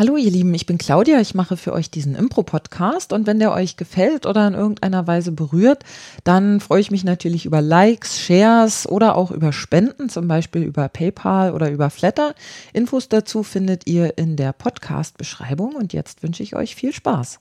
Hallo 0.00 0.16
ihr 0.16 0.30
Lieben, 0.30 0.54
ich 0.54 0.64
bin 0.64 0.78
Claudia, 0.78 1.20
ich 1.20 1.34
mache 1.34 1.58
für 1.58 1.74
euch 1.74 1.90
diesen 1.90 2.14
Impro-Podcast 2.14 3.12
und 3.12 3.26
wenn 3.26 3.38
der 3.38 3.52
euch 3.52 3.76
gefällt 3.76 4.24
oder 4.24 4.48
in 4.48 4.54
irgendeiner 4.54 5.06
Weise 5.06 5.30
berührt, 5.30 5.84
dann 6.24 6.60
freue 6.60 6.80
ich 6.80 6.90
mich 6.90 7.04
natürlich 7.04 7.44
über 7.44 7.60
Likes, 7.60 8.18
Shares 8.18 8.88
oder 8.88 9.14
auch 9.14 9.30
über 9.30 9.52
Spenden, 9.52 10.08
zum 10.08 10.26
Beispiel 10.26 10.62
über 10.62 10.88
PayPal 10.88 11.52
oder 11.52 11.70
über 11.70 11.90
Flatter. 11.90 12.34
Infos 12.72 13.10
dazu 13.10 13.42
findet 13.42 13.86
ihr 13.86 14.16
in 14.16 14.36
der 14.36 14.54
Podcast-Beschreibung 14.54 15.74
und 15.74 15.92
jetzt 15.92 16.22
wünsche 16.22 16.42
ich 16.42 16.56
euch 16.56 16.76
viel 16.76 16.94
Spaß. 16.94 17.38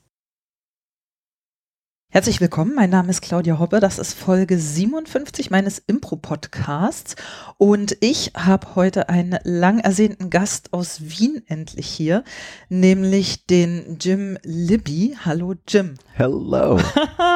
Herzlich 2.11 2.41
willkommen, 2.41 2.73
mein 2.73 2.89
Name 2.89 3.11
ist 3.11 3.21
Claudia 3.21 3.59
Hoppe, 3.59 3.79
das 3.79 3.99
ist 3.99 4.15
Folge 4.15 4.57
57 4.57 5.51
meines 5.51 5.77
Impro-Podcasts 5.77 7.15
und 7.59 7.97
ich 7.99 8.31
habe 8.35 8.73
heute 8.73 9.09
einen 9.09 9.37
lang 9.43 9.77
ersehnten 9.77 10.31
Gast 10.31 10.73
aus 10.73 11.01
Wien 11.01 11.43
endlich 11.45 11.85
hier, 11.85 12.23
nämlich 12.67 13.45
den 13.45 13.97
Jim 14.01 14.39
Libby. 14.41 15.17
Hallo 15.23 15.53
Jim. 15.67 15.93
Hello. 16.13 16.79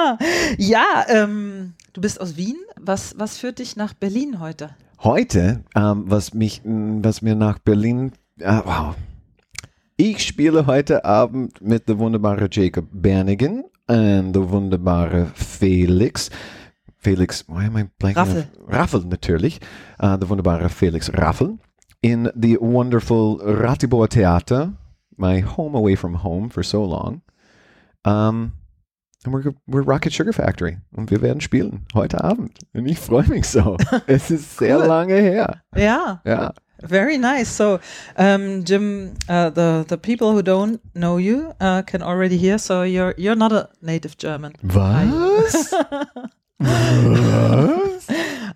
ja, 0.58 1.05
ähm, 1.08 1.76
du 1.94 2.02
bist 2.02 2.20
aus 2.20 2.36
Wien. 2.36 2.58
Was, 2.81 3.14
was 3.20 3.38
führt 3.38 3.59
dich 3.59 3.76
nach 3.76 3.94
Berlin 3.94 4.40
heute? 4.40 4.72
Heute, 5.03 5.64
ähm, 5.76 6.05
was 6.08 6.34
mich, 6.34 6.64
was 6.66 7.22
mir 7.22 7.36
nach 7.36 7.59
Berlin, 7.59 8.14
äh, 8.40 8.59
wow. 8.66 8.95
Ich 9.98 10.23
spiele 10.26 10.66
heute 10.66 11.05
Abend 11.05 11.62
mit 11.62 11.88
der 11.88 12.00
wunderbaren 12.00 12.50
Jacob 12.52 12.88
Bernigan 12.92 13.66
und 13.88 14.34
der 14.34 14.50
wunderbare 14.50 15.28
Felix. 15.36 16.30
Felix, 17.00 17.44
why 17.50 17.66
am 17.66 17.78
I 17.78 17.84
blanking? 18.00 18.18
Raffel. 18.23 18.48
Raffel 18.68 19.02
natürlich. 19.06 19.59
Uh, 20.02 20.18
der 20.18 20.30
wunderbare 20.30 20.70
Felix 20.70 21.12
Raffel. 21.14 21.58
In 22.02 22.30
the 22.36 22.58
wonderful 22.59 23.40
Ratibor 23.44 24.08
Theater, 24.09 24.73
my 25.18 25.42
home 25.42 25.76
away 25.76 25.96
from 25.96 26.16
home 26.23 26.50
for 26.50 26.64
so 26.64 26.84
long. 26.86 27.22
Um, 28.06 28.54
and 29.25 29.34
we're, 29.34 29.53
we're 29.67 29.81
Rocket 29.84 30.12
Sugar 30.14 30.34
Factory 30.34 30.78
und 30.94 31.12
wir 31.12 31.22
werden 31.22 31.40
spielen 31.42 31.86
heute 31.94 32.22
Abend. 32.23 32.59
Und 32.73 32.86
ich 32.88 33.00
freue 33.00 33.28
mich 33.28 33.47
so. 33.47 33.78
es 34.08 34.30
ist 34.31 34.58
sehr 34.58 34.80
Cool. 34.80 34.86
lange 34.86 35.14
her. 35.16 35.62
Ja, 35.75 36.22
Ja. 36.25 36.53
Very 36.84 37.17
nice. 37.17 37.50
So, 37.50 37.80
um, 38.17 38.64
Jim, 38.64 39.14
uh, 39.30 39.50
the 39.50 39.86
the 39.88 39.98
people 39.98 40.31
who 40.34 40.42
don't 40.42 40.80
know 40.95 41.17
you 41.17 41.53
uh, 41.59 41.81
can 41.84 42.02
already 42.02 42.38
hear. 42.38 42.58
So 42.58 42.84
you're 42.84 43.14
you're 43.17 43.36
not 43.36 43.52
a 43.52 43.70
native 43.81 44.17
German. 44.17 44.53
Was? 44.64 45.73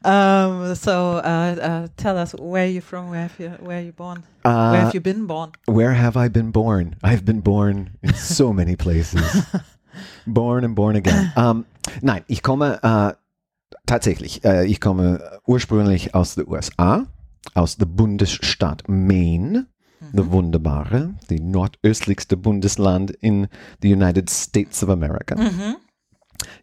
Um, 0.03 0.75
so 0.75 1.17
uh, 1.17 1.56
uh, 1.59 1.88
tell 1.97 2.17
us 2.17 2.34
where 2.36 2.67
you 2.67 2.81
from, 2.81 3.09
where 3.09 3.23
have 3.28 3.36
you 3.39 3.50
where 3.59 3.81
you 3.81 3.92
born, 3.92 4.23
where 4.44 4.53
Uh, 4.56 4.73
have 4.86 4.94
you 4.94 5.02
been 5.02 5.25
born? 5.28 5.52
Where 5.66 5.94
have 5.94 6.16
I 6.16 6.30
been 6.30 6.52
born? 6.52 6.95
I've 7.03 7.25
been 7.25 7.41
born 7.41 7.97
in 8.02 8.14
so 8.14 8.53
many 8.53 8.75
places. 8.75 9.22
born 10.28 10.64
and 10.64 10.75
born 10.75 10.95
again. 10.95 11.31
Um, 11.36 11.66
nein, 12.02 12.23
ich 12.28 12.41
komme 12.41 12.80
äh, 12.84 13.14
tatsächlich, 13.86 14.44
äh, 14.45 14.66
ich 14.66 14.80
komme 14.80 15.19
ursprünglich 15.45 16.14
aus 16.14 16.36
den 16.36 16.47
USA, 16.47 17.06
aus 17.53 17.78
dem 17.78 17.95
Bundesstaat 17.95 18.84
Maine, 18.88 19.67
der 20.14 20.31
wunderbare, 20.31 21.16
die 21.30 21.40
nordöstlichste 21.40 22.38
Bundesland 22.38 23.12
in 23.12 23.48
the 23.81 23.94
United 23.94 24.30
States 24.30 24.84
of 24.84 24.90
America. 24.90 25.36
Mhm. 25.36 25.75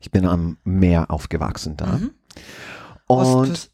Ich 0.00 0.10
bin 0.10 0.24
am 0.24 0.58
Meer 0.64 1.10
aufgewachsen 1.10 1.76
da. 1.76 1.86
Mhm. 1.98 2.10
Und 3.06 3.18
Ostküste, 3.18 3.70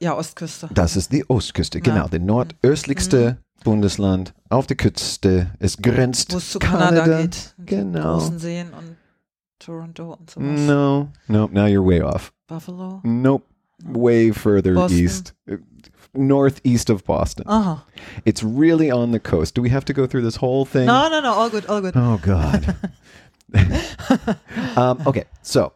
äh, 0.00 0.04
ja, 0.04 0.16
Ostküste. 0.16 0.68
das 0.72 0.94
ist 0.96 1.12
die 1.12 1.28
Ostküste, 1.28 1.78
Ja. 1.78 1.82
genau, 1.84 2.08
der 2.08 2.20
nordöstlichste 2.20 3.38
Bundesland 3.64 4.34
auf 4.50 4.66
der 4.68 4.76
Küste. 4.76 5.50
Es 5.58 5.78
grenzt 5.78 6.32
Wo 6.32 6.36
es 6.36 6.52
zu 6.52 6.58
Kanada, 6.60 7.04
geht. 7.22 7.54
Und 7.58 7.66
Genau. 7.66 8.18
Großen 8.18 8.38
Seen 8.38 8.68
und 8.72 8.96
Toronto 9.58 10.12
und 10.14 10.30
sowas. 10.30 10.60
No, 10.60 11.08
nope. 11.26 11.52
Now 11.54 11.64
you're 11.64 11.84
way 11.84 12.02
off. 12.02 12.32
Buffalo. 12.46 13.00
Nope. 13.02 13.44
Way 13.82 14.32
further 14.32 14.74
Boston. 14.74 14.98
east, 14.98 15.34
northeast 16.14 16.90
of 16.90 17.04
Boston. 17.04 17.44
Aha. 17.48 17.84
It's 18.24 18.42
really 18.42 18.90
on 18.90 19.12
the 19.12 19.20
coast. 19.20 19.54
Do 19.54 19.62
we 19.62 19.70
have 19.70 19.84
to 19.86 19.92
go 19.92 20.06
through 20.06 20.22
this 20.24 20.36
whole 20.36 20.64
thing? 20.64 20.86
No, 20.86 21.08
no, 21.08 21.20
no. 21.20 21.32
All 21.32 21.50
good, 21.50 21.66
all 21.66 21.80
good. 21.80 21.94
Oh 21.96 22.18
God. 22.22 22.74
um, 24.76 24.98
okay, 25.06 25.24
so 25.42 25.72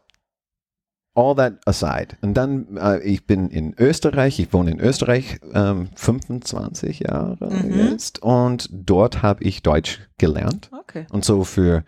all 1.15 1.35
that 1.35 1.59
aside, 1.67 2.17
und 2.23 2.35
dann 2.35 2.77
äh, 2.79 3.01
ich 3.03 3.27
bin 3.27 3.51
in 3.51 3.75
Österreich. 3.79 4.39
Ich 4.41 4.53
wohne 4.53 4.71
in 4.71 4.81
Österreich 4.81 5.39
ähm, 5.55 5.91
25 5.95 7.01
Jahre 7.01 7.37
Mhm. 7.51 7.91
jetzt 7.91 8.23
und 8.23 8.69
dort 8.73 9.23
habe 9.23 9.45
ich 9.45 9.63
Deutsch 9.63 10.01
gelernt. 10.19 10.71
Okay. 10.73 11.07
Und 11.11 11.25
so 11.25 11.45
für 11.45 11.85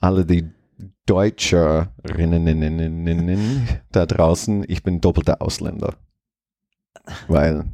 alle 0.00 0.24
die 0.24 0.48
Deutscherinnen 1.06 3.76
da 3.92 4.06
draußen, 4.06 4.64
ich 4.68 4.82
bin 4.82 5.00
doppelter 5.00 5.40
Ausländer. 5.40 5.94
Weil 7.28 7.64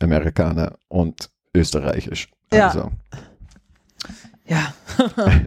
Amerikaner 0.00 0.76
und 0.88 1.30
Österreichisch. 1.54 2.28
Ja. 2.52 2.68
Also, 2.68 2.92
Ja. 4.46 4.74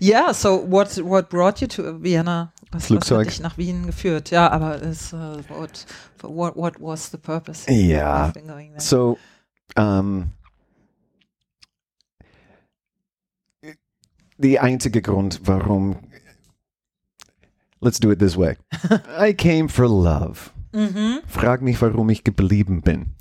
ja, 0.00 0.34
so 0.34 0.68
what 0.68 0.98
what 1.04 1.28
brought 1.28 1.60
you 1.60 1.68
to 1.68 2.02
Vienna? 2.02 2.52
Was, 2.72 2.82
was 2.82 2.86
Flugzeug. 2.86 3.26
hat 3.26 3.32
dich 3.32 3.40
nach 3.40 3.58
Wien 3.58 3.86
geführt? 3.86 4.30
Ja, 4.30 4.50
aber 4.50 4.82
es, 4.82 5.12
uh, 5.12 5.42
what, 5.48 5.86
what 6.22 6.56
what 6.56 6.80
was 6.80 7.10
the 7.10 7.18
purpose? 7.18 7.70
Ja. 7.70 8.32
there? 8.32 8.72
so, 8.78 9.18
um, 9.76 10.32
die 14.38 14.58
einzige 14.58 15.02
Grund, 15.02 15.40
warum, 15.44 15.96
let's 17.80 18.00
do 18.00 18.10
it 18.10 18.18
this 18.18 18.36
way. 18.36 18.56
I 19.18 19.32
came 19.32 19.68
for 19.68 19.86
love. 19.86 20.50
Mhm. 20.72 21.20
Frag 21.26 21.62
mich, 21.62 21.80
warum 21.82 22.08
ich 22.10 22.24
geblieben 22.24 22.82
bin. 22.82 23.14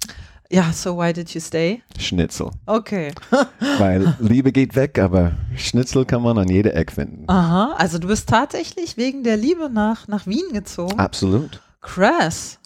Ja, 0.50 0.74
so 0.74 0.98
why 0.98 1.14
did 1.14 1.30
you 1.34 1.40
stay? 1.40 1.82
Schnitzel. 1.98 2.52
Okay. 2.66 3.14
Weil 3.78 4.16
Liebe 4.20 4.52
geht 4.52 4.76
weg, 4.76 5.00
aber 5.00 5.32
Schnitzel 5.56 6.04
kann 6.04 6.22
man 6.22 6.38
an 6.38 6.50
jeder 6.50 6.76
Eck 6.76 6.92
finden. 6.92 7.24
Aha, 7.28 7.76
also 7.78 8.00
du 8.00 8.10
bist 8.10 8.28
tatsächlich 8.28 8.98
wegen 8.98 9.24
der 9.24 9.38
Liebe 9.38 9.70
nach, 9.70 10.10
nach 10.10 10.28
Wien 10.28 10.52
gezogen. 10.52 11.00
Absolut. 11.00 11.62
Krass. 11.80 12.60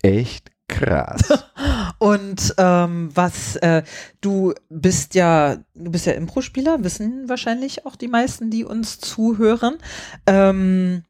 Echt 0.00 0.50
krass. 0.66 1.20
Und 1.98 2.54
ähm, 2.56 3.10
was 3.14 3.56
äh, 3.56 3.82
du 4.22 4.54
bist 4.70 5.14
ja, 5.14 5.56
du 5.74 5.90
bist 5.90 6.06
ja 6.06 6.14
Impro-Spieler, 6.14 6.82
wissen 6.84 7.28
wahrscheinlich 7.28 7.84
auch 7.84 7.96
die 7.96 8.08
meisten, 8.08 8.50
die 8.50 8.64
uns 8.64 8.98
zuhören. 8.98 9.76
Ähm, 10.26 11.04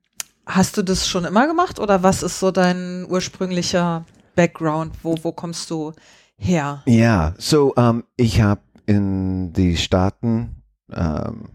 hast 0.46 0.76
du 0.76 0.82
das 0.82 1.08
schon 1.08 1.24
immer 1.24 1.46
gemacht 1.46 1.78
oder 1.78 2.02
was 2.02 2.22
ist 2.22 2.40
so 2.40 2.50
dein 2.50 3.06
ursprünglicher 3.08 4.04
Background? 4.34 4.94
Wo, 5.02 5.16
wo 5.22 5.32
kommst 5.32 5.70
du 5.70 5.92
her? 6.36 6.82
ja, 6.86 7.34
so 7.38 7.72
um, 7.74 8.04
ich 8.16 8.40
habe 8.40 8.60
in 8.86 9.52
die 9.52 9.76
Staaten 9.76 10.62
ähm, 10.92 11.48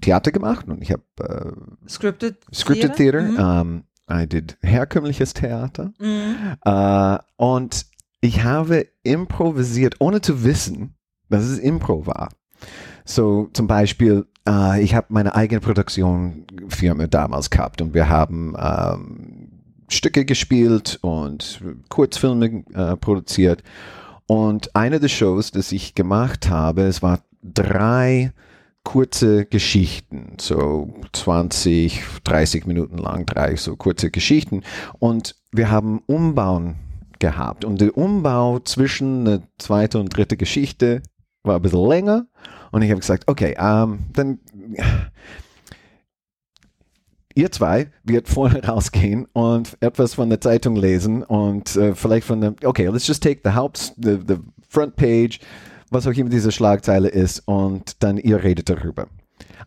Theater 0.00 0.32
gemacht 0.32 0.66
und 0.68 0.82
ich 0.82 0.92
habe 0.92 1.02
äh, 1.20 1.88
Scripted, 1.88 2.36
Scripted 2.52 2.96
Theater. 2.96 3.22
Mhm. 3.22 3.36
ähm, 3.38 3.84
I 4.10 4.26
did 4.26 4.58
herkömmliches 4.62 5.32
Theater. 5.32 5.92
Mhm. 5.98 6.56
Äh, 6.64 7.18
und 7.36 7.86
ich 8.20 8.42
habe 8.44 8.88
improvisiert, 9.02 9.96
ohne 10.00 10.20
zu 10.20 10.44
wissen, 10.44 10.94
dass 11.28 11.44
es 11.44 11.58
Impro 11.58 12.06
war. 12.06 12.28
So 13.04 13.48
zum 13.52 13.66
Beispiel, 13.66 14.26
äh, 14.48 14.82
ich 14.82 14.94
habe 14.94 15.06
meine 15.10 15.34
eigene 15.34 15.60
Produktionsfirma 15.60 17.06
damals 17.06 17.50
gehabt 17.50 17.80
und 17.82 17.94
wir 17.94 18.08
haben 18.08 18.54
ähm, 18.58 19.48
Stücke 19.88 20.24
gespielt 20.24 20.98
und 21.02 21.60
Kurzfilme 21.88 22.64
äh, 22.74 22.96
produziert. 22.96 23.62
Und 24.26 24.74
eine 24.74 25.00
der 25.00 25.08
Shows, 25.08 25.50
das 25.50 25.72
ich 25.72 25.94
gemacht 25.94 26.48
habe, 26.48 26.82
es 26.82 27.02
war 27.02 27.20
drei 27.42 28.32
kurze 28.84 29.44
Geschichten, 29.44 30.36
so 30.40 30.92
20, 31.12 32.02
30 32.24 32.66
Minuten 32.66 32.98
lang, 32.98 33.26
drei 33.26 33.56
so 33.56 33.76
kurze 33.76 34.10
Geschichten. 34.10 34.62
Und 34.98 35.36
wir 35.52 35.70
haben 35.70 36.02
Umbauen 36.06 36.76
gehabt. 37.18 37.64
Und 37.64 37.80
der 37.80 37.96
Umbau 37.96 38.58
zwischen 38.60 39.24
der 39.24 39.42
zweiten 39.58 39.98
und 39.98 40.16
dritte 40.16 40.36
Geschichte 40.36 41.02
war 41.44 41.56
ein 41.56 41.62
bisschen 41.62 41.88
länger. 41.88 42.26
Und 42.72 42.82
ich 42.82 42.90
habe 42.90 43.00
gesagt, 43.00 43.24
okay, 43.28 43.54
ähm, 43.58 44.00
dann 44.14 44.40
ihr 47.34 47.50
zwei 47.52 47.90
wird 48.02 48.28
vorne 48.28 48.64
rausgehen 48.66 49.26
und 49.32 49.76
etwas 49.80 50.14
von 50.14 50.28
der 50.28 50.40
Zeitung 50.40 50.76
lesen 50.76 51.22
und 51.22 51.76
äh, 51.76 51.94
vielleicht 51.94 52.26
von 52.26 52.40
der, 52.40 52.54
okay, 52.64 52.86
let's 52.88 53.06
just 53.06 53.22
take 53.22 53.40
the 53.44 53.52
Haupt, 53.54 53.94
the, 53.96 54.18
the 54.26 54.38
front 54.68 54.96
page, 54.96 55.38
was 55.90 56.06
auch 56.06 56.12
immer 56.12 56.30
diese 56.30 56.50
Schlagzeile 56.50 57.08
ist 57.08 57.40
und 57.46 58.02
dann 58.02 58.16
ihr 58.16 58.42
redet 58.42 58.68
darüber. 58.68 59.06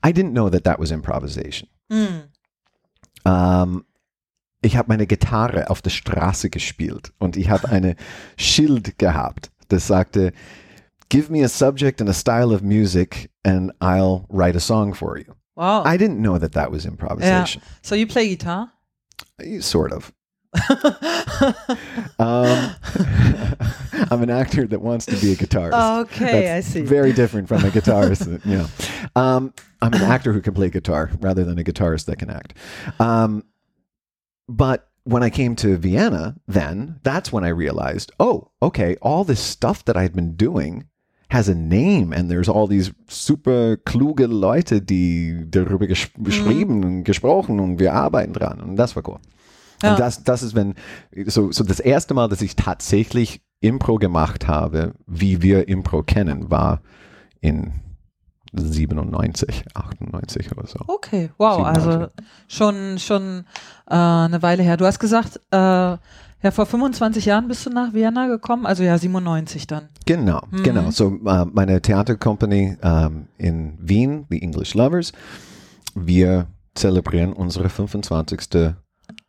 I 0.05 0.09
didn't 0.09 0.31
know 0.31 0.49
that 0.49 0.63
that 0.63 0.79
was 0.79 0.91
improvisation. 0.91 1.69
Mhm. 1.89 2.23
Ähm, 3.25 3.85
ich 4.61 4.77
habe 4.77 4.87
meine 4.87 5.05
Gitarre 5.05 5.69
auf 5.69 5.83
der 5.83 5.91
Straße 5.91 6.49
gespielt 6.49 7.13
und 7.19 7.37
ich 7.37 7.49
habe 7.49 7.69
eine 7.69 7.95
Schild 8.37 8.97
gehabt, 8.97 9.51
das 9.67 9.85
sagte, 9.85 10.33
give 11.09 11.29
me 11.29 11.41
a 11.41 11.49
subject 11.49 12.01
and 12.01 12.09
a 12.09 12.13
style 12.13 12.51
of 12.51 12.63
music, 12.63 13.29
and 13.43 13.71
I'll 13.81 14.25
write 14.29 14.55
a 14.55 14.59
song 14.59 14.93
for 14.93 15.17
you. 15.17 15.35
Wow. 15.55 15.83
I 15.83 15.97
didn't 15.97 16.21
know 16.21 16.37
that 16.37 16.53
that 16.53 16.71
was 16.71 16.85
improvisation. 16.85 17.61
so 17.81 17.95
you 17.95 18.07
play 18.07 18.29
guitar? 18.29 18.71
Sort 19.61 19.93
of. 19.93 20.13
um, 22.19 22.75
I'm 24.11 24.23
an 24.23 24.29
actor 24.29 24.67
that 24.67 24.81
wants 24.81 25.05
to 25.07 25.15
be 25.17 25.33
a 25.33 25.35
guitarist. 25.35 26.01
okay, 26.03 26.43
That's 26.43 26.67
I 26.67 26.71
see. 26.71 26.81
Very 26.81 27.13
different 27.13 27.47
from 27.47 27.63
a 27.65 27.69
guitarist. 27.69 28.27
you 28.45 28.57
know, 28.57 28.67
um, 29.15 29.53
I'm 29.81 29.93
an 29.93 30.03
actor 30.03 30.33
who 30.33 30.41
can 30.41 30.53
play 30.53 30.69
guitar 30.69 31.11
rather 31.19 31.43
than 31.43 31.59
a 31.59 31.63
guitarist 31.63 32.05
that 32.05 32.19
can 32.19 32.29
act. 32.29 32.53
Um, 32.99 33.43
but 34.47 34.89
when 35.03 35.23
I 35.23 35.29
came 35.29 35.55
to 35.57 35.77
Vienna, 35.77 36.35
then 36.47 36.99
that's 37.03 37.31
when 37.31 37.43
I 37.43 37.49
realized, 37.49 38.11
oh, 38.19 38.51
okay, 38.61 38.95
all 39.01 39.23
this 39.23 39.39
stuff 39.39 39.85
that 39.85 39.97
I'd 39.97 40.13
been 40.13 40.35
doing 40.35 40.87
has 41.29 41.49
a 41.49 41.55
name 41.55 42.13
and 42.13 42.29
there's 42.29 42.49
all 42.49 42.67
these 42.67 42.91
super 43.07 43.77
kluge 43.77 44.27
Leute, 44.27 44.81
die 44.81 45.45
darüber 45.49 45.87
ges 45.87 46.09
geschrieben 46.17 46.83
und 46.83 47.03
gesprochen 47.03 47.59
und 47.59 47.79
wir 47.79 47.93
arbeiten 47.93 48.33
dran 48.33 48.61
und 48.61 48.75
das 48.75 48.95
war 48.95 49.07
cool. 49.07 49.19
Ja. 49.83 49.91
Und 49.91 49.99
das, 49.99 50.23
das 50.23 50.43
ist, 50.43 50.55
wenn, 50.55 50.75
so, 51.25 51.51
so 51.51 51.63
das 51.63 51.79
erste 51.79 52.13
Mal, 52.13 52.29
dass 52.29 52.41
ich 52.41 52.55
tatsächlich 52.55 53.41
Impro 53.59 53.95
gemacht 53.95 54.47
habe, 54.47 54.93
wie 55.05 55.41
wir 55.41 55.67
Impro 55.67 56.03
kennen, 56.03 56.49
war 56.49 56.81
in 57.41 57.73
97, 58.53 59.65
98 59.73 60.51
oder 60.51 60.67
so. 60.67 60.79
Okay, 60.87 61.29
wow, 61.37 61.65
also 61.65 61.91
87. 61.91 62.25
schon, 62.47 62.99
schon 62.99 63.45
äh, 63.89 63.95
eine 63.95 64.41
Weile 64.41 64.63
her. 64.63 64.77
Du 64.77 64.85
hast 64.85 64.99
gesagt, 64.99 65.41
äh, 65.51 65.97
ja, 66.45 66.51
vor 66.51 66.67
25 66.67 67.25
Jahren 67.25 67.47
bist 67.47 67.65
du 67.65 67.71
nach 67.71 67.93
Vienna 67.93 68.27
gekommen, 68.27 68.67
also 68.67 68.83
ja, 68.83 68.99
97 68.99 69.65
dann. 69.65 69.89
Genau, 70.05 70.43
genau. 70.63 70.91
So 70.91 71.19
äh, 71.25 71.45
meine 71.45 71.81
Theatercompany 71.81 72.77
ähm, 72.83 73.27
in 73.39 73.79
Wien, 73.81 74.27
The 74.29 74.43
English 74.43 74.75
Lovers, 74.75 75.11
wir 75.95 76.45
zelebrieren 76.75 77.33
unsere 77.33 77.67
25. 77.69 78.75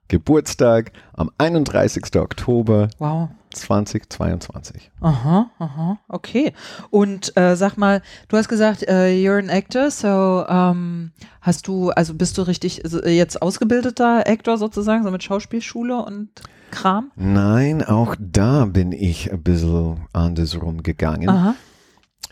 Geburtstag 0.08 0.92
am 1.14 1.30
31. 1.38 2.14
Oktober 2.16 2.90
Wow. 2.98 3.30
2022. 3.54 4.90
Aha, 5.00 5.50
aha, 5.58 5.98
okay. 6.08 6.52
Und 6.90 7.34
äh, 7.38 7.56
sag 7.56 7.78
mal, 7.78 8.02
du 8.28 8.36
hast 8.36 8.48
gesagt, 8.48 8.82
äh, 8.82 9.06
you're 9.14 9.38
an 9.38 9.48
actor, 9.48 9.90
so 9.90 10.44
ähm, 10.46 11.12
hast 11.40 11.66
du, 11.66 11.88
also 11.92 12.12
bist 12.12 12.36
du 12.36 12.42
richtig 12.42 12.84
also, 12.84 13.02
jetzt 13.06 13.40
ausgebildeter 13.40 14.24
Actor 14.26 14.58
sozusagen, 14.58 15.02
so 15.02 15.10
mit 15.10 15.22
Schauspielschule 15.22 15.96
und 16.04 16.28
Kram? 16.76 17.10
Nein, 17.16 17.82
auch 17.82 18.14
da 18.18 18.66
bin 18.66 18.92
ich 18.92 19.32
ein 19.32 19.42
bisschen 19.42 20.02
andersrum 20.12 20.82
gegangen. 20.82 21.28
Aha. 21.28 21.54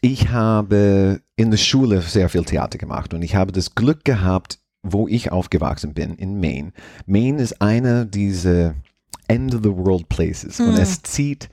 Ich 0.01 0.29
habe 0.29 1.21
in 1.37 1.51
der 1.51 1.59
Schule 1.59 2.03
sehr 2.03 2.29
viel 2.29 2.45
Theater 2.45 2.77
gemacht 2.79 3.15
und 3.15 3.23
ich 3.23 3.35
habe 3.37 3.53
das 3.53 3.75
Glück 3.75 4.05
gehabt, 4.05 4.59
wo 4.83 5.09
ich 5.09 5.33
aufgewachsen 5.33 5.95
bin, 5.95 6.15
in 6.17 6.41
Maine. 6.41 6.73
Maine 7.07 7.41
ist 7.43 7.63
einer 7.63 8.05
dieser 8.05 8.75
End 9.29 9.55
of 9.55 9.63
the 9.63 9.71
World 9.75 10.09
Places 10.11 10.61
und 10.61 10.73
Mhm. 10.75 10.81
es 10.81 11.03
zieht 11.03 11.49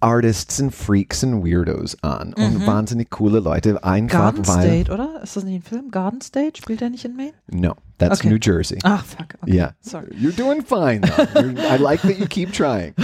Artists 0.00 0.60
und 0.60 0.74
Freaks 0.74 1.22
und 1.22 1.44
Weirdos 1.44 1.96
an 2.02 2.34
und 2.34 2.66
wahnsinnig 2.66 3.08
coole 3.10 3.38
Leute. 3.38 3.84
Einfach 3.84 4.18
Garden 4.34 4.48
weil. 4.48 4.66
State, 4.66 4.90
oder? 4.92 5.20
Ist 5.22 5.36
das 5.36 5.44
nicht 5.44 5.54
ein 5.54 5.62
Film? 5.62 5.90
Garden 5.92 6.20
State? 6.20 6.58
Spielt 6.60 6.80
der 6.80 6.90
nicht 6.90 7.04
in 7.04 7.14
Maine? 7.14 7.34
No, 7.48 7.74
that's 8.02 8.20
Okay. 8.20 8.28
New 8.28 8.38
Jersey. 8.38 8.78
Ach, 8.84 9.04
fuck. 9.04 9.34
Okay. 9.42 9.56
Yeah. 9.56 9.72
Sorry. 9.80 10.08
You're 10.16 10.32
doing 10.32 10.62
fine 10.62 11.02
I 11.04 11.76
like 11.76 12.02
that 12.02 12.18
you 12.18 12.26
keep 12.26 12.52
trying. 12.52 12.94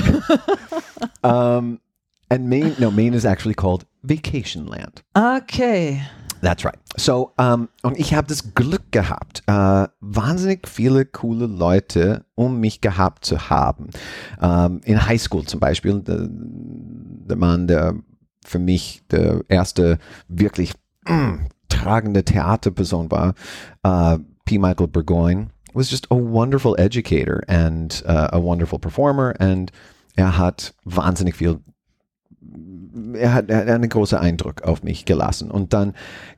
um, 1.22 1.80
and 2.30 2.48
Maine, 2.48 2.74
no, 2.78 2.90
Maine 2.90 3.14
is 3.14 3.24
actually 3.24 3.54
called 3.54 3.84
Vacation 4.02 4.66
Land. 4.66 5.02
Okay. 5.16 6.02
That's 6.40 6.64
right. 6.64 6.78
So, 6.96 7.32
um, 7.38 7.68
und 7.82 7.98
ich 7.98 8.14
habe 8.14 8.28
das 8.28 8.54
Glück 8.54 8.92
gehabt, 8.92 9.42
äh, 9.46 9.88
wahnsinnig 10.00 10.68
viele 10.68 11.04
coole 11.04 11.46
Leute 11.46 12.24
um 12.34 12.60
mich 12.60 12.80
gehabt 12.80 13.24
zu 13.24 13.50
haben. 13.50 13.90
Ähm, 14.40 14.80
in 14.84 15.04
Highschool 15.04 15.44
zum 15.46 15.58
Beispiel, 15.58 16.00
der, 16.00 16.28
der 16.28 17.36
Mann, 17.36 17.66
der 17.66 17.94
für 18.44 18.58
mich 18.58 19.02
der 19.10 19.42
erste 19.48 19.98
wirklich 20.28 20.72
mm, 21.08 21.46
tragende 21.68 22.24
Theaterperson 22.24 23.10
war, 23.10 23.34
äh, 23.82 24.18
P. 24.48 24.56
Michael 24.56 24.86
Burgoyne, 24.86 25.50
was 25.74 25.90
just 25.90 26.06
a 26.10 26.14
wonderful 26.14 26.74
educator 26.78 27.44
and 27.48 28.02
uh, 28.06 28.30
a 28.32 28.40
wonderful 28.40 28.78
performer 28.78 29.36
and 29.38 29.70
er 30.16 30.38
hat 30.38 30.72
wahnsinnig 30.86 31.34
viel 31.34 31.60
er 33.14 33.34
hat, 33.34 33.50
er 33.50 33.58
hat 33.58 33.68
einen 33.68 33.90
großen 33.90 34.16
Eindruck 34.16 34.62
auf 34.62 34.82
mich 34.82 35.04
gelassen. 35.04 35.50
Und 35.50 35.74
dann 35.74 35.92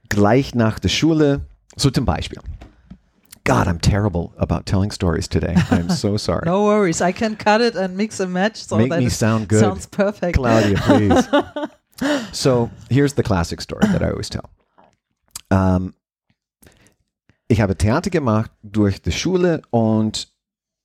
gleich 0.08 0.56
nach 0.56 0.80
der 0.80 0.88
Schule, 0.88 1.42
so 1.76 1.90
zum 1.90 2.04
Beispiel. 2.04 2.40
God, 3.44 3.68
I'm 3.68 3.80
terrible 3.80 4.32
about 4.38 4.66
telling 4.66 4.90
stories 4.90 5.28
today. 5.28 5.54
I'm 5.70 5.88
so 5.88 6.16
sorry. 6.18 6.42
No 6.44 6.64
worries. 6.64 7.00
I 7.00 7.12
can 7.12 7.36
cut 7.36 7.60
it 7.60 7.76
and 7.76 7.96
mix 7.96 8.20
and 8.20 8.32
match 8.32 8.56
so 8.56 8.76
Make 8.76 8.90
that 8.90 9.00
me 9.00 9.08
sound 9.08 9.48
good. 9.48 9.60
sounds 9.60 9.86
perfect. 9.86 10.36
Claudia, 10.36 10.76
please. 10.78 11.28
so 12.32 12.70
here's 12.90 13.14
the 13.14 13.22
classic 13.22 13.60
story 13.60 13.86
that 13.92 14.02
I 14.02 14.10
always 14.10 14.28
tell. 14.28 14.50
Ähm, 15.52 15.94
ich 17.50 17.60
habe 17.60 17.76
Theater 17.76 18.10
gemacht 18.10 18.52
durch 18.62 19.02
die 19.02 19.10
Schule 19.10 19.62
und 19.70 20.32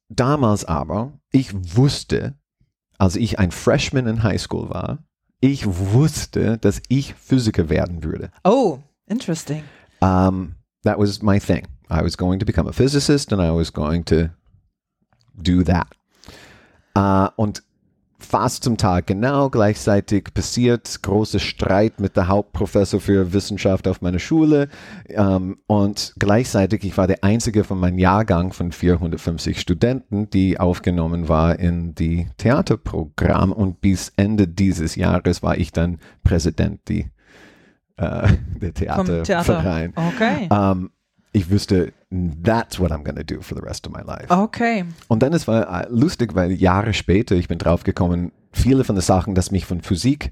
damals 0.10 0.66
aber, 0.66 1.14
ich 1.32 1.54
wusste, 1.78 2.34
als 2.98 3.16
ich 3.16 3.38
ein 3.38 3.52
Freshman 3.52 4.08
in 4.08 4.24
High 4.24 4.42
School 4.42 4.70
war, 4.70 4.98
ich 5.42 5.68
wusste, 5.68 6.58
dass 6.58 6.82
ich 6.90 7.14
Physiker 7.14 7.70
werden 7.70 8.04
würde. 8.04 8.32
Oh, 8.44 8.80
interesting. 9.06 9.64
Um, 10.02 10.56
that 10.84 10.98
was 10.98 11.22
my 11.22 11.40
thing. 11.40 11.68
I 11.92 12.02
was 12.02 12.18
going 12.18 12.40
to 12.40 12.46
become 12.48 12.68
a 12.68 12.74
physicist 12.74 13.32
and 13.32 13.40
I 13.40 13.56
was 13.56 13.72
going 13.72 14.04
to 14.06 14.32
do 15.36 15.64
that. 15.64 15.88
Uh, 16.98 17.30
und 17.36 17.62
fast 18.18 18.64
zum 18.64 18.78
Tag 18.78 19.08
genau 19.08 19.50
gleichzeitig 19.50 20.34
passiert 20.34 21.02
großer 21.02 21.40
Streit 21.40 22.00
mit 22.00 22.16
der 22.16 22.28
Hauptprofessor 22.28 23.00
für 23.00 23.34
Wissenschaft 23.34 23.88
auf 23.88 24.02
meiner 24.02 24.20
Schule. 24.20 24.70
Um, 25.10 25.58
und 25.68 26.14
gleichzeitig, 26.18 26.84
ich 26.84 26.98
war 26.98 27.08
der 27.08 27.24
einzige 27.24 27.64
von 27.64 27.80
meinem 27.80 28.00
Jahrgang 28.00 28.54
von 28.54 28.72
450 28.72 29.60
Studenten, 29.60 30.30
die 30.30 30.60
aufgenommen 30.60 31.28
war 31.28 31.60
in 31.60 31.94
die 31.96 32.28
Theaterprogramm. 32.38 33.52
Und 33.52 33.82
bis 33.82 34.14
Ende 34.16 34.48
dieses 34.48 34.96
Jahres 34.96 35.44
war 35.44 35.58
ich 35.58 35.72
dann 35.72 36.00
Präsident 36.24 36.88
die, 36.88 37.08
äh, 37.98 38.30
der 38.62 38.74
Theaterverein. 38.74 39.94
Theater. 39.94 40.14
Okay. 40.16 40.48
Um, 40.50 40.90
ich 41.36 41.50
wüsste, 41.50 41.92
that's 42.10 42.80
what 42.80 42.92
I'm 42.92 43.04
going 43.04 43.18
to 43.18 43.24
do 43.24 43.42
for 43.42 43.58
the 43.58 43.64
rest 43.64 43.86
of 43.86 43.94
my 43.94 44.02
life. 44.02 44.28
Okay. 44.30 44.86
Und 45.10 45.22
dann 45.22 45.34
es 45.34 45.48
war 45.48 45.82
äh, 45.82 45.88
lustig, 45.90 46.34
weil 46.34 46.52
Jahre 46.54 46.94
später, 46.94 47.36
ich 47.36 47.50
bin 47.50 47.58
draufgekommen, 47.58 48.32
viele 48.54 48.86
von 48.86 48.96
den 48.96 49.02
Sachen, 49.02 49.36
das 49.36 49.52
mich 49.52 49.66
von 49.66 49.82
Physik 49.82 50.32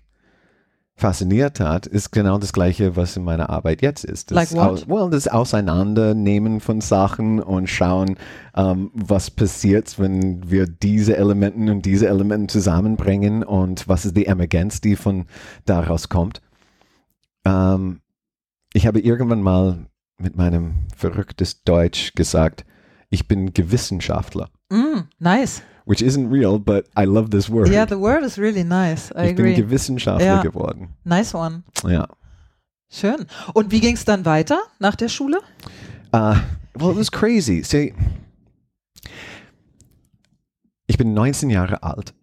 fasziniert 0.95 1.59
hat, 1.59 1.87
ist 1.87 2.11
genau 2.11 2.37
das 2.37 2.53
gleiche, 2.53 2.95
was 2.95 3.17
in 3.17 3.23
meiner 3.23 3.49
Arbeit 3.49 3.81
jetzt 3.81 4.05
ist. 4.05 4.31
Das, 4.31 4.53
Like 4.53 4.53
what? 4.53 4.87
Well, 4.87 5.09
das 5.09 5.27
Auseinandernehmen 5.27 6.61
von 6.61 6.81
Sachen 6.81 7.41
und 7.41 7.67
schauen, 7.67 8.15
ähm, 8.55 8.91
was 8.93 9.29
passiert, 9.29 9.99
wenn 9.99 10.49
wir 10.49 10.67
diese 10.67 11.17
Elementen 11.17 11.69
und 11.69 11.85
diese 11.85 12.07
Elementen 12.07 12.47
zusammenbringen 12.47 13.43
und 13.43 13.89
was 13.89 14.05
ist 14.05 14.15
die 14.15 14.27
Emergenz, 14.27 14.79
die 14.79 14.95
von 14.95 15.25
daraus 15.65 16.07
kommt. 16.07 16.41
Ähm, 17.43 17.99
ich 18.73 18.87
habe 18.87 18.99
irgendwann 18.99 19.41
mal 19.41 19.87
mit 20.17 20.35
meinem 20.35 20.75
verrücktes 20.95 21.63
Deutsch 21.63 22.13
gesagt, 22.15 22.65
ich 23.09 23.27
bin 23.27 23.53
Gewissenschaftler. 23.53 24.49
Mm, 24.69 25.01
nice. 25.19 25.61
Which 25.85 26.01
isn't 26.01 26.31
real, 26.31 26.59
but 26.59 26.85
I 26.97 27.03
love 27.03 27.29
this 27.29 27.49
word. 27.49 27.69
Yeah, 27.69 27.85
the 27.85 27.99
word 27.99 28.23
is 28.23 28.37
really 28.37 28.63
nice. 28.63 29.11
I 29.11 29.29
ich 29.29 29.35
bin 29.35 29.45
agree. 29.45 29.55
Gewissenschaftler 29.55 30.25
Ja. 30.25 30.41
geworden. 30.41 30.95
Nice 31.03 31.35
one. 31.35 31.63
Ja. 31.87 32.07
Schön. 32.89 33.25
Und 33.53 33.71
wie 33.71 33.79
ging 33.81 33.95
es 33.95 34.05
dann 34.05 34.23
weiter 34.25 34.61
nach 34.79 34.95
der 34.95 35.09
Schule? 35.09 35.39
Uh, 36.13 36.35
well, 36.75 36.91
it 36.91 36.97
was 36.97 37.11
crazy. 37.11 37.63
See, 37.63 37.93
ich 40.87 40.97
bin 40.97 41.13
19 41.13 41.49
Jahre 41.49 41.83
alt. 41.83 42.13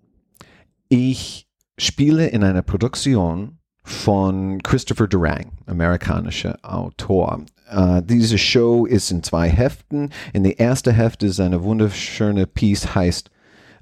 Ich 0.88 1.48
spiele 1.78 2.28
in 2.28 2.44
einer 2.44 2.62
Produktion 2.62 3.58
von 3.82 4.62
Christopher 4.62 5.06
Durang, 5.08 5.52
amerikanischer 5.66 6.58
Autor. 6.62 7.44
Uh, 7.72 8.00
diese 8.00 8.36
Show 8.36 8.84
ist 8.84 9.10
in 9.12 9.22
zwei 9.22 9.48
Heften. 9.48 10.10
In 10.32 10.42
der 10.42 10.58
ersten 10.58 10.92
Hefte 10.92 11.26
ist 11.26 11.38
eine 11.38 11.62
wunderschöne 11.62 12.46
Piece, 12.46 12.96
heißt 12.96 13.30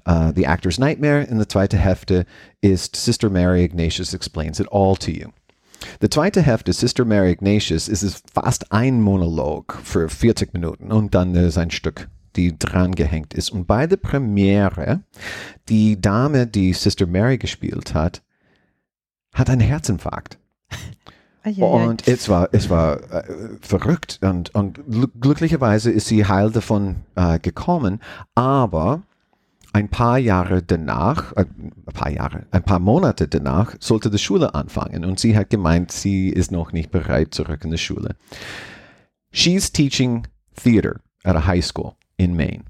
uh, 0.07 0.31
The 0.35 0.45
Actor's 0.45 0.77
Nightmare. 0.77 1.23
In 1.23 1.37
der 1.37 1.49
zweiten 1.49 1.79
Hefte 1.79 2.25
ist 2.61 2.95
Sister 2.95 3.29
Mary 3.31 3.63
Ignatius 3.63 4.13
Explains 4.13 4.59
It 4.59 4.67
All 4.71 4.95
to 4.97 5.09
You. 5.09 5.29
Der 6.01 6.11
zweite 6.11 6.41
Hefte, 6.41 6.73
Sister 6.73 7.05
Mary 7.05 7.31
Ignatius, 7.31 7.87
ist 7.87 8.23
fast 8.31 8.71
ein 8.71 9.01
Monolog 9.01 9.79
für 9.83 10.09
40 10.09 10.53
Minuten 10.53 10.91
und 10.91 11.15
dann 11.15 11.33
ist 11.35 11.57
ein 11.57 11.71
Stück, 11.71 12.09
die 12.35 12.57
dran 12.57 12.93
gehängt 12.95 13.33
ist. 13.33 13.49
Und 13.49 13.65
bei 13.65 13.87
der 13.87 13.97
Premiere, 13.97 15.01
die 15.67 15.99
Dame, 15.99 16.47
die 16.47 16.73
Sister 16.73 17.07
Mary 17.07 17.37
gespielt 17.37 17.93
hat, 17.93 18.21
hat 19.33 19.49
einen 19.49 19.61
Herzinfarkt. 19.61 20.37
Und 21.43 22.07
es 22.07 22.27
war, 22.27 22.49
es 22.51 22.69
war 22.69 22.97
äh, 23.11 23.23
verrückt 23.61 24.19
und, 24.21 24.53
und 24.53 24.79
glücklicherweise 25.21 25.89
ist 25.89 26.07
sie 26.07 26.25
heil 26.25 26.51
davon 26.51 26.97
äh, 27.15 27.39
gekommen, 27.39 28.01
aber 28.35 29.03
ein 29.71 29.87
paar 29.87 30.17
Jahre 30.17 30.61
danach, 30.61 31.31
äh, 31.37 31.45
ein 31.61 31.93
paar 31.93 32.11
Jahre, 32.11 32.45
ein 32.51 32.63
paar 32.63 32.79
Monate 32.79 33.27
danach 33.27 33.75
sollte 33.79 34.09
die 34.09 34.17
Schule 34.17 34.53
anfangen 34.53 35.05
und 35.05 35.19
sie 35.19 35.37
hat 35.37 35.49
gemeint, 35.49 35.91
sie 35.91 36.29
ist 36.29 36.51
noch 36.51 36.73
nicht 36.73 36.91
bereit 36.91 37.33
zurück 37.33 37.63
in 37.63 37.71
die 37.71 37.77
Schule. 37.77 38.15
She's 39.31 39.71
teaching 39.71 40.27
theater 40.61 40.99
at 41.23 41.35
a 41.35 41.45
high 41.45 41.63
school 41.63 41.93
in 42.17 42.35
Maine. 42.35 42.63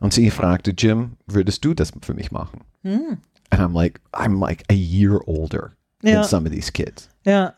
Und 0.00 0.14
sie 0.14 0.30
fragte 0.30 0.72
Jim, 0.76 1.16
würdest 1.26 1.64
du 1.64 1.74
das 1.74 1.92
für 2.00 2.14
mich 2.14 2.30
machen? 2.30 2.60
Mm. 2.82 3.18
And 3.50 3.60
I'm 3.60 3.74
like, 3.74 4.00
I'm 4.12 4.40
like 4.40 4.64
a 4.70 4.74
year 4.74 5.20
older 5.26 5.72
ja. 6.02 6.14
than 6.14 6.24
some 6.24 6.46
of 6.46 6.52
these 6.52 6.72
kids. 6.72 7.08
Ja 7.24 7.52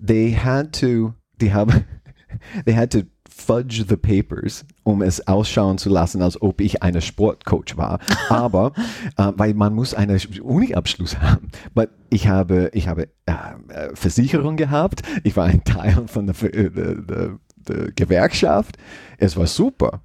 they 0.00 0.32
had 0.32 0.72
to, 0.80 1.14
die 1.40 1.52
haben, 1.52 1.84
they 2.64 2.74
had 2.74 2.90
to 2.92 3.02
fudge 3.28 3.84
the 3.88 3.96
papers, 3.96 4.64
um 4.82 5.00
es 5.00 5.26
ausschauen 5.26 5.78
zu 5.78 5.88
lassen, 5.88 6.22
als 6.22 6.40
ob 6.42 6.60
ich 6.60 6.82
eine 6.82 7.00
Sportcoach 7.00 7.76
war. 7.76 8.00
Aber, 8.28 8.72
äh, 9.16 9.32
weil 9.36 9.54
man 9.54 9.74
muss 9.74 9.94
einen 9.94 10.20
Uni-Abschluss 10.42 11.18
haben. 11.20 11.48
But 11.74 11.90
ich 12.10 12.28
habe, 12.28 12.70
ich 12.74 12.88
habe 12.88 13.08
äh, 13.26 13.94
Versicherung 13.94 14.56
gehabt. 14.56 15.02
Ich 15.24 15.36
war 15.36 15.46
ein 15.46 15.64
Teil 15.64 16.08
von 16.08 16.26
der, 16.26 16.34
der, 16.34 16.94
der, 16.94 17.38
der 17.56 17.92
Gewerkschaft. 17.92 18.76
Es 19.18 19.36
war 19.36 19.46
super. 19.46 20.02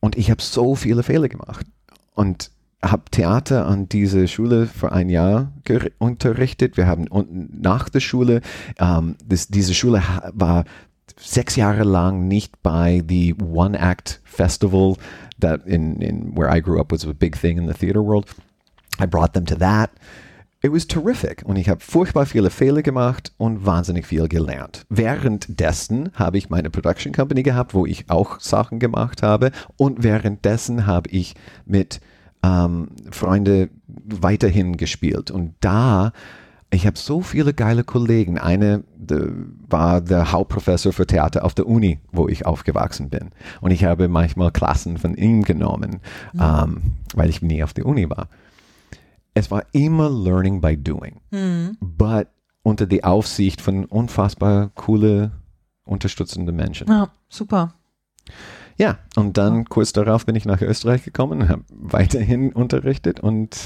Und 0.00 0.16
ich 0.16 0.30
habe 0.30 0.40
so 0.40 0.76
viele 0.76 1.02
Fehler 1.02 1.28
gemacht. 1.28 1.66
Und 2.14 2.50
habe 2.82 3.10
Theater 3.10 3.66
an 3.66 3.88
diese 3.88 4.28
Schule 4.28 4.66
für 4.66 4.92
ein 4.92 5.08
Jahr 5.08 5.52
unterrichtet. 5.98 6.76
Wir 6.76 6.86
haben 6.86 7.06
nach 7.60 7.88
der 7.88 8.00
Schule, 8.00 8.40
ähm, 8.78 9.16
das, 9.26 9.48
diese 9.48 9.74
Schule 9.74 10.02
war 10.32 10.64
sechs 11.16 11.56
Jahre 11.56 11.84
lang 11.84 12.28
nicht 12.28 12.62
bei 12.62 13.02
the 13.08 13.34
One 13.34 13.78
Act 13.78 14.20
Festival 14.24 14.96
that 15.40 15.66
in, 15.66 16.00
in 16.00 16.36
where 16.36 16.48
I 16.54 16.60
grew 16.60 16.80
up 16.80 16.92
was 16.92 17.04
a 17.04 17.12
big 17.12 17.36
thing 17.36 17.58
in 17.58 17.66
the 17.66 17.74
theater 17.74 18.04
world. 18.04 18.26
I 19.00 19.06
brought 19.06 19.32
them 19.32 19.46
to 19.46 19.56
that. 19.56 19.90
It 20.60 20.72
was 20.72 20.88
terrific 20.88 21.44
und 21.44 21.54
ich 21.56 21.68
habe 21.68 21.80
furchtbar 21.80 22.26
viele 22.26 22.50
Fehler 22.50 22.82
gemacht 22.82 23.32
und 23.36 23.64
wahnsinnig 23.64 24.06
viel 24.06 24.26
gelernt. 24.26 24.86
Währenddessen 24.88 26.10
habe 26.14 26.38
ich 26.38 26.50
meine 26.50 26.68
Production 26.68 27.12
Company 27.12 27.44
gehabt, 27.44 27.74
wo 27.74 27.86
ich 27.86 28.10
auch 28.10 28.40
Sachen 28.40 28.80
gemacht 28.80 29.22
habe 29.22 29.52
und 29.76 30.02
währenddessen 30.02 30.86
habe 30.86 31.10
ich 31.10 31.34
mit 31.64 32.00
ähm, 32.42 32.88
Freunde 33.10 33.70
weiterhin 33.86 34.76
gespielt. 34.76 35.30
Und 35.30 35.54
da, 35.60 36.12
ich 36.70 36.86
habe 36.86 36.98
so 36.98 37.20
viele 37.20 37.54
geile 37.54 37.84
Kollegen. 37.84 38.38
Eine 38.38 38.84
de, 38.96 39.32
war 39.68 40.00
der 40.00 40.32
Hauptprofessor 40.32 40.92
für 40.92 41.06
Theater 41.06 41.44
auf 41.44 41.54
der 41.54 41.66
Uni, 41.66 42.00
wo 42.12 42.28
ich 42.28 42.46
aufgewachsen 42.46 43.10
bin. 43.10 43.30
Und 43.60 43.70
ich 43.70 43.84
habe 43.84 44.08
manchmal 44.08 44.50
Klassen 44.50 44.98
von 44.98 45.14
ihm 45.14 45.42
genommen, 45.42 46.00
mhm. 46.32 46.40
ähm, 46.40 46.82
weil 47.14 47.30
ich 47.30 47.42
nie 47.42 47.62
auf 47.62 47.74
der 47.74 47.86
Uni 47.86 48.08
war. 48.08 48.28
Es 49.34 49.50
war 49.50 49.64
immer 49.72 50.10
Learning 50.10 50.60
by 50.60 50.76
Doing. 50.76 51.20
Mhm. 51.30 51.76
But 51.80 52.28
unter 52.62 52.86
die 52.86 53.04
Aufsicht 53.04 53.60
von 53.60 53.84
unfassbar 53.84 54.70
coole, 54.74 55.32
unterstützende 55.84 56.52
Menschen. 56.52 56.88
Ja, 56.88 57.08
super. 57.28 57.74
Ja, 58.78 58.98
und 59.16 59.36
dann 59.36 59.64
kurz 59.64 59.92
darauf 59.92 60.24
bin 60.24 60.36
ich 60.36 60.44
nach 60.44 60.62
Österreich 60.62 61.02
gekommen, 61.02 61.48
habe 61.48 61.64
weiterhin 61.68 62.52
unterrichtet 62.52 63.18
und 63.18 63.58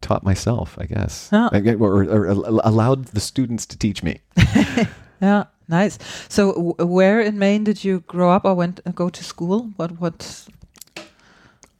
taught 0.00 0.22
myself, 0.22 0.78
I 0.80 0.86
guess. 0.86 1.30
Ja. 1.32 1.50
Or, 1.52 2.04
or, 2.04 2.26
or 2.28 2.64
allowed 2.64 3.08
the 3.12 3.20
students 3.20 3.66
to 3.66 3.76
teach 3.76 4.02
me. 4.04 4.20
yeah, 5.20 5.46
nice. 5.68 5.98
So, 6.28 6.74
where 6.78 7.20
in 7.20 7.38
Maine 7.38 7.64
did 7.64 7.84
you 7.84 8.02
grow 8.06 8.30
up 8.30 8.44
or 8.44 8.54
went 8.54 8.80
uh, 8.86 8.92
go 8.92 9.08
to 9.08 9.24
school? 9.24 9.70
What 9.76 10.00
what? 10.00 10.46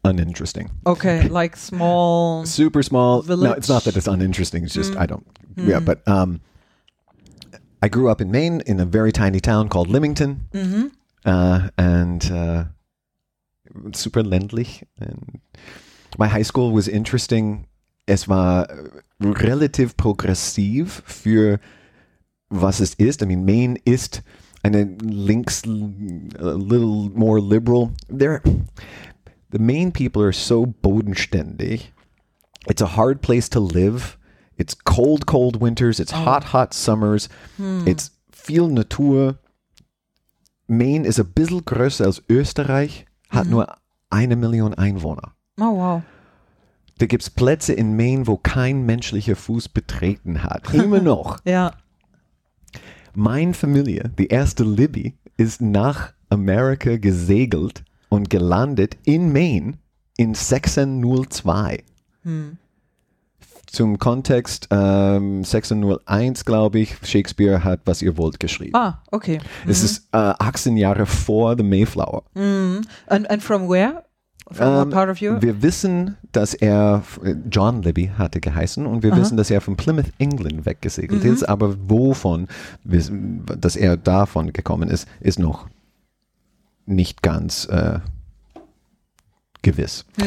Uninteresting. 0.04 0.70
Okay, 0.86 1.28
like 1.28 1.56
small. 1.56 2.44
Super 2.46 2.82
small. 2.82 3.22
Village? 3.22 3.48
No, 3.48 3.52
it's 3.52 3.68
not 3.68 3.84
that 3.84 3.96
it's 3.96 4.08
uninteresting. 4.08 4.64
It's 4.64 4.74
just 4.74 4.92
mm. 4.92 5.00
I 5.00 5.06
don't. 5.06 5.26
Mm. 5.54 5.68
Yeah, 5.68 5.80
but 5.80 6.06
um, 6.08 6.40
I 7.82 7.88
grew 7.88 8.10
up 8.10 8.20
in 8.20 8.30
Maine 8.30 8.60
in 8.66 8.80
a 8.80 8.84
very 8.84 9.12
tiny 9.12 9.40
town 9.40 9.68
called 9.68 9.88
Limington. 9.88 10.48
Mm 10.52 10.72
-hmm. 10.72 10.90
Uh, 11.24 11.68
and 11.76 12.30
uh, 12.30 12.64
super 13.92 14.22
ländlich. 14.22 14.84
And 14.98 15.40
my 16.18 16.28
high 16.28 16.44
school 16.44 16.72
was 16.72 16.88
interesting. 16.88 17.66
Es 18.06 18.28
war 18.28 18.66
relativ 19.20 19.96
progressiv 19.96 21.02
für 21.06 21.60
was 22.48 22.80
es 22.80 22.94
ist. 22.94 23.22
I 23.22 23.26
mean, 23.26 23.44
Maine 23.44 23.76
ist 23.84 24.22
eine 24.62 24.84
links, 25.02 25.62
a 25.64 26.54
little 26.54 27.10
more 27.14 27.40
liberal. 27.40 27.92
There, 28.08 28.42
the 29.50 29.58
Maine 29.58 29.92
people 29.92 30.22
are 30.22 30.32
so 30.32 30.66
bodenständig. 30.66 31.92
It's 32.68 32.82
a 32.82 32.96
hard 32.96 33.22
place 33.22 33.48
to 33.50 33.60
live. 33.60 34.18
It's 34.58 34.74
cold, 34.74 35.26
cold 35.26 35.60
winters. 35.60 36.00
It's 36.00 36.12
oh. 36.12 36.16
hot, 36.16 36.44
hot 36.44 36.74
summers. 36.74 37.28
Hmm. 37.56 37.86
It's 37.86 38.10
viel 38.30 38.68
Natur. 38.68 39.38
Maine 40.70 41.06
ist 41.06 41.18
ein 41.18 41.32
bisschen 41.32 41.64
größer 41.64 42.06
als 42.06 42.22
Österreich, 42.28 43.04
hat 43.28 43.46
mhm. 43.46 43.50
nur 43.50 43.76
eine 44.08 44.36
Million 44.36 44.72
Einwohner. 44.74 45.34
Oh, 45.58 45.76
wow. 45.76 46.02
Da 46.98 47.06
gibt 47.06 47.22
es 47.22 47.30
Plätze 47.30 47.72
in 47.72 47.96
Maine, 47.96 48.26
wo 48.26 48.36
kein 48.36 48.86
menschlicher 48.86 49.34
Fuß 49.36 49.70
betreten 49.70 50.44
hat. 50.44 50.72
Immer 50.74 51.00
noch. 51.00 51.38
ja. 51.44 51.72
Meine 53.12 53.54
Familie, 53.54 54.12
die 54.16 54.28
erste 54.28 54.62
Libby, 54.62 55.18
ist 55.36 55.60
nach 55.60 56.12
Amerika 56.28 56.96
gesegelt 56.96 57.82
und 58.08 58.30
gelandet 58.30 58.96
in 59.04 59.32
Maine 59.32 59.78
in 60.16 60.28
1602. 60.28 61.82
Hm 62.22 62.58
zum 63.70 63.98
Kontext, 63.98 64.68
ähm, 64.70 65.38
1601, 65.38 66.44
glaube 66.44 66.80
ich, 66.80 66.96
Shakespeare 67.02 67.62
hat 67.64 67.80
Was 67.84 68.02
ihr 68.02 68.16
wollt 68.16 68.40
geschrieben. 68.40 68.74
Ah, 68.74 69.02
okay. 69.10 69.38
Mhm. 69.64 69.70
Es 69.70 69.82
ist 69.82 70.08
äh, 70.12 70.16
18 70.38 70.76
Jahre 70.76 71.06
vor 71.06 71.56
The 71.56 71.62
Mayflower. 71.62 72.24
Mhm. 72.34 72.82
And, 73.06 73.30
and 73.30 73.42
from 73.42 73.68
where? 73.68 74.04
From 74.50 74.66
um, 74.66 74.74
what 74.74 74.84
ähm, 74.84 74.90
part 74.90 75.10
of 75.10 75.22
Europe? 75.22 75.42
Wir 75.42 75.62
wissen, 75.62 76.16
dass 76.32 76.54
er, 76.54 77.02
John 77.50 77.82
Libby 77.82 78.10
hatte 78.18 78.40
geheißen, 78.40 78.86
und 78.86 79.02
wir 79.02 79.12
Aha. 79.12 79.20
wissen, 79.20 79.36
dass 79.36 79.50
er 79.50 79.60
von 79.60 79.76
Plymouth, 79.76 80.12
England 80.18 80.66
weggesegelt 80.66 81.24
mhm. 81.24 81.32
ist, 81.32 81.48
aber 81.48 81.76
wovon, 81.88 82.48
dass 82.84 83.76
er 83.76 83.96
davon 83.96 84.52
gekommen 84.52 84.88
ist, 84.88 85.06
ist 85.20 85.38
noch 85.38 85.68
nicht 86.86 87.22
ganz 87.22 87.66
äh, 87.66 88.00
gewiss. 89.62 90.04
Mhm. 90.16 90.24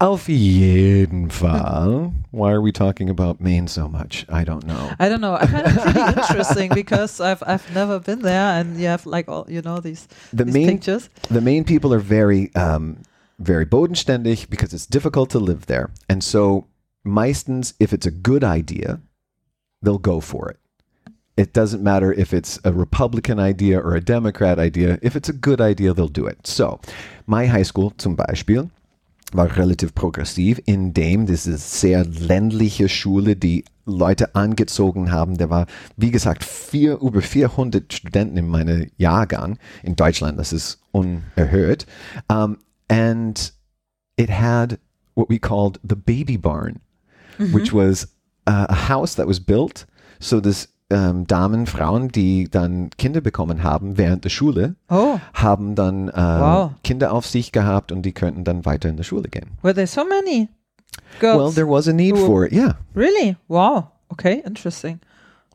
Auf 0.00 0.28
jeden 0.28 1.28
Fall. 1.28 2.12
Why 2.30 2.52
are 2.52 2.60
we 2.60 2.70
talking 2.70 3.10
about 3.10 3.40
Maine 3.40 3.66
so 3.66 3.88
much? 3.88 4.24
I 4.28 4.44
don't 4.44 4.64
know. 4.64 4.92
I 5.00 5.08
don't 5.08 5.20
know. 5.20 5.34
I 5.34 5.46
find 5.46 5.66
it 5.66 5.74
pretty 5.74 6.00
interesting 6.20 6.70
because 6.72 7.20
I've 7.20 7.42
I've 7.44 7.68
never 7.74 7.98
been 7.98 8.22
there, 8.22 8.60
and 8.60 8.78
you 8.78 8.86
have 8.86 9.06
like 9.06 9.28
all 9.28 9.44
you 9.48 9.60
know 9.60 9.80
these, 9.80 10.06
the 10.32 10.44
these 10.44 10.54
Maine, 10.54 10.68
pictures. 10.68 11.10
The 11.28 11.40
Maine 11.40 11.64
people 11.64 11.92
are 11.92 11.98
very 11.98 12.54
um, 12.54 13.02
very 13.40 13.66
bodenständig 13.66 14.48
because 14.48 14.72
it's 14.72 14.86
difficult 14.86 15.30
to 15.30 15.40
live 15.40 15.66
there, 15.66 15.90
and 16.08 16.22
so 16.22 16.68
meistens, 17.04 17.74
if 17.80 17.92
it's 17.92 18.06
a 18.06 18.12
good 18.12 18.44
idea, 18.44 19.00
they'll 19.82 19.98
go 19.98 20.20
for 20.20 20.48
it. 20.48 20.60
It 21.36 21.52
doesn't 21.52 21.82
matter 21.82 22.12
if 22.12 22.32
it's 22.32 22.60
a 22.62 22.72
Republican 22.72 23.40
idea 23.40 23.80
or 23.80 23.96
a 23.96 24.00
Democrat 24.00 24.60
idea. 24.60 24.98
If 25.02 25.16
it's 25.16 25.28
a 25.28 25.32
good 25.32 25.60
idea, 25.60 25.92
they'll 25.92 26.06
do 26.06 26.26
it. 26.26 26.46
So, 26.46 26.80
my 27.26 27.46
high 27.46 27.62
school, 27.62 27.92
zum 27.98 28.16
Beispiel, 28.16 28.70
war 29.36 29.56
relativ 29.56 29.94
progressiv, 29.94 30.60
indem 30.64 31.26
diese 31.26 31.56
sehr 31.58 32.04
ländliche 32.04 32.88
Schule, 32.88 33.36
die 33.36 33.64
Leute 33.84 34.34
angezogen 34.34 35.10
haben, 35.10 35.38
der 35.38 35.50
war, 35.50 35.66
wie 35.96 36.10
gesagt, 36.10 36.44
vier, 36.44 36.98
über 37.00 37.22
400 37.22 37.92
Studenten 37.92 38.36
in 38.36 38.48
meinem 38.48 38.90
Jahrgang 38.96 39.58
in 39.82 39.96
Deutschland. 39.96 40.38
Das 40.38 40.52
ist 40.52 40.80
unerhört. 40.92 41.86
Um, 42.28 42.58
and 42.88 43.52
it 44.16 44.30
had 44.30 44.78
what 45.14 45.28
we 45.28 45.38
called 45.38 45.80
the 45.82 45.96
baby 45.96 46.36
barn, 46.36 46.80
mm 47.38 47.46
-hmm. 47.46 47.54
which 47.54 47.72
was 47.72 48.08
uh, 48.48 48.66
a 48.68 48.88
house 48.88 49.14
that 49.14 49.26
was 49.26 49.40
built 49.40 49.86
so 50.20 50.40
this 50.40 50.68
ähm, 50.90 51.26
Damen, 51.26 51.66
Frauen, 51.66 52.08
die 52.08 52.48
dann 52.50 52.90
Kinder 52.96 53.20
bekommen 53.20 53.62
haben 53.62 53.98
während 53.98 54.24
der 54.24 54.30
Schule, 54.30 54.76
oh. 54.88 55.18
haben 55.34 55.74
dann 55.74 56.08
äh, 56.08 56.12
wow. 56.14 56.70
Kinder 56.82 57.12
auf 57.12 57.26
sich 57.26 57.52
gehabt 57.52 57.92
und 57.92 58.02
die 58.02 58.12
könnten 58.12 58.44
dann 58.44 58.64
weiter 58.64 58.88
in 58.88 58.96
der 58.96 59.04
Schule 59.04 59.28
gehen. 59.28 59.58
Were 59.62 59.74
there 59.74 59.86
so 59.86 60.04
many 60.04 60.48
girls? 61.20 61.38
Well, 61.38 61.52
there 61.52 61.68
was 61.68 61.88
a 61.88 61.92
need 61.92 62.16
for 62.16 62.46
it, 62.46 62.52
yeah. 62.52 62.74
Really? 62.94 63.36
Wow. 63.48 63.92
Okay, 64.10 64.42
interesting. 64.46 65.00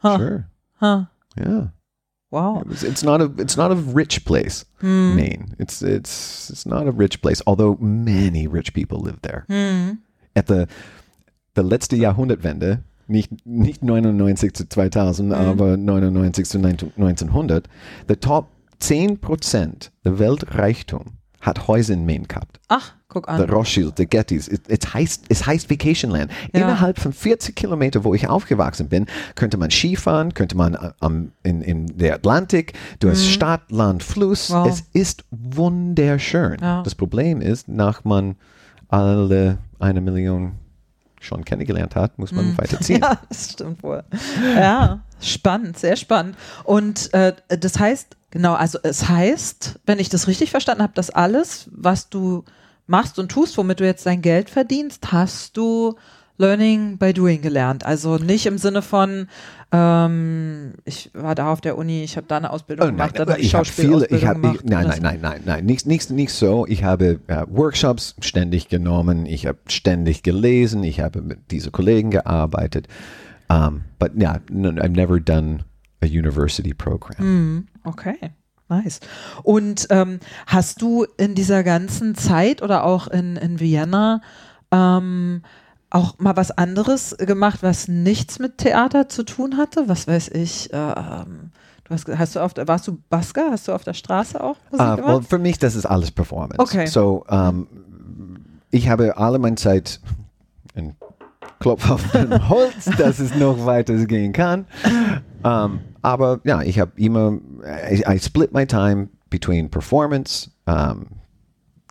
Huh. 0.01 0.17
Sure. 0.17 0.45
Huh. 0.79 1.05
Yeah. 1.37 1.69
Wow. 2.29 2.61
It 2.61 2.67
was, 2.67 2.83
it's 2.83 3.03
not 3.03 3.21
a 3.21 3.31
it's 3.37 3.57
not 3.57 3.71
a 3.71 3.75
rich 3.75 4.25
place, 4.25 4.65
mm. 4.81 5.15
Maine. 5.15 5.55
It's 5.59 5.83
it's 5.83 6.49
it's 6.49 6.65
not 6.65 6.87
a 6.87 6.91
rich 6.91 7.21
place, 7.21 7.43
although 7.45 7.77
many 7.79 8.47
rich 8.47 8.73
people 8.73 8.99
live 8.99 9.21
there. 9.21 9.45
Mm. 9.49 9.99
At 10.35 10.47
the 10.47 10.67
der 11.55 11.63
letzte 11.63 11.95
Jahrhundertwende, 11.95 12.83
nicht, 13.07 13.45
nicht 13.45 13.83
99 13.83 14.53
zu 14.53 14.67
2000, 14.67 15.29
Mhm. 15.29 15.35
aber 15.35 15.77
99 15.77 16.45
zu 16.47 16.57
1900, 16.57 17.67
der 18.09 18.19
Top 18.19 18.47
10% 18.79 19.91
der 20.03 20.19
Weltreichtum 20.19 21.13
hat 21.41 21.67
Häuser 21.67 21.93
in 21.93 22.05
Maine 22.05 22.25
gehabt. 22.25 22.59
Ach, 22.69 22.93
guck 23.09 23.27
an. 23.27 23.41
Rothschild, 23.49 23.97
der 23.99 24.05
Gettys, 24.05 24.47
es, 24.47 24.61
es, 24.67 24.93
heißt, 24.93 25.25
es 25.27 25.45
heißt 25.45 25.69
Vacationland. 25.69 26.31
Ja. 26.53 26.61
Innerhalb 26.61 26.99
von 26.99 27.11
40 27.11 27.53
Kilometer, 27.55 28.03
wo 28.05 28.13
ich 28.13 28.29
aufgewachsen 28.29 28.87
bin, 28.87 29.05
könnte 29.35 29.57
man 29.57 29.69
Skifahren, 29.69 30.33
könnte 30.33 30.55
man 30.55 30.75
äh, 30.75 30.91
am, 31.01 31.33
in, 31.43 31.61
in 31.61 31.97
der 31.97 32.15
Atlantik, 32.15 32.73
du 32.99 33.09
hast 33.09 33.25
Stadt, 33.25 33.69
Land, 33.71 34.03
Fluss. 34.03 34.49
Mhm. 34.49 34.53
Wow. 34.55 34.67
Es 34.67 34.83
ist 34.93 35.25
wunderschön. 35.31 36.57
Ja. 36.61 36.81
Das 36.83 36.95
Problem 36.95 37.41
ist, 37.41 37.67
nach 37.67 38.05
man 38.05 38.35
alle 38.87 39.57
eine 39.79 39.99
Million 40.01 40.53
schon 41.23 41.45
kennengelernt 41.45 41.95
hat, 41.95 42.17
muss 42.19 42.31
man 42.31 42.57
weiterziehen. 42.57 42.99
Mhm. 42.99 43.03
Ja, 43.09 43.21
das 43.29 43.51
stimmt 43.51 43.83
wohl. 43.83 44.03
Ja, 44.55 45.01
spannend, 45.21 45.77
sehr 45.77 45.95
spannend. 45.95 46.37
Und 46.63 47.13
äh, 47.13 47.33
das 47.47 47.79
heißt, 47.79 48.15
genau, 48.31 48.53
also 48.53 48.79
es 48.83 49.07
heißt, 49.09 49.79
wenn 49.85 49.99
ich 49.99 50.09
das 50.09 50.27
richtig 50.27 50.51
verstanden 50.51 50.83
habe, 50.83 50.93
dass 50.93 51.09
alles, 51.09 51.69
was 51.71 52.09
du 52.09 52.43
machst 52.87 53.19
und 53.19 53.29
tust, 53.31 53.57
womit 53.57 53.79
du 53.79 53.85
jetzt 53.85 54.05
dein 54.05 54.21
Geld 54.21 54.49
verdienst, 54.49 55.11
hast 55.11 55.57
du 55.57 55.95
Learning 56.37 56.97
by 56.97 57.13
Doing 57.13 57.41
gelernt. 57.41 57.85
Also 57.85 58.17
nicht 58.17 58.45
im 58.45 58.57
Sinne 58.57 58.81
von, 58.81 59.27
ähm, 59.71 60.73
ich 60.83 61.11
war 61.13 61.35
da 61.35 61.51
auf 61.51 61.61
der 61.61 61.77
Uni, 61.77 62.03
ich 62.03 62.17
habe 62.17 62.25
da 62.27 62.37
eine 62.37 62.49
Ausbildung 62.49 62.87
Oh, 62.87 62.91
nein, 62.91 63.11
gemacht, 63.13 63.19
dann 63.19 63.39
ich 63.39 63.45
ich 63.47 63.55
habe 63.55 63.65
viele, 63.65 64.05
ich 64.07 64.21
Schauspielausbildung 64.21 64.27
habe, 64.29 64.41
gemacht. 64.41 64.59
ich, 64.63 64.69
nein, 64.69 64.87
nein, 64.87 64.99
nein, 65.01 65.19
nein, 65.21 65.41
nein, 65.45 65.65
nicht, 65.65 65.85
nicht, 65.85 66.09
nicht 66.09 66.33
so. 66.33 66.65
Ich 66.67 66.83
habe 66.83 67.19
äh, 67.27 67.45
Workshops 67.49 68.15
ständig 68.19 68.67
genommen, 68.69 69.25
ich 69.25 69.45
habe 69.45 69.59
ständig 69.67 70.23
gelesen, 70.23 70.83
ich 70.83 70.99
habe 71.01 71.21
mit 71.21 71.51
diesen 71.51 71.71
Kollegen 71.71 72.09
gearbeitet. 72.11 72.87
Um, 73.49 73.81
but 73.99 74.11
yeah, 74.15 74.39
no, 74.49 74.69
I've 74.69 74.93
never 74.95 75.19
done 75.19 75.59
a 76.01 76.05
university 76.07 76.73
program. 76.73 77.17
Mhm. 77.19 77.67
Okay, 77.83 78.31
nice. 78.69 78.99
Und 79.43 79.85
ähm, 79.91 80.19
hast 80.47 80.81
du 80.81 81.05
in 81.17 81.35
dieser 81.35 81.63
ganzen 81.63 82.15
Zeit 82.15 82.61
oder 82.63 82.83
auch 82.85 83.07
in, 83.07 83.35
in 83.35 83.59
Vienna 83.59 84.21
ähm, 84.71 85.43
auch 85.93 86.17
mal 86.19 86.35
was 86.35 86.51
anderes 86.51 87.15
gemacht, 87.19 87.59
was 87.61 87.87
nichts 87.87 88.39
mit 88.39 88.57
Theater 88.57 89.07
zu 89.09 89.23
tun 89.23 89.57
hatte? 89.57 89.87
Was 89.87 90.07
weiß 90.07 90.29
ich? 90.29 90.73
Äh, 90.73 90.77
ähm, 90.77 91.51
du 91.83 91.93
hast, 91.93 92.07
hast 92.07 92.35
du 92.35 92.39
auf, 92.39 92.53
warst 92.65 92.87
du 92.87 92.97
Basker? 93.09 93.51
Hast 93.51 93.67
du 93.67 93.73
auf 93.73 93.83
der 93.83 93.93
Straße 93.93 94.41
auch 94.43 94.57
Musik 94.71 94.85
Uh, 94.87 94.95
gemacht? 94.95 95.07
well, 95.07 95.21
für 95.21 95.37
mich, 95.37 95.59
das 95.59 95.75
ist 95.75 95.85
alles 95.85 96.09
Performance. 96.11 96.59
Okay. 96.59 96.87
So, 96.87 97.23
um, 97.29 97.67
ich 98.71 98.89
habe 98.89 99.17
alle 99.17 99.37
meine 99.37 99.55
Zeit 99.55 99.99
in 100.73 100.95
Klopf 101.59 101.89
auf 101.89 102.11
dem 102.11 102.31
Holz, 102.49 102.85
dass 102.97 103.19
es 103.19 103.35
noch 103.35 103.65
weiter 103.65 103.93
gehen 104.05 104.33
kann. 104.33 104.65
Um, 105.43 105.79
aber 106.01 106.39
ja, 106.43 106.61
ich 106.63 106.79
habe 106.79 106.91
immer, 106.95 107.37
I, 107.91 108.03
I 108.07 108.19
split 108.19 108.51
my 108.51 108.65
time 108.65 109.09
between 109.29 109.69
performance, 109.69 110.49
um, 110.65 111.05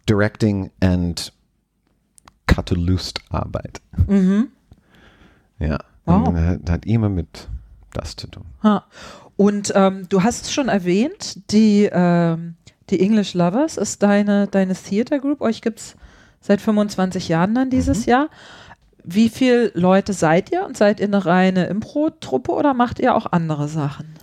directing 0.07 0.71
and 0.81 1.33
Kattelustarbeit. 2.47 3.81
Mhm. 4.07 4.49
Ja, 5.59 5.79
Wow. 6.05 6.29
und 6.29 6.37
hat, 6.41 6.69
hat 6.71 6.87
immer 6.87 7.09
mit 7.09 7.49
das 7.93 8.17
zu 8.17 8.27
tun. 8.27 8.45
Ha. 8.65 8.85
Und 9.37 9.73
ähm, 9.77 10.09
du 10.09 10.23
hast 10.23 10.47
es 10.47 10.53
schon 10.53 10.69
erwähnt, 10.69 11.51
die, 11.53 11.89
ähm, 11.93 12.57
die 12.91 13.01
English 13.01 13.35
Lovers 13.35 13.77
ist 13.77 14.03
deine, 14.03 14.49
deine 14.49 14.75
Theater 14.75 15.21
Group. 15.21 15.41
Euch 15.41 15.63
gibt 15.63 15.79
es 15.79 15.97
seit 16.41 16.61
25 16.61 17.29
Jahren 17.29 17.55
dann 17.55 17.71
dieses 17.71 18.05
Jahr. 18.07 18.29
Wie 19.05 19.29
viele 19.29 19.71
Leute 19.75 20.13
seid 20.13 20.51
ihr 20.53 20.65
und 20.67 20.77
seid 20.77 21.01
ihr 21.01 21.07
eine 21.07 21.25
reine 21.25 21.67
Impro-Truppe 21.67 22.53
oder 22.53 22.75
macht 22.75 22.99
ihr 22.99 23.15
auch 23.15 23.27
andere 23.31 23.69
Sachen? 23.69 24.15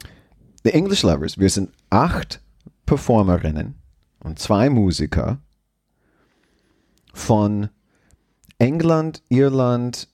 The 0.64 0.72
English 0.72 1.04
Lovers, 1.04 1.38
wir 1.38 1.50
sind 1.50 1.70
acht 1.90 2.42
Performerinnen 2.86 3.76
und 4.24 4.40
zwei 4.40 4.70
Musiker 4.70 5.38
von 7.14 7.70
England, 8.60 9.24
Irland, 9.30 10.08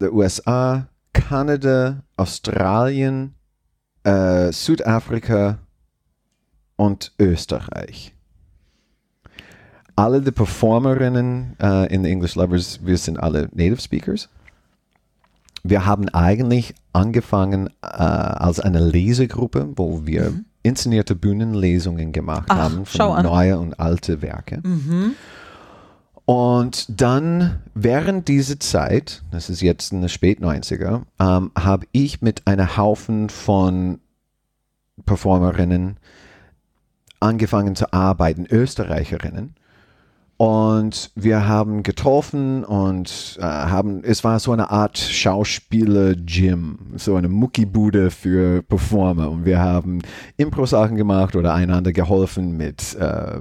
der 0.00 0.12
USA, 0.12 0.88
Kanada, 1.12 2.02
Australien, 2.16 3.34
äh, 4.02 4.50
Südafrika 4.52 5.58
und 6.76 7.12
Österreich. 7.18 8.14
Alle 9.94 10.20
die 10.20 10.30
Performerinnen 10.30 11.56
äh, 11.60 11.92
in 11.94 12.04
the 12.04 12.10
English 12.10 12.34
Lovers, 12.34 12.80
wir 12.84 12.98
sind 12.98 13.18
alle 13.18 13.48
Native 13.52 13.80
Speakers. 13.80 14.28
Wir 15.62 15.84
haben 15.84 16.08
eigentlich 16.10 16.74
angefangen 16.92 17.68
äh, 17.82 17.86
als 17.86 18.60
eine 18.60 18.78
Lesegruppe, 18.78 19.68
wo 19.74 20.06
wir 20.06 20.32
inszenierte 20.62 21.14
Bühnenlesungen 21.14 22.12
gemacht 22.12 22.46
Ach, 22.48 22.56
haben 22.56 22.86
von 22.86 23.22
neue 23.22 23.58
und 23.58 23.80
alte 23.80 24.22
Werke. 24.22 24.60
Mhm. 24.62 25.14
Und 26.26 27.00
dann 27.00 27.60
während 27.74 28.26
dieser 28.26 28.58
Zeit, 28.58 29.22
das 29.30 29.48
ist 29.48 29.62
jetzt 29.62 29.92
in 29.92 30.00
den 30.00 30.08
spät 30.08 30.40
90er, 30.40 31.02
ähm, 31.20 31.52
habe 31.56 31.86
ich 31.92 32.20
mit 32.20 32.48
einer 32.48 32.76
Haufen 32.76 33.28
von 33.28 34.00
Performerinnen 35.04 35.98
angefangen 37.20 37.76
zu 37.76 37.92
arbeiten, 37.92 38.44
Österreicherinnen. 38.50 39.54
Und 40.36 41.12
wir 41.14 41.48
haben 41.48 41.84
getroffen 41.84 42.64
und 42.64 43.38
äh, 43.40 43.42
haben, 43.42 44.02
es 44.04 44.24
war 44.24 44.38
so 44.40 44.52
eine 44.52 44.70
Art 44.70 44.98
Schauspieler-Gym, 44.98 46.78
so 46.96 47.14
eine 47.14 47.28
Muckibude 47.28 48.10
für 48.10 48.62
Performer. 48.62 49.30
Und 49.30 49.46
wir 49.46 49.60
haben 49.60 50.00
Impro-Sachen 50.36 50.96
gemacht 50.96 51.36
oder 51.36 51.54
einander 51.54 51.92
geholfen 51.92 52.56
mit 52.56 52.96
äh, 52.96 53.38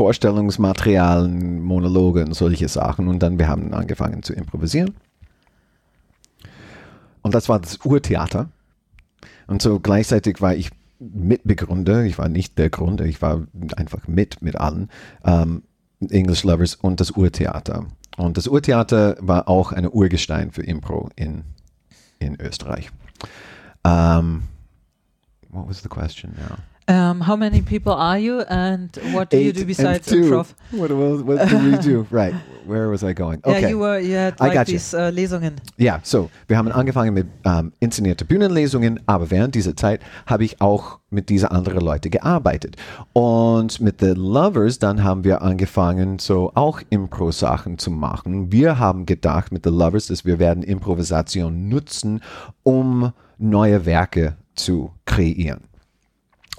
Vorstellungsmaterialien, 0.00 1.60
Monologe 1.60 2.24
und 2.24 2.32
solche 2.32 2.68
Sachen. 2.68 3.06
Und 3.06 3.18
dann 3.22 3.38
wir 3.38 3.48
haben 3.48 3.74
angefangen 3.74 4.22
zu 4.22 4.32
improvisieren. 4.32 4.94
Und 7.20 7.34
das 7.34 7.50
war 7.50 7.60
das 7.60 7.76
Urtheater. 7.84 8.48
Und 9.46 9.60
so 9.60 9.78
gleichzeitig 9.78 10.40
war 10.40 10.54
ich 10.54 10.70
Mitbegründer, 11.00 12.04
ich 12.04 12.16
war 12.16 12.30
nicht 12.30 12.56
der 12.56 12.70
Gründer, 12.70 13.04
ich 13.04 13.20
war 13.20 13.42
einfach 13.76 14.08
mit 14.08 14.40
mit 14.40 14.56
allen, 14.56 14.88
ähm, 15.22 15.64
English 16.08 16.44
Lovers 16.44 16.76
und 16.76 17.00
das 17.00 17.10
Urtheater. 17.10 17.84
Und 18.16 18.38
das 18.38 18.46
Urtheater 18.46 19.16
war 19.20 19.48
auch 19.48 19.70
eine 19.70 19.90
Urgestein 19.90 20.50
für 20.50 20.62
Impro 20.62 21.10
in, 21.14 21.44
in 22.18 22.40
Österreich. 22.40 22.90
Um, 23.84 24.44
what 25.50 25.68
was 25.68 25.82
the 25.82 25.90
question 25.90 26.32
now? 26.38 26.56
Um, 26.90 27.20
how 27.20 27.36
many 27.36 27.62
people 27.62 27.92
are 27.92 28.18
you 28.18 28.40
and 28.48 28.90
what 29.12 29.30
do 29.30 29.38
you 29.38 29.50
Eight 29.50 29.54
do 29.54 29.60
and 29.60 29.68
besides 29.68 30.06
two. 30.08 30.22
improv? 30.22 30.54
What, 30.72 30.90
was, 30.90 31.22
what 31.22 31.48
did 31.48 31.62
we 31.62 31.78
do? 31.78 32.04
Right, 32.10 32.34
where 32.66 32.88
was 32.88 33.04
I 33.04 33.12
going? 33.12 33.40
Okay. 33.44 33.60
Yeah, 33.60 33.68
you 33.68 33.78
were 33.78 34.00
you 34.00 34.16
had 34.16 34.40
like 34.40 34.58
you. 34.66 34.74
these 34.74 34.92
uh, 34.92 35.08
Lesungen. 35.12 35.60
Ja, 35.76 36.00
so, 36.02 36.30
wir 36.48 36.58
haben 36.58 36.72
angefangen 36.72 37.14
mit 37.14 37.28
ähm, 37.44 37.72
inszenierten 37.78 38.26
Bühnenlesungen, 38.26 38.98
aber 39.06 39.30
während 39.30 39.54
dieser 39.54 39.76
Zeit 39.76 40.00
habe 40.26 40.42
ich 40.42 40.60
auch 40.60 40.98
mit 41.10 41.28
diesen 41.28 41.48
anderen 41.50 41.80
Leuten 41.80 42.10
gearbeitet. 42.10 42.76
Und 43.12 43.80
mit 43.80 44.00
The 44.00 44.14
Lovers, 44.16 44.80
dann 44.80 45.04
haben 45.04 45.22
wir 45.22 45.42
angefangen, 45.42 46.18
so 46.18 46.50
auch 46.56 46.80
Impro-Sachen 46.90 47.78
zu 47.78 47.92
machen. 47.92 48.50
Wir 48.50 48.80
haben 48.80 49.06
gedacht 49.06 49.52
mit 49.52 49.62
The 49.64 49.70
Lovers, 49.70 50.08
dass 50.08 50.24
wir 50.24 50.40
werden 50.40 50.64
Improvisation 50.64 51.68
nutzen, 51.68 52.20
um 52.64 53.12
neue 53.38 53.86
Werke 53.86 54.36
zu 54.56 54.90
kreieren. 55.04 55.69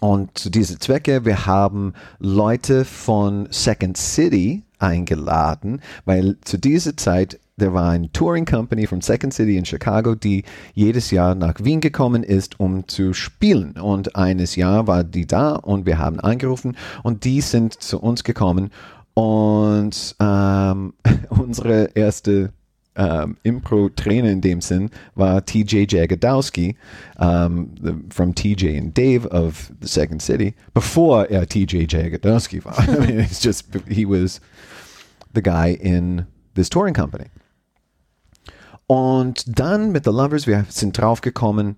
Und 0.01 0.35
zu 0.35 0.49
diesen 0.49 0.79
Zwecke, 0.79 1.25
wir 1.25 1.45
haben 1.45 1.93
Leute 2.17 2.85
von 2.85 3.47
Second 3.51 3.97
City 3.97 4.63
eingeladen, 4.79 5.79
weil 6.05 6.37
zu 6.41 6.57
dieser 6.57 6.97
Zeit, 6.97 7.39
there 7.59 7.71
war 7.71 7.91
eine 7.91 8.11
Touring 8.11 8.45
Company 8.45 8.87
von 8.87 9.01
Second 9.01 9.31
City 9.31 9.57
in 9.57 9.65
Chicago, 9.65 10.15
die 10.15 10.43
jedes 10.73 11.11
Jahr 11.11 11.35
nach 11.35 11.53
Wien 11.59 11.81
gekommen 11.81 12.23
ist, 12.23 12.59
um 12.59 12.87
zu 12.87 13.13
spielen. 13.13 13.73
Und 13.73 14.15
eines 14.15 14.55
Jahr 14.55 14.87
war 14.87 15.03
die 15.03 15.27
da 15.27 15.51
und 15.51 15.85
wir 15.85 15.99
haben 15.99 16.19
angerufen 16.19 16.75
und 17.03 17.23
die 17.23 17.41
sind 17.41 17.79
zu 17.79 17.99
uns 18.01 18.23
gekommen 18.23 18.71
und 19.13 20.15
ähm, 20.19 20.93
unsere 21.29 21.91
erste 21.93 22.51
um, 22.95 23.37
Impro-Trainer 23.43 24.29
in 24.29 24.41
dem 24.41 24.61
Sinn 24.61 24.89
war 25.15 25.41
TJ 25.41 25.87
Jagodowski 25.87 26.75
um, 27.17 27.73
the, 27.79 27.95
from 28.09 28.33
TJ 28.33 28.77
and 28.77 28.93
Dave 28.93 29.25
of 29.27 29.71
the 29.79 29.87
Second 29.87 30.21
City 30.21 30.53
before 30.73 31.27
er 31.31 31.45
TJ 31.45 31.87
Jagodowski 31.87 32.63
war. 32.63 32.73
I 32.77 33.05
mean, 33.05 33.19
it's 33.19 33.39
just, 33.39 33.65
he 33.87 34.05
was 34.05 34.41
the 35.33 35.41
guy 35.41 35.77
in 35.81 36.27
this 36.55 36.69
touring 36.69 36.93
company. 36.93 37.27
Und 38.87 39.45
dann 39.47 39.93
mit 39.93 40.03
The 40.03 40.11
Lovers, 40.11 40.47
wir 40.47 40.65
sind 40.67 40.97
drauf 40.97 41.21
gekommen, 41.21 41.77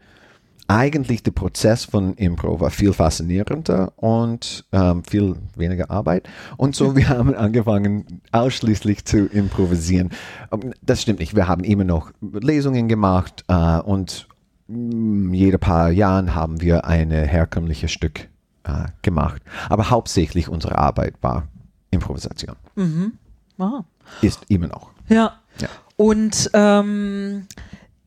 eigentlich 0.74 1.22
der 1.22 1.32
Prozess 1.32 1.86
von 1.86 2.16
Impro 2.16 2.60
war 2.60 2.72
viel 2.72 2.94
faszinierender 2.94 3.94
und 3.96 4.66
ähm, 4.72 5.04
viel 5.04 5.36
weniger 5.56 5.92
Arbeit. 5.92 6.28
Und 6.58 6.76
so, 6.76 6.96
wir 6.96 7.10
haben 7.10 7.36
angefangen, 7.36 8.22
ausschließlich 8.32 9.06
zu 9.06 9.28
improvisieren. 9.28 10.10
Ähm, 10.52 10.74
das 10.82 11.02
stimmt 11.02 11.20
nicht. 11.20 11.36
Wir 11.36 11.48
haben 11.48 11.64
immer 11.64 11.84
noch 11.84 12.12
Lesungen 12.22 12.88
gemacht 12.88 13.44
äh, 13.48 13.80
und 13.80 14.28
mm, 14.68 15.34
jede 15.34 15.60
paar 15.60 15.92
Jahren 15.92 16.34
haben 16.34 16.60
wir 16.60 16.86
ein 16.86 17.12
herkömmliches 17.12 17.92
Stück 17.92 18.30
äh, 18.64 18.86
gemacht. 19.04 19.44
Aber 19.70 19.92
hauptsächlich 19.92 20.50
unsere 20.50 20.80
Arbeit 20.80 21.16
war 21.22 21.48
Improvisation. 21.92 22.56
Mhm. 22.76 23.14
Ah. 23.60 23.84
Ist 24.22 24.46
immer 24.50 24.68
noch. 24.68 24.90
Ja. 25.08 25.34
Ja. 25.60 25.68
Und 25.98 26.50
ähm, 26.54 27.46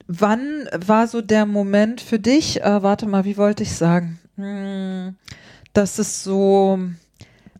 wann 0.07 0.69
war 0.87 1.07
so 1.09 1.21
der 1.21 1.47
Moment 1.47 2.01
für 2.01 2.19
dich, 2.19 2.63
äh, 2.63 2.83
warte 2.83 3.07
mal, 3.07 3.25
wie 3.25 3.37
wollte 3.37 3.63
ich 3.63 3.75
sagen, 3.75 4.19
hm, 4.37 5.17
dass 5.73 5.99
es 5.99 6.23
so 6.23 6.79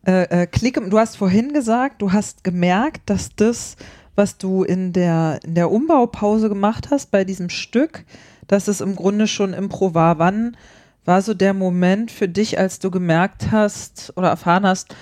äh, 0.05 0.43
äh, 0.43 0.47
Klick, 0.47 0.79
du 0.89 0.97
hast 0.97 1.17
vorhin 1.17 1.53
gesagt, 1.53 2.01
du 2.01 2.11
hast 2.13 2.43
gemerkt, 2.43 3.09
dass 3.09 3.35
das, 3.35 3.75
was 4.15 4.37
du 4.37 4.63
in 4.63 4.93
der, 4.93 5.39
in 5.43 5.55
der 5.55 5.71
Umbaupause 5.71 6.49
gemacht 6.49 6.89
hast 6.91 7.11
bei 7.11 7.23
diesem 7.23 7.49
Stück, 7.49 8.05
dass 8.47 8.67
es 8.67 8.81
im 8.81 8.95
Grunde 8.95 9.27
schon 9.27 9.53
Impro 9.53 9.93
war. 9.93 10.17
Wann 10.17 10.55
war 11.03 11.21
so 11.21 11.33
der 11.33 11.53
Moment 11.53 12.11
für 12.11 12.29
dich, 12.29 12.57
als 12.57 12.79
du 12.79 12.89
gemerkt 12.89 13.51
hast 13.51 14.13
oder 14.15 14.29
erfahren 14.29 14.65
hast, 14.65 14.95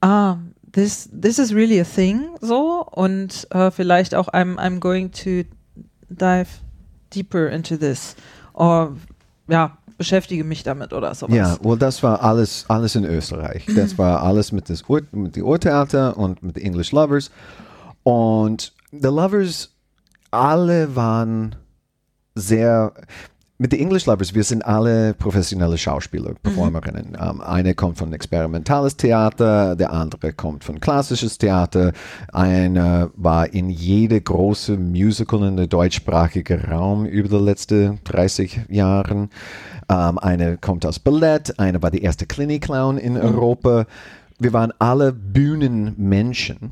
ah, 0.00 0.38
this, 0.72 1.08
this 1.18 1.38
is 1.38 1.54
really 1.54 1.80
a 1.80 1.84
thing, 1.84 2.30
so, 2.40 2.84
und 2.84 3.46
äh, 3.50 3.70
vielleicht 3.70 4.14
auch 4.14 4.28
I'm, 4.28 4.56
I'm 4.56 4.80
going 4.80 5.12
to 5.12 5.44
dive 6.08 6.48
deeper 7.14 7.48
into 7.48 7.76
this. 7.76 8.16
Or, 8.52 8.96
ja, 9.48 9.76
beschäftige 10.00 10.44
mich 10.44 10.62
damit 10.62 10.94
oder 10.94 11.14
sowas. 11.14 11.36
Ja, 11.36 11.58
well, 11.62 11.76
das 11.76 12.02
war 12.02 12.22
alles, 12.22 12.64
alles 12.68 12.94
in 12.94 13.04
Österreich. 13.04 13.66
Das 13.76 13.98
war 13.98 14.22
alles 14.22 14.50
mit, 14.50 14.70
das 14.70 14.88
Ur, 14.88 15.02
mit 15.12 15.36
dem 15.36 15.44
Urtheater 15.44 16.16
und 16.16 16.42
mit 16.42 16.56
den 16.56 16.64
English 16.64 16.92
Lovers. 16.92 17.30
Und 18.02 18.72
The 18.92 19.08
Lovers, 19.08 19.70
alle 20.30 20.96
waren 20.96 21.54
sehr, 22.34 22.94
mit 23.60 23.72
den 23.72 23.80
English 23.80 24.06
Lovers, 24.06 24.34
wir 24.34 24.42
sind 24.42 24.64
alle 24.64 25.12
professionelle 25.12 25.76
Schauspieler, 25.76 26.32
Performerinnen. 26.42 27.14
Ähm, 27.20 27.42
eine 27.42 27.74
kommt 27.74 27.98
von 27.98 28.10
experimentales 28.14 28.96
Theater, 28.96 29.76
der 29.76 29.92
andere 29.92 30.32
kommt 30.32 30.64
von 30.64 30.80
klassisches 30.80 31.36
Theater. 31.36 31.92
Eine 32.32 33.10
war 33.16 33.52
in 33.52 33.68
jede 33.68 34.18
große 34.18 34.78
Musical 34.78 35.42
in 35.46 35.58
der 35.58 35.66
deutschsprachigen 35.66 36.58
Raum 36.58 37.04
über 37.04 37.28
die 37.28 37.44
letzten 37.44 38.00
30 38.04 38.62
Jahren. 38.70 39.28
Ähm, 39.90 40.18
eine 40.18 40.56
kommt 40.56 40.86
aus 40.86 40.98
Ballett, 40.98 41.58
eine 41.58 41.82
war 41.82 41.90
die 41.90 42.02
erste 42.02 42.24
Clinic-Clown 42.24 42.96
in 42.96 43.18
Europa. 43.18 43.84
Wir 44.38 44.54
waren 44.54 44.72
alle 44.78 45.12
Bühnenmenschen. 45.12 46.70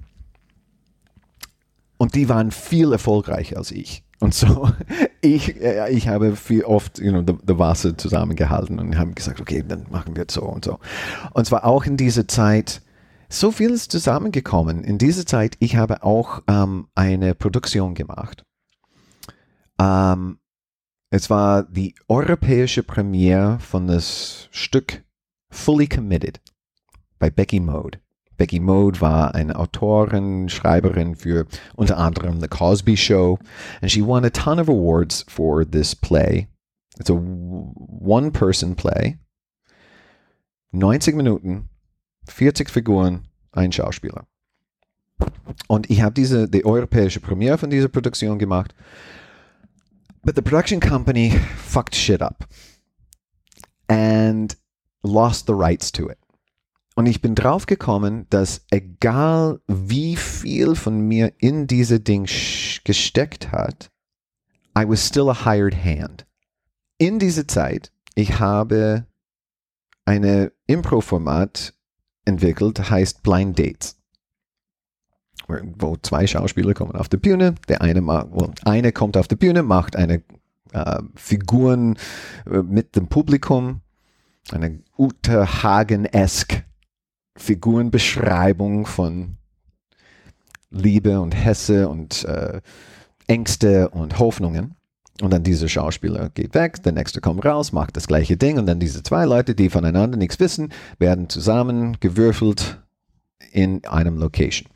Und 1.98 2.14
die 2.14 2.30
waren 2.30 2.50
viel 2.50 2.92
erfolgreicher 2.92 3.58
als 3.58 3.72
ich. 3.72 4.04
Und 4.20 4.34
so, 4.34 4.70
ich, 5.20 5.60
äh, 5.60 5.90
ich 5.90 6.08
habe 6.08 6.36
viel 6.36 6.64
oft 6.64 6.98
you 6.98 7.10
know, 7.10 7.22
the, 7.26 7.34
the 7.46 7.58
Wasser 7.58 7.96
zusammengehalten 7.96 8.78
und 8.78 8.98
habe 8.98 9.12
gesagt, 9.12 9.40
okay, 9.40 9.64
dann 9.66 9.86
machen 9.90 10.16
wir 10.16 10.26
so 10.30 10.42
und 10.42 10.64
so. 10.64 10.78
Und 11.32 11.46
zwar 11.46 11.64
auch 11.64 11.84
in 11.84 11.96
dieser 11.96 12.26
Zeit, 12.26 12.82
so 13.28 13.50
viel 13.50 13.70
ist 13.70 13.92
zusammengekommen. 13.92 14.84
In 14.84 14.98
dieser 14.98 15.26
Zeit, 15.26 15.56
ich 15.60 15.76
habe 15.76 16.02
auch 16.02 16.42
ähm, 16.48 16.88
eine 16.94 17.34
Produktion 17.34 17.94
gemacht. 17.94 18.44
Ähm, 19.78 20.38
es 21.10 21.30
war 21.30 21.62
die 21.62 21.94
europäische 22.08 22.82
Premiere 22.82 23.58
von 23.60 23.86
das 23.86 24.48
Stück 24.50 25.04
Fully 25.50 25.86
Committed 25.86 26.40
bei 27.18 27.30
Becky 27.30 27.60
Mode. 27.60 27.98
Becky 28.38 28.60
Mode 28.60 29.00
war 29.00 29.34
eine 29.34 29.56
Autorin, 29.56 30.48
Schreiberin 30.48 31.16
für 31.16 31.46
unter 31.74 31.98
anderem 31.98 32.40
The 32.40 32.48
Cosby 32.48 32.96
Show, 32.96 33.38
and 33.82 33.90
she 33.90 34.00
won 34.00 34.24
a 34.24 34.30
ton 34.30 34.58
of 34.58 34.68
awards 34.68 35.26
for 35.28 35.68
this 35.68 35.94
play. 35.94 36.48
It's 36.98 37.10
a 37.10 37.14
one-person 37.14 38.76
play. 38.76 39.18
90 40.72 41.16
Minuten, 41.16 41.68
40 42.26 42.70
Figuren, 42.70 43.26
ein 43.52 43.72
Schauspieler. 43.72 44.26
Und 45.66 45.90
ich 45.90 46.02
habe 46.02 46.14
diese 46.14 46.48
die 46.48 46.64
europäische 46.64 47.20
Premiere 47.20 47.58
von 47.58 47.70
dieser 47.70 47.88
Produktion 47.88 48.38
gemacht. 48.38 48.74
But 50.22 50.36
the 50.36 50.42
production 50.42 50.80
company 50.80 51.30
fucked 51.56 51.94
shit 51.94 52.22
up 52.22 52.46
and 53.88 54.56
lost 55.02 55.46
the 55.46 55.54
rights 55.54 55.90
to 55.92 56.08
it. 56.08 56.18
Und 56.98 57.06
ich 57.06 57.22
bin 57.22 57.36
drauf 57.36 57.66
gekommen, 57.66 58.26
dass 58.28 58.62
egal 58.72 59.60
wie 59.68 60.16
viel 60.16 60.74
von 60.74 60.98
mir 60.98 61.32
in 61.38 61.68
diese 61.68 62.00
Ding 62.00 62.24
gesteckt 62.82 63.52
hat, 63.52 63.92
I 64.76 64.82
was 64.84 65.06
still 65.06 65.30
a 65.30 65.44
hired 65.44 65.76
hand. 65.76 66.26
In 66.98 67.20
dieser 67.20 67.46
Zeit, 67.46 67.92
ich 68.16 68.40
habe 68.40 69.06
eine 70.06 70.50
Impro-Format 70.66 71.72
entwickelt, 72.24 72.90
heißt 72.90 73.22
Blind 73.22 73.56
Dates. 73.56 73.96
Wo 75.46 75.96
zwei 75.98 76.26
Schauspieler 76.26 76.74
kommen 76.74 76.96
auf 76.96 77.08
die 77.08 77.16
Bühne, 77.16 77.54
der 77.68 77.80
eine, 77.80 78.04
well, 78.04 78.50
eine 78.64 78.90
kommt 78.90 79.16
auf 79.16 79.28
die 79.28 79.36
Bühne, 79.36 79.62
macht 79.62 79.94
eine 79.94 80.24
äh, 80.72 81.00
Figuren 81.14 81.96
äh, 82.50 82.58
mit 82.58 82.96
dem 82.96 83.06
Publikum, 83.06 83.82
eine 84.50 84.82
Uta 84.96 85.62
Hagen-esque 85.62 86.64
Figurenbeschreibung 87.38 88.86
von 88.86 89.36
Liebe 90.70 91.20
und 91.20 91.32
Hesse 91.32 91.88
und 91.88 92.24
äh, 92.24 92.60
Ängste 93.26 93.88
und 93.90 94.18
Hoffnungen. 94.18 94.74
Und 95.20 95.32
dann 95.32 95.42
dieser 95.42 95.68
Schauspieler 95.68 96.30
geht 96.30 96.54
weg, 96.54 96.82
der 96.84 96.92
nächste 96.92 97.20
kommt 97.20 97.44
raus, 97.44 97.72
macht 97.72 97.96
das 97.96 98.06
gleiche 98.06 98.36
Ding 98.36 98.56
und 98.56 98.66
dann 98.66 98.78
diese 98.78 99.02
zwei 99.02 99.24
Leute, 99.24 99.56
die 99.56 99.68
voneinander 99.68 100.16
nichts 100.16 100.38
wissen, 100.38 100.72
werden 100.98 101.28
zusammengewürfelt 101.28 102.80
in 103.50 103.84
einem 103.84 104.16
Location. 104.16 104.70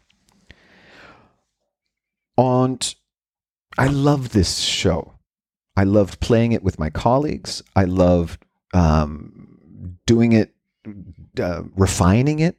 Und 2.35 2.97
I 3.79 3.87
love 3.87 4.31
this 4.31 4.65
show. 4.65 5.13
I 5.79 5.85
loved 5.85 6.19
playing 6.21 6.53
it 6.53 6.65
with 6.65 6.79
my 6.79 6.91
colleagues. 6.91 7.63
I 7.77 7.85
loved 7.85 8.41
um, 8.75 9.99
doing 10.07 10.33
it 10.33 10.53
uh, 11.39 11.63
refining 11.77 12.39
it. 12.39 12.57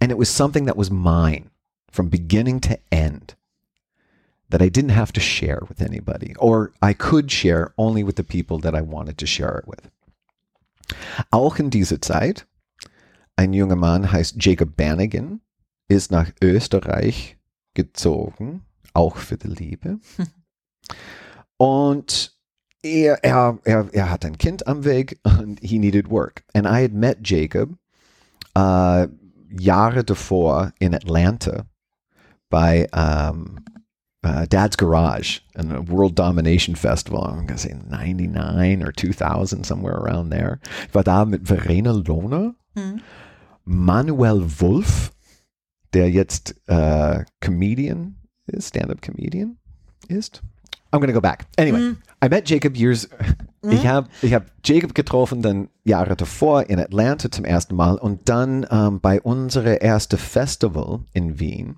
And 0.00 0.12
it 0.12 0.18
was 0.18 0.28
something 0.28 0.66
that 0.66 0.76
was 0.76 0.90
mine 0.90 1.50
from 1.90 2.08
beginning 2.08 2.60
to 2.60 2.78
end 2.92 3.34
that 4.48 4.62
I 4.62 4.68
didn't 4.68 4.90
have 4.90 5.12
to 5.12 5.20
share 5.20 5.62
with 5.68 5.82
anybody, 5.82 6.34
or 6.38 6.72
I 6.80 6.94
could 6.94 7.30
share 7.30 7.74
only 7.76 8.02
with 8.02 8.16
the 8.16 8.24
people 8.24 8.58
that 8.60 8.74
I 8.74 8.80
wanted 8.80 9.18
to 9.18 9.26
share 9.26 9.58
it 9.58 9.66
with. 9.66 9.90
Auch 11.32 11.58
in 11.58 11.68
dieser 11.70 12.00
Zeit, 12.00 12.46
ein 13.36 13.52
junger 13.52 13.76
Mann 13.76 14.10
heißt 14.10 14.36
Jacob 14.38 14.76
Banigan, 14.76 15.40
ist 15.88 16.10
nach 16.10 16.30
Österreich 16.40 17.36
gezogen, 17.74 18.62
auch 18.94 19.16
für 19.16 19.36
die 19.36 19.48
Liebe. 19.48 19.98
Und 21.58 22.37
er, 22.82 23.18
er, 23.24 23.58
er, 23.64 23.88
er 23.92 24.10
hat 24.10 24.24
ein 24.24 24.38
Kind 24.38 24.66
am 24.66 24.84
Weg 24.84 25.18
und 25.24 25.60
he 25.62 25.78
needed 25.78 26.10
work. 26.10 26.44
And 26.54 26.66
I 26.66 26.82
had 26.82 26.92
met 26.92 27.18
Jacob 27.22 27.76
uh, 28.56 29.06
Jahre 29.50 30.04
davor 30.04 30.72
in 30.78 30.94
Atlanta 30.94 31.66
bei 32.50 32.86
um, 32.92 33.64
uh, 34.24 34.46
Dad's 34.46 34.76
Garage 34.76 35.40
and 35.54 35.72
a 35.72 35.80
World 35.82 36.14
Domination 36.14 36.74
Festival. 36.76 37.24
I'm 37.24 37.46
going 37.46 37.48
to 37.48 37.58
say 37.58 37.74
99 37.88 38.82
or 38.82 38.92
2000, 38.92 39.64
somewhere 39.64 39.94
around 39.94 40.30
there. 40.30 40.60
Ich 40.86 40.94
war 40.94 41.02
da 41.02 41.24
mit 41.24 41.46
Verena 41.46 41.92
Lohner, 41.92 42.54
Hm. 42.78 43.00
Manuel 43.64 44.60
Wolf, 44.60 45.12
der 45.92 46.10
jetzt 46.10 46.54
uh, 46.70 47.24
Comedian 47.40 48.16
ist, 48.46 48.68
Stand-up 48.68 49.02
Comedian 49.02 49.58
ist. 50.08 50.42
I'm 50.92 51.00
going 51.00 51.08
to 51.08 51.12
go 51.12 51.20
back. 51.20 51.46
Anyway, 51.58 51.80
Hm. 51.80 51.98
I 52.24 52.28
met 52.28 52.48
Jacob 52.48 52.76
years. 52.76 53.08
Ich 53.70 53.88
habe 53.88 54.08
ich 54.22 54.32
hab 54.32 54.46
Jacob 54.64 54.94
getroffen 54.94 55.42
dann 55.42 55.68
Jahre 55.82 56.14
davor 56.14 56.70
in 56.70 56.78
Atlanta 56.78 57.28
zum 57.28 57.44
ersten 57.44 57.74
Mal 57.74 57.96
und 57.98 58.28
dann 58.28 58.64
ähm, 58.70 59.00
bei 59.00 59.20
unserem 59.20 59.76
ersten 59.78 60.16
Festival 60.16 61.00
in 61.12 61.40
Wien. 61.40 61.76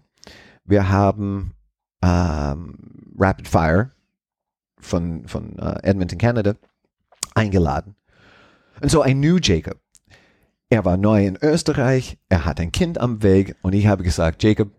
Wir 0.67 0.91
haben 0.91 1.55
ähm, 2.03 2.75
Rapid 3.19 3.49
Fire 3.49 3.93
von, 4.79 5.27
von 5.27 5.59
äh, 5.59 5.83
Edmonton, 5.83 6.19
Canada 6.19 6.55
eingeladen. 7.35 7.97
Und 8.83 8.91
so 8.91 9.05
I 9.05 9.15
knew 9.15 9.39
Jacob. 9.41 9.79
Er 10.69 10.85
war 10.85 10.99
neu 10.99 11.27
in 11.27 11.39
Österreich, 11.41 12.19
er 12.29 12.45
hat 12.45 12.61
ein 12.61 12.73
Kind 12.73 13.01
am 13.01 13.23
Weg 13.23 13.57
und 13.63 13.75
ich 13.75 13.87
habe 13.87 14.05
gesagt, 14.05 14.43
Jacob, 14.43 14.71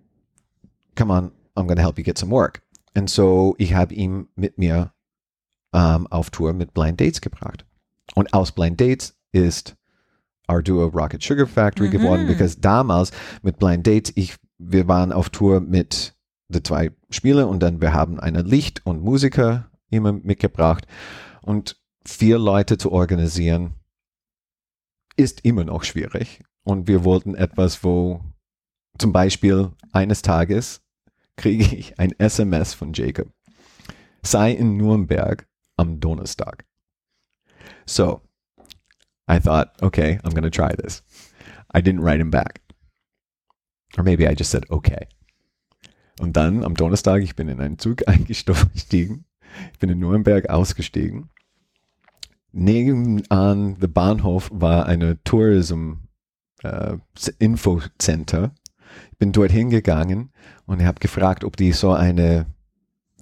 come 0.95 1.11
on, 1.11 1.31
I'm 1.55 1.65
going 1.65 1.77
to 1.77 1.81
help 1.81 1.97
you 1.97 2.03
get 2.03 2.19
some 2.19 2.31
work. 2.31 2.61
Und 2.93 3.10
so 3.10 3.56
ich 3.58 3.73
habe 3.73 3.93
ihn 3.93 4.27
mit 4.36 4.58
mir 4.58 4.93
ähm, 5.73 6.08
auf 6.08 6.30
Tour 6.30 6.54
mit 6.54 6.73
Blind 6.73 6.99
Dates 6.99 7.21
gebracht. 7.21 7.65
Und 8.15 8.34
aus 8.34 8.51
Blind 8.51 8.80
Dates 8.82 9.17
ist 9.32 9.77
our 10.49 10.62
Duo 10.62 10.88
Rocket 10.88 11.23
Sugar 11.23 11.47
Factory 11.47 11.88
Mhm. 11.88 11.91
geworden, 11.91 12.27
because 12.27 12.60
damals 12.60 13.12
mit 13.41 13.58
Blind 13.58 13.88
Dates, 13.88 14.12
ich, 14.15 14.36
wir 14.58 14.88
waren 14.88 15.13
auf 15.13 15.30
Tour 15.30 15.62
mit 15.62 16.15
den 16.49 16.63
zwei 16.65 16.91
Spiele 17.10 17.47
und 17.47 17.62
dann 17.62 17.80
wir 17.80 17.93
haben 17.93 18.19
eine 18.19 18.41
Licht 18.41 18.86
und 18.86 19.01
Musiker 19.01 19.71
immer 19.89 20.12
mitgebracht 20.12 20.86
und 21.41 21.80
vier 22.06 22.38
Leute 22.38 22.77
zu 22.77 22.91
organisieren 22.91 23.75
ist 25.15 25.45
immer 25.45 25.63
noch 25.63 25.84
schwierig 25.84 26.43
und 26.63 26.88
wir 26.88 27.04
wollten 27.04 27.36
etwas, 27.36 27.84
wo 27.84 28.21
zum 28.97 29.13
Beispiel 29.13 29.71
eines 29.93 30.21
Tages 30.21 30.80
kriege 31.41 31.75
ich 31.75 31.97
ein 31.97 32.13
SMS 32.19 32.75
von 32.75 32.93
Jacob. 32.93 33.27
Sei 34.21 34.51
in 34.51 34.77
Nürnberg 34.77 35.47
am 35.75 35.99
Donnerstag. 35.99 36.65
So, 37.88 38.21
I 39.27 39.39
thought, 39.39 39.71
okay, 39.82 40.19
I'm 40.23 40.36
going 40.36 40.43
to 40.43 40.51
try 40.51 40.75
this. 40.75 41.01
I 41.73 41.82
didn't 41.82 42.01
write 42.01 42.21
him 42.21 42.30
back. 42.30 42.62
Or 43.97 44.04
maybe 44.04 44.27
I 44.27 44.36
just 44.36 44.51
said, 44.51 44.69
okay. 44.69 45.08
Und 46.19 46.38
dann 46.38 46.63
am 46.63 46.75
Donnerstag, 46.75 47.23
ich 47.23 47.36
bin 47.36 47.49
in 47.49 47.60
einen 47.60 47.80
Zug 47.80 48.04
eingestiegen. 48.08 49.25
Ich 49.73 49.80
bin 49.80 49.89
in 49.89 49.99
Nürnberg 49.99 50.47
ausgestiegen. 50.47 51.32
Nebenan 52.51 53.80
der 53.80 53.88
Bahnhof 53.88 54.51
war 54.54 54.86
eine 54.86 55.23
Tourism 55.23 55.93
äh, 56.62 56.97
Info 57.39 57.82
Center. 57.97 58.54
Ich 59.12 59.17
bin 59.17 59.32
dort 59.32 59.51
hingegangen 59.51 60.32
und 60.65 60.84
habe 60.84 60.99
gefragt, 60.99 61.43
ob 61.43 61.58
die 61.58 61.71
so 61.71 61.91
eine 61.91 62.45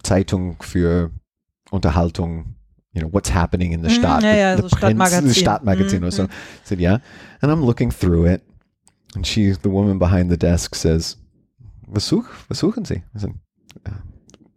Zeitung 0.03 0.58
für 0.62 1.12
Unterhaltung, 1.71 2.55
you 2.93 3.01
know, 3.01 3.13
what's 3.13 3.34
happening 3.34 3.71
in 3.73 3.82
the 3.84 3.89
Mhm, 3.89 3.99
Stadt, 3.99 4.23
ja, 4.23 4.34
ja, 4.36 4.55
the 4.55 4.62
so 4.63 4.69
Stadtmagazin. 4.69 5.34
Stadtmagazin 5.34 5.99
Mhm, 5.99 6.05
or 6.05 6.12
so. 6.12 6.23
I 6.23 6.27
said, 6.63 6.79
yeah. 6.79 6.99
And 7.41 7.51
I'm 7.51 7.63
looking 7.65 7.91
through 7.91 8.25
it. 8.27 8.41
And 9.15 9.25
she, 9.25 9.51
the 9.53 9.69
woman 9.69 9.97
behind 9.99 10.29
the 10.32 10.38
desk 10.38 10.75
says, 10.75 11.17
was, 11.88 12.03
such, 12.08 12.25
was 12.47 12.60
suchen 12.60 12.86
Sie? 12.86 13.03
I 13.15 13.19
said, 13.19 13.34
"Uh, 13.88 13.91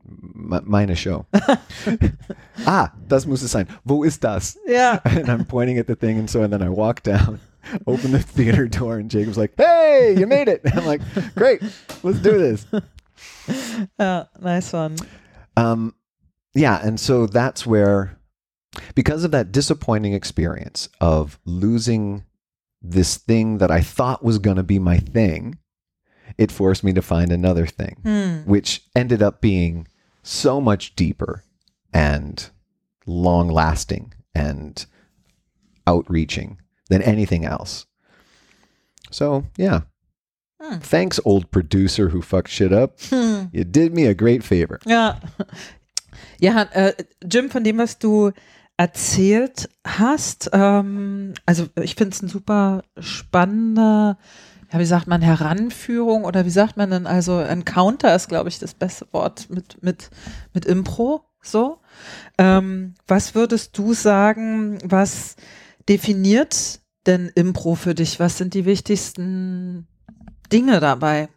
me- 0.04 0.60
meine 0.64 0.94
Show. 0.96 1.24
ah, 2.66 2.90
das 3.08 3.26
muss 3.26 3.42
es 3.42 3.50
sein. 3.50 3.66
Wo 3.84 4.04
ist 4.04 4.22
das? 4.24 4.58
Ja. 4.68 5.00
And 5.04 5.28
I'm 5.28 5.44
pointing 5.46 5.78
at 5.78 5.86
the 5.86 5.96
thing, 5.96 6.18
and 6.18 6.28
so 6.28 6.42
and 6.42 6.52
then 6.52 6.62
I 6.62 6.68
walk 6.68 7.02
down, 7.02 7.40
open 7.86 8.12
the 8.12 8.18
theater 8.20 8.66
door, 8.66 8.98
and 8.98 9.10
Jacob's 9.10 9.38
like, 9.38 9.54
"Hey, 9.56 10.14
you 10.18 10.26
made 10.26 10.48
it!" 10.48 10.62
I'm 10.74 10.84
like, 10.86 11.00
"Great, 11.34 11.62
let's 12.02 12.18
do 12.18 12.38
this." 12.38 12.66
ja, 13.98 14.24
nice 14.40 14.72
one. 14.72 14.96
Um, 15.56 15.94
yeah, 16.54 16.80
and 16.84 16.98
so 16.98 17.26
that's 17.26 17.66
where, 17.66 18.18
because 18.94 19.24
of 19.24 19.30
that 19.32 19.52
disappointing 19.52 20.12
experience 20.14 20.88
of 21.00 21.38
losing 21.44 22.24
this 22.80 23.16
thing 23.16 23.58
that 23.58 23.70
I 23.70 23.80
thought 23.80 24.24
was 24.24 24.38
going 24.38 24.56
to 24.56 24.62
be 24.62 24.78
my 24.78 24.98
thing, 24.98 25.58
it 26.38 26.50
forced 26.50 26.82
me 26.82 26.92
to 26.94 27.02
find 27.02 27.30
another 27.30 27.66
thing, 27.66 27.98
Hm. 28.02 28.44
which 28.46 28.82
ended 28.96 29.22
up 29.22 29.40
being 29.40 29.86
so 30.22 30.60
much 30.60 30.94
deeper 30.96 31.44
and 31.92 32.48
long 33.06 33.48
lasting 33.48 34.14
and 34.34 34.86
outreaching 35.86 36.58
than 36.92 37.02
anything 37.02 37.44
else. 37.44 37.86
So, 39.10 39.44
yeah. 39.56 39.80
Hmm. 40.60 40.78
Thanks, 40.78 41.20
old 41.24 41.50
producer 41.50 42.10
who 42.10 42.22
fucked 42.22 42.50
shit 42.50 42.72
up. 42.72 43.00
Hm. 43.10 43.50
You 43.52 43.64
did 43.64 43.94
me 43.94 44.06
a 44.06 44.14
great 44.14 44.44
favor. 44.44 44.78
Ja. 44.86 45.18
Ja, 46.38 46.62
äh, 46.72 46.92
Jim, 47.24 47.50
von 47.50 47.62
dem, 47.64 47.78
was 47.78 47.98
du 47.98 48.32
erzählt 48.76 49.68
hast, 49.86 50.50
ähm, 50.52 51.34
also 51.46 51.68
ich 51.80 51.94
finde 51.94 52.14
es 52.14 52.22
ein 52.22 52.28
super 52.28 52.82
spannender, 52.98 54.18
ja, 54.72 54.78
wie 54.78 54.84
sagt 54.84 55.06
man, 55.06 55.22
Heranführung 55.22 56.24
oder 56.24 56.44
wie 56.44 56.50
sagt 56.50 56.76
man 56.76 56.90
denn, 56.90 57.06
also 57.06 57.38
Encounter 57.40 58.14
ist, 58.14 58.28
glaube 58.28 58.48
ich, 58.48 58.58
das 58.58 58.74
beste 58.74 59.06
Wort 59.12 59.50
mit, 59.50 59.82
mit, 59.82 60.10
mit 60.52 60.64
Impro, 60.66 61.24
so. 61.42 61.78
Ähm, 62.38 62.94
was 63.06 63.34
würdest 63.34 63.78
du 63.78 63.94
sagen, 63.94 64.78
was 64.84 65.36
definiert 65.88 66.81
denn 67.06 67.30
Impro 67.34 67.74
für 67.74 67.94
dich? 67.94 68.20
Was 68.20 68.38
sind 68.38 68.54
die 68.54 68.64
wichtigsten 68.64 69.86
Dinge 70.50 70.80
dabei? 70.80 71.28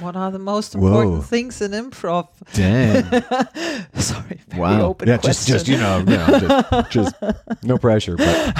What 0.00 0.14
are 0.16 0.30
the 0.30 0.38
most 0.38 0.74
important 0.74 1.16
Whoa. 1.16 1.20
things 1.22 1.60
in 1.60 1.72
improv? 1.72 2.28
Damn. 2.54 3.04
Sorry, 3.94 4.40
Wow. 4.56 4.96
Yeah, 5.04 5.16
just, 5.16 5.48
just, 5.48 5.66
you 5.66 5.78
know, 5.78 5.98
you 5.98 6.16
know 6.16 6.38
just, 6.38 6.90
just 6.90 7.14
no 7.64 7.76
pressure, 7.78 8.16
but 8.16 8.54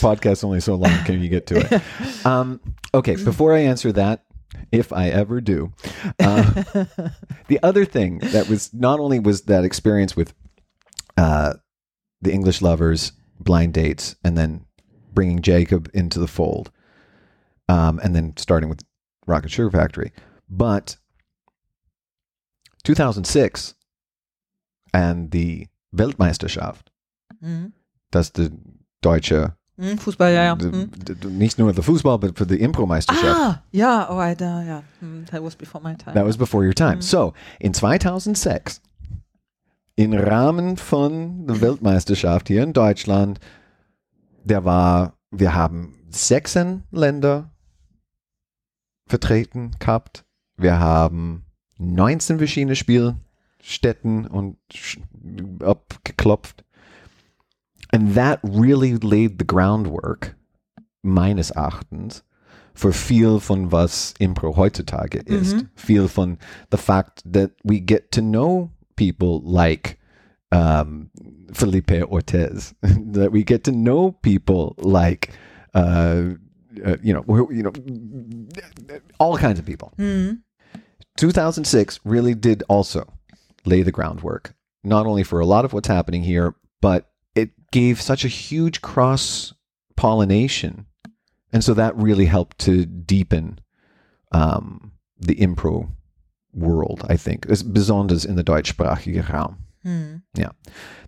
podcast 0.00 0.42
only 0.42 0.60
so 0.60 0.74
long 0.74 0.96
can 1.04 1.20
you 1.20 1.28
get 1.28 1.46
to 1.48 1.56
it. 1.56 1.82
Um, 2.24 2.60
okay, 2.92 3.16
before 3.16 3.54
I 3.54 3.60
answer 3.60 3.92
that, 3.92 4.24
if 4.72 4.92
I 4.92 5.10
ever 5.10 5.40
do, 5.40 5.72
uh, 6.18 6.64
the 7.46 7.60
other 7.62 7.84
thing 7.84 8.18
that 8.18 8.48
was 8.48 8.72
not 8.74 8.98
only 8.98 9.20
was 9.20 9.42
that 9.42 9.64
experience 9.64 10.16
with 10.16 10.34
uh, 11.16 11.54
the 12.20 12.32
English 12.32 12.62
lovers, 12.62 13.12
blind 13.38 13.74
dates, 13.74 14.16
and 14.24 14.36
then 14.36 14.65
bringing 15.16 15.42
Jacob 15.42 15.88
into 15.92 16.20
the 16.20 16.28
fold, 16.28 16.70
um, 17.68 17.98
and 18.04 18.14
then 18.14 18.34
starting 18.38 18.68
with 18.70 18.84
Rocket 19.26 19.50
Sugar 19.50 19.70
Factory, 19.72 20.12
but 20.48 20.96
2006 22.84 23.74
and 24.92 25.30
the 25.32 25.66
Weltmeisterschaft, 25.92 26.90
Mhm. 27.40 27.72
das 28.10 28.30
the 28.32 28.50
deutsche, 29.02 29.56
Mhm, 29.78 29.98
Fußball, 29.98 30.32
ja, 30.32 30.44
ja. 30.44 30.56
the, 30.56 31.28
nicht 31.28 31.58
nur 31.58 31.72
the 31.74 31.82
Fußball, 31.82 32.18
but 32.18 32.38
for 32.38 32.46
the 32.46 32.56
Impro-Meisterschaft. 32.62 33.38
Ah, 33.38 33.62
ja, 33.72 34.08
oh, 34.10 34.16
Alter, 34.18 34.62
ja. 34.62 34.82
Hm, 35.00 35.26
That 35.26 35.42
was 35.42 35.54
before 35.56 35.82
my 35.82 35.94
time. 35.96 36.14
That 36.14 36.24
was 36.24 36.36
before 36.38 36.64
your 36.64 36.72
time. 36.74 36.96
Mhm. 36.96 37.02
So, 37.02 37.34
in 37.58 37.74
2006, 37.74 38.80
im 39.96 40.12
Rahmen 40.14 40.76
von 40.78 41.46
der 41.46 41.60
Weltmeisterschaft 41.60 42.48
hier 42.48 42.62
in 42.62 42.72
Deutschland, 42.72 43.38
der 44.46 44.64
war, 44.64 45.18
wir 45.30 45.54
haben 45.54 45.94
16 46.10 46.84
Länder 46.90 47.50
vertreten 49.08 49.72
gehabt. 49.78 50.24
Wir 50.56 50.78
haben 50.78 51.44
19 51.78 52.38
verschiedene 52.38 52.76
Spielstätten 52.76 54.26
und 54.26 54.56
abgeklopft. 55.60 56.64
And 57.92 58.14
that 58.14 58.40
really 58.42 58.92
laid 59.02 59.36
the 59.38 59.46
groundwork, 59.46 60.36
meines 61.02 61.50
Erachtens, 61.50 62.24
für 62.74 62.92
viel 62.92 63.40
von 63.40 63.72
was 63.72 64.14
Impro 64.18 64.56
heutzutage 64.56 65.18
ist. 65.18 65.54
Mhm. 65.54 65.68
Viel 65.74 66.08
von 66.08 66.38
the 66.70 66.78
fact 66.78 67.22
that 67.30 67.52
we 67.62 67.80
get 67.80 68.10
to 68.12 68.20
know 68.20 68.70
people 68.96 69.40
like 69.44 69.98
um, 70.52 71.10
Felipe 71.52 71.86
Ortez, 71.88 72.74
that 73.12 73.32
we 73.32 73.42
get 73.44 73.64
to 73.64 73.72
know 73.72 74.12
people 74.12 74.74
like, 74.78 75.30
uh, 75.74 76.24
uh, 76.84 76.96
you 77.02 77.12
know, 77.12 77.24
you 77.50 77.62
know, 77.62 77.72
all 79.18 79.36
kinds 79.38 79.58
of 79.58 79.66
people. 79.66 79.92
Mhm. 79.98 80.40
2006 81.16 82.00
really 82.04 82.34
did 82.34 82.62
also 82.68 83.10
lay 83.64 83.82
the 83.82 83.92
groundwork, 83.92 84.54
not 84.84 85.06
only 85.06 85.22
for 85.22 85.40
a 85.40 85.46
lot 85.46 85.64
of 85.64 85.72
what's 85.72 85.88
happening 85.88 86.22
here, 86.22 86.54
but 86.80 87.10
it 87.34 87.50
gave 87.72 88.00
such 88.00 88.24
a 88.24 88.28
huge 88.28 88.82
cross 88.82 89.54
pollination. 89.96 90.86
And 91.52 91.64
so 91.64 91.74
that 91.74 91.96
really 91.96 92.26
helped 92.26 92.58
to 92.60 92.84
deepen 92.84 93.58
um, 94.32 94.92
the 95.18 95.36
impro 95.36 95.90
world, 96.52 97.04
I 97.08 97.16
think, 97.16 97.46
es- 97.48 97.62
besonders 97.62 98.24
in 98.24 98.36
the 98.36 98.44
deutschsprachige 98.44 99.26
Raum. 99.28 99.56
Mhm. 99.86 100.22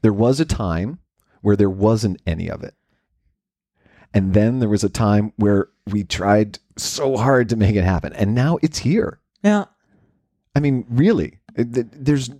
There 0.02 0.12
was 0.12 0.40
a 0.40 0.44
time 0.44 0.98
where 1.42 1.56
there 1.56 1.70
wasn't 1.70 2.20
any 2.26 2.48
of 2.50 2.62
it. 2.62 2.74
And 4.14 4.32
then 4.32 4.60
there 4.60 4.68
was 4.68 4.84
a 4.84 4.88
time 4.88 5.32
where 5.36 5.68
we 5.86 6.04
tried 6.04 6.58
so 6.76 7.16
hard 7.16 7.48
to 7.50 7.56
make 7.56 7.76
it 7.76 7.84
happen. 7.84 8.12
And 8.14 8.34
now 8.34 8.58
it's 8.62 8.78
here. 8.78 9.20
Yeah. 9.42 9.64
I 10.54 10.60
mean, 10.60 10.86
really, 10.88 11.40
there's, 11.54 12.30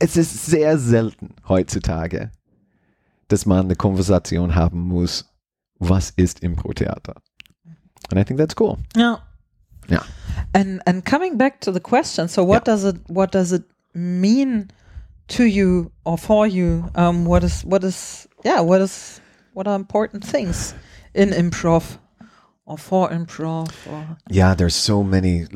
es 0.00 0.16
ist 0.16 0.44
sehr 0.44 0.78
selten 0.78 1.34
heutzutage, 1.48 2.30
dass 3.28 3.46
man 3.46 3.66
eine 3.66 3.76
Konversation 3.76 4.54
haben 4.54 4.80
muss, 4.80 5.24
was 5.78 6.12
ist 6.16 6.42
Impro-Theater? 6.42 7.14
And 8.10 8.20
I 8.20 8.24
think 8.24 8.38
that's 8.38 8.54
cool. 8.54 8.78
Yeah. 8.94 9.16
Yeah. 9.88 10.04
And 10.54 10.82
and 10.86 11.04
coming 11.04 11.36
back 11.36 11.60
to 11.62 11.72
the 11.72 11.80
question, 11.80 12.28
so 12.28 12.44
what 12.44 12.64
does 12.64 12.84
it 12.84 12.96
what 13.08 13.32
does 13.32 13.52
it 13.52 13.64
mean 13.94 14.70
to 15.28 15.44
you 15.44 15.90
or 16.04 16.18
for 16.18 16.46
you? 16.46 16.90
Um, 16.94 17.24
what 17.24 17.44
is 17.44 17.64
what 17.64 17.84
is 17.84 18.28
yeah, 18.44 18.60
what 18.60 18.80
is 18.80 19.20
what 19.54 19.66
are 19.66 19.76
important 19.76 20.24
things 20.24 20.74
in 21.14 21.30
improv 21.30 21.98
or 22.66 22.78
for 22.78 23.08
improv 23.10 23.70
or 23.90 24.16
Yeah, 24.30 24.54
there's 24.54 24.76
so 24.76 25.02
many. 25.02 25.46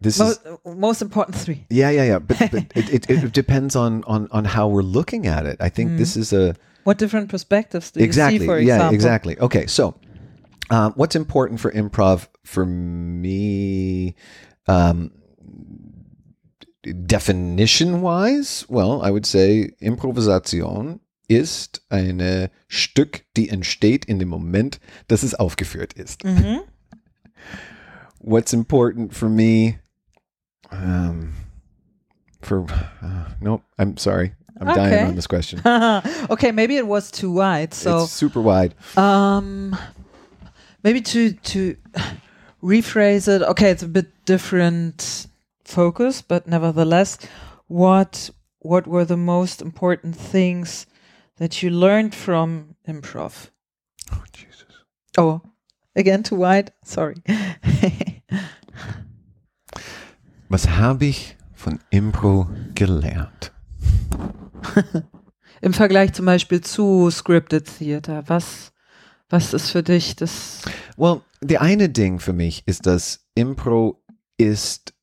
this 0.00 0.18
most, 0.18 0.40
is 0.46 0.58
most 0.64 1.02
important 1.02 1.36
three. 1.36 1.66
yeah, 1.70 1.90
yeah, 1.90 2.04
yeah. 2.04 2.18
But, 2.18 2.38
but 2.50 2.54
it, 2.76 2.92
it, 2.92 3.10
it 3.10 3.32
depends 3.32 3.76
on, 3.76 4.04
on 4.04 4.28
on 4.30 4.44
how 4.44 4.68
we're 4.68 4.82
looking 4.82 5.26
at 5.26 5.46
it. 5.46 5.56
I 5.60 5.68
think 5.68 5.98
this 5.98 6.16
is 6.16 6.32
a 6.32 6.54
What 6.84 6.98
different 6.98 7.28
perspectives 7.30 7.90
do 7.90 8.00
exactly 8.00 8.34
you 8.34 8.40
see, 8.40 8.46
for 8.46 8.58
yeah 8.58 8.74
example? 8.74 8.94
exactly 8.94 9.38
okay 9.38 9.66
so 9.66 9.94
um, 10.70 10.92
what's 10.96 11.16
important 11.16 11.60
for 11.60 11.70
improv 11.72 12.28
for 12.44 12.66
me 12.66 14.14
um, 14.66 15.10
definition 16.86 18.00
wise 18.02 18.64
well 18.68 19.00
i 19.02 19.10
would 19.10 19.26
say 19.26 19.72
improvisation 19.80 21.00
ist 21.28 21.82
ein 21.90 22.50
Stück 22.68 23.24
die 23.36 23.48
entsteht 23.48 24.04
in 24.04 24.18
dem 24.18 24.28
Moment 24.28 24.78
dass 25.08 25.22
es 25.22 25.34
aufgeführt 25.34 25.94
ist 25.94 26.24
Mhm. 26.24 26.60
what's 28.20 28.52
important 28.52 29.14
for 29.14 29.28
me 29.28 29.78
um, 30.70 31.32
for 32.42 32.64
uh, 33.02 33.30
nope 33.40 33.62
i'm 33.78 33.96
sorry 33.96 34.32
i'm 34.60 34.68
Okay. 34.68 34.74
dying 34.90 35.06
on 35.08 35.14
this 35.16 35.26
question 35.26 35.60
okay, 36.30 36.52
maybe 36.52 36.76
it 36.76 36.86
was 36.86 37.10
too 37.10 37.30
wide. 37.32 37.74
So 37.74 38.04
it's 38.04 38.12
super 38.12 38.40
wide 38.40 38.74
Um, 38.96 39.76
maybe 40.82 41.00
to 41.02 41.32
to 41.32 41.76
rephrase 42.62 43.28
it. 43.28 43.42
Okay, 43.42 43.70
it's 43.70 43.82
a 43.82 43.88
bit 43.88 44.06
different 44.24 45.26
focus, 45.64 46.22
but 46.22 46.46
nevertheless, 46.46 47.18
what 47.68 48.30
what 48.58 48.86
were 48.86 49.04
the 49.04 49.16
most 49.16 49.60
important 49.60 50.16
things 50.16 50.86
that 51.36 51.62
you 51.62 51.70
learned 51.70 52.14
from 52.14 52.76
improv? 52.86 53.50
oh 54.12 54.24
jesus 54.32 54.64
Oh, 55.16 55.42
again 55.94 56.22
too 56.22 56.36
wide. 56.36 56.72
Sorry. 56.84 57.14
Was 60.48 60.68
habe 60.68 61.06
ich 61.06 61.36
von 61.54 61.78
Impro 61.90 62.48
gelernt? 62.74 63.52
Im 65.60 65.72
Vergleich 65.72 66.12
zum 66.12 66.26
Beispiel 66.26 66.60
zu 66.60 67.10
Scripted 67.10 67.78
Theater, 67.78 68.24
was 68.26 68.72
was 69.30 69.54
ist 69.54 69.70
für 69.70 69.82
dich 69.82 70.16
das? 70.16 70.62
Well, 70.96 71.22
die 71.40 71.58
eine 71.58 71.88
Ding 71.88 72.20
für 72.20 72.32
mich 72.32 72.62
ist, 72.66 72.86
dass 72.86 73.26
Impro 73.34 74.02
ist, 74.36 74.93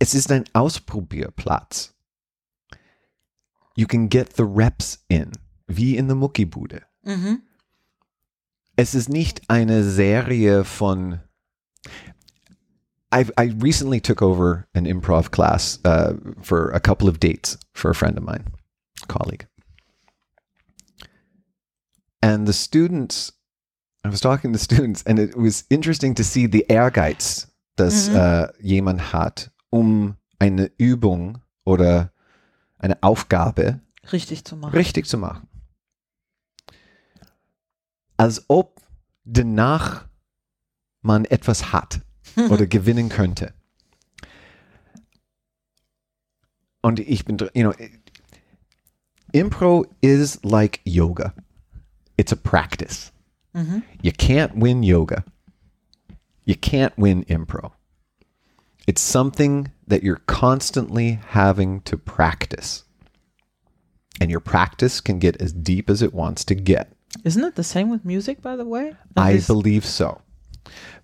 es 0.00 0.14
ist 0.14 0.32
ein 0.32 0.44
Ausprobierplatz. 0.54 1.94
You 3.76 3.86
can 3.86 4.08
get 4.08 4.34
the 4.36 4.44
reps 4.44 4.98
in, 5.08 5.30
wie 5.68 5.96
in 5.96 6.08
der 6.08 6.16
Muckibude. 6.16 6.82
Mhm. 7.04 7.42
Es 8.76 8.94
ist 8.94 9.08
nicht 9.08 9.42
eine 9.48 9.84
Serie 9.84 10.64
von. 10.64 11.20
I've, 13.12 13.30
I 13.36 13.52
recently 13.60 14.00
took 14.00 14.22
over 14.22 14.66
an 14.74 14.86
improv 14.86 15.30
class 15.30 15.80
uh, 15.84 16.14
for 16.42 16.70
a 16.72 16.80
couple 16.80 17.08
of 17.08 17.18
dates 17.20 17.58
for 17.74 17.90
a 17.90 17.94
friend 17.94 18.16
of 18.16 18.24
mine, 18.24 18.44
colleague. 19.08 19.46
And 22.22 22.46
the 22.46 22.52
students, 22.52 23.32
I 24.04 24.08
was 24.08 24.20
talking 24.20 24.52
to 24.52 24.58
students, 24.62 25.02
and 25.06 25.18
it 25.18 25.36
was 25.36 25.64
interesting 25.70 26.14
to 26.14 26.24
see 26.24 26.46
the 26.46 26.64
Ehrgeiz, 26.68 27.48
das 27.76 28.08
Mhm. 28.08 28.16
äh, 28.16 28.48
jemand 28.60 29.12
hat, 29.12 29.50
um 29.70 30.16
eine 30.38 30.70
Übung 30.78 31.38
oder 31.64 32.12
eine 32.78 33.02
Aufgabe 33.02 33.80
Richtig 34.12 34.44
zu 34.44 34.56
machen. 34.56 34.72
richtig 34.74 35.06
zu 35.06 35.18
machen. 35.18 35.48
Als 38.16 38.44
ob 38.48 38.80
danach 39.24 40.06
man 41.02 41.24
etwas 41.24 41.72
hat 41.72 42.00
oder 42.50 42.66
gewinnen 42.66 43.08
könnte. 43.08 43.54
Und 46.82 46.98
ich 46.98 47.24
bin, 47.24 47.36
you 47.54 47.62
know, 47.70 47.74
Impro 49.32 49.86
is 50.00 50.40
like 50.42 50.80
yoga. 50.84 51.34
It's 52.16 52.32
a 52.32 52.36
practice. 52.36 53.12
Mhm. 53.52 53.82
You 54.02 54.12
can't 54.12 54.52
win 54.54 54.82
yoga. 54.82 55.24
You 56.44 56.54
can't 56.54 56.92
win 56.96 57.22
impro. 57.24 57.72
It's 58.90 59.02
something 59.02 59.70
that 59.86 60.02
you're 60.02 60.24
constantly 60.26 61.20
having 61.28 61.80
to 61.82 61.96
practice. 61.96 62.82
And 64.20 64.32
your 64.32 64.40
practice 64.40 65.00
can 65.00 65.20
get 65.20 65.40
as 65.40 65.52
deep 65.52 65.88
as 65.88 66.02
it 66.02 66.12
wants 66.12 66.44
to 66.46 66.56
get. 66.56 66.92
Isn't 67.22 67.44
it 67.44 67.54
the 67.54 67.62
same 67.62 67.88
with 67.88 68.04
music, 68.04 68.42
by 68.42 68.56
the 68.56 68.64
way? 68.64 68.88
At 69.16 69.22
I 69.22 69.32
least- 69.34 69.46
believe 69.46 69.84
so. 69.86 70.22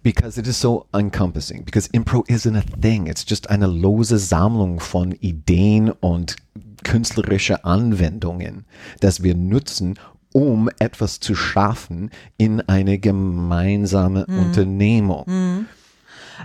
Because 0.03 0.37
it 0.37 0.49
is 0.49 0.57
so 0.57 0.89
encompassing. 0.95 1.63
Because 1.63 1.87
Impro 1.95 2.25
isn't 2.29 2.57
a 2.57 2.63
thing. 2.63 3.07
It's 3.07 3.23
just 3.23 3.49
eine 3.51 3.69
lose 3.69 4.19
Sammlung 4.19 4.81
von 4.81 5.13
Ideen 5.21 5.93
und 6.01 6.35
künstlerische 6.83 7.65
Anwendungen, 7.65 8.65
das 8.99 9.23
wir 9.23 9.37
nutzen, 9.37 9.95
um 10.33 10.69
etwas 10.81 11.21
zu 11.21 11.37
schaffen 11.37 12.11
in 12.37 12.63
eine 12.63 12.99
gemeinsame 12.99 14.27
Unternehmung. 14.27 15.25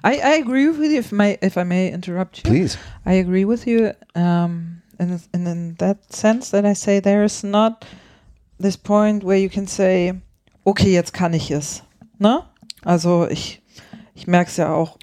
I, 0.04 0.20
I 0.20 0.34
agree 0.36 0.68
with 0.70 0.92
you. 0.92 1.00
If 1.00 1.12
may, 1.12 1.38
if 1.42 1.58
I 1.58 1.64
may 1.64 1.92
interrupt 1.92 2.38
you, 2.40 2.44
Please. 2.44 2.78
I 3.06 3.14
agree 3.14 3.46
with 3.46 3.68
you. 3.68 3.94
Um, 4.16 4.82
in, 5.00 5.20
in 5.34 5.48
in 5.48 5.76
that 5.76 6.14
sense 6.14 6.52
that 6.52 6.66
I 6.66 6.74
say 6.74 7.00
there 7.00 7.24
is 7.24 7.44
not 7.44 7.86
this 8.60 8.78
point 8.78 9.24
where 9.24 9.38
you 9.38 9.50
can 9.50 9.68
say, 9.68 10.14
okay, 10.66 10.92
jetzt 10.92 11.14
kann 11.14 11.34
ich 11.34 11.52
es. 11.52 11.84
Ne? 12.20 12.44
Also 12.84 13.28
ich 13.28 13.62
ich 14.14 14.28
merke 14.28 14.50
es 14.50 14.58
ja 14.58 14.74
auch 14.74 14.98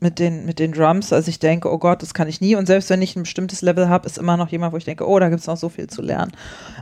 mit 0.00 0.18
den 0.18 0.44
mit 0.46 0.58
den 0.58 0.72
Drums. 0.72 1.12
Also 1.12 1.28
ich 1.28 1.38
denke, 1.38 1.72
oh 1.72 1.78
Gott, 1.78 2.02
das 2.02 2.14
kann 2.14 2.28
ich 2.28 2.40
nie. 2.40 2.56
Und 2.56 2.66
selbst 2.66 2.90
wenn 2.90 3.02
ich 3.02 3.16
ein 3.16 3.22
bestimmtes 3.22 3.62
Level 3.62 3.88
habe, 3.88 4.06
ist 4.06 4.18
immer 4.18 4.36
noch 4.36 4.50
jemand, 4.50 4.72
wo 4.72 4.76
ich 4.76 4.84
denke, 4.84 5.06
oh, 5.06 5.18
da 5.18 5.28
gibt 5.28 5.40
es 5.40 5.46
noch 5.46 5.56
so 5.56 5.68
viel 5.68 5.88
zu 5.88 6.02
lernen. 6.02 6.32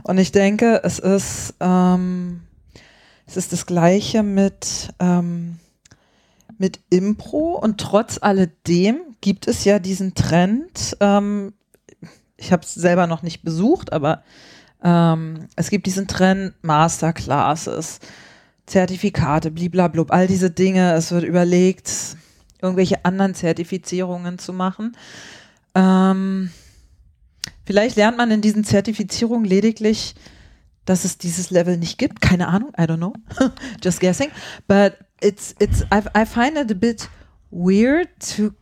Und 0.03 0.17
ich 0.17 0.31
denke, 0.31 0.81
es 0.83 0.99
ist 0.99 1.55
ähm, 1.59 2.41
es 3.25 3.37
ist 3.37 3.53
das 3.53 3.65
Gleiche 3.65 4.23
mit 4.23 4.89
ähm, 4.99 5.59
mit 6.59 6.81
Impro 6.89 7.57
und 7.57 7.79
trotz 7.79 8.19
alledem 8.21 8.97
gibt 9.21 9.47
es 9.47 9.63
ja 9.63 9.79
diesen 9.79 10.13
Trend. 10.13 10.95
Ähm, 10.99 11.53
ich 12.37 12.51
habe 12.51 12.63
es 12.63 12.73
selber 12.73 13.07
noch 13.07 13.23
nicht 13.23 13.43
besucht, 13.43 13.91
aber 13.91 14.23
ähm, 14.83 15.47
es 15.55 15.69
gibt 15.69 15.87
diesen 15.87 16.07
Trend 16.07 16.53
Masterclasses, 16.61 17.99
Zertifikate, 18.65 19.51
bliblablub, 19.51 20.11
all 20.11 20.27
diese 20.27 20.51
Dinge. 20.51 20.93
Es 20.93 21.11
wird 21.11 21.23
überlegt, 21.23 21.91
irgendwelche 22.61 23.03
anderen 23.05 23.35
Zertifizierungen 23.35 24.37
zu 24.37 24.53
machen. 24.53 24.95
Ähm, 25.75 26.51
vielleicht 27.65 27.95
lernt 27.95 28.17
man 28.17 28.31
in 28.31 28.41
diesen 28.41 28.63
Zertifizierungen 28.63 29.45
lediglich, 29.45 30.15
dass 30.85 31.05
es 31.05 31.17
dieses 31.17 31.51
Level 31.51 31.77
nicht 31.77 31.97
gibt. 31.97 32.19
Keine 32.21 32.47
Ahnung, 32.47 32.71
I 32.77 32.83
don't 32.83 32.97
know. 32.97 33.13
Just 33.83 34.01
guessing. 34.01 34.29
But 34.67 34.93
it's 35.21 35.53
it's 35.59 35.83
I, 35.91 36.03
I 36.15 36.25
find 36.25 36.57
it 36.57 36.71
a 36.71 36.75
bit 36.75 37.07
weird 37.51 38.07
to 38.35 38.53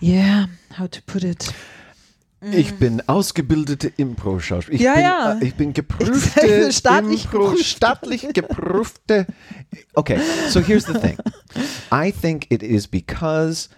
yeah, 0.00 0.46
how 0.72 0.86
to 0.86 1.00
put 1.06 1.24
it. 1.24 1.52
Ich 2.42 2.72
bin 2.78 3.02
ausgebildete 3.06 3.92
Impro-Schauspieler. 3.98 4.74
Ich, 4.74 4.80
Ja, 4.80 4.94
bin, 4.94 5.02
ja. 5.02 5.38
äh, 5.40 5.44
ich 5.44 5.54
bin 5.56 5.68
Ich 5.70 5.74
geprüfte 5.74 6.40
bin 6.40 6.72
staatlich 6.72 7.24
Impro, 7.26 7.38
geprüft. 7.50 7.66
staatlich 7.66 8.28
geprüfte. 8.32 9.26
Okay, 9.94 10.18
so 10.48 10.60
here's 10.60 10.86
the 10.86 10.94
thing. 10.94 11.18
I 11.92 12.10
think 12.10 12.46
it 12.50 12.62
is 12.62 12.86
because 12.88 13.68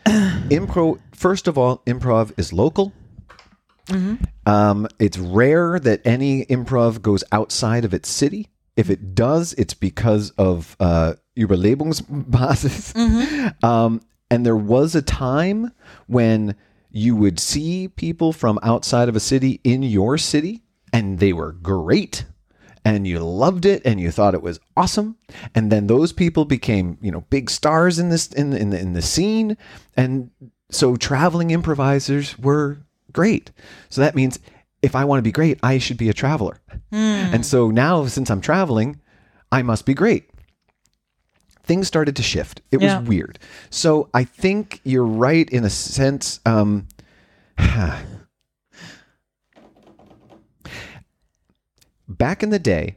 impro. 0.49 0.99
First 1.13 1.49
of 1.49 1.59
all, 1.59 1.81
improv 1.87 2.33
is 2.39 2.53
local. 2.53 2.93
Um, 4.47 4.87
it's 5.01 5.19
rare 5.19 5.81
that 5.81 6.01
any 6.07 6.47
improv 6.47 7.03
goes 7.03 7.25
outside 7.33 7.85
of 7.85 7.93
its 7.93 8.09
city. 8.09 8.49
If 8.77 8.91
it 8.91 9.15
does, 9.15 9.53
it's 9.55 9.75
because 9.75 10.31
of 10.33 10.77
uh, 10.81 11.15
Überlebensbasis. 11.37 12.93
Um, 13.63 14.01
and 14.31 14.47
there 14.47 14.57
was 14.57 14.95
a 14.95 15.03
time 15.03 15.73
when 16.07 16.57
you 16.91 17.15
would 17.17 17.39
see 17.39 17.89
people 17.89 18.33
from 18.33 18.59
outside 18.63 19.09
of 19.09 19.17
a 19.17 19.21
city 19.21 19.61
in 19.63 19.83
your 19.83 20.17
city, 20.17 20.63
and 20.93 21.19
they 21.19 21.33
were 21.33 21.53
great, 21.53 22.25
and 22.85 23.07
you 23.07 23.21
loved 23.21 23.67
it, 23.67 23.83
and 23.85 24.01
you 24.01 24.11
thought 24.11 24.35
it 24.35 24.43
was 24.43 24.61
awesome. 24.77 25.17
And 25.55 25.71
then 25.71 25.87
those 25.87 26.13
people 26.13 26.45
became, 26.45 26.99
you 27.03 27.11
know, 27.11 27.23
big 27.31 27.51
stars 27.51 27.99
in 27.99 28.09
this 28.09 28.29
in 28.29 28.53
in 28.53 28.71
the, 28.71 28.79
in 28.79 28.93
the 28.95 29.03
scene, 29.03 29.57
and 29.97 30.31
so 30.71 30.97
traveling 30.97 31.51
improvisers 31.51 32.39
were 32.39 32.79
great. 33.13 33.51
So 33.91 34.01
that 34.01 34.15
means 34.15 34.39
if 34.83 34.95
I 34.97 35.05
want 35.05 35.19
to 35.19 35.23
be 35.23 35.33
great, 35.33 35.59
I 35.63 35.79
should 35.79 35.97
be 35.97 36.09
a 36.09 36.13
traveler. 36.15 36.59
And 36.91 37.47
so 37.47 37.71
now, 37.71 38.05
since 38.07 38.31
I'm 38.31 38.41
traveling, 38.41 39.01
I 39.51 39.63
must 39.63 39.87
be 39.87 39.95
great. 39.95 40.29
Things 41.65 41.87
started 41.87 42.17
to 42.17 42.23
shift. 42.23 42.61
It 42.73 42.81
Yeah. 42.83 42.99
was 42.99 43.09
weird. 43.09 43.39
So 43.71 44.09
I 44.13 44.25
think 44.25 44.81
you're 44.85 45.07
right 45.07 45.49
in 45.49 45.65
a 45.65 45.71
sense. 45.71 46.41
Um, 46.45 46.89
back 52.09 52.43
in 52.43 52.51
the 52.51 52.59
day, 52.59 52.97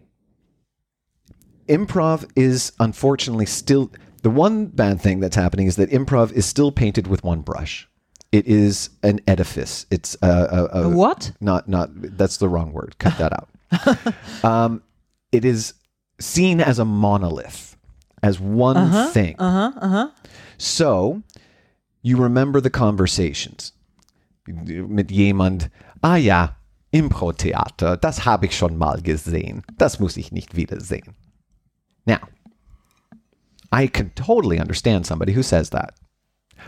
improv 1.68 2.30
is 2.36 2.72
unfortunately 2.80 3.46
still 3.46 3.92
The 4.24 4.30
one 4.32 4.66
bad 4.66 5.00
thing 5.00 5.20
that's 5.20 5.36
happening 5.36 5.68
is 5.68 5.76
that 5.76 5.92
improv 5.92 6.32
is 6.32 6.48
still 6.48 6.72
painted 6.72 7.06
with 7.06 7.24
one 7.24 7.42
brush. 7.42 7.88
It 8.32 8.48
is 8.48 8.90
an 9.04 9.22
edifice. 9.28 9.86
It's 9.92 10.18
a, 10.22 10.28
a, 10.28 10.66
a, 10.66 10.84
A 10.88 10.90
what? 10.90 11.32
Not 11.40 11.70
not. 11.70 11.90
That's 11.94 12.38
the 12.38 12.50
wrong 12.50 12.74
word. 12.74 12.96
Cut 13.00 13.18
that 13.18 13.32
out. 13.34 14.44
um, 14.44 14.84
it 15.32 15.46
is 15.46 15.74
seen 16.20 16.60
as 16.60 16.80
a 16.80 16.86
monolith, 16.86 17.78
as 18.22 18.40
one 18.40 19.10
thing. 19.12 19.36
Uh 19.40 19.52
huh. 19.52 19.80
Uh 19.80 19.88
huh. 19.90 20.10
So, 20.58 21.24
you 22.02 22.18
remember 22.18 22.60
the 22.60 22.70
conversations 22.70 23.72
mit 24.48 25.12
jemand, 25.12 25.70
ah 26.04 26.16
ja, 26.16 26.56
Impro-Theater, 26.92 27.98
das 27.98 28.26
habe 28.26 28.46
ich 28.46 28.56
schon 28.58 28.78
mal 28.78 29.02
gesehen. 29.02 29.64
Das 29.78 30.00
muss 30.00 30.18
ich 30.18 30.32
nicht 30.32 30.56
wiedersehen. 30.56 31.16
Now, 32.06 32.20
I 33.72 33.88
can 33.88 34.12
totally 34.16 34.60
understand 34.60 35.06
somebody 35.06 35.34
who 35.34 35.44
says 35.44 35.72
that. 35.72 35.96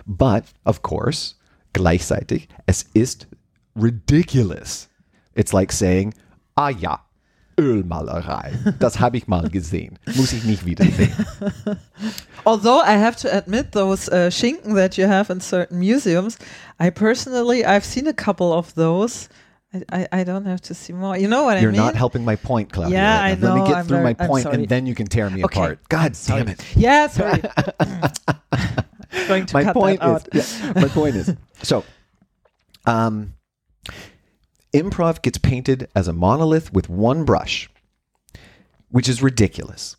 But, 0.05 0.45
of 0.65 0.81
course, 0.81 1.35
gleichzeitig, 1.77 2.47
es 2.65 2.83
ist 2.93 3.27
ridiculous. 3.75 4.89
It's 5.35 5.53
like 5.53 5.71
saying, 5.71 6.13
ah 6.55 6.69
ja, 6.69 6.99
Ölmalerei, 7.59 8.51
das 8.79 8.99
habe 8.99 9.17
ich 9.17 9.27
mal 9.27 9.49
gesehen. 9.49 9.97
Muss 10.15 10.31
ich 10.33 10.43
nicht 10.43 10.65
wiedersehen. 10.65 11.11
Although 12.45 12.81
I 12.83 12.97
have 12.97 13.15
to 13.21 13.29
admit, 13.35 13.71
those 13.71 14.07
uh, 14.11 14.29
Schinken 14.29 14.75
that 14.75 14.95
you 14.97 15.07
have 15.07 15.31
in 15.31 15.41
certain 15.41 15.79
museums, 15.79 16.37
I 16.79 16.91
personally 16.91 17.65
I've 17.65 17.83
seen 17.85 18.07
a 18.07 18.13
couple 18.13 18.53
of 18.53 18.73
those. 18.75 19.27
I, 19.73 19.83
I, 19.91 20.07
I 20.21 20.23
don't 20.23 20.45
have 20.45 20.61
to 20.61 20.73
see 20.75 20.93
more. 20.93 21.17
You 21.17 21.27
know 21.27 21.43
what 21.45 21.59
You're 21.59 21.71
I 21.71 21.73
mean? 21.73 21.81
not 21.81 21.95
helping 21.95 22.23
my 22.23 22.35
point, 22.37 22.71
Claudia. 22.71 22.95
Yeah, 22.97 23.19
right 23.21 23.31
I 23.31 23.35
now. 23.35 23.41
Let 23.41 23.55
know, 23.55 23.63
me 23.63 23.67
get 23.69 23.77
I'm 23.77 23.85
through 23.87 23.97
very- 23.97 24.15
my 24.19 24.27
point, 24.27 24.45
and 24.45 24.67
then 24.69 24.85
you 24.85 24.93
can 24.95 25.07
tear 25.07 25.29
me 25.29 25.43
Okay. 25.43 25.59
apart. 25.59 25.79
God 25.89 26.15
damn 26.27 26.47
it. 26.47 26.63
Yeah, 26.75 27.07
sorry. 27.07 27.41
Going 29.27 29.45
to 29.45 29.53
my 29.53 29.63
cut 29.63 29.73
point 29.73 30.03
is 30.03 30.59
yeah, 30.61 30.73
my 30.75 30.87
point 30.87 31.15
is 31.15 31.35
so 31.63 31.83
um 32.85 33.33
improv 34.73 35.21
gets 35.21 35.37
painted 35.37 35.89
as 35.95 36.07
a 36.07 36.13
monolith 36.13 36.73
with 36.73 36.89
one 36.89 37.23
brush 37.23 37.69
which 38.89 39.09
is 39.09 39.21
ridiculous. 39.21 39.95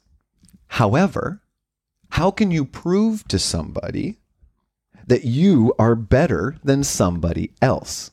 However 0.68 1.42
how 2.10 2.30
can 2.30 2.50
you 2.50 2.64
prove 2.64 3.26
to 3.28 3.38
somebody 3.38 4.18
that 5.06 5.24
you 5.24 5.74
are 5.78 5.94
better 5.94 6.56
than 6.64 6.84
somebody 6.84 7.52
else? 7.60 8.10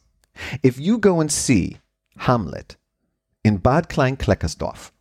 If 0.64 0.80
you 0.80 0.98
go 0.98 1.20
and 1.20 1.32
see 1.32 1.78
hamlet 2.18 2.76
in 3.44 3.58
bad 3.58 3.90
klein 3.90 4.18
kleckersdorf 4.18 4.92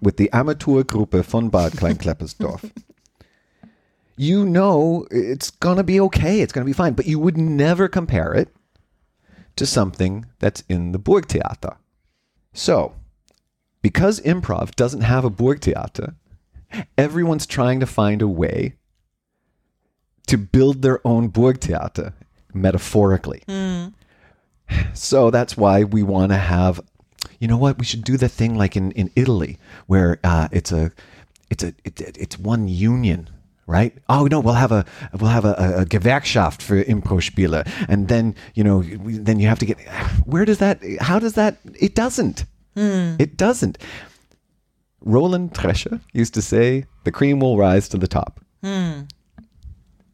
with 0.00 0.16
the 0.16 0.28
amateurgruppe 0.32 1.24
von 1.24 1.48
bad 1.48 1.72
klein 1.72 1.96
kleckersdorf 1.96 2.70
you 4.16 4.44
know 4.44 5.06
it's 5.10 5.50
going 5.50 5.76
to 5.76 5.84
be 5.84 6.00
okay. 6.00 6.40
It's 6.40 6.52
going 6.52 6.64
to 6.64 6.68
be 6.68 6.72
fine. 6.72 6.94
But 6.94 7.06
you 7.06 7.18
would 7.18 7.36
never 7.36 7.88
compare 7.88 8.32
it 8.34 8.48
to 9.56 9.66
something 9.66 10.26
that's 10.38 10.62
in 10.68 10.92
the 10.92 10.98
Burgtheater. 10.98 11.76
So, 12.52 12.94
because 13.80 14.20
improv 14.20 14.74
doesn't 14.76 15.02
have 15.02 15.24
a 15.24 15.30
Burgtheater, 15.30 16.14
everyone's 16.96 17.46
trying 17.46 17.80
to 17.80 17.86
find 17.86 18.22
a 18.22 18.28
way 18.28 18.74
to 20.26 20.38
build 20.38 20.82
their 20.82 21.06
own 21.06 21.30
Burgtheater, 21.30 22.14
metaphorically. 22.54 23.42
So 24.94 25.30
that's 25.30 25.56
why 25.56 25.84
we 25.84 26.02
want 26.02 26.32
to 26.32 26.38
have, 26.38 26.80
you 27.38 27.48
know 27.48 27.58
what? 27.58 27.78
We 27.78 27.84
should 27.84 28.04
do 28.04 28.16
the 28.16 28.28
thing 28.28 28.56
like 28.56 28.76
in, 28.76 28.92
in 28.92 29.10
Italy, 29.16 29.58
where 29.86 30.18
uh, 30.24 30.48
it's 30.50 30.72
a, 30.72 30.92
it's 31.50 31.62
a, 31.62 31.74
it, 31.84 32.00
it's 32.00 32.38
one 32.38 32.68
union, 32.68 33.28
right? 33.66 33.96
Oh 34.08 34.26
no, 34.26 34.40
we'll 34.40 34.54
have 34.54 34.72
a, 34.72 34.84
we'll 35.18 35.30
have 35.30 35.44
a, 35.44 35.54
a, 35.58 35.82
a 35.82 35.84
Gewerkschaft 35.84 36.62
for 36.62 36.82
Impro-Spieler, 36.82 37.64
and 37.88 38.08
then 38.08 38.34
you 38.54 38.64
know, 38.64 38.82
then 38.82 39.40
you 39.40 39.48
have 39.48 39.58
to 39.60 39.66
get. 39.66 39.80
Where 40.24 40.44
does 40.44 40.58
that? 40.58 40.80
How 41.00 41.18
does 41.18 41.34
that? 41.34 41.58
It 41.78 41.94
doesn't. 41.94 42.44
It 43.18 43.36
doesn't. 43.36 43.78
Roland 45.00 45.52
Trescher 45.52 46.00
used 46.12 46.34
to 46.34 46.42
say, 46.42 46.86
"The 47.04 47.12
cream 47.12 47.40
will 47.40 47.56
rise 47.56 47.88
to 47.90 47.98
the 47.98 48.08
top." 48.08 48.40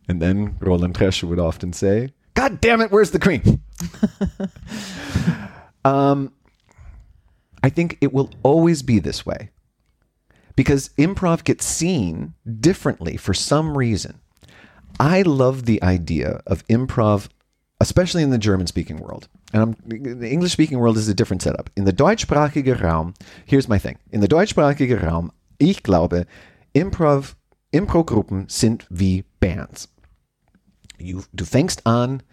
And 0.09 0.23
then 0.23 0.57
Roland 0.61 0.95
Trescher 0.95 1.25
would 1.25 1.39
often 1.39 1.75
say, 1.75 2.15
God 2.39 2.61
damn 2.61 2.81
it, 2.81 2.91
where's 2.91 3.11
the 3.11 3.19
cream? 3.19 3.63
um, 5.85 6.33
I 7.63 7.69
think 7.69 7.99
it 8.01 8.13
will 8.13 8.31
always 8.43 8.83
be 8.83 9.01
this 9.01 9.27
way 9.27 9.51
because 10.59 10.91
improv 10.99 11.45
gets 11.45 11.65
seen 11.65 12.35
differently 12.45 13.17
for 13.17 13.33
some 13.33 13.79
reason. 13.79 14.19
I 14.99 15.23
love 15.23 15.67
the 15.67 15.81
idea 15.85 16.43
of 16.49 16.67
improv, 16.67 17.29
especially 17.81 18.25
in 18.25 18.31
the 18.31 18.39
German 18.39 18.67
speaking 18.67 18.97
world. 18.97 19.29
And 19.53 19.63
I'm, 19.63 19.77
the 20.19 20.29
English 20.29 20.51
speaking 20.51 20.81
world 20.81 20.97
is 20.97 21.07
a 21.07 21.15
different 21.15 21.43
setup. 21.43 21.71
In 21.77 21.85
the 21.85 21.93
deutschsprachige 21.93 22.83
Raum, 22.83 23.15
here's 23.47 23.69
my 23.69 23.79
thing. 23.79 23.99
In 24.11 24.21
the 24.21 24.27
deutschsprachige 24.27 25.01
Raum, 25.01 25.31
ich 25.61 25.85
glaube, 25.85 26.27
Improv, 26.75 27.37
Impro-Gruppen 27.73 28.49
sind 28.49 28.85
wie 28.91 29.23
Bands. 29.39 29.87
You, 30.99 31.23
du 31.33 31.45
fängst 31.45 31.87
an 31.87 32.25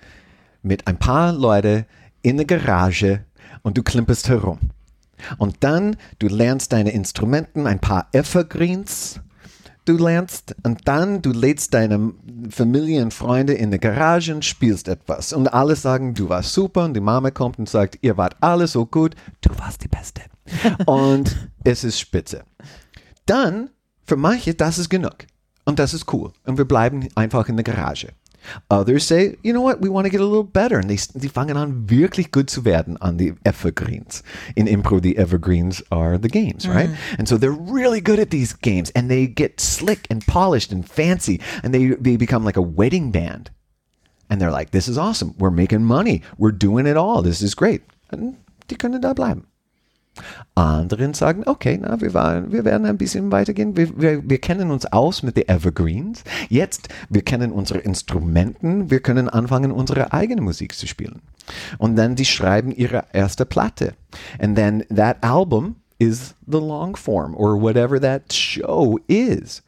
mit 0.63 0.87
ein 0.87 0.97
paar 0.97 1.31
Leute 1.31 1.85
in 2.23 2.37
der 2.37 2.47
Garage 2.47 3.23
und 3.61 3.77
du 3.77 3.83
klimperst 3.83 4.29
herum. 4.29 4.71
Und 5.37 5.57
dann, 5.61 5.97
du 6.19 6.27
lernst 6.27 6.73
deine 6.73 6.91
Instrumenten, 6.91 7.67
ein 7.67 7.79
paar 7.79 8.07
Evergreens, 8.11 9.19
du 9.85 9.97
lernst 9.97 10.55
und 10.63 10.87
dann, 10.87 11.21
du 11.21 11.31
lädst 11.31 11.73
deine 11.73 12.13
Familie 12.49 13.03
und 13.03 13.13
Freunde 13.13 13.53
in 13.53 13.71
die 13.71 13.79
Garage 13.79 14.33
und 14.33 14.43
spielst 14.43 14.87
etwas. 14.87 15.33
Und 15.33 15.47
alle 15.47 15.75
sagen, 15.75 16.13
du 16.13 16.29
warst 16.29 16.53
super 16.53 16.85
und 16.85 16.93
die 16.93 17.01
Mama 17.01 17.31
kommt 17.31 17.59
und 17.59 17.69
sagt, 17.69 17.99
ihr 18.01 18.17
wart 18.17 18.35
alle 18.41 18.67
so 18.67 18.85
gut, 18.85 19.15
du 19.41 19.49
warst 19.59 19.83
die 19.83 19.87
Beste. 19.87 20.21
und 20.85 21.35
es 21.63 21.83
ist 21.83 21.99
spitze. 21.99 22.43
Dann, 23.25 23.69
für 24.03 24.15
manche, 24.17 24.53
das 24.53 24.77
ist 24.77 24.89
genug. 24.89 25.15
Und 25.65 25.79
das 25.79 25.93
ist 25.93 26.11
cool. 26.13 26.31
Und 26.45 26.57
wir 26.57 26.65
bleiben 26.65 27.07
einfach 27.15 27.49
in 27.49 27.55
der 27.55 27.63
Garage. 27.63 28.09
Others 28.69 29.05
say, 29.05 29.35
you 29.43 29.53
know 29.53 29.61
what, 29.61 29.81
we 29.81 29.89
want 29.89 30.05
to 30.05 30.09
get 30.09 30.21
a 30.21 30.25
little 30.25 30.43
better. 30.43 30.77
Und 30.77 30.89
die, 30.89 30.99
die 31.13 31.29
fangen 31.29 31.57
an, 31.57 31.89
wirklich 31.89 32.31
gut 32.31 32.49
zu 32.49 32.65
werden 32.65 32.97
an 33.01 33.17
die 33.17 33.33
Evergreens. 33.43 34.23
In 34.55 34.67
Impro, 34.67 34.99
the 34.99 35.17
Evergreens 35.17 35.83
are 35.91 36.17
the 36.17 36.29
games, 36.29 36.67
right? 36.67 36.89
Mm. 36.89 37.19
And 37.19 37.27
so 37.27 37.37
they're 37.37 37.51
really 37.51 38.01
good 38.01 38.19
at 38.19 38.29
these 38.29 38.53
games 38.53 38.91
and 38.91 39.09
they 39.09 39.27
get 39.27 39.59
slick 39.59 40.07
and 40.09 40.25
polished 40.25 40.71
and 40.71 40.87
fancy 40.87 41.39
and 41.63 41.73
they, 41.73 41.89
they 41.89 42.17
become 42.17 42.43
like 42.43 42.57
a 42.57 42.61
wedding 42.61 43.11
band. 43.11 43.51
And 44.29 44.41
they're 44.41 44.51
like, 44.51 44.71
this 44.71 44.87
is 44.87 44.97
awesome. 44.97 45.35
We're 45.37 45.51
making 45.51 45.83
money. 45.83 46.21
We're 46.37 46.51
doing 46.51 46.87
it 46.87 46.97
all. 46.97 47.21
This 47.21 47.41
is 47.41 47.55
great. 47.55 47.83
Und 48.11 48.37
die 48.69 48.75
können 48.75 49.01
da 49.01 49.13
bleiben. 49.13 49.45
Anderen 50.55 51.13
sagen, 51.13 51.43
okay, 51.45 51.77
na, 51.81 51.99
wir, 51.99 52.13
waren, 52.13 52.51
wir 52.51 52.63
werden 52.63 52.85
ein 52.85 52.97
bisschen 52.97 53.31
weitergehen. 53.31 53.75
Wir, 53.75 53.89
wir, 53.99 54.29
wir 54.29 54.39
kennen 54.39 54.71
uns 54.71 54.85
aus 54.85 55.23
mit 55.23 55.37
den 55.37 55.47
Evergreens. 55.47 56.23
Jetzt, 56.49 56.89
wir 57.09 57.23
kennen 57.23 57.51
unsere 57.51 57.79
Instrumenten. 57.79 58.89
Wir 58.89 59.01
können 59.01 59.29
anfangen, 59.29 59.71
unsere 59.71 60.13
eigene 60.13 60.41
Musik 60.41 60.73
zu 60.73 60.87
spielen. 60.87 61.21
Und 61.77 61.95
dann, 61.95 62.15
die 62.15 62.25
schreiben 62.25 62.71
ihre 62.71 63.05
erste 63.13 63.45
Platte. 63.45 63.93
And 64.39 64.55
then 64.55 64.83
that 64.95 65.23
album 65.23 65.75
is 65.99 66.35
the 66.47 66.59
long 66.59 66.95
form 66.95 67.35
or 67.35 67.61
whatever 67.61 67.99
that 67.99 68.31
show 68.33 68.99
is 69.07 69.61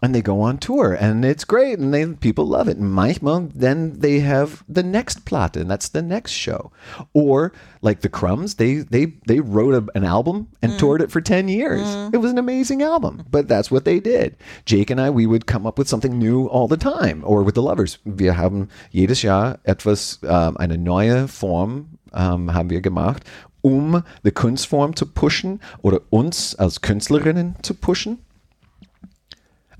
and 0.00 0.14
they 0.14 0.22
go 0.22 0.40
on 0.40 0.58
tour 0.58 0.92
and 0.92 1.24
it's 1.24 1.44
great 1.44 1.78
and 1.78 1.92
they 1.92 2.06
people 2.06 2.46
love 2.46 2.68
it. 2.68 2.76
And 2.76 2.92
manchmal 2.92 3.50
then 3.52 3.98
they 3.98 4.20
have 4.20 4.62
the 4.68 4.82
next 4.82 5.24
plot 5.24 5.56
and 5.56 5.70
that's 5.70 5.88
the 5.88 6.02
next 6.02 6.32
show. 6.32 6.70
Or 7.12 7.52
like 7.82 8.00
the 8.00 8.08
crumbs 8.08 8.54
they 8.56 8.76
they 8.76 9.06
they 9.26 9.40
wrote 9.40 9.74
a, 9.74 9.86
an 9.96 10.04
album 10.04 10.48
and 10.62 10.78
toured 10.78 11.02
it 11.02 11.10
for 11.10 11.20
10 11.20 11.48
years. 11.48 11.82
It 12.12 12.18
was 12.18 12.30
an 12.30 12.38
amazing 12.38 12.82
album 12.82 13.24
but 13.30 13.48
that's 13.48 13.70
what 13.70 13.84
they 13.84 13.98
did. 13.98 14.36
Jake 14.64 14.90
and 14.90 15.00
i 15.00 15.10
we 15.10 15.26
would 15.26 15.46
come 15.46 15.66
up 15.66 15.78
with 15.78 15.88
something 15.88 16.18
new 16.18 16.46
all 16.46 16.68
the 16.68 16.76
time 16.76 17.22
or 17.24 17.42
with 17.42 17.54
the 17.54 17.62
lovers. 17.62 17.98
Wir 18.04 18.36
haben 18.36 18.68
jedes 18.90 19.22
jahr 19.22 19.58
etwas 19.64 20.20
ähm, 20.22 20.56
eine 20.58 20.78
neue 20.78 21.26
form 21.28 21.98
ähm, 22.14 22.54
haben 22.54 22.70
wir 22.70 22.80
gemacht 22.80 23.24
um 23.60 24.02
die 24.24 24.30
kunstform 24.30 24.94
zu 24.94 25.06
pushen 25.06 25.60
oder 25.82 26.00
uns 26.10 26.54
als 26.54 26.80
künstlerinnen 26.80 27.56
zu 27.62 27.74
pushen 27.74 28.18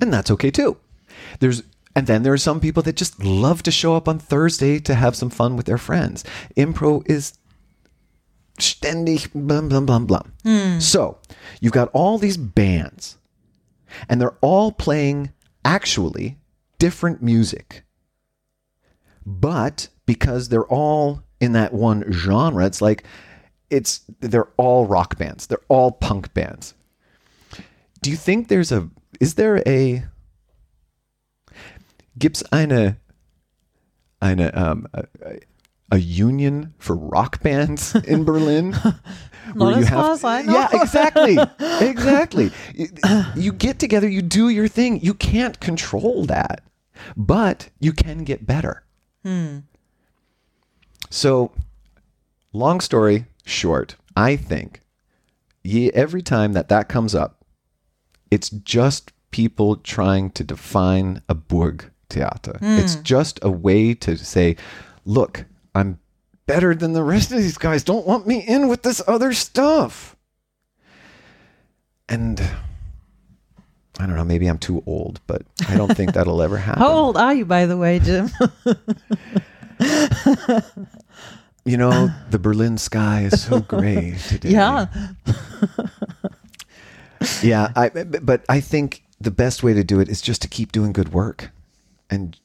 and 0.00 0.12
that's 0.12 0.30
okay 0.30 0.50
too. 0.50 0.76
There's 1.40 1.62
and 1.94 2.06
then 2.06 2.22
there 2.22 2.32
are 2.32 2.38
some 2.38 2.60
people 2.60 2.82
that 2.84 2.96
just 2.96 3.22
love 3.24 3.62
to 3.64 3.70
show 3.70 3.96
up 3.96 4.06
on 4.06 4.18
Thursday 4.18 4.78
to 4.80 4.94
have 4.94 5.16
some 5.16 5.30
fun 5.30 5.56
with 5.56 5.66
their 5.66 5.78
friends. 5.78 6.24
Impro 6.56 7.02
is 7.10 7.38
ständig 8.58 9.32
blam 9.32 9.68
blam 9.68 9.86
blam 9.86 10.06
blam. 10.06 10.32
Hmm. 10.44 10.78
So 10.78 11.18
you've 11.60 11.72
got 11.72 11.90
all 11.92 12.18
these 12.18 12.36
bands, 12.36 13.18
and 14.08 14.20
they're 14.20 14.36
all 14.40 14.70
playing 14.72 15.32
actually 15.64 16.38
different 16.78 17.22
music. 17.22 17.82
But 19.26 19.88
because 20.06 20.48
they're 20.48 20.66
all 20.66 21.22
in 21.40 21.52
that 21.52 21.72
one 21.72 22.10
genre, 22.12 22.64
it's 22.64 22.80
like 22.80 23.04
it's 23.70 24.02
they're 24.20 24.48
all 24.56 24.86
rock 24.86 25.18
bands. 25.18 25.46
They're 25.46 25.58
all 25.68 25.90
punk 25.90 26.32
bands. 26.32 26.74
Do 28.02 28.10
you 28.10 28.16
think 28.16 28.48
there's 28.48 28.70
a 28.70 28.88
is 29.20 29.34
there 29.34 29.62
a 29.66 30.04
gibt's 32.18 32.42
eine 32.52 32.96
eine 34.20 34.50
um, 34.54 34.86
a, 34.92 35.04
a 35.90 35.98
union 35.98 36.74
for 36.78 36.96
rock 36.96 37.42
bands 37.42 37.94
in 37.94 38.24
Berlin? 38.24 38.70
Not 39.54 39.56
where 39.56 39.70
you 39.78 39.82
as 39.84 39.88
far 39.88 40.12
as 40.12 40.24
I 40.24 40.42
know. 40.42 40.52
Yeah, 40.52 40.68
exactly. 40.72 41.38
exactly. 41.80 42.50
You, 42.74 42.88
you 43.34 43.52
get 43.52 43.78
together, 43.78 44.06
you 44.06 44.20
do 44.20 44.50
your 44.50 44.68
thing. 44.68 45.00
You 45.00 45.14
can't 45.14 45.58
control 45.58 46.26
that, 46.26 46.62
but 47.16 47.70
you 47.80 47.92
can 47.92 48.24
get 48.24 48.46
better. 48.46 48.84
So, 51.10 51.52
long 52.52 52.80
story 52.80 53.24
short, 53.46 53.96
I 54.14 54.36
think 54.36 54.82
ye, 55.62 55.90
every 55.92 56.22
time 56.22 56.52
that 56.52 56.68
that 56.68 56.88
comes 56.88 57.14
up, 57.14 57.37
it's 58.30 58.50
just 58.50 59.12
people 59.30 59.76
trying 59.76 60.30
to 60.30 60.44
define 60.44 61.22
a 61.28 61.34
Burg 61.34 61.90
theater. 62.10 62.56
Hmm. 62.58 62.78
It's 62.78 62.96
just 62.96 63.38
a 63.42 63.50
way 63.50 63.94
to 63.94 64.16
say, 64.16 64.56
look, 65.04 65.44
I'm 65.74 65.98
better 66.46 66.74
than 66.74 66.92
the 66.92 67.02
rest 67.02 67.30
of 67.30 67.38
these 67.38 67.58
guys. 67.58 67.84
Don't 67.84 68.06
want 68.06 68.26
me 68.26 68.40
in 68.40 68.68
with 68.68 68.82
this 68.82 69.02
other 69.06 69.32
stuff. 69.32 70.16
And 72.08 72.40
I 74.00 74.06
don't 74.06 74.16
know, 74.16 74.24
maybe 74.24 74.46
I'm 74.46 74.58
too 74.58 74.82
old, 74.86 75.20
but 75.26 75.42
I 75.68 75.76
don't 75.76 75.94
think 75.94 76.14
that'll 76.14 76.40
ever 76.40 76.56
happen. 76.68 76.82
How 76.82 76.92
old 76.92 77.16
are 77.16 77.34
you, 77.34 77.44
by 77.44 77.66
the 77.66 77.76
way, 77.76 77.98
Jim? 77.98 78.30
You 81.68 81.76
know, 81.76 82.08
the 82.30 82.38
Berlin 82.38 82.78
sky 82.78 83.24
is 83.30 83.42
so 83.42 83.60
gray 83.60 84.16
today. 84.28 84.52
yeah. 84.52 84.86
Yeah 87.42 87.72
I, 87.76 87.88
but 87.88 88.44
I 88.48 88.60
think 88.60 89.02
the 89.20 89.30
best 89.30 89.62
way 89.62 89.74
to 89.74 89.84
do 89.84 90.00
it 90.00 90.08
is 90.08 90.20
just 90.20 90.42
to 90.42 90.48
keep 90.48 90.72
doing 90.72 90.92
good 90.92 91.12
work 91.12 91.50
and 92.10 92.38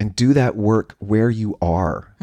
and 0.00 0.14
do 0.14 0.32
that 0.34 0.56
work 0.56 0.94
where 0.98 1.30
you 1.30 1.56
are 1.60 2.14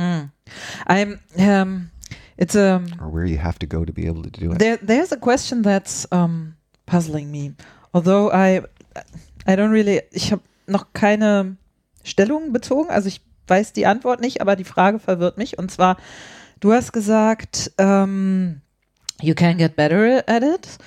I'm. 0.87 1.19
Um, 1.37 1.91
it's 2.37 2.55
a. 2.55 2.81
or 2.99 3.09
where 3.09 3.25
you 3.25 3.37
have 3.37 3.59
to 3.59 3.65
go 3.65 3.85
to 3.85 3.93
be 3.93 4.07
able 4.07 4.23
to 4.23 4.29
do 4.29 4.51
it 4.51 4.59
There, 4.59 4.77
there's 4.77 5.11
a 5.11 5.17
question 5.17 5.61
that's 5.61 6.05
um, 6.11 6.55
puzzling 6.85 7.31
me. 7.31 7.53
Although 7.93 8.31
I, 8.31 8.61
I 9.47 9.55
don't 9.55 9.71
really, 9.71 10.01
ich 10.11 10.31
habe 10.31 10.41
noch 10.67 10.87
keine 10.93 11.55
Stellung 12.03 12.51
bezogen, 12.51 12.89
also 12.89 13.07
ich 13.07 13.21
weiß 13.47 13.73
die 13.73 13.85
Antwort 13.85 14.19
nicht, 14.19 14.41
aber 14.41 14.55
die 14.55 14.63
Frage 14.63 14.99
verwirrt 14.99 15.37
mich. 15.37 15.57
Und 15.57 15.71
zwar, 15.71 15.97
du 16.59 16.73
hast 16.73 16.91
gesagt, 16.91 17.71
ähm, 17.77 18.61
you 19.21 19.33
can 19.33 19.57
get 19.57 19.75
better 19.75 20.23
at 20.27 20.43
it, 20.43 20.77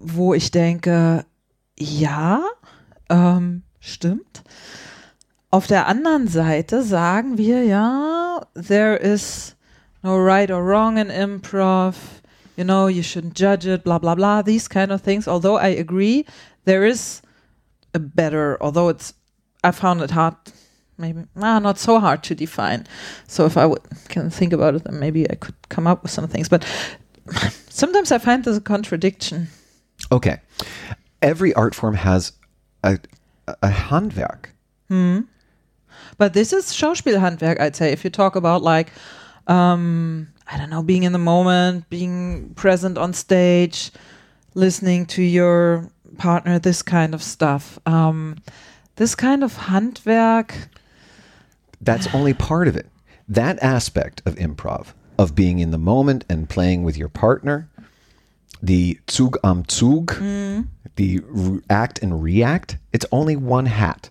wo 0.00 0.34
ich 0.34 0.50
denke, 0.50 1.24
ja, 1.78 2.42
ähm, 3.08 3.62
stimmt. 3.78 4.42
Auf 5.50 5.66
der 5.66 5.86
anderen 5.86 6.26
Seite 6.26 6.82
sagen 6.82 7.38
wir 7.38 7.64
ja, 7.64 8.40
there 8.54 8.96
is 8.96 9.56
no 10.02 10.16
right 10.16 10.50
or 10.50 10.64
wrong 10.64 10.96
in 10.96 11.10
improv. 11.10 11.94
You 12.56 12.64
know, 12.64 12.88
you 12.88 13.02
shouldn't 13.02 13.34
judge 13.34 13.66
it, 13.66 13.84
blah, 13.84 13.98
blah, 13.98 14.14
blah, 14.14 14.42
these 14.42 14.68
kind 14.68 14.90
of 14.90 15.02
things. 15.02 15.26
Although 15.26 15.56
I 15.56 15.68
agree, 15.68 16.26
there 16.64 16.84
is 16.84 17.22
a 17.94 17.98
better, 17.98 18.58
although 18.60 18.88
it's, 18.88 19.14
I 19.64 19.70
found 19.70 20.02
it 20.02 20.10
hard, 20.10 20.34
maybe, 20.98 21.24
ah, 21.36 21.58
not 21.58 21.78
so 21.78 21.98
hard 21.98 22.22
to 22.24 22.34
define. 22.34 22.86
So 23.26 23.46
if 23.46 23.56
I 23.56 23.66
would, 23.66 23.80
can 24.08 24.30
think 24.30 24.52
about 24.52 24.74
it, 24.74 24.84
then 24.84 24.98
maybe 24.98 25.28
I 25.30 25.34
could 25.34 25.54
come 25.68 25.86
up 25.86 26.02
with 26.02 26.12
some 26.12 26.28
things. 26.28 26.48
But 26.48 26.64
sometimes 27.68 28.12
I 28.12 28.18
find 28.18 28.44
there's 28.44 28.58
a 28.58 28.60
contradiction. 28.60 29.48
Okay 30.10 30.40
every 31.22 31.52
art 31.54 31.74
form 31.74 31.94
has 31.94 32.32
a, 32.82 32.98
a 33.46 33.68
handwerk 33.68 34.46
But 36.18 36.34
this 36.34 36.52
is 36.52 36.66
Schauspielhandwerk, 36.66 37.60
I'd 37.60 37.76
say. 37.76 37.92
If 37.92 38.04
you 38.04 38.10
talk 38.10 38.36
about 38.36 38.62
like, 38.62 38.92
um, 39.46 40.28
I 40.46 40.58
don't 40.58 40.68
know, 40.68 40.82
being 40.82 41.04
in 41.04 41.12
the 41.12 41.18
moment, 41.18 41.88
being 41.88 42.52
present 42.54 42.98
on 42.98 43.14
stage, 43.14 43.90
listening 44.54 45.06
to 45.06 45.22
your 45.22 45.90
partner, 46.18 46.58
this 46.58 46.82
kind 46.82 47.14
of 47.14 47.22
stuff. 47.22 47.78
Um, 47.86 48.36
this 48.96 49.14
kind 49.14 49.42
of 49.42 49.54
Handwerk. 49.54 50.52
that's 51.80 52.12
only 52.14 52.34
part 52.34 52.68
of 52.68 52.76
it 52.76 52.86
that 53.26 53.58
aspect 53.62 54.20
of 54.26 54.34
improv 54.34 54.88
of 55.18 55.34
being 55.34 55.58
in 55.58 55.70
the 55.70 55.78
moment 55.78 56.24
and 56.28 56.50
playing 56.50 56.82
with 56.82 56.98
your 56.98 57.08
partner 57.08 57.69
the 58.62 58.98
zug 59.10 59.36
am 59.44 59.64
zug 59.70 60.12
mm. 60.14 60.66
the 60.96 61.20
re- 61.26 61.60
act 61.70 61.98
and 62.02 62.22
react 62.22 62.78
it's 62.92 63.06
only 63.12 63.36
one 63.36 63.66
hat 63.66 64.10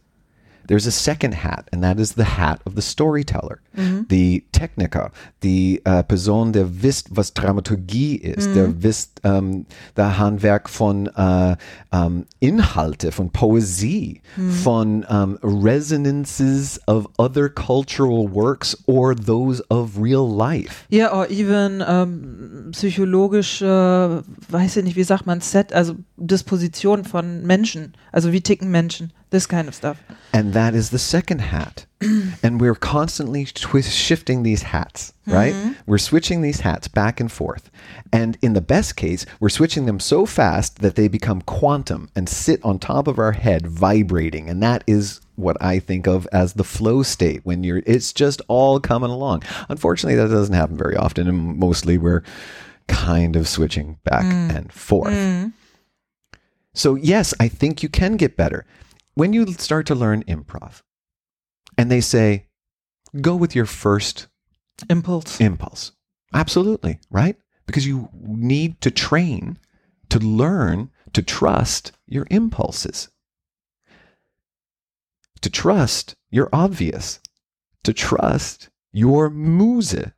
there's 0.70 0.88
a 0.88 0.92
second 0.92 1.34
hat 1.34 1.68
and 1.72 1.84
that 1.84 2.00
is 2.00 2.14
the 2.14 2.24
hat 2.24 2.62
of 2.66 2.76
the 2.76 2.82
storyteller 2.82 3.62
the 4.10 4.44
technica 4.52 5.12
the 5.40 5.82
uh, 5.86 6.04
person 6.04 6.52
der 6.52 6.68
wisst 6.84 7.16
was 7.16 7.34
dramaturgie 7.34 8.16
ist 8.16 8.54
der 8.56 8.84
wisst 8.84 9.22
ähm, 9.24 9.66
der 9.96 10.18
handwerk 10.18 10.70
von 10.70 11.08
äh, 11.08 11.56
ähm, 11.94 12.26
inhalte 12.40 13.12
von 13.12 13.30
poesie 13.30 14.22
von 14.64 15.06
ähm, 15.10 15.40
resonances 15.42 16.80
of 16.88 17.08
other 17.18 17.50
cultural 17.50 18.28
works 18.32 18.78
or 18.86 19.16
those 19.16 19.64
of 19.70 19.98
real 19.98 20.28
life 20.28 20.86
Yeah, 20.92 21.14
or 21.14 21.30
even 21.30 21.84
ähm, 21.88 22.72
psychologische, 22.72 24.24
weiß 24.50 24.78
ich 24.78 24.84
nicht, 24.84 24.96
wie 24.96 25.04
sagt 25.04 25.26
man, 25.26 25.42
Set, 25.42 25.72
also 25.74 25.96
Disposition 26.18 27.04
von 27.04 27.46
Menschen. 27.46 27.94
Also 28.12 28.32
wie 28.32 28.42
ticken 28.42 28.72
Menschen. 28.72 29.14
This 29.32 29.46
kind 29.46 29.68
of 29.68 29.76
stuff. 29.76 30.02
And 30.34 30.54
that 30.54 30.74
is 30.74 30.90
the 30.90 31.00
second 31.00 31.40
hat. 31.40 31.86
and 32.44 32.60
we're 32.60 32.76
constantly 32.76 33.46
twist, 33.46 33.92
shifting 33.92 34.42
these 34.42 34.64
hats, 34.64 35.14
right? 35.28 35.54
Mm-hmm. 35.54 35.72
We're 35.86 35.98
switching 35.98 36.42
these 36.42 36.62
hats 36.62 36.88
back 36.88 37.20
and 37.20 37.32
forth. 37.32 37.70
And 38.12 38.38
in 38.42 38.54
the 38.54 38.62
best 38.62 38.96
case, 38.96 39.26
we're 39.40 39.50
switching 39.50 39.86
them 39.86 40.00
so 40.00 40.26
fast 40.26 40.80
that 40.80 40.96
they 40.96 41.08
become 41.08 41.42
quantum 41.42 42.10
and 42.16 42.28
sit 42.28 42.64
on 42.64 42.80
top 42.80 43.08
of 43.08 43.20
our 43.20 43.34
head 43.34 43.68
vibrating. 43.68 44.50
And 44.50 44.64
that 44.64 44.84
is 44.88 45.22
what 45.36 45.58
I 45.62 45.80
think 45.80 46.08
of 46.08 46.28
as 46.32 46.54
the 46.54 46.64
flow 46.64 47.04
state 47.04 47.42
when 47.46 47.64
you're 47.64 47.84
it's 47.86 48.14
just 48.14 48.42
all 48.48 48.80
coming 48.80 49.12
along. 49.12 49.44
Unfortunately, 49.68 50.16
that 50.16 50.30
doesn't 50.30 50.56
happen 50.56 50.78
very 50.78 50.96
often 50.96 51.28
and 51.28 51.60
mostly 51.60 51.98
we're 51.98 52.24
kind 52.88 53.36
of 53.36 53.48
switching 53.48 54.00
back 54.04 54.26
mm. 54.26 54.56
and 54.56 54.72
forth. 54.72 55.14
Mm. 55.14 55.54
So, 56.74 56.96
yes, 56.96 57.34
I 57.40 57.48
think 57.48 57.84
you 57.84 57.90
can 57.90 58.16
get 58.16 58.38
better. 58.38 58.66
When 59.20 59.34
you 59.34 59.46
start 59.48 59.86
to 59.88 59.96
learn 59.96 60.24
improv 60.30 60.82
and 61.78 61.92
they 61.92 62.00
say, 62.00 62.48
go 63.20 63.36
with 63.36 63.54
your 63.54 63.66
first 63.66 64.28
Impulse. 64.90 65.42
impulse. 65.42 65.92
Absolutely, 66.34 67.02
right? 67.10 67.36
Because 67.66 67.86
you 67.86 68.08
need 68.14 68.80
to 68.80 68.90
train 68.90 69.60
to 70.08 70.20
learn 70.20 70.92
to 71.12 71.22
trust 71.22 71.92
your 72.08 72.28
impulses. 72.32 73.10
To 75.42 75.50
trust 75.50 76.16
your 76.32 76.48
obvious. 76.54 77.20
To 77.84 77.92
trust 77.92 78.70
your 78.94 79.30
muse. 79.30 80.14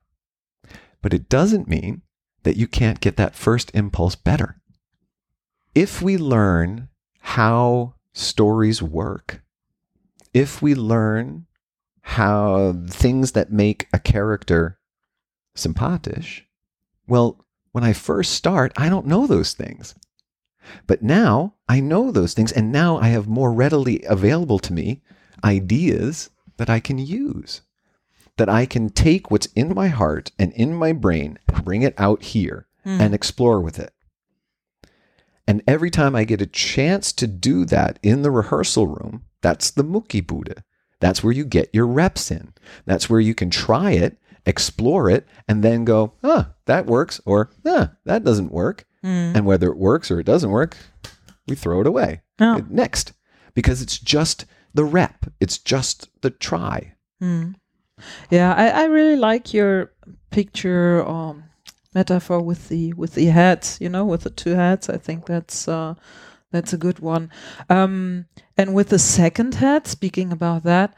But 1.02 1.16
it 1.16 1.28
doesn't 1.28 1.68
mean 1.68 2.04
that 2.44 2.56
you 2.56 2.68
can't 2.68 3.02
get 3.02 3.18
that 3.18 3.34
first 3.34 3.72
impulse 3.74 4.14
better. 4.14 4.62
If 5.74 6.04
we 6.04 6.18
learn 6.18 6.90
how 7.22 7.96
stories 8.14 8.82
work, 8.82 9.42
if 10.34 10.62
we 10.62 10.76
learn 10.76 11.46
how 12.02 12.74
things 12.88 13.34
that 13.34 13.52
make 13.52 13.88
a 13.94 14.00
character 14.00 14.80
sympathisch, 15.56 16.46
well, 17.08 17.46
when 17.72 17.84
I 17.84 17.94
first 17.94 18.34
start, 18.34 18.74
I 18.78 18.90
don't 18.90 19.06
know 19.06 19.28
those 19.28 19.54
things. 19.54 19.96
But 20.88 21.02
now 21.02 21.56
I 21.68 21.80
know 21.80 22.12
those 22.12 22.34
things, 22.34 22.52
and 22.52 22.72
now 22.72 22.98
I 22.98 23.08
have 23.10 23.28
more 23.28 23.52
readily 23.52 24.04
available 24.04 24.60
to 24.60 24.74
me 24.74 25.02
ideas 25.44 26.30
that 26.58 26.70
I 26.70 26.80
can 26.80 26.98
use. 26.98 27.62
That 28.38 28.50
I 28.50 28.66
can 28.66 28.90
take 28.90 29.30
what's 29.30 29.48
in 29.48 29.74
my 29.74 29.88
heart 29.88 30.32
and 30.40 30.54
in 30.54 30.74
my 30.74 30.94
brain, 30.94 31.38
bring 31.64 31.82
it 31.82 31.94
out 31.98 32.24
here, 32.24 32.68
hmm. 32.84 33.02
and 33.02 33.14
explore 33.14 33.60
with 33.60 33.80
it. 33.80 33.94
And 35.48 35.64
every 35.68 35.90
time 35.90 36.16
I 36.16 36.24
get 36.24 36.42
a 36.42 36.46
chance 36.46 37.12
to 37.14 37.28
do 37.28 37.66
that 37.66 38.00
in 38.04 38.22
the 38.22 38.32
rehearsal 38.32 38.88
room, 38.88 39.26
that's 39.42 39.72
the 39.72 39.84
Muckibude. 39.84 40.62
That's 41.00 41.24
where 41.24 41.34
you 41.34 41.46
get 41.46 41.70
your 41.74 41.88
reps 41.88 42.30
in. 42.30 42.54
That's 42.86 43.10
where 43.10 43.20
you 43.20 43.34
can 43.34 43.50
try 43.50 43.92
it, 43.92 44.18
explore 44.46 45.10
it, 45.10 45.28
and 45.48 45.64
then 45.64 45.84
go, 45.84 46.14
ah, 46.24 46.52
that 46.66 46.86
works, 46.86 47.20
or 47.26 47.50
ah, 47.66 47.92
that 48.06 48.24
doesn't 48.24 48.52
work. 48.52 48.86
And 49.04 49.46
whether 49.48 49.68
it 49.68 49.78
works 49.78 50.12
or 50.12 50.20
it 50.20 50.26
doesn't 50.28 50.52
work, 50.52 50.78
we 51.48 51.56
throw 51.56 51.82
it 51.82 51.88
away. 51.88 52.22
Yeah. 52.40 52.60
Next. 52.70 53.14
Because 53.56 53.82
it's 53.82 53.98
just 53.98 54.46
the 54.74 54.86
rep, 54.86 55.26
it's 55.40 55.58
just 55.58 56.10
the 56.22 56.30
try. 56.30 56.94
Yeah, 58.30 58.54
I, 58.54 58.70
I 58.70 58.84
really 58.86 59.16
like 59.16 59.54
your 59.54 59.92
picture 60.30 61.06
um, 61.08 61.44
metaphor 61.94 62.42
with 62.42 62.70
the 62.70 62.94
with 62.94 63.16
the 63.16 63.26
hats. 63.28 63.80
You 63.82 63.90
know, 63.90 64.06
with 64.06 64.22
the 64.22 64.30
two 64.30 64.56
hats. 64.56 64.90
I 64.90 64.98
think 64.98 65.26
that's 65.26 65.68
uh, 65.68 65.96
That's 66.52 66.74
a 66.74 66.78
good 66.78 67.00
one. 67.00 67.30
Um, 67.70 68.26
and 68.58 68.74
with 68.76 68.90
the 68.90 69.00
second 69.00 69.56
head, 69.56 69.88
speaking 69.88 70.32
about 70.32 70.64
that, 70.64 70.94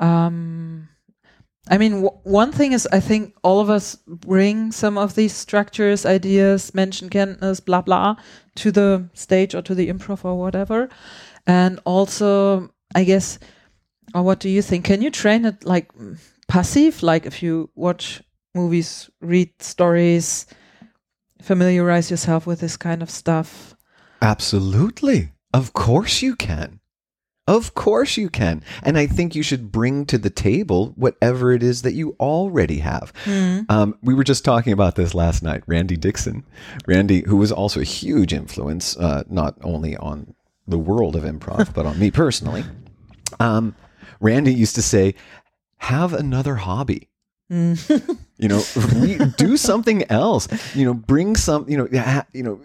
um, 0.00 0.88
I 1.68 1.78
mean, 1.78 2.02
one 2.24 2.52
thing 2.52 2.72
is, 2.72 2.88
I 2.92 3.00
think 3.00 3.34
all 3.42 3.60
of 3.60 3.68
us 3.68 3.96
bring 4.06 4.72
some 4.72 4.96
of 4.96 5.14
these 5.14 5.34
structures, 5.34 6.06
ideas, 6.06 6.70
Menschenkenntnis, 6.72 7.64
blah, 7.64 7.82
blah, 7.82 8.16
to 8.56 8.70
the 8.72 9.10
stage 9.14 9.54
or 9.54 9.62
to 9.62 9.74
the 9.74 9.88
improv 9.88 10.24
or 10.24 10.38
whatever. 10.38 10.88
And 11.46 11.80
also, 11.84 12.70
I 12.94 13.04
guess, 13.04 13.38
or 14.14 14.22
what 14.22 14.40
do 14.40 14.48
you 14.48 14.62
think? 14.62 14.84
Can 14.86 15.02
you 15.02 15.10
train 15.10 15.44
it 15.44 15.64
like 15.64 15.90
passive? 16.48 17.02
Like 17.02 17.26
if 17.26 17.42
you 17.42 17.68
watch 17.74 18.22
movies, 18.56 19.08
read 19.20 19.50
stories, 19.60 20.46
familiarize 21.40 22.10
yourself 22.10 22.46
with 22.46 22.60
this 22.60 22.76
kind 22.76 23.02
of 23.02 23.10
stuff? 23.10 23.76
Absolutely. 24.20 25.32
Of 25.54 25.72
course 25.72 26.22
you 26.22 26.34
can. 26.34 26.80
Of 27.48 27.74
course 27.74 28.16
you 28.16 28.28
can. 28.28 28.64
And 28.82 28.98
I 28.98 29.06
think 29.06 29.36
you 29.36 29.42
should 29.44 29.70
bring 29.70 30.04
to 30.06 30.18
the 30.18 30.30
table 30.30 30.92
whatever 30.96 31.52
it 31.52 31.62
is 31.62 31.82
that 31.82 31.94
you 31.94 32.16
already 32.18 32.78
have. 32.78 33.12
Mm. 33.24 33.70
Um, 33.70 33.98
we 34.02 34.14
were 34.14 34.24
just 34.24 34.44
talking 34.44 34.72
about 34.72 34.96
this 34.96 35.14
last 35.14 35.44
night. 35.44 35.62
Randy 35.68 35.96
Dixon, 35.96 36.44
Randy, 36.88 37.22
who 37.26 37.36
was 37.36 37.52
also 37.52 37.80
a 37.80 37.84
huge 37.84 38.32
influence, 38.32 38.96
uh, 38.96 39.22
not 39.28 39.56
only 39.62 39.96
on 39.96 40.34
the 40.66 40.78
world 40.78 41.14
of 41.14 41.22
improv, 41.22 41.72
but 41.74 41.86
on 41.86 41.98
me 42.00 42.10
personally. 42.10 42.64
Um, 43.38 43.76
Randy 44.18 44.52
used 44.52 44.74
to 44.74 44.82
say, 44.82 45.14
have 45.78 46.12
another 46.12 46.56
hobby. 46.56 47.10
Mm. 47.50 48.18
you 48.38 48.48
know, 48.48 48.62
re- 48.98 49.32
do 49.36 49.56
something 49.56 50.10
else. 50.10 50.48
You 50.74 50.84
know, 50.84 50.94
bring 50.94 51.36
some. 51.36 51.68
You 51.68 51.78
know, 51.78 51.88
ha- 52.00 52.26
you 52.32 52.42
know. 52.42 52.60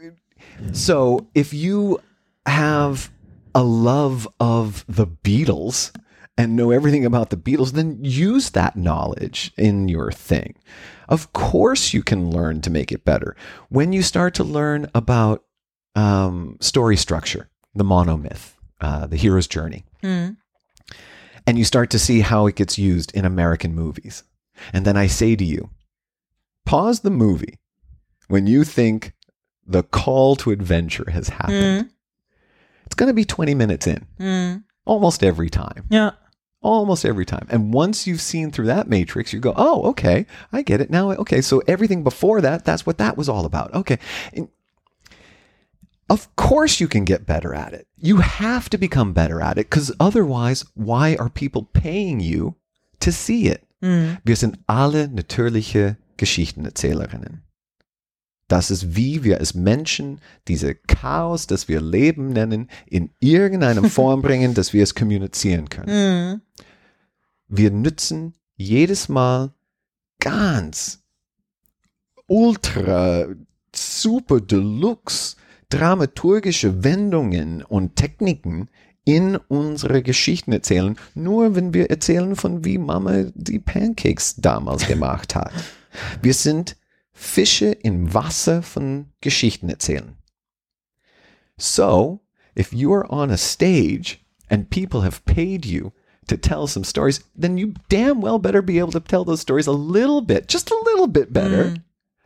So 0.74 1.28
if 1.36 1.54
you 1.54 2.00
have 2.46 3.12
a 3.54 3.64
love 3.64 4.28
of 4.40 4.84
the 4.88 5.06
Beatles 5.08 5.96
and 6.38 6.56
know 6.56 6.72
everything 6.72 7.06
about 7.06 7.30
the 7.30 7.38
Beatles, 7.38 7.72
then 7.74 8.00
use 8.04 8.52
that 8.52 8.76
knowledge 8.76 9.52
in 9.58 9.88
your 9.90 10.12
thing. 10.12 10.56
Of 11.10 11.34
course, 11.34 11.94
you 11.94 12.02
can 12.04 12.32
learn 12.32 12.62
to 12.62 12.70
make 12.70 12.92
it 12.92 13.04
better. 13.06 13.36
When 13.70 13.92
you 13.94 14.02
start 14.02 14.34
to 14.36 14.44
learn 14.44 14.90
about 14.96 15.44
um, 15.96 16.58
story 16.62 16.96
structure, 16.96 17.50
the 17.76 17.84
monomyth, 17.84 18.54
uh, 18.80 19.08
the 19.08 19.18
hero's 19.18 19.48
journey, 19.48 19.84
Mm. 20.02 20.38
and 21.46 21.58
you 21.60 21.66
start 21.66 21.90
to 21.92 22.00
see 22.00 22.22
how 22.22 22.48
it 22.48 22.56
gets 22.56 22.78
used 22.80 23.12
in 23.14 23.26
American 23.26 23.76
movies. 23.76 24.24
And 24.74 24.86
then 24.86 24.98
I 24.98 25.08
say 25.08 25.36
to 25.36 25.44
you, 25.46 25.70
pause 26.66 27.02
the 27.02 27.10
movie 27.10 27.60
when 28.28 28.48
you 28.48 28.64
think 28.64 29.14
the 29.66 29.84
call 29.84 30.36
to 30.38 30.52
adventure 30.52 31.10
has 31.12 31.30
happened. 31.30 31.86
Mm. 31.86 31.90
It's 32.86 32.96
going 32.96 33.08
to 33.08 33.14
be 33.14 33.26
20 33.26 33.56
minutes 33.56 33.88
in, 33.88 34.06
Mm. 34.20 34.64
almost 34.86 35.24
every 35.24 35.50
time. 35.50 35.86
Yeah. 35.90 36.12
Almost 36.62 37.06
every 37.06 37.26
time. 37.26 37.48
And 37.50 37.74
once 37.74 38.06
you've 38.06 38.22
seen 38.22 38.52
through 38.52 38.68
that 38.68 38.88
matrix, 38.88 39.34
you 39.34 39.40
go, 39.40 39.54
oh, 39.56 39.84
okay, 39.90 40.26
I 40.54 40.62
get 40.62 40.82
it 40.82 40.90
now. 40.92 41.12
Okay, 41.12 41.42
so 41.42 41.62
everything 41.68 42.04
before 42.04 42.42
that, 42.42 42.66
that's 42.66 42.86
what 42.86 42.98
that 43.00 43.18
was 43.18 43.28
all 43.30 43.46
about. 43.46 43.74
Okay. 43.74 43.98
And 44.34 44.48
of 46.10 46.34
course, 46.36 46.80
you 46.80 46.88
can 46.88 47.06
get 47.06 47.26
better 47.26 47.54
at 47.56 47.74
it. 47.74 47.88
You 47.98 48.18
have 48.18 48.70
to 48.72 48.78
become 48.78 49.14
better 49.14 49.42
at 49.42 49.58
it 49.58 49.70
because 49.70 49.92
otherwise, 50.00 50.66
why 50.76 51.16
are 51.16 51.30
people 51.30 51.70
paying 51.74 52.20
you 52.20 52.56
to 53.00 53.12
see 53.12 53.48
it? 53.48 53.66
Mm. 53.82 54.18
Wir 54.24 54.36
sind 54.36 54.60
alle 54.68 55.08
natürliche 55.10 55.98
Geschichtenerzählerinnen. 56.18 57.44
Das 58.48 58.70
ist, 58.70 58.96
wie 58.96 59.24
wir 59.24 59.40
als 59.40 59.54
Menschen 59.54 60.20
diese 60.48 60.76
Chaos, 60.76 61.48
das 61.48 61.68
wir 61.68 61.82
Leben 61.82 62.34
nennen, 62.34 62.70
in 62.86 63.12
irgendeine 63.20 63.84
Form 63.90 64.22
bringen, 64.22 64.54
dass 64.54 64.74
wir 64.74 64.84
es 64.84 64.96
kommunizieren 64.96 65.70
können. 65.70 66.36
Mm. 66.36 66.42
Wir 67.48 67.72
nützen 67.72 68.34
jedes 68.56 69.10
Mal 69.10 69.54
ganz 70.20 71.04
ultra 72.28 73.28
super 73.74 74.40
deluxe 74.40 75.36
dramaturgische 75.72 76.84
Wendungen 76.84 77.64
und 77.64 77.96
Techniken 77.96 78.70
in 79.12 79.36
unsere 79.50 80.02
Geschichten 80.02 80.54
erzählen, 80.54 80.96
nur 81.16 81.54
wenn 81.56 81.74
wir 81.74 81.90
erzählen 81.90 82.36
von 82.38 82.64
wie 82.64 82.78
Mama 82.78 83.26
die 83.36 83.60
Pancakes 83.60 84.36
damals 84.38 84.88
gemacht 84.88 85.36
hat. 85.36 85.52
Wir 86.22 86.34
sind 86.34 86.78
Fische 87.12 87.72
im 87.72 88.14
Wasser 88.14 88.62
von 88.64 89.08
Geschichten 89.20 89.68
erzählen. 89.70 90.16
So, 91.58 92.22
if 92.56 92.72
you 92.74 92.94
are 92.94 93.06
on 93.10 93.30
a 93.30 93.38
stage 93.38 94.20
and 94.50 94.70
people 94.70 95.02
have 95.02 95.22
paid 95.26 95.66
you 95.66 95.92
to 96.28 96.38
tell 96.38 96.68
some 96.68 96.86
stories, 96.86 97.22
then 97.36 97.58
you 97.58 97.74
damn 97.90 98.22
well 98.22 98.40
better 98.40 98.62
be 98.62 98.80
able 98.80 98.92
to 98.94 99.00
tell 99.02 99.26
those 99.26 99.42
stories 99.42 99.68
a 99.68 99.72
little 99.74 100.22
bit, 100.22 100.48
just 100.48 100.72
a 100.72 100.82
little 100.86 101.08
bit 101.08 101.34
better. 101.34 101.76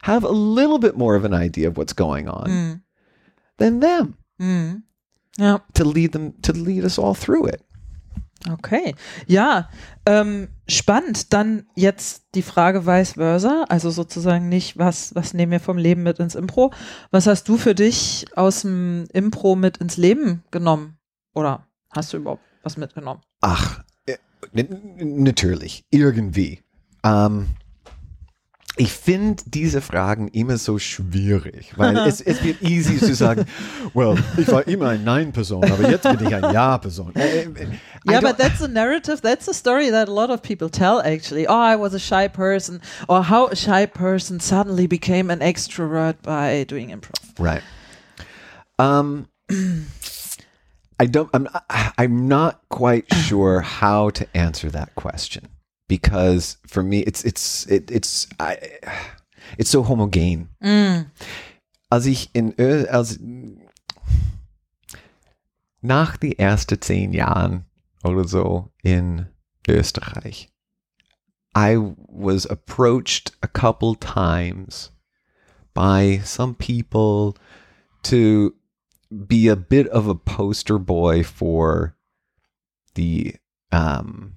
Have 0.03 0.23
a 0.23 0.29
little 0.31 0.77
bit 0.77 0.95
more 0.95 1.15
of 1.15 1.25
an 1.25 1.33
idea 1.33 1.67
of 1.67 1.77
what's 1.77 1.93
going 1.93 2.27
on 2.29 2.47
Mm. 2.49 2.81
than 3.57 3.79
them 3.79 4.17
Mm. 4.39 4.83
Ja. 5.37 5.61
to 5.73 5.83
lead 5.83 6.13
them 6.13 6.33
to 6.41 6.53
lead 6.53 6.83
us 6.83 6.97
all 6.97 7.13
through 7.15 7.47
it. 7.47 7.61
Okay, 8.51 8.93
ja, 9.25 9.69
ähm, 10.05 10.49
spannend. 10.67 11.33
Dann 11.33 11.65
jetzt 11.75 12.25
die 12.35 12.43
Frage 12.43 12.85
vice 12.85 13.13
versa, 13.13 13.65
also 13.69 13.89
sozusagen 13.89 14.49
nicht, 14.49 14.77
was, 14.77 15.15
was 15.15 15.33
nehmen 15.33 15.51
wir 15.51 15.59
vom 15.59 15.77
Leben 15.77 16.03
mit 16.03 16.19
ins 16.19 16.35
Impro? 16.35 16.71
Was 17.09 17.25
hast 17.25 17.49
du 17.49 17.57
für 17.57 17.73
dich 17.73 18.25
aus 18.35 18.61
dem 18.61 19.05
Impro 19.13 19.55
mit 19.55 19.77
ins 19.77 19.97
Leben 19.97 20.43
genommen? 20.51 20.97
Oder 21.33 21.65
hast 21.91 22.13
du 22.13 22.17
überhaupt 22.17 22.43
was 22.61 22.77
mitgenommen? 22.77 23.21
Ach, 23.41 23.83
äh, 24.05 24.17
natürlich, 24.53 25.83
irgendwie. 25.89 26.61
Ähm, 27.03 27.47
ich 28.77 28.91
finde 28.91 29.41
diese 29.45 29.79
Fragen 29.81 30.27
immer 30.29 30.57
so 30.57 30.79
schwierig, 30.79 31.73
weil 31.77 31.97
es, 31.97 32.19
es 32.19 32.43
wird 32.43 32.61
easy 32.61 32.97
zu 32.97 33.15
sagen, 33.15 33.45
well, 33.93 34.17
ich 34.37 34.47
war 34.49 34.67
immer 34.67 34.89
eine 34.89 35.03
Nein-Person, 35.03 35.63
aber 35.63 35.89
jetzt 35.89 36.03
bin 36.03 36.27
ich 36.27 36.35
eine 36.35 36.51
Ja-Person. 36.53 37.15
Äh, 37.15 37.43
äh, 37.43 37.47
I 38.07 38.11
Yeah, 38.11 38.21
but 38.21 38.37
that's 38.37 38.61
a 38.61 38.67
narrative. 38.67 39.21
That's 39.21 39.47
a 39.47 39.53
story 39.53 39.89
that 39.89 40.09
a 40.09 40.11
lot 40.11 40.29
of 40.29 40.41
people 40.41 40.69
tell 40.69 41.01
actually. 41.01 41.47
Oh, 41.47 41.57
I 41.57 41.75
was 41.75 41.93
a 41.93 41.99
shy 41.99 42.27
person, 42.27 42.81
or 43.07 43.23
how 43.23 43.47
a 43.47 43.55
shy 43.55 43.85
person 43.87 44.39
suddenly 44.39 44.87
became 44.87 45.31
an 45.31 45.39
extrovert 45.39 46.21
by 46.21 46.65
doing 46.65 46.89
improv. 46.89 47.39
Right. 47.39 47.63
Um, 48.77 49.27
I 50.99 51.05
don't. 51.07 51.29
I'm. 51.33 51.47
I'm 51.97 52.27
not 52.27 52.61
quite 52.69 53.11
sure 53.11 53.61
how 53.61 54.11
to 54.11 54.27
answer 54.35 54.69
that 54.69 54.93
question 54.95 55.47
because 55.87 56.57
for 56.67 56.83
me, 56.83 56.99
it's 56.99 57.23
it's 57.23 57.65
it, 57.67 57.91
it's 57.91 58.27
I, 58.39 58.57
it's 59.57 59.69
so 59.69 59.83
homogen. 59.83 60.49
Mm. 60.63 61.11
Als 61.89 62.05
ich 62.05 62.29
in 62.33 62.53
Ö 62.57 62.87
als 62.87 63.19
nach 65.81 66.17
die 66.17 66.39
ersten 66.39 66.81
zehn 66.81 67.13
Jahren 67.13 67.65
oder 68.03 68.27
so 68.27 68.71
in 68.83 69.27
Österreich, 69.67 70.49
I 71.55 71.77
was 71.77 72.45
approached 72.45 73.31
a 73.41 73.47
couple 73.47 73.95
times 73.95 74.91
by 75.73 76.21
some 76.23 76.55
people 76.55 77.37
to 78.03 78.53
be 79.09 79.47
a 79.47 79.55
bit 79.55 79.87
of 79.89 80.07
a 80.07 80.15
poster 80.15 80.79
boy 80.79 81.23
for 81.23 81.95
the 82.95 83.35
um, 83.71 84.33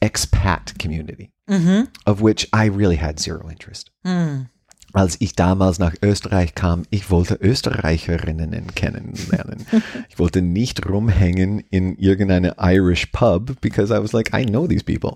expat 0.00 0.78
community, 0.78 1.32
Mhm. 1.48 1.88
of 2.06 2.20
which 2.22 2.48
I 2.54 2.66
really 2.68 2.96
had 2.96 3.18
zero 3.20 3.48
interest. 3.48 3.90
Mm. 4.04 4.46
Als 4.92 5.16
ich 5.20 5.34
damals 5.36 5.78
nach 5.78 5.94
Österreich 6.02 6.56
kam, 6.56 6.82
ich 6.90 7.10
wollte 7.10 7.34
Österreicherinnen 7.40 8.74
kennenlernen. 8.74 9.64
ich 10.08 10.18
wollte 10.18 10.42
nicht 10.42 10.84
rumhängen 10.88 11.60
in 11.70 11.96
irgendeine 11.96 12.56
Irish 12.58 13.06
pub 13.12 13.60
because 13.60 13.92
I 13.94 13.98
was 14.02 14.12
like, 14.12 14.34
I 14.34 14.44
know 14.44 14.66
these 14.66 14.82
people. 14.84 15.14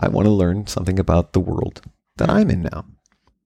I 0.00 0.06
want 0.12 0.26
to 0.26 0.36
learn 0.36 0.66
something 0.68 1.00
about 1.00 1.30
the 1.34 1.44
world 1.44 1.82
that 2.16 2.28
I'm 2.28 2.48
in 2.48 2.62
now. 2.62 2.84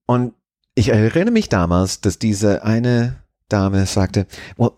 Und 0.05 0.33
ich 0.75 0.89
erinnere 0.89 1.31
mich 1.31 1.49
damals, 1.49 2.01
dass 2.01 2.19
diese 2.19 2.63
eine 2.63 3.15
Dame 3.49 3.85
sagte, 3.87 4.27
well, 4.57 4.73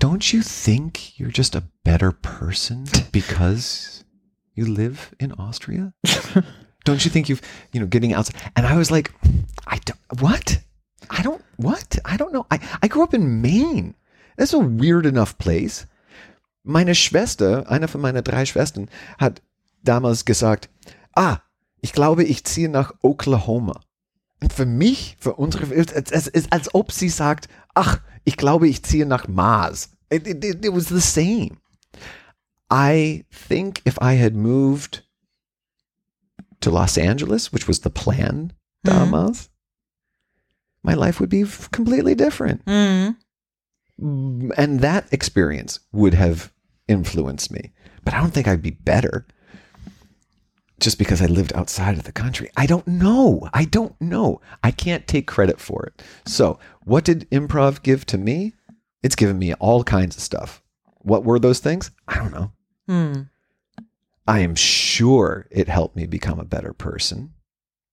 don't 0.00 0.32
you 0.32 0.40
think 0.42 1.18
you're 1.18 1.32
just 1.34 1.56
a 1.56 1.62
better 1.84 2.12
person 2.12 2.84
because 3.10 4.01
you 4.54 4.66
live 4.66 5.14
in 5.18 5.32
Austria? 5.32 5.94
don't 6.84 7.04
you 7.04 7.10
think 7.10 7.28
you've, 7.28 7.42
you 7.72 7.80
know, 7.80 7.86
getting 7.86 8.12
outside? 8.12 8.36
And 8.56 8.66
I 8.66 8.76
was 8.76 8.90
like, 8.90 9.12
I 9.66 9.78
don't, 9.84 10.00
what? 10.20 10.60
I 11.10 11.22
don't, 11.22 11.42
what? 11.56 11.98
I 12.04 12.16
don't 12.16 12.32
know. 12.32 12.46
I, 12.50 12.60
I 12.82 12.88
grew 12.88 13.02
up 13.02 13.14
in 13.14 13.40
Maine. 13.40 13.94
That's 14.36 14.52
a 14.52 14.58
weird 14.58 15.06
enough 15.06 15.38
place. 15.38 15.86
Meine 16.64 16.94
Schwester, 16.94 17.68
einer 17.70 17.88
von 17.88 18.00
meinen 18.00 18.22
drei 18.22 18.46
Schwestern, 18.46 18.88
hat 19.18 19.42
damals 19.82 20.24
gesagt, 20.24 20.68
ah, 21.14 21.38
ich 21.80 21.92
glaube, 21.92 22.24
ich 22.24 22.44
ziehe 22.44 22.68
nach 22.68 22.94
Oklahoma. 23.02 23.80
Und 24.40 24.52
für 24.52 24.66
mich, 24.66 25.16
für 25.20 25.34
unsere, 25.34 25.72
es 25.74 26.26
ist, 26.26 26.52
als 26.52 26.74
ob 26.74 26.92
sie 26.92 27.08
sagt, 27.08 27.48
ach, 27.74 28.00
ich 28.24 28.36
glaube, 28.36 28.68
ich 28.68 28.82
ziehe 28.82 29.06
nach 29.06 29.28
Mars. 29.28 29.90
It, 30.10 30.26
it, 30.26 30.44
it 30.44 30.72
was 30.72 30.88
the 30.88 31.00
same. 31.00 31.56
I 32.74 33.24
think 33.30 33.82
if 33.84 33.98
I 34.00 34.14
had 34.14 34.34
moved 34.34 35.02
to 36.62 36.70
Los 36.70 36.96
Angeles, 36.96 37.52
which 37.52 37.68
was 37.68 37.80
the 37.80 37.90
plan, 37.90 38.54
Mhm. 38.86 38.90
damals, 38.90 39.50
my 40.82 40.94
life 40.94 41.20
would 41.20 41.28
be 41.28 41.44
completely 41.70 42.14
different. 42.14 42.64
Mhm. 42.64 43.16
Mm, 44.00 44.52
And 44.56 44.80
that 44.80 45.06
experience 45.12 45.80
would 45.92 46.14
have 46.14 46.50
influenced 46.88 47.50
me. 47.52 47.72
But 48.04 48.14
I 48.14 48.20
don't 48.20 48.32
think 48.32 48.48
I'd 48.48 48.62
be 48.62 48.70
better 48.70 49.26
just 50.80 50.98
because 50.98 51.20
I 51.20 51.26
lived 51.26 51.52
outside 51.54 51.98
of 51.98 52.04
the 52.04 52.10
country. 52.12 52.48
I 52.56 52.64
don't 52.66 52.88
know. 52.88 53.48
I 53.52 53.66
don't 53.66 54.00
know. 54.00 54.40
I 54.64 54.70
can't 54.70 55.06
take 55.06 55.26
credit 55.26 55.60
for 55.60 55.84
it. 55.84 56.02
So, 56.26 56.58
what 56.84 57.04
did 57.04 57.30
improv 57.30 57.82
give 57.82 58.06
to 58.06 58.18
me? 58.18 58.54
It's 59.02 59.14
given 59.14 59.38
me 59.38 59.52
all 59.54 59.84
kinds 59.84 60.16
of 60.16 60.22
stuff. 60.22 60.62
What 61.02 61.22
were 61.24 61.38
those 61.38 61.60
things? 61.60 61.90
I 62.08 62.16
don't 62.16 62.32
know. 62.32 62.52
Hmm. 62.86 63.22
I 64.26 64.40
am 64.40 64.54
sure 64.54 65.46
it 65.50 65.68
helped 65.68 65.96
me 65.96 66.06
become 66.06 66.38
a 66.38 66.44
better 66.44 66.72
person. 66.72 67.34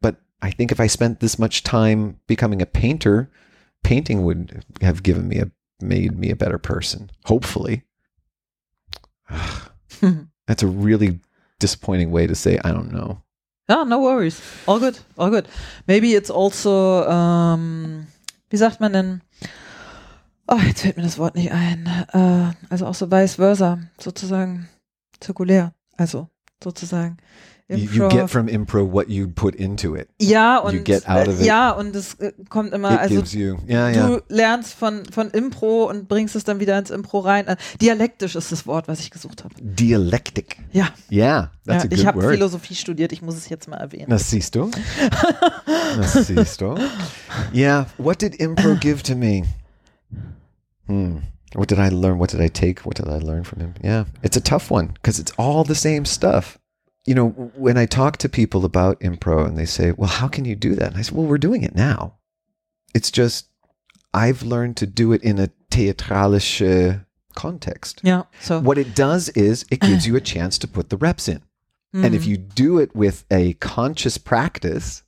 But 0.01 0.17
I 0.41 0.51
think 0.51 0.71
if 0.71 0.79
I 0.79 0.87
spent 0.87 1.19
this 1.19 1.39
much 1.39 1.63
time 1.63 2.19
becoming 2.27 2.61
a 2.61 2.65
painter, 2.65 3.31
painting 3.83 4.23
would 4.23 4.63
have 4.81 5.03
given 5.03 5.27
me 5.27 5.39
a 5.39 5.51
made 5.81 6.17
me 6.17 6.29
a 6.29 6.35
better 6.35 6.57
person. 6.57 7.09
Hopefully. 7.25 7.83
That's 10.47 10.63
a 10.63 10.67
really 10.67 11.19
disappointing 11.59 12.11
way 12.11 12.27
to 12.27 12.35
say 12.35 12.59
I 12.63 12.71
don't 12.71 12.91
know. 12.91 13.23
Ja, 13.69 13.83
no 13.83 13.99
worries. 13.99 14.41
All 14.67 14.79
good, 14.79 14.97
all 15.17 15.29
good. 15.29 15.47
Maybe 15.87 16.15
it's 16.15 16.31
also, 16.31 17.07
ähm, 17.07 18.07
wie 18.49 18.57
sagt 18.57 18.79
man 18.79 18.93
denn? 18.93 19.21
Oh, 20.47 20.57
jetzt 20.65 20.81
fällt 20.81 20.97
mir 20.97 21.03
das 21.03 21.19
Wort 21.19 21.35
nicht 21.35 21.51
ein. 21.51 21.85
Äh, 22.11 22.53
also 22.71 22.87
auch 22.87 22.95
so 22.95 23.11
vice 23.11 23.35
versa, 23.35 23.77
sozusagen 23.99 24.67
zirkulär. 25.21 25.73
Also 25.97 26.29
sozusagen. 26.63 27.17
You, 27.71 27.77
you 27.77 28.09
get 28.09 28.31
from 28.31 28.47
impro 28.47 28.83
what 28.83 29.09
you 29.09 29.27
put 29.27 29.53
into 29.53 29.95
it. 29.95 30.09
ja, 30.19 30.57
und, 30.57 30.85
get 30.85 31.07
out 31.07 31.27
of 31.27 31.39
it. 31.39 31.45
ja, 31.45 31.69
und 31.69 31.95
es 31.95 32.15
äh, 32.15 32.33
kommt 32.49 32.73
immer, 32.73 32.93
It 32.93 32.99
also 33.11 33.37
you. 33.37 33.57
Yeah, 33.67 33.91
yeah. 33.91 34.07
du 34.07 34.23
lernst 34.27 34.73
von, 34.73 35.05
von 35.05 35.29
Impro 35.29 35.87
und 35.87 36.07
bringst 36.07 36.35
es 36.35 36.43
dann 36.43 36.59
wieder 36.59 36.79
ins 36.79 36.89
Impro 36.89 37.19
rein. 37.19 37.45
Äh, 37.45 37.57
dialektisch 37.79 38.35
ist 38.35 38.51
das 38.51 38.65
Wort, 38.65 38.87
was 38.87 39.01
ich 39.01 39.11
gesucht 39.11 39.43
habe. 39.43 39.53
Dialectic. 39.61 40.57
Ja, 40.71 40.89
Yeah, 41.11 41.51
that's 41.63 41.83
ja 41.83 41.89
a 41.89 41.93
ich 41.93 41.97
good 41.99 42.05
habe 42.07 42.21
word. 42.23 42.33
Philosophie 42.33 42.73
studiert, 42.73 43.11
ich 43.11 43.21
muss 43.21 43.35
es 43.35 43.47
jetzt 43.49 43.67
mal 43.67 43.77
erwähnen. 43.77 44.09
Das 44.09 44.31
siehst 44.31 44.55
du. 44.55 44.71
Das 45.95 46.13
siehst 46.25 46.61
du. 46.61 46.75
Yeah. 47.53 47.85
What 47.99 48.23
did 48.23 48.33
impro 48.39 48.75
give 48.79 49.03
to 49.03 49.15
me? 49.15 49.43
Hmm. 50.87 51.19
What 51.55 51.67
did 51.67 51.79
I 51.79 51.89
learn? 51.89 52.19
What 52.19 52.29
did 52.29 52.41
I 52.41 52.47
take? 52.47 52.81
What 52.81 52.95
did 52.95 53.07
I 53.07 53.17
learn 53.17 53.43
from 53.43 53.59
him? 53.59 53.73
Yeah. 53.83 54.05
It's 54.23 54.37
a 54.37 54.41
tough 54.41 54.69
one 54.69 54.87
because 54.87 55.19
it's 55.19 55.31
all 55.37 55.63
the 55.63 55.75
same 55.75 56.05
stuff. 56.05 56.57
You 57.05 57.15
know, 57.15 57.29
when 57.55 57.77
I 57.77 57.85
talk 57.87 58.17
to 58.17 58.29
people 58.29 58.65
about 58.65 58.99
improv 58.99 59.47
and 59.47 59.57
they 59.57 59.65
say, 59.65 59.91
well, 59.91 60.09
how 60.09 60.27
can 60.27 60.45
you 60.45 60.55
do 60.55 60.75
that? 60.75 60.89
And 60.91 60.97
I 60.97 61.01
say, 61.01 61.15
well, 61.15 61.25
we're 61.25 61.37
doing 61.39 61.63
it 61.63 61.73
now. 61.75 62.15
It's 62.93 63.09
just, 63.09 63.47
I've 64.13 64.43
learned 64.43 64.77
to 64.77 64.85
do 64.85 65.11
it 65.13 65.23
in 65.23 65.39
a 65.39 65.49
theatralische 65.71 67.05
context. 67.35 68.01
Yeah. 68.03 68.23
so. 68.41 68.59
What 68.59 68.77
it 68.77 68.95
does 68.95 69.29
is 69.29 69.65
it 69.71 69.79
gives 69.79 70.05
you 70.05 70.15
a 70.15 70.21
chance 70.33 70.57
to 70.59 70.67
put 70.67 70.89
the 70.89 70.97
reps 70.97 71.27
in. 71.27 71.41
And 71.91 72.13
if 72.13 72.23
Mhm. 72.23 72.27
you 72.27 72.37
do 72.37 72.77
it 72.77 72.95
with 72.95 73.25
a 73.31 73.53
conscious 73.55 74.19
practice, 74.19 75.01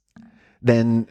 then 0.64 1.08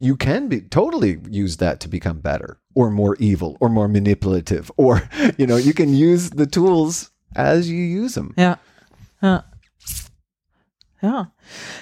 you 0.00 0.16
can 0.16 0.48
be 0.48 0.60
totally 0.62 1.18
use 1.30 1.56
that 1.58 1.78
to 1.80 1.88
become 1.88 2.20
better 2.20 2.58
or 2.74 2.90
more 2.90 3.16
evil 3.18 3.56
or 3.60 3.68
more 3.68 3.88
manipulative 3.88 4.70
or 4.76 5.02
you 5.38 5.46
know 5.46 5.56
you 5.58 5.72
can 5.74 5.94
use 5.94 6.30
the 6.30 6.46
tools 6.46 7.10
as 7.36 7.68
you 7.70 7.82
use 8.02 8.14
them. 8.14 8.32
Ja. 8.36 8.56
Ja. 9.22 9.42
Ja. 11.02 11.24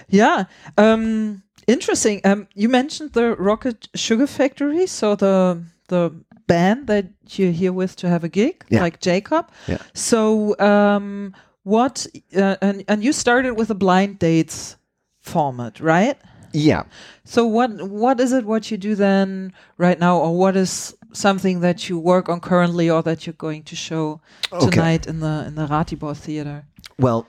Yeah. 0.08 0.44
Um, 0.76 1.42
interesting. 1.66 2.20
Um, 2.24 2.46
you 2.54 2.68
mentioned 2.68 3.12
the 3.12 3.34
Rocket 3.36 3.88
Sugar 3.94 4.26
Factory, 4.26 4.86
so 4.86 5.14
the 5.16 5.62
the 5.88 6.10
band 6.46 6.86
that 6.86 7.06
you're 7.30 7.52
here 7.52 7.72
with 7.72 7.96
to 7.96 8.08
have 8.08 8.24
a 8.24 8.28
gig, 8.28 8.64
Yeah. 8.70 8.82
like 8.84 9.00
Jacob. 9.00 9.50
Yeah. 9.66 9.78
So, 9.94 10.54
um, 10.58 11.34
what? 11.64 12.06
Uh, 12.36 12.56
and 12.62 12.84
and 12.88 13.02
you 13.02 13.12
started 13.12 13.54
with 13.58 13.70
a 13.70 13.74
blind 13.74 14.18
dates 14.18 14.76
format, 15.20 15.80
right? 15.80 16.16
Yeah. 16.58 16.84
So 17.24 17.46
what 17.46 17.70
what 17.88 18.20
is 18.20 18.32
it 18.32 18.44
what 18.44 18.70
you 18.70 18.76
do 18.78 18.94
then 18.94 19.52
right 19.76 19.98
now, 19.98 20.18
or 20.18 20.36
what 20.36 20.56
is 20.56 20.94
something 21.12 21.60
that 21.60 21.88
you 21.88 21.98
work 21.98 22.28
on 22.28 22.40
currently, 22.40 22.90
or 22.90 23.02
that 23.02 23.26
you're 23.26 23.34
going 23.38 23.62
to 23.64 23.76
show 23.76 24.20
Okay. 24.52 24.70
tonight 24.70 25.06
in 25.06 25.20
the 25.20 25.44
in 25.46 25.54
the 25.54 25.66
Ratibor 25.66 26.14
Theater? 26.16 26.64
Well, 26.98 27.26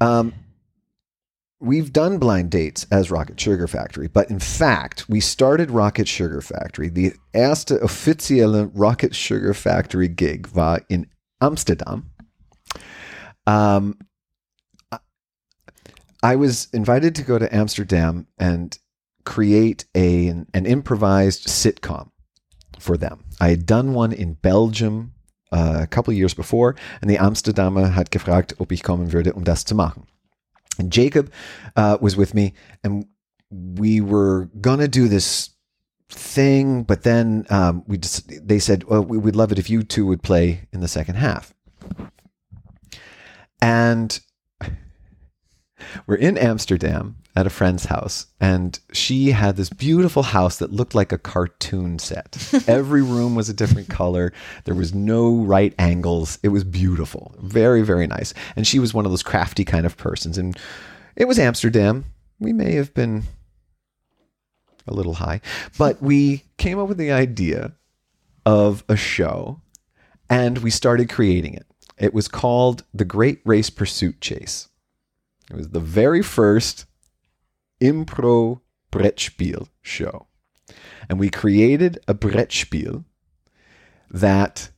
um, 0.00 0.32
we've 1.60 1.92
done 1.92 2.18
blind 2.18 2.50
dates 2.50 2.86
as 2.90 3.10
Rocket 3.10 3.38
Sugar 3.38 3.68
Factory, 3.68 4.08
but 4.08 4.30
in 4.30 4.38
fact, 4.40 5.08
we 5.08 5.20
started 5.20 5.70
Rocket 5.70 6.08
Sugar 6.08 6.40
Factory. 6.40 6.88
The 6.88 7.12
erste 7.34 7.78
offizielle 7.82 8.70
Rocket 8.74 9.14
Sugar 9.14 9.54
Factory 9.54 10.08
gig 10.08 10.48
war 10.54 10.80
in 10.88 11.06
Amsterdam. 11.40 12.10
Um, 13.46 13.96
I 16.22 16.36
was 16.36 16.68
invited 16.72 17.14
to 17.16 17.22
go 17.22 17.38
to 17.38 17.52
Amsterdam 17.54 18.26
and 18.38 18.78
create 19.24 19.84
a, 19.94 20.28
an 20.28 20.66
improvised 20.66 21.46
sitcom 21.48 22.10
for 22.78 22.96
them. 22.96 23.24
I 23.40 23.48
had 23.48 23.66
done 23.66 23.92
one 23.92 24.12
in 24.12 24.34
Belgium 24.34 25.14
uh, 25.50 25.80
a 25.82 25.86
couple 25.86 26.12
years 26.14 26.34
before, 26.34 26.76
and 27.00 27.10
the 27.10 27.16
Amsterdamer 27.18 27.92
had 27.92 28.10
gefragt, 28.10 28.54
ob 28.60 28.72
ich 28.72 28.82
kommen 28.82 29.12
würde, 29.12 29.34
um 29.34 29.44
das 29.44 29.64
zu 29.64 29.74
machen. 29.74 30.06
And 30.78 30.90
Jacob 30.90 31.30
uh, 31.76 31.98
was 32.00 32.16
with 32.16 32.34
me, 32.34 32.54
and 32.82 33.04
we 33.50 34.00
were 34.00 34.48
gonna 34.60 34.88
do 34.88 35.06
this 35.08 35.50
thing, 36.08 36.82
but 36.84 37.02
then 37.02 37.44
um, 37.50 37.82
we 37.86 37.98
just 37.98 38.30
they 38.46 38.58
said, 38.58 38.84
"Well, 38.84 39.04
we- 39.04 39.18
we'd 39.18 39.36
love 39.36 39.52
it 39.52 39.58
if 39.58 39.68
you 39.68 39.82
two 39.82 40.06
would 40.06 40.22
play 40.22 40.66
in 40.72 40.80
the 40.80 40.88
second 40.88 41.16
half." 41.16 41.52
And 43.60 44.18
we're 46.06 46.16
in 46.16 46.36
Amsterdam 46.38 47.16
at 47.34 47.46
a 47.46 47.50
friend's 47.50 47.86
house, 47.86 48.26
and 48.40 48.78
she 48.92 49.30
had 49.30 49.56
this 49.56 49.70
beautiful 49.70 50.22
house 50.22 50.58
that 50.58 50.72
looked 50.72 50.94
like 50.94 51.12
a 51.12 51.18
cartoon 51.18 51.98
set. 51.98 52.36
Every 52.68 53.02
room 53.02 53.34
was 53.34 53.48
a 53.48 53.54
different 53.54 53.88
color. 53.88 54.32
There 54.64 54.74
was 54.74 54.94
no 54.94 55.36
right 55.36 55.74
angles. 55.78 56.38
It 56.42 56.48
was 56.48 56.64
beautiful, 56.64 57.34
very, 57.40 57.82
very 57.82 58.06
nice. 58.06 58.34
And 58.56 58.66
she 58.66 58.78
was 58.78 58.92
one 58.92 59.06
of 59.06 59.12
those 59.12 59.22
crafty 59.22 59.64
kind 59.64 59.86
of 59.86 59.96
persons. 59.96 60.36
And 60.36 60.58
it 61.16 61.26
was 61.26 61.38
Amsterdam. 61.38 62.04
We 62.38 62.52
may 62.52 62.74
have 62.74 62.92
been 62.92 63.22
a 64.86 64.92
little 64.92 65.14
high, 65.14 65.40
but 65.78 66.02
we 66.02 66.44
came 66.58 66.78
up 66.78 66.88
with 66.88 66.98
the 66.98 67.12
idea 67.12 67.72
of 68.44 68.84
a 68.88 68.96
show 68.96 69.60
and 70.28 70.58
we 70.58 70.70
started 70.70 71.08
creating 71.08 71.54
it. 71.54 71.66
It 71.98 72.14
was 72.14 72.26
called 72.26 72.84
The 72.92 73.04
Great 73.04 73.40
Race 73.44 73.70
Pursuit 73.70 74.20
Chase. 74.20 74.68
It 75.52 75.56
was 75.56 75.68
the 75.68 75.80
very 75.80 76.22
first 76.22 76.86
impro 77.80 78.60
Brettspiel 78.90 79.68
show. 79.82 80.26
And 81.08 81.20
we 81.20 81.28
created 81.28 81.98
a 82.08 82.14
Brettspiel 82.14 83.04
that 84.10 84.70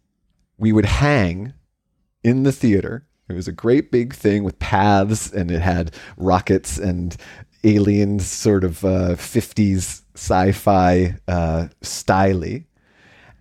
we 0.59 0.73
would 0.73 0.87
hang 0.87 1.53
in 2.25 2.43
the 2.43 2.53
theater. 2.53 3.07
It 3.29 3.35
was 3.35 3.47
a 3.47 3.53
great 3.53 3.93
big 3.93 4.15
thing 4.15 4.43
with 4.43 4.59
paths 4.59 5.33
and 5.33 5.51
it 5.51 5.61
had 5.61 5.95
rockets 6.17 6.77
and 6.77 7.17
aliens, 7.63 8.27
sort 8.27 8.65
of 8.65 8.85
uh, 8.85 9.15
50s 9.15 10.03
sci 10.15 10.53
fi 10.53 11.17
uh, 11.29 11.69
styly. 11.83 12.65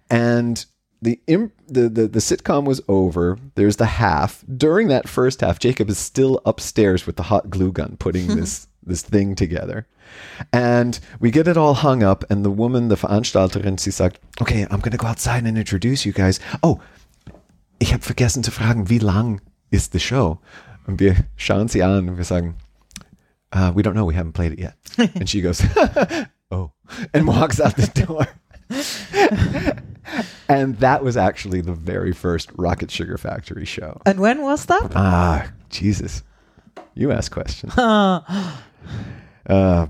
And 0.10 0.64
the, 1.04 1.20
imp- 1.28 1.54
the, 1.68 1.90
the 1.90 2.08
the 2.08 2.20
sitcom 2.20 2.66
was 2.66 2.82
over. 2.88 3.38
There's 3.56 3.76
the 3.76 3.86
half. 3.86 4.44
During 4.48 4.88
that 4.88 5.10
first 5.10 5.42
half, 5.42 5.60
Jacob 5.60 5.90
is 5.90 5.98
still 5.98 6.42
upstairs 6.46 7.06
with 7.06 7.18
the 7.18 7.24
hot 7.24 7.50
glue 7.50 7.72
gun 7.72 7.98
putting 7.98 8.28
this 8.36 8.68
this 8.82 9.02
thing 9.02 9.36
together. 9.36 9.86
And 10.52 11.00
we 11.20 11.32
get 11.32 11.48
it 11.48 11.58
all 11.58 11.74
hung 11.74 12.04
up, 12.04 12.24
and 12.30 12.46
the 12.46 12.52
woman, 12.52 12.88
the 12.88 12.96
Veranstalterin, 12.96 13.80
sie 13.80 13.92
sagt, 13.92 14.20
okay, 14.42 14.66
I'm 14.70 14.80
gonna 14.80 14.98
go 14.98 15.08
outside 15.08 15.46
and 15.46 15.58
introduce 15.58 16.06
you 16.06 16.14
guys. 16.14 16.40
Oh, 16.62 16.80
ich 17.80 17.92
habe 17.92 18.04
vergessen 18.04 18.44
zu 18.44 18.52
fragen, 18.52 18.90
wie 18.90 19.00
lang 19.00 19.42
ist 19.72 19.92
the 19.92 20.00
show? 20.00 20.40
Und 20.88 21.00
wir 21.00 21.16
schauen 21.36 21.68
sie 21.68 21.84
an 21.84 22.10
und 22.10 22.18
wir 22.18 22.26
sagen, 22.26 22.56
uh, 23.54 23.72
we 23.74 23.82
don't 23.82 23.94
know, 23.94 24.06
we 24.06 24.16
haven't 24.16 24.34
played 24.34 24.54
it 24.54 24.60
yet. 24.60 24.76
and 25.16 25.30
she 25.30 25.42
goes, 25.42 25.62
oh, 26.52 26.72
and 27.14 27.28
walks 27.28 27.60
out 27.60 27.76
the 27.76 27.88
door. 28.06 28.28
And 30.50 30.78
that 30.80 31.04
was 31.04 31.16
actually 31.18 31.62
the 31.62 31.74
very 31.74 32.12
first 32.14 32.50
Rocket 32.58 32.90
Sugar 32.92 33.18
Factory 33.18 33.66
show. 33.66 34.02
And 34.06 34.20
when 34.20 34.42
was 34.42 34.66
that? 34.66 34.92
Ah, 34.96 35.52
Jesus. 35.70 36.24
You 36.96 37.12
ask 37.12 37.32
questions. 37.32 37.74
Uh, 39.46 39.88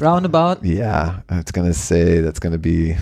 roundabout. 0.00 0.64
yeah, 0.64 1.20
it's 1.30 1.52
going 1.52 1.66
to 1.66 1.74
say 1.74 2.20
that's 2.20 2.38
going 2.38 2.52
to 2.52 2.58
be 2.58 2.96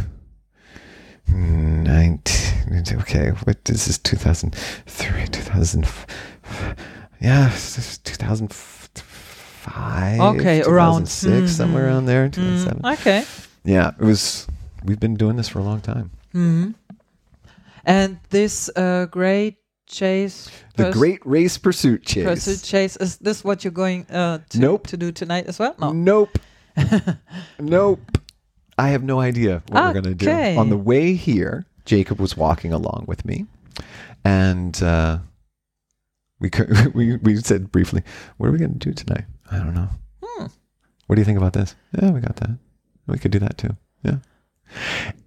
19, 1.29 2.85
okay, 3.01 3.31
what 3.45 3.65
this 3.65 3.87
is 3.89 3.99
2003, 3.99 5.27
2000. 5.27 5.87
Yeah, 7.21 7.49
this 7.51 7.79
is 7.79 7.99
2005. 7.99 10.21
Okay, 10.37 10.63
around. 10.63 11.07
2006, 11.07 11.53
somewhere 11.53 11.85
Mhm. 11.85 11.89
around 11.89 12.07
there. 12.07 12.29
Mm, 12.29 12.33
2007. 12.33 12.81
okay. 12.95 13.25
Yeah, 13.65 13.91
it 14.01 14.05
was. 14.05 14.47
We've 14.85 15.01
been 15.01 15.15
doing 15.15 15.37
this 15.37 15.49
for 15.49 15.59
a 15.59 15.63
long 15.63 15.81
time. 15.81 16.11
Mhm. 16.35 16.75
And 17.85 18.19
this 18.31 18.69
uh, 18.77 19.07
great 19.11 19.57
chase. 19.87 20.49
The 20.77 20.91
Great 20.91 21.25
Race 21.25 21.57
Pursuit 21.59 22.05
Chase. 22.05 22.25
pursuit 22.25 22.63
chase. 22.63 22.97
Is 22.97 23.17
this 23.17 23.43
what 23.43 23.65
you're 23.65 23.71
going 23.73 24.07
uh, 24.11 24.39
to, 24.51 24.59
Nope. 24.59 24.87
to 24.89 24.97
do 24.97 25.11
tonight 25.11 25.47
as 25.47 25.59
well? 25.59 25.75
No. 25.79 25.93
Nope. 25.93 26.39
nope. 27.59 28.19
I 28.77 28.91
have 28.91 29.03
no 29.03 29.19
idea 29.21 29.63
what 29.69 29.83
we're 29.83 30.01
going 30.03 30.05
to 30.05 30.15
do. 30.15 30.31
On 30.59 30.69
the 30.71 30.77
way 30.77 31.15
here, 31.15 31.67
Jacob 31.85 32.21
was 32.21 32.37
walking 32.37 32.73
along 32.73 33.07
with 33.09 33.25
me, 33.25 33.47
and 34.25 34.81
uh, 34.83 35.19
we, 36.39 36.51
we 36.95 37.17
we 37.17 37.37
said 37.37 37.73
briefly, 37.73 38.03
"What 38.37 38.49
are 38.49 38.53
we 38.53 38.59
going 38.59 38.79
to 38.79 38.79
do 38.79 38.93
tonight?" 38.93 39.25
I 39.51 39.59
don't 39.59 39.75
know. 39.75 39.89
Hmm. 40.23 40.47
What 41.07 41.17
do 41.17 41.21
you 41.21 41.25
think 41.25 41.39
about 41.39 41.55
this? 41.55 41.75
Yeah, 42.01 42.11
we 42.13 42.21
got 42.21 42.37
that. 42.37 42.57
We 43.09 43.19
could 43.19 43.33
do 43.33 43.41
that 43.41 43.59
too. 43.59 43.77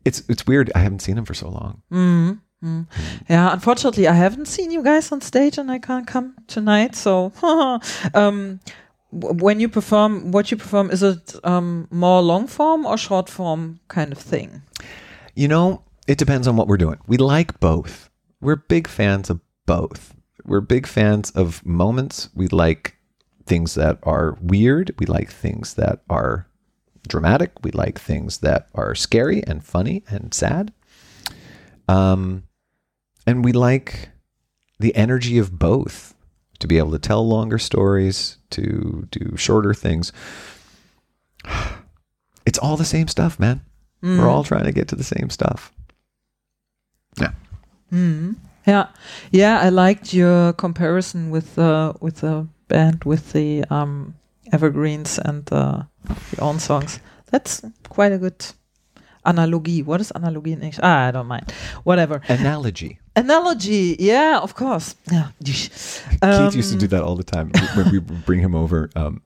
It's 0.06 0.24
it's 0.30 0.46
weird. 0.48 0.72
I 0.76 0.80
haven't 0.80 1.02
seen 1.02 1.18
him 1.18 1.26
for 1.26 1.34
so 1.34 1.50
long. 1.50 1.82
Mm. 1.92 2.40
Mm. 2.64 2.86
Yeah, 3.30 3.54
unfortunately, 3.54 4.08
I 4.08 4.14
haven't 4.14 4.48
seen 4.48 4.72
you 4.72 4.84
guys 4.84 5.12
on 5.12 5.22
stage, 5.22 5.58
and 5.58 5.72
I 5.72 5.80
can't 5.80 6.06
come 6.06 6.36
tonight. 6.48 6.96
So, 6.96 7.32
um, 8.14 8.60
w- 9.12 9.44
when 9.44 9.60
you 9.60 9.68
perform, 9.68 10.32
what 10.32 10.52
you 10.52 10.58
perform 10.58 10.92
is 10.92 11.02
it 11.02 11.36
um, 11.44 11.88
more 11.90 12.22
long 12.22 12.48
form 12.48 12.86
or 12.86 12.98
short 12.98 13.30
form 13.30 13.80
kind 13.88 14.12
of 14.12 14.20
thing? 14.20 14.62
You 15.34 15.48
know, 15.48 15.84
it 16.08 16.20
depends 16.20 16.48
on 16.48 16.56
what 16.56 16.68
we're 16.68 16.78
doing. 16.78 17.00
We 17.08 17.18
like 17.18 17.60
both. 17.60 18.10
We're 18.42 18.58
big 18.58 18.88
fans 18.88 19.30
of 19.30 19.40
both. 19.66 20.14
We're 20.46 20.62
big 20.62 20.86
fans 20.88 21.32
of 21.32 21.66
moments. 21.66 22.30
We 22.36 22.48
like 22.48 22.96
things 23.46 23.74
that 23.74 23.98
are 24.04 24.38
weird. 24.42 24.94
We 25.00 25.06
like 25.08 25.32
things 25.32 25.74
that 25.76 26.02
are 26.10 26.48
dramatic. 27.08 27.52
We 27.64 27.72
like 27.72 28.00
things 28.00 28.40
that 28.40 28.68
are 28.74 28.96
scary 28.96 29.44
and 29.46 29.64
funny 29.64 30.04
and 30.10 30.34
sad. 30.34 30.74
Um, 31.88 32.44
and 33.26 33.44
we 33.44 33.52
like 33.52 34.10
the 34.80 34.96
energy 34.96 35.38
of 35.38 35.58
both 35.58 36.14
to 36.60 36.68
be 36.68 36.78
able 36.78 36.92
to 36.92 37.00
tell 37.00 37.28
longer 37.28 37.58
stories, 37.58 38.38
to 38.52 39.08
do 39.12 39.36
shorter 39.38 39.74
things. 39.74 40.12
It's 42.44 42.58
all 42.58 42.76
the 42.76 42.86
same 42.86 43.08
stuff, 43.08 43.40
man. 43.40 43.62
We're 44.02 44.28
all 44.28 44.44
trying 44.44 44.66
to 44.66 44.72
get 44.72 44.88
to 44.88 44.96
the 44.96 45.04
same 45.04 45.30
stuff. 45.30 45.72
Yeah. 47.20 47.34
Mm. 47.94 48.36
Yeah, 48.66 48.88
yeah. 49.30 49.60
I 49.60 49.70
liked 49.70 50.12
your 50.12 50.54
comparison 50.54 51.30
with 51.30 51.54
the 51.54 51.94
with 52.02 52.22
the 52.22 52.48
band 52.68 53.04
with 53.04 53.32
the 53.34 53.64
um, 53.70 54.16
evergreens 54.52 55.20
and 55.20 55.46
the 55.46 55.88
your 56.08 56.44
own 56.44 56.60
songs. 56.60 57.00
That's 57.32 57.62
quite 57.90 58.12
a 58.12 58.18
good 58.18 58.46
analogy. 59.26 59.82
What 59.82 60.02
is 60.02 60.12
analogy 60.16 60.54
in 60.54 60.62
English? 60.62 60.80
Ah, 60.82 61.08
I 61.08 61.12
don't 61.12 61.28
mind. 61.28 61.52
Whatever. 61.84 62.22
Analogy. 62.28 63.00
Analogy. 63.16 63.96
Yeah, 64.00 64.40
of 64.40 64.56
course. 64.56 64.96
Yeah. 65.12 65.30
Keith 65.44 66.56
used 66.56 66.72
to 66.72 66.78
do 66.78 66.88
that 66.88 67.04
all 67.04 67.16
the 67.16 67.24
time. 67.24 67.52
when 67.76 67.92
we 67.92 68.00
bring 68.00 68.40
him 68.40 68.56
over, 68.56 68.90
um, 68.96 69.22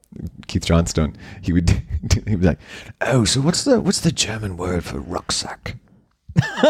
Keith 0.47 0.65
Johnstone, 0.65 1.15
he 1.41 1.53
would 1.53 1.69
he 2.13 2.19
would 2.31 2.41
be 2.41 2.47
like, 2.47 2.59
"Oh, 3.01 3.25
so 3.25 3.41
what's 3.41 3.63
the 3.63 3.79
what's 3.79 4.01
the 4.01 4.11
German 4.11 4.57
word 4.57 4.83
for 4.83 4.99
rucksack?" 4.99 5.77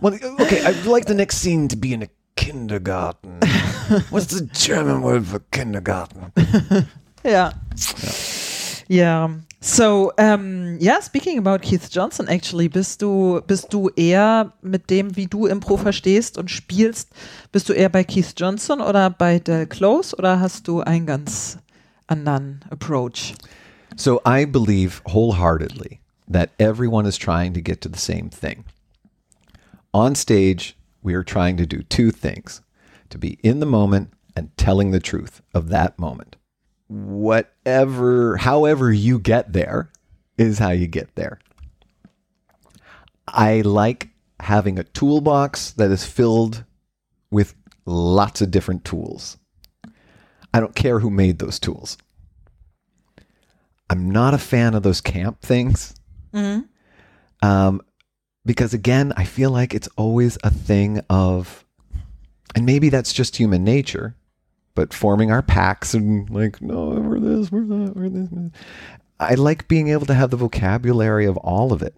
well, 0.00 0.14
okay, 0.14 0.64
I'd 0.64 0.84
like 0.84 1.06
the 1.06 1.14
next 1.14 1.38
scene 1.38 1.68
to 1.68 1.76
be 1.76 1.92
in 1.92 2.02
a 2.02 2.08
kindergarten. 2.36 3.40
what's 4.10 4.26
the 4.26 4.46
German 4.52 5.02
word 5.02 5.26
for 5.26 5.40
kindergarten? 5.50 6.32
Yeah. 7.24 7.52
Yeah. 8.02 8.12
So, 9.62 10.12
um, 10.16 10.78
yeah, 10.80 11.00
speaking 11.00 11.36
about 11.36 11.60
Keith 11.60 11.90
Johnstone, 11.90 12.28
actually, 12.28 12.66
bist 12.66 13.02
du, 13.02 13.42
bist 13.46 13.72
du 13.72 13.90
eher 13.90 14.52
mit 14.62 14.88
dem, 14.88 15.16
wie 15.16 15.26
du 15.26 15.46
Impro 15.46 15.76
verstehst 15.76 16.38
und 16.38 16.50
spielst, 16.50 17.10
bist 17.52 17.68
du 17.68 17.74
eher 17.74 17.90
bei 17.90 18.02
Keith 18.04 18.32
Johnstone 18.38 18.82
oder 18.84 19.10
bei 19.10 19.38
Del 19.38 19.66
Close 19.66 20.16
oder 20.16 20.40
hast 20.40 20.66
du 20.66 20.80
einen 20.80 21.04
ganz 21.04 21.58
anderen 22.06 22.64
Approach? 22.70 23.34
So 23.96 24.20
I 24.26 24.46
believe 24.46 25.02
wholeheartedly 25.04 26.00
that 26.26 26.50
everyone 26.58 27.06
is 27.06 27.18
trying 27.18 27.52
to 27.52 27.60
get 27.60 27.82
to 27.82 27.88
the 27.90 27.98
same 27.98 28.30
thing. 28.30 28.64
On 29.92 30.14
stage, 30.14 30.74
we 31.02 31.14
are 31.14 31.24
trying 31.24 31.58
to 31.58 31.66
do 31.66 31.82
two 31.82 32.10
things 32.10 32.62
to 33.10 33.18
be 33.18 33.38
in 33.42 33.60
the 33.60 33.66
moment 33.66 34.08
and 34.34 34.48
telling 34.56 34.90
the 34.90 35.00
truth 35.00 35.42
of 35.52 35.68
that 35.68 35.98
moment. 35.98 36.36
Whatever, 36.90 38.36
however 38.36 38.92
you 38.92 39.20
get 39.20 39.52
there 39.52 39.92
is 40.36 40.58
how 40.58 40.70
you 40.70 40.88
get 40.88 41.14
there. 41.14 41.38
I 43.28 43.60
like 43.60 44.08
having 44.40 44.76
a 44.76 44.82
toolbox 44.82 45.70
that 45.72 45.92
is 45.92 46.04
filled 46.04 46.64
with 47.30 47.54
lots 47.86 48.40
of 48.40 48.50
different 48.50 48.84
tools. 48.84 49.38
I 50.52 50.58
don't 50.58 50.74
care 50.74 50.98
who 50.98 51.10
made 51.10 51.38
those 51.38 51.60
tools. 51.60 51.96
I'm 53.88 54.10
not 54.10 54.34
a 54.34 54.38
fan 54.38 54.74
of 54.74 54.82
those 54.82 55.00
camp 55.00 55.42
things. 55.42 55.94
Um, 57.40 57.82
because 58.44 58.74
again, 58.74 59.12
I 59.16 59.24
feel 59.24 59.52
like 59.52 59.74
it's 59.74 59.88
always 59.96 60.38
a 60.42 60.50
thing 60.50 61.02
of, 61.08 61.64
and 62.56 62.66
maybe 62.66 62.88
that's 62.88 63.12
just 63.12 63.36
human 63.36 63.62
nature, 63.62 64.16
but 64.80 64.94
forming 64.94 65.30
our 65.30 65.42
packs 65.42 65.92
and 65.92 66.30
like, 66.30 66.62
no, 66.62 66.88
we're 66.88 67.20
this, 67.20 67.52
we're 67.52 67.66
that, 67.66 67.92
we're 67.94 68.08
this. 68.08 68.30
I 69.20 69.34
like 69.34 69.68
being 69.68 69.88
able 69.88 70.06
to 70.06 70.14
have 70.14 70.30
the 70.30 70.38
vocabulary 70.38 71.26
of 71.26 71.36
all 71.36 71.74
of 71.74 71.82
it. 71.82 71.94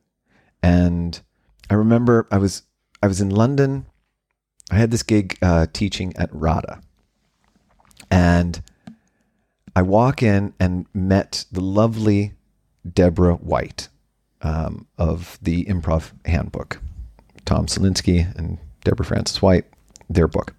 And 0.64 1.22
I 1.70 1.74
remember 1.74 2.26
I 2.32 2.38
was 2.38 2.64
I 3.00 3.06
was 3.06 3.20
in 3.20 3.30
London. 3.30 3.86
I 4.68 4.74
had 4.74 4.90
this 4.90 5.04
gig 5.04 5.38
uh, 5.40 5.66
teaching 5.72 6.12
at 6.16 6.28
RADA, 6.32 6.82
and 8.10 8.60
I 9.76 9.82
walk 9.82 10.20
in 10.20 10.52
and 10.58 10.86
met 10.92 11.44
the 11.52 11.60
lovely 11.60 12.32
Deborah 12.92 13.36
White 13.36 13.90
um, 14.40 14.88
of 14.98 15.38
the 15.40 15.66
Improv 15.66 16.10
Handbook. 16.24 16.80
Tom 17.44 17.66
Salinsky 17.66 18.36
and 18.36 18.58
Deborah 18.82 19.06
Frances-White, 19.06 19.66
their 20.10 20.26
book. 20.26 20.52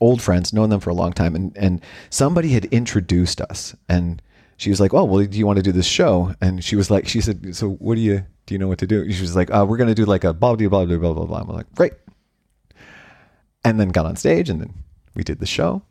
Old 0.00 0.22
friends, 0.22 0.52
known 0.52 0.70
them 0.70 0.80
for 0.80 0.90
a 0.90 0.94
long 0.94 1.12
time, 1.12 1.34
and 1.34 1.56
and 1.56 1.80
somebody 2.10 2.50
had 2.50 2.64
introduced 2.66 3.40
us, 3.42 3.76
and 3.88 4.22
she 4.56 4.70
was 4.70 4.80
like, 4.80 4.92
"Oh, 4.92 5.04
well, 5.04 5.24
do 5.24 5.38
you 5.38 5.46
want 5.46 5.58
to 5.58 5.62
do 5.62 5.72
this 5.72 5.86
show?" 5.86 6.34
And 6.40 6.62
she 6.62 6.76
was 6.76 6.90
like, 6.90 7.06
she 7.06 7.20
said, 7.20 7.54
"So 7.54 7.70
what 7.70 7.94
do 7.94 8.00
you 8.00 8.24
do? 8.46 8.54
You 8.54 8.58
know 8.58 8.68
what 8.68 8.78
to 8.78 8.86
do?" 8.86 9.10
She 9.10 9.22
was 9.22 9.36
like, 9.36 9.50
uh, 9.50 9.64
"We're 9.66 9.76
going 9.76 9.88
to 9.88 9.94
do 9.94 10.04
like 10.04 10.24
a 10.24 10.34
blah 10.34 10.56
blah 10.56 10.68
blah 10.68 10.84
blah 10.84 10.96
blah 10.98 11.12
blah 11.12 11.24
blah." 11.24 11.38
I'm 11.40 11.48
like, 11.48 11.72
"Great." 11.74 11.92
And 13.64 13.78
then 13.78 13.90
got 13.90 14.06
on 14.06 14.16
stage, 14.16 14.50
and 14.50 14.60
then 14.60 14.74
we 15.14 15.22
did 15.22 15.38
the 15.38 15.46
show. 15.46 15.82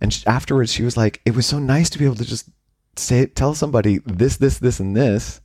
And 0.00 0.12
sh 0.12 0.24
afterwards, 0.26 0.72
she 0.72 0.82
was 0.82 0.96
like, 0.96 1.20
"It 1.24 1.34
was 1.34 1.46
so 1.46 1.58
nice 1.58 1.90
to 1.90 1.98
be 1.98 2.04
able 2.04 2.16
to 2.16 2.24
just 2.24 2.48
say, 2.96 3.26
tell 3.26 3.54
somebody 3.54 3.98
this, 4.04 4.36
this, 4.36 4.58
this, 4.58 4.78
and 4.78 4.94
this, 4.96 5.40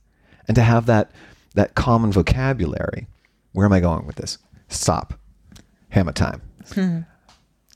and 0.46 0.54
to 0.54 0.62
have 0.62 0.86
that 0.86 1.10
that 1.54 1.74
common 1.74 2.12
vocabulary." 2.12 3.06
Where 3.52 3.66
am 3.66 3.72
I 3.72 3.80
going 3.80 4.06
with 4.06 4.16
this? 4.16 4.38
Stop. 4.68 5.14
Hammer 5.88 6.12
time. 6.12 6.42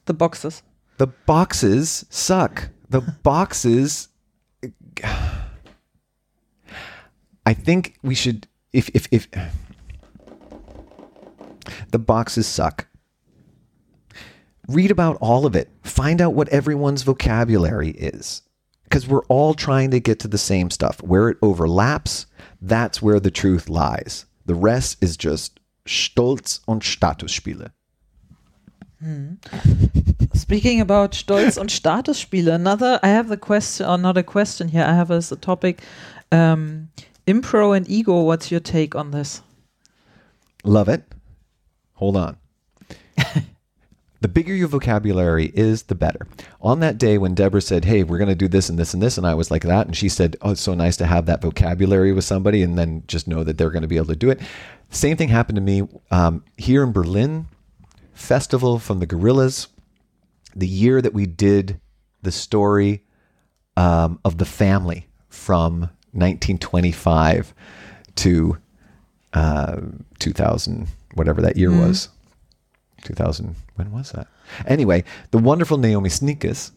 The 0.07 0.15
boxes. 0.15 0.63
The 0.99 1.07
boxes 1.07 2.05
suck. 2.11 2.69
The 2.89 3.01
boxes. 3.23 4.09
I 7.47 7.55
think 7.55 7.99
we 8.03 8.15
should. 8.15 8.47
If 8.73 8.89
if 8.95 9.07
if 9.11 9.29
the 11.91 11.99
boxes 11.99 12.47
suck. 12.47 12.87
Read 14.69 14.91
about 14.91 15.19
all 15.21 15.45
of 15.47 15.55
it. 15.57 15.69
Find 15.83 16.21
out 16.21 16.35
what 16.35 16.49
everyone's 16.49 17.03
vocabulary 17.03 17.91
is. 17.91 18.43
Because 18.85 19.09
we're 19.09 19.25
all 19.25 19.55
trying 19.55 19.91
to 19.91 20.01
get 20.01 20.19
to 20.21 20.29
the 20.29 20.39
same 20.39 20.71
stuff. 20.71 21.03
Where 21.03 21.29
it 21.29 21.39
overlaps, 21.43 22.27
that's 22.61 23.03
where 23.03 23.21
the 23.21 23.31
truth 23.31 23.69
lies. 23.69 24.27
The 24.47 24.55
rest 24.55 25.03
is 25.03 25.17
just 25.17 25.61
Stolz 25.87 26.61
und 26.67 26.83
Statusspiele. 26.83 27.73
Speaking 30.35 30.81
about 30.81 31.13
Stolz 31.13 31.59
und 31.59 31.71
Statusspiele, 31.71 32.53
another, 32.53 33.01
I 33.03 33.09
have 33.09 33.29
the 33.29 33.37
question, 33.37 33.87
or 33.87 33.99
not 33.99 34.17
a 34.17 34.23
question 34.23 34.69
here, 34.69 34.85
I 34.85 34.95
have 34.95 35.11
as 35.11 35.33
a 35.33 35.37
topic, 35.37 35.83
um, 36.31 36.91
impro 37.27 37.77
and 37.77 37.89
ego, 37.89 38.23
what's 38.23 38.51
your 38.51 38.61
take 38.61 38.95
on 38.95 39.11
this? 39.11 39.43
Love 40.65 40.89
it. 40.89 41.05
Hold 41.95 42.17
on. 42.17 42.37
the 44.21 44.29
bigger 44.29 44.55
your 44.55 44.69
vocabulary 44.69 45.53
is, 45.55 45.85
the 45.85 45.95
better. 45.95 46.27
On 46.61 46.81
that 46.81 46.99
day 46.99 47.19
when 47.19 47.35
Deborah 47.35 47.61
said, 47.61 47.85
Hey, 47.85 48.05
we're 48.05 48.19
going 48.19 48.29
to 48.29 48.35
do 48.35 48.49
this 48.49 48.69
and 48.69 48.79
this 48.79 48.95
and 48.95 49.03
this, 49.03 49.19
and 49.19 49.27
I 49.27 49.35
was 49.35 49.51
like 49.51 49.63
that, 49.63 49.87
and 49.87 49.97
she 49.97 50.09
said, 50.09 50.37
Oh, 50.43 50.53
it's 50.53 50.61
so 50.61 50.75
nice 50.75 50.97
to 50.99 51.07
have 51.07 51.27
that 51.27 51.43
vocabulary 51.43 52.13
with 52.13 52.25
somebody 52.25 52.63
and 52.63 52.79
then 52.79 53.03
just 53.07 53.27
know 53.27 53.45
that 53.45 53.59
they're 53.59 53.71
going 53.71 53.83
to 53.83 53.89
be 53.89 53.97
able 53.97 54.07
to 54.07 54.17
do 54.17 54.31
it. 54.31 54.41
Same 54.91 55.17
thing 55.17 55.29
happened 55.29 55.57
to 55.57 55.63
me 55.63 55.89
um, 56.11 56.45
here 56.57 56.83
in 56.83 56.93
Berlin, 56.93 57.47
festival 58.13 58.79
from 58.79 59.01
the 59.01 59.07
Gorillas. 59.07 59.69
The 60.55 60.67
year 60.67 61.01
that 61.01 61.15
we 61.15 61.27
did 61.27 61.81
the 62.23 62.33
story 62.33 63.03
um, 63.77 64.21
of 64.25 64.39
the 64.39 64.45
family 64.45 65.07
from 65.29 65.81
1925 66.13 67.55
to 68.17 68.59
uh, 69.33 69.81
2000, 70.19 70.89
whatever 71.15 71.41
that 71.41 71.57
year 71.57 71.71
was. 71.71 72.09
2000, 73.03 73.57
when 73.77 73.91
was 73.91 74.13
that? 74.13 74.29
Anyway, 74.67 75.05
the 75.31 75.39
wonderful 75.39 75.79
Naomi 75.79 76.09
Snieckus 76.09 76.71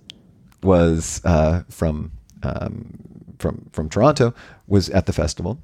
was 0.63 1.21
uh, 1.25 1.63
from 1.69 2.11
um, 2.43 2.97
from 3.37 3.69
from 3.71 3.89
Toronto 3.89 4.33
was 4.67 4.89
at 4.89 5.05
the 5.05 5.13
festival, 5.13 5.59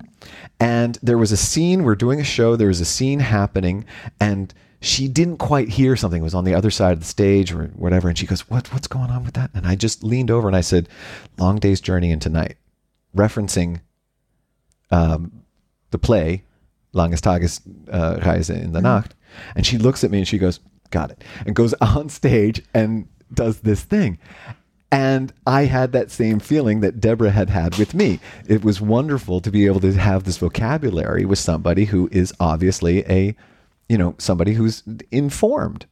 and 0.60 1.00
there 1.02 1.18
was 1.18 1.32
a 1.32 1.38
scene. 1.38 1.84
We're 1.84 1.96
doing 1.96 2.20
a 2.20 2.24
show. 2.24 2.56
There 2.56 2.68
was 2.68 2.82
a 2.82 2.86
scene 2.86 3.20
happening, 3.20 3.86
and 4.20 4.54
she 4.82 5.08
didn't 5.08 5.38
quite 5.38 5.70
hear 5.70 5.96
something. 5.96 6.22
It 6.22 6.24
was 6.24 6.34
on 6.34 6.44
the 6.44 6.56
other 6.56 6.72
side 6.72 6.94
of 6.94 7.00
the 7.00 7.06
stage 7.06 7.54
or 7.54 7.68
whatever, 7.76 8.10
and 8.10 8.18
she 8.18 8.26
goes, 8.26 8.50
"What 8.50 8.74
what's 8.74 8.88
going 8.88 9.12
on 9.12 9.24
with 9.24 9.36
that?" 9.36 9.52
And 9.54 9.66
I 9.66 9.76
just 9.76 10.04
leaned 10.04 10.32
over 10.32 10.48
and 10.48 10.58
I 10.58 10.62
said, 10.62 10.90
"Long 11.38 11.60
day's 11.60 11.80
journey 11.80 12.12
into 12.12 12.30
night," 12.30 12.58
referencing 13.16 13.82
um, 14.92 15.44
the 15.92 15.98
play 15.98 16.44
Langes 16.94 17.22
Tages 17.22 17.62
uh, 17.92 18.20
Reise 18.26 18.50
in 18.50 18.74
der 18.74 18.82
Nacht. 18.82 19.16
And 19.56 19.66
she 19.66 19.78
looks 19.78 20.04
at 20.04 20.12
me 20.12 20.20
and 20.20 20.28
she 20.28 20.38
goes, 20.38 20.60
Got 20.90 21.12
it. 21.12 21.24
And 21.46 21.56
goes 21.56 21.74
on 21.82 22.10
stage 22.10 22.62
and 22.74 23.08
does 23.34 23.62
this 23.62 23.84
thing. 23.84 24.20
And 24.94 25.32
I 25.48 25.66
had 25.66 25.94
that 25.94 26.12
same 26.12 26.40
feeling 26.40 26.82
that 26.82 27.00
Deborah 27.00 27.32
had 27.32 27.50
had 27.50 27.78
with 27.78 27.94
me. 27.94 28.20
It 28.46 28.62
was 28.62 28.82
wonderful 28.82 29.40
to 29.40 29.50
be 29.50 29.66
able 29.66 29.80
to 29.80 29.94
have 29.94 30.26
this 30.26 30.38
vocabulary 30.38 31.24
with 31.24 31.40
somebody 31.40 31.86
who 31.86 32.10
is 32.12 32.34
obviously 32.42 33.06
a, 33.06 33.34
you 33.92 33.98
know, 33.98 34.16
somebody 34.18 34.54
who's 34.54 34.84
informed. 35.12 35.86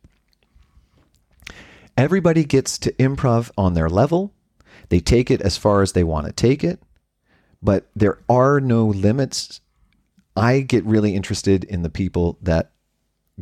Everybody 1.97 2.45
gets 2.45 2.77
to 2.77 2.93
improv 2.93 3.51
on 3.57 3.73
their 3.73 3.89
level. 3.89 4.33
They 4.87 5.01
take 5.01 5.29
it 5.29 5.41
as 5.41 5.57
far 5.57 5.81
as 5.81 5.91
they 5.91 6.05
want 6.05 6.25
to 6.25 6.31
take 6.31 6.63
it, 6.63 6.81
but 7.61 7.89
there 7.93 8.19
are 8.29 8.61
no 8.61 8.85
limits. 8.87 9.59
I 10.33 10.61
get 10.61 10.85
really 10.85 11.13
interested 11.13 11.65
in 11.65 11.81
the 11.81 11.89
people 11.89 12.37
that 12.41 12.71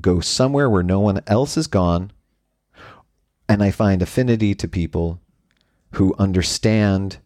go 0.02 0.22
somewhere 0.22 0.72
where 0.72 0.82
no 0.82 1.02
one 1.02 1.22
else 1.28 1.54
has 1.54 1.68
gone, 1.68 2.12
and 3.48 3.62
I 3.62 3.70
find 3.70 4.02
affinity 4.02 4.56
to 4.56 4.68
people 4.68 5.22
who 5.92 6.16
understand 6.18 7.20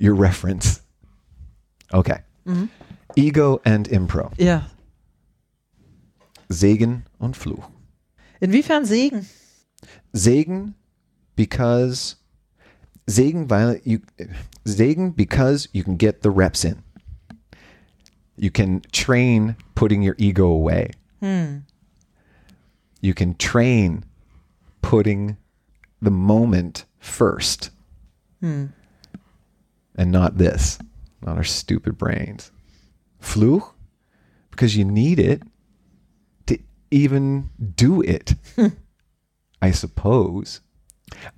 your 0.00 0.16
reference. 0.16 0.82
Okay. 1.94 2.18
Mm-hmm. 2.44 2.66
Ego 3.14 3.62
and 3.64 3.88
Impro. 3.88 4.34
Ja. 4.36 4.62
Segen 6.48 7.04
und 7.18 7.36
Fluch. 7.36 7.70
Inwiefern 8.40 8.84
Segen? 8.84 9.26
Segen 10.12 10.74
because 11.34 12.16
Segen 13.06 13.48
weil 13.48 13.80
you 13.84 14.00
Segen 14.64 15.14
because 15.14 15.68
you 15.72 15.84
can 15.84 15.96
get 15.96 16.22
the 16.22 16.30
reps 16.30 16.64
in. 16.64 16.82
You 18.36 18.50
can 18.50 18.82
train 18.92 19.56
putting 19.74 20.02
your 20.02 20.14
ego 20.18 20.46
away. 20.46 20.90
Hmm. 21.20 21.58
You 23.00 23.14
can 23.14 23.34
train 23.34 24.04
putting 24.82 25.36
the 26.02 26.10
moment 26.10 26.84
first. 26.98 27.70
Hmm. 28.40 28.66
And 29.94 30.12
not 30.12 30.36
this, 30.36 30.78
not 31.22 31.36
our 31.36 31.44
stupid 31.44 31.96
brains. 31.96 32.50
Fluch 33.20 33.72
because 34.50 34.76
you 34.76 34.84
need 34.84 35.18
it 35.18 35.42
even 36.90 37.50
do 37.74 38.02
it. 38.02 38.34
I 39.62 39.70
suppose. 39.70 40.60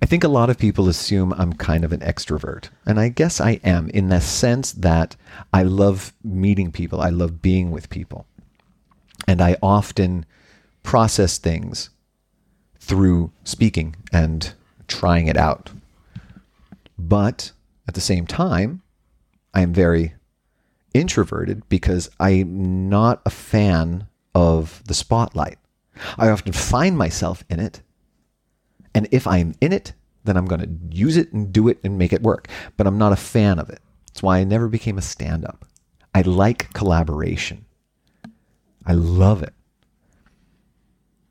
I 0.01 0.05
think 0.05 0.23
a 0.23 0.29
lot 0.29 0.49
of 0.49 0.57
people 0.57 0.89
assume 0.89 1.33
I'm 1.33 1.53
kind 1.53 1.85
of 1.85 1.91
an 1.91 2.01
extrovert. 2.01 2.69
And 2.85 2.99
I 2.99 3.09
guess 3.09 3.39
I 3.39 3.59
am 3.63 3.89
in 3.89 4.09
the 4.09 4.19
sense 4.19 4.71
that 4.73 5.15
I 5.53 5.63
love 5.63 6.13
meeting 6.23 6.71
people, 6.71 7.01
I 7.01 7.09
love 7.09 7.41
being 7.41 7.71
with 7.71 7.89
people. 7.89 8.25
And 9.27 9.41
I 9.41 9.57
often 9.61 10.25
process 10.83 11.37
things 11.37 11.89
through 12.79 13.31
speaking 13.43 13.95
and 14.11 14.53
trying 14.87 15.27
it 15.27 15.37
out. 15.37 15.69
But 16.97 17.51
at 17.87 17.93
the 17.93 18.01
same 18.01 18.25
time, 18.25 18.81
I 19.53 19.61
am 19.61 19.73
very 19.73 20.13
introverted 20.93 21.67
because 21.69 22.09
I'm 22.19 22.89
not 22.89 23.21
a 23.25 23.29
fan 23.29 24.07
of 24.35 24.83
the 24.85 24.93
spotlight. 24.93 25.57
I 26.17 26.29
often 26.29 26.53
find 26.53 26.97
myself 26.97 27.43
in 27.49 27.59
it 27.59 27.81
and 28.93 29.07
if 29.11 29.27
I'm 29.27 29.55
in 29.61 29.73
it, 29.73 29.93
then 30.23 30.37
I'm 30.37 30.45
going 30.45 30.61
to 30.61 30.95
use 30.95 31.17
it 31.17 31.31
and 31.31 31.51
do 31.53 31.67
it 31.67 31.79
and 31.83 31.97
make 31.97 32.13
it 32.13 32.21
work. 32.21 32.47
But 32.77 32.87
I'm 32.87 32.97
not 32.97 33.13
a 33.13 33.17
fan 33.17 33.59
of 33.59 33.69
it. 33.69 33.79
That's 34.07 34.23
why 34.23 34.39
I 34.39 34.43
never 34.43 34.67
became 34.67 34.97
a 34.97 35.01
stand 35.01 35.45
up. 35.45 35.65
I 36.13 36.21
like 36.21 36.73
collaboration, 36.73 37.65
I 38.85 38.93
love 38.93 39.43
it. 39.43 39.53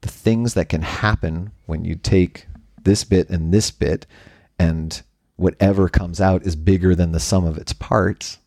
The 0.00 0.08
things 0.08 0.54
that 0.54 0.68
can 0.68 0.82
happen 0.82 1.50
when 1.66 1.84
you 1.84 1.96
take 1.96 2.46
this 2.84 3.02
bit 3.02 3.28
and 3.28 3.52
this 3.52 3.70
bit, 3.72 4.06
and 4.58 5.02
whatever 5.36 5.88
comes 5.88 6.20
out 6.20 6.46
is 6.46 6.54
bigger 6.54 6.94
than 6.94 7.10
the 7.10 7.20
sum 7.20 7.44
of 7.44 7.58
its 7.58 7.72
parts, 7.72 8.38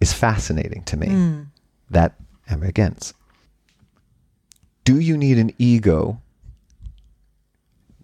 is 0.00 0.14
fascinating 0.14 0.82
to 0.84 0.96
me. 0.96 1.08
Hmm. 1.08 1.42
That 1.90 2.14
am 2.48 2.62
against. 2.62 3.14
Do 4.84 4.98
you 5.00 5.16
need 5.16 5.38
an 5.38 5.52
ego 5.58 6.20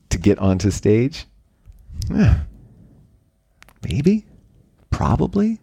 to 0.09 0.19
get 0.19 0.39
onto 0.39 0.71
stage? 0.71 1.27
Eh, 2.15 2.35
Maybe. 3.83 4.27
Probably. 4.91 5.61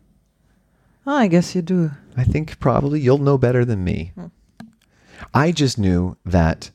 Oh, 1.06 1.16
I 1.16 1.28
guess 1.28 1.56
you 1.56 1.62
do. 1.62 1.92
I 2.16 2.24
think 2.24 2.60
probably 2.60 3.00
you'll 3.00 3.18
know 3.18 3.38
better 3.38 3.64
than 3.64 3.84
me. 3.84 4.12
Hmm. 4.16 4.26
I 5.34 5.52
just 5.52 5.78
knew 5.78 6.18
that 6.26 6.72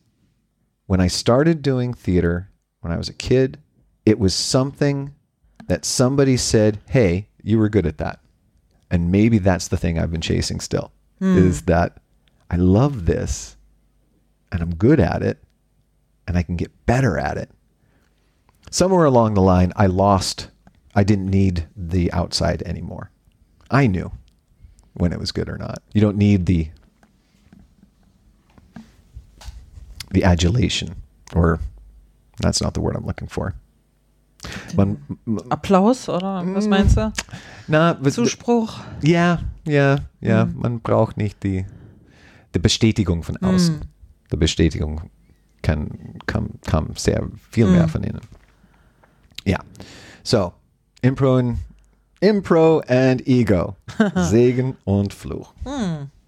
when 0.86 1.00
I 1.00 1.06
started 1.06 1.62
doing 1.62 1.94
theater 1.94 2.50
when 2.80 2.92
I 2.92 2.96
was 2.96 3.08
a 3.08 3.14
kid, 3.14 3.58
it 4.04 4.18
was 4.18 4.34
something 4.34 5.14
that 5.68 5.84
somebody 5.84 6.36
said, 6.36 6.80
"Hey, 6.88 7.28
you 7.42 7.58
were 7.58 7.68
good 7.68 7.86
at 7.86 7.98
that." 7.98 8.20
And 8.90 9.10
maybe 9.12 9.38
that's 9.38 9.68
the 9.68 9.76
thing 9.76 9.98
I've 9.98 10.10
been 10.10 10.20
chasing 10.20 10.60
still. 10.60 10.92
Hmm. 11.18 11.38
Is 11.38 11.62
that 11.62 11.98
I 12.50 12.56
love 12.56 13.06
this 13.06 13.56
and 14.52 14.62
I'm 14.62 14.76
good 14.76 15.00
at 15.00 15.22
it 15.22 15.42
and 16.28 16.36
I 16.36 16.42
can 16.44 16.56
get 16.56 16.86
better 16.86 17.18
at 17.18 17.36
it. 17.36 17.50
Somewhere 18.70 19.04
along 19.04 19.34
the 19.34 19.42
line 19.42 19.72
I 19.74 19.86
lost 19.86 20.48
I 20.94 21.02
didn't 21.02 21.30
need 21.30 21.66
the 21.74 22.12
outside 22.12 22.62
anymore. 22.62 23.10
I 23.70 23.86
knew 23.86 24.12
when 24.92 25.12
it 25.12 25.18
was 25.18 25.32
good 25.32 25.48
or 25.48 25.56
not. 25.56 25.82
You 25.94 26.00
don't 26.00 26.18
need 26.18 26.46
the 26.46 26.68
the 30.10 30.22
adulation 30.22 30.96
or 31.34 31.58
that's 32.40 32.60
not 32.60 32.74
the 32.74 32.80
word 32.80 32.94
I'm 32.96 33.06
looking 33.06 33.28
for. 33.28 33.54
Man, 34.76 34.98
m- 35.26 35.38
Applaus 35.50 36.08
oder 36.08 36.42
was 36.54 36.66
mm. 36.66 36.70
meinst 36.70 36.96
du? 36.96 37.12
na, 37.68 37.94
Zuspruch. 38.10 38.80
ja, 39.02 39.38
ja, 39.64 39.98
ja, 40.20 40.44
mm. 40.44 40.60
man 40.60 40.80
braucht 40.80 41.16
nicht 41.16 41.42
die, 41.44 41.64
die 42.54 42.58
Bestätigung 42.58 43.22
von 43.22 43.36
mm. 43.40 43.44
außen. 43.44 43.80
Die 44.32 44.36
Bestätigung 44.36 45.02
kann, 45.60 45.90
kam, 46.26 46.50
kam 46.66 46.96
sehr 46.96 47.28
viel 47.50 47.66
mehr 47.66 47.86
von 47.88 48.02
innen. 48.02 48.20
Ja, 49.44 49.58
so, 50.22 50.52
Impro, 51.02 51.36
und- 51.36 51.58
Impro 52.20 52.80
and 52.86 53.26
Ego, 53.26 53.76
Segen 54.16 54.76
und 54.84 55.12
Fluch. 55.12 55.52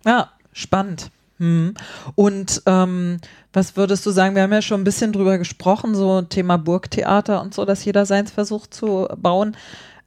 Ja, 0.05 0.31
spannend. 0.53 1.11
Hm. 1.39 1.75
Und 2.15 2.63
ähm, 2.67 3.19
was 3.53 3.77
würdest 3.77 4.05
du 4.07 4.11
sagen? 4.11 4.35
Wir 4.37 4.43
haben 4.43 4.53
ja 4.53 4.63
schon 4.63 4.81
ein 4.81 4.85
bisschen 4.85 5.13
drüber 5.13 5.39
gesprochen, 5.39 5.95
so 5.95 6.23
Thema 6.23 6.59
Burgtheater 6.59 7.41
und 7.43 7.55
so, 7.55 7.65
dass 7.65 7.85
jeder 7.85 8.07
seins 8.07 8.31
versucht 8.31 8.75
zu 8.75 9.09
bauen. 9.17 9.57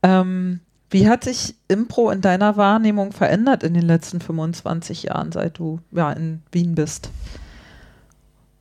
Ähm, 0.03 0.59
wie 0.89 1.09
hat 1.09 1.25
sich 1.25 1.55
Impro 1.67 2.11
in 2.11 2.21
deiner 2.21 2.55
Wahrnehmung 2.55 3.11
verändert 3.11 3.63
in 3.63 3.73
den 3.73 3.83
letzten 3.83 4.21
25 4.21 5.03
Jahren, 5.03 5.31
seit 5.33 5.57
du 5.57 5.79
ja, 5.91 6.11
in 6.13 6.43
Wien 6.51 6.75
bist? 6.75 7.09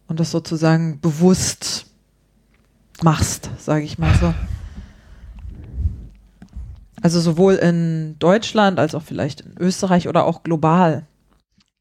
Und 0.09 0.21
das 0.21 0.31
sozusagen 0.31 1.01
bewusst 1.01 1.87
machst, 3.03 3.51
sage 3.59 3.85
ich 3.85 3.99
mal 3.99 4.15
so. 4.19 4.35
Also 7.03 7.21
sowohl 7.21 7.55
in 7.55 8.19
Deutschland 8.19 8.79
als 8.79 8.95
auch 8.95 9.03
vielleicht 9.03 9.43
in 9.43 9.57
Österreich 9.59 10.09
oder 10.09 10.25
auch 10.25 10.43
global. 10.43 11.07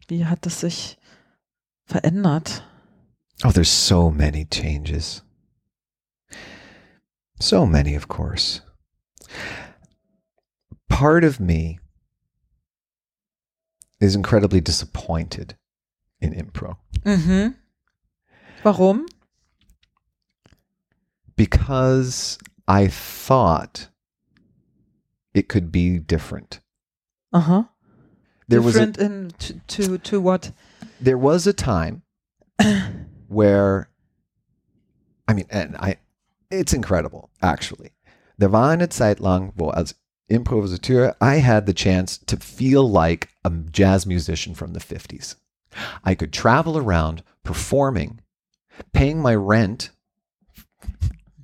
Wie 0.07 0.25
hat 0.25 0.45
es 0.45 0.59
sich 0.59 0.97
verändert? 1.85 2.63
Oh, 3.43 3.51
there's 3.51 3.87
so 3.87 4.11
many 4.11 4.45
changes. 4.45 5.23
So 7.39 7.65
many, 7.65 7.97
of 7.97 8.07
course. 8.07 8.61
Part 10.87 11.25
of 11.25 11.39
me 11.39 11.79
is 13.99 14.15
incredibly 14.15 14.61
disappointed 14.61 15.57
in 16.19 16.31
impro 16.33 16.77
Mhm. 17.03 17.55
Warum? 18.65 19.05
because 21.35 22.37
I 22.67 22.87
thought 22.87 23.89
it 25.33 25.49
could 25.49 25.71
be 25.71 25.99
different. 25.99 26.59
Uh-huh. 27.33 27.63
There 28.47 28.61
was 28.61 28.75
a, 28.75 28.87
Different 28.87 28.97
in 28.97 29.31
to, 29.39 29.53
to 29.85 29.97
to 29.97 30.21
what? 30.21 30.51
there 31.01 31.17
was 31.17 31.47
a 31.47 31.53
time 31.53 32.03
where 33.27 33.89
I 35.27 35.33
mean 35.33 35.47
and 35.49 35.75
I 35.77 35.97
it's 36.51 36.73
incredible 36.73 37.29
actually. 37.41 37.91
There 38.37 38.49
war 38.49 38.71
eine 38.71 38.87
Zeit 38.87 39.19
lang, 39.19 39.53
wo 39.55 39.71
als 39.71 39.95
Improvisateur 40.29 41.15
I 41.19 41.35
had 41.35 41.65
the 41.65 41.73
chance 41.73 42.17
to 42.17 42.37
feel 42.37 42.87
like 42.87 43.29
a 43.43 43.49
jazz 43.49 44.05
musician 44.05 44.53
from 44.55 44.73
the 44.73 44.79
50s. 44.79 45.35
I 46.03 46.15
could 46.15 46.31
travel 46.31 46.77
around 46.77 47.23
performing, 47.43 48.21
paying 48.93 49.21
my 49.21 49.35
rent 49.35 49.89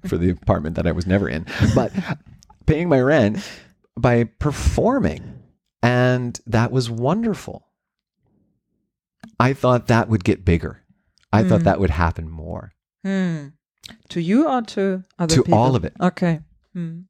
for 0.05 0.17
the 0.17 0.29
apartment 0.29 0.75
that 0.75 0.87
I 0.87 0.91
was 0.91 1.05
never 1.05 1.29
in, 1.29 1.45
but 1.75 1.91
paying 2.65 2.89
my 2.89 2.99
rent 3.01 3.37
by 3.97 4.23
performing. 4.25 5.39
And 5.83 6.39
that 6.47 6.71
was 6.71 6.89
wonderful. 6.89 7.67
I 9.39 9.53
thought 9.53 9.87
that 9.87 10.09
would 10.09 10.23
get 10.23 10.45
bigger. 10.45 10.83
I 11.33 11.43
thought 11.43 11.61
Mm. 11.61 11.65
that 11.65 11.79
would 11.79 11.89
happen 11.89 12.29
more. 12.29 12.73
Hmm. 13.03 13.47
To 14.09 14.21
you 14.21 14.47
or 14.47 14.61
to 14.61 15.03
other 15.17 15.35
To 15.35 15.43
people? 15.43 15.57
all 15.57 15.75
of 15.75 15.83
it. 15.85 15.93
Okay. 15.99 16.41
Hmm. 16.73 17.01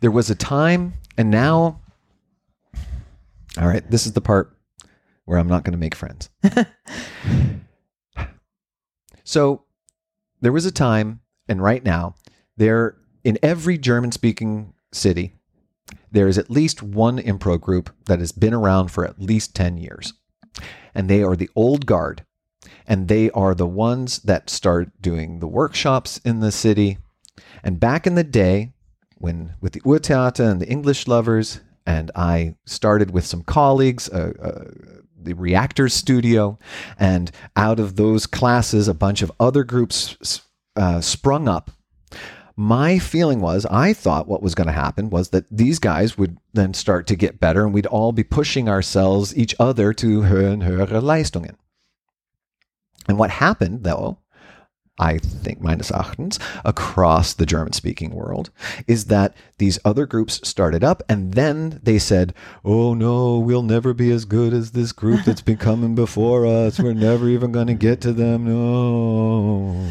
There 0.00 0.10
was 0.10 0.28
a 0.30 0.34
time, 0.34 0.94
and 1.16 1.30
now, 1.30 1.80
all 3.58 3.66
right, 3.68 3.88
this 3.90 4.06
is 4.06 4.12
the 4.12 4.20
part 4.20 4.56
where 5.24 5.38
I'm 5.38 5.48
not 5.48 5.64
going 5.64 5.72
to 5.72 5.78
make 5.78 5.94
friends. 5.94 6.28
so 9.24 9.64
there 10.40 10.52
was 10.52 10.66
a 10.66 10.72
time, 10.72 11.20
and 11.48 11.62
right 11.62 11.82
now, 11.82 12.14
there 12.56 12.96
in 13.24 13.38
every 13.42 13.78
German 13.78 14.12
speaking 14.12 14.74
city, 14.92 15.34
there 16.12 16.28
is 16.28 16.38
at 16.38 16.50
least 16.50 16.82
one 16.82 17.18
improv 17.18 17.60
group 17.60 17.90
that 18.06 18.20
has 18.20 18.30
been 18.30 18.54
around 18.54 18.88
for 18.88 19.04
at 19.04 19.20
least 19.20 19.54
10 19.54 19.78
years. 19.78 20.12
And 20.94 21.10
they 21.10 21.22
are 21.22 21.34
the 21.34 21.50
old 21.56 21.86
guard. 21.86 22.24
And 22.86 23.08
they 23.08 23.30
are 23.30 23.54
the 23.54 23.66
ones 23.66 24.20
that 24.20 24.50
start 24.50 24.90
doing 25.00 25.40
the 25.40 25.48
workshops 25.48 26.20
in 26.24 26.40
the 26.40 26.52
city. 26.52 26.98
And 27.62 27.80
back 27.80 28.06
in 28.06 28.14
the 28.14 28.24
day, 28.24 28.74
when 29.18 29.54
with 29.60 29.72
the 29.72 29.80
Urtheater 29.80 30.48
and 30.50 30.60
the 30.60 30.68
English 30.68 31.08
lovers, 31.08 31.60
and 31.86 32.10
I 32.14 32.56
started 32.64 33.10
with 33.10 33.26
some 33.26 33.42
colleagues, 33.42 34.08
uh, 34.08 34.32
uh, 34.40 35.00
the 35.24 35.34
Reactors 35.34 35.94
Studio, 35.94 36.58
and 36.98 37.30
out 37.56 37.80
of 37.80 37.96
those 37.96 38.26
classes, 38.26 38.88
a 38.88 38.94
bunch 38.94 39.22
of 39.22 39.32
other 39.38 39.64
groups 39.64 40.42
uh, 40.76 41.00
sprung 41.00 41.48
up. 41.48 41.70
My 42.56 43.00
feeling 43.00 43.40
was, 43.40 43.66
I 43.66 43.92
thought 43.92 44.28
what 44.28 44.42
was 44.42 44.54
going 44.54 44.68
to 44.68 44.72
happen 44.72 45.10
was 45.10 45.30
that 45.30 45.46
these 45.50 45.80
guys 45.80 46.16
would 46.16 46.38
then 46.52 46.72
start 46.72 47.08
to 47.08 47.16
get 47.16 47.40
better, 47.40 47.64
and 47.64 47.74
we'd 47.74 47.86
all 47.86 48.12
be 48.12 48.22
pushing 48.22 48.68
ourselves, 48.68 49.36
each 49.36 49.56
other, 49.58 49.92
to 49.94 50.22
höher 50.22 50.52
und 50.52 50.62
höhere 50.62 51.02
Leistungen. 51.02 51.56
And 53.08 53.18
what 53.18 53.30
happened, 53.30 53.82
though, 53.82 54.18
I 54.98 55.18
think 55.18 55.60
meines 55.60 55.90
Erachtens, 55.90 56.38
across 56.64 57.34
the 57.34 57.46
German 57.46 57.72
speaking 57.72 58.14
world, 58.14 58.50
is 58.86 59.06
that 59.06 59.34
these 59.58 59.78
other 59.84 60.06
groups 60.06 60.40
started 60.46 60.82
up 60.82 61.02
and 61.08 61.34
then 61.34 61.80
they 61.82 61.98
said, 61.98 62.34
Oh 62.64 62.94
no, 62.94 63.38
we'll 63.38 63.62
never 63.62 63.94
be 63.94 64.10
as 64.10 64.24
good 64.24 64.52
as 64.52 64.72
this 64.72 64.92
group 64.92 65.24
that's 65.24 65.42
been 65.42 65.56
coming 65.56 65.94
before 65.94 66.46
us. 66.46 66.78
We're 66.78 66.94
never 66.94 67.28
even 67.28 67.52
going 67.52 67.68
to 67.68 67.74
get 67.74 68.00
to 68.02 68.12
them. 68.12 68.44
No. 68.44 69.86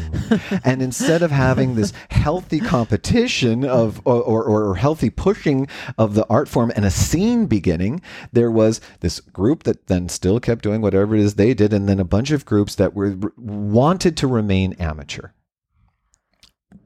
and 0.64 0.82
instead 0.82 1.22
of 1.22 1.30
having 1.30 1.74
this 1.74 1.92
healthy 2.10 2.60
competition 2.60 3.64
of, 3.64 4.00
or, 4.04 4.22
or, 4.22 4.44
or 4.44 4.76
healthy 4.76 5.10
pushing 5.10 5.66
of 5.96 6.14
the 6.14 6.26
art 6.28 6.48
form 6.48 6.72
and 6.76 6.84
a 6.84 6.90
scene 6.90 7.46
beginning, 7.46 8.00
there 8.32 8.50
was 8.50 8.80
this 9.00 9.20
group 9.20 9.62
that 9.64 9.86
then 9.86 10.08
still 10.08 10.40
kept 10.40 10.62
doing 10.62 10.80
whatever 10.80 11.14
it 11.14 11.20
is 11.20 11.34
they 11.34 11.54
did, 11.54 11.72
and 11.72 11.88
then 11.88 12.00
a 12.00 12.04
bunch 12.04 12.30
of 12.30 12.44
groups 12.44 12.74
that 12.74 12.94
were 12.94 13.16
wanted 13.36 14.16
to 14.16 14.26
remain 14.26 14.74
amateur, 14.74 15.30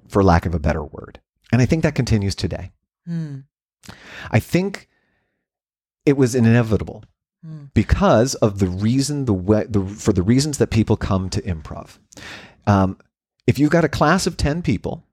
for 0.09 0.23
lack 0.23 0.47
of 0.47 0.55
a 0.55 0.61
better 0.61 0.85
word. 0.85 1.21
And 1.53 1.63
I 1.63 1.67
think 1.67 1.83
that 1.83 1.95
continues 1.95 2.35
today. 2.35 2.73
Hmm. 3.07 3.41
I 4.31 4.39
think 4.41 4.89
it 6.05 6.17
was 6.17 6.35
inevitable 6.35 7.05
Hmm. 7.45 7.67
because 7.73 8.35
of 8.37 8.59
the 8.59 8.67
reason 8.67 9.25
the 9.27 9.33
way 9.33 9.65
the 9.69 9.85
for 9.87 10.13
the 10.13 10.25
reasons 10.25 10.59
that 10.59 10.71
people 10.71 10.97
come 10.97 11.31
to 11.31 11.41
improv. 11.43 11.99
Um, 12.67 12.99
if 13.47 13.59
you've 13.61 13.71
got 13.71 13.85
a 13.85 13.89
class 13.89 14.27
of 14.27 14.37
ten 14.37 14.61
people, 14.61 15.05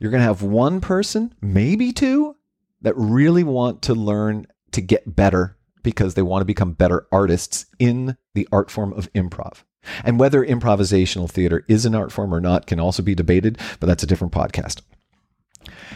you're 0.00 0.10
going 0.10 0.22
to 0.22 0.26
have 0.26 0.42
one 0.42 0.80
person, 0.80 1.34
maybe 1.42 1.92
two, 1.92 2.34
that 2.80 2.94
really 2.96 3.44
want 3.44 3.82
to 3.82 3.94
learn 3.94 4.46
to 4.72 4.80
get 4.80 5.14
better 5.16 5.56
because 5.82 6.14
they 6.14 6.22
want 6.22 6.40
to 6.40 6.46
become 6.46 6.72
better 6.72 7.06
artists 7.12 7.66
in 7.78 8.16
the 8.34 8.48
art 8.50 8.70
form 8.70 8.92
of 8.94 9.12
improv. 9.12 9.64
And 10.04 10.18
whether 10.18 10.44
improvisational 10.44 11.30
theater 11.30 11.64
is 11.68 11.84
an 11.84 11.94
art 11.94 12.10
form 12.10 12.32
or 12.34 12.40
not 12.40 12.66
can 12.66 12.80
also 12.80 13.02
be 13.02 13.14
debated, 13.14 13.58
but 13.80 13.86
that's 13.86 14.02
a 14.02 14.06
different 14.06 14.32
podcast. 14.32 14.80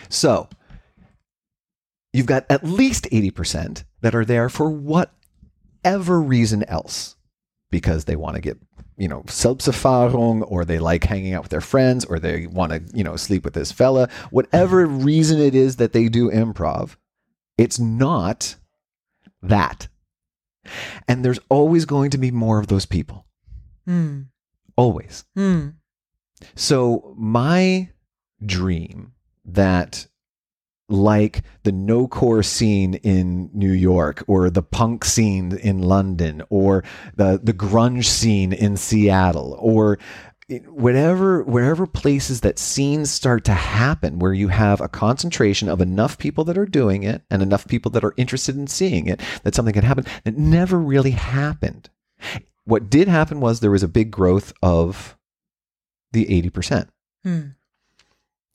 So, 0.09 0.49
you've 2.13 2.27
got 2.27 2.47
at 2.51 2.65
least 2.65 3.09
80% 3.11 3.85
that 4.01 4.15
are 4.15 4.25
there 4.25 4.49
for 4.49 4.71
whatever 4.71 6.21
reason 6.21 6.65
else. 6.65 7.17
Because 7.71 8.05
they 8.05 8.17
want 8.17 8.35
to 8.37 8.43
get 8.43 8.59
you 8.99 9.09
know 9.09 9.23
Selbsterfahrung 9.23 10.45
or 10.47 10.67
they 10.67 10.79
like 10.79 11.05
hanging 11.05 11.33
out 11.33 11.43
with 11.43 11.51
their 11.51 11.63
friends 11.63 12.05
or 12.05 12.19
they 12.19 12.47
want 12.47 12.73
to 12.73 12.83
you 12.95 13.03
know 13.03 13.17
sleep 13.17 13.45
with 13.45 13.55
this 13.55 13.73
fella. 13.73 14.11
Whatever 14.31 14.85
reason 14.85 15.41
it 15.41 15.55
is 15.55 15.77
that 15.77 15.95
they 15.95 16.09
do 16.09 16.31
improv 16.31 16.97
it's 17.59 17.79
not 17.79 18.57
that. 19.43 19.89
And 21.09 21.25
there's 21.25 21.41
always 21.49 21.85
going 21.85 22.11
to 22.11 22.19
be 22.19 22.31
more 22.31 22.59
of 22.59 22.69
those 22.69 22.87
people. 22.87 23.27
Hmm. 23.85 24.23
always. 24.77 25.25
Hmm. 25.35 25.71
so 26.55 27.15
my 27.17 27.91
dream 28.45 29.13
that 29.45 30.07
like 30.89 31.43
the 31.63 31.73
no 31.73 32.07
core 32.07 32.43
scene 32.43 32.95
in 32.95 33.51
New 33.55 33.73
York 33.73 34.23
or 34.27 34.51
the 34.51 34.63
punk 34.63 35.05
scene 35.05 35.57
in 35.57 35.81
London 35.81 36.43
or 36.51 36.85
the 37.17 37.41
the 37.43 37.55
grunge 37.55 38.05
scene 38.05 38.53
in 38.53 38.77
Seattle 38.77 39.57
or 39.59 39.99
whatever 40.67 41.43
wherever 41.45 41.87
places 41.87 42.43
that 42.43 42.59
scenes 42.59 43.11
start 43.11 43.45
to 43.45 43.55
happen 43.55 44.19
where 44.19 44.35
you 44.35 44.49
have 44.49 44.81
a 44.81 44.89
concentration 44.89 45.69
of 45.69 45.81
enough 45.81 46.19
people 46.19 46.45
that 46.45 46.59
are 46.59 46.67
doing 46.67 47.05
it 47.05 47.23
and 47.31 47.43
enough 47.43 47.67
people 47.67 47.91
that 47.91 48.05
are 48.05 48.15
interested 48.17 48.57
in 48.57 48.67
seeing 48.67 49.07
it 49.07 49.21
that 49.45 49.55
something 49.55 49.73
can 49.73 49.85
happen 49.85 50.05
it 50.25 50.37
never 50.37 50.79
really 50.79 51.13
happened 51.13 51.89
what 52.65 52.91
did 52.91 53.09
happen 53.09 53.41
was 53.41 53.61
there 53.61 53.71
was 53.71 53.83
a 53.83 53.89
big 53.89 54.11
growth 54.11 54.53
of 54.63 55.17
the 56.13 56.27
80% 56.27 56.89
Hmm. 57.25 57.41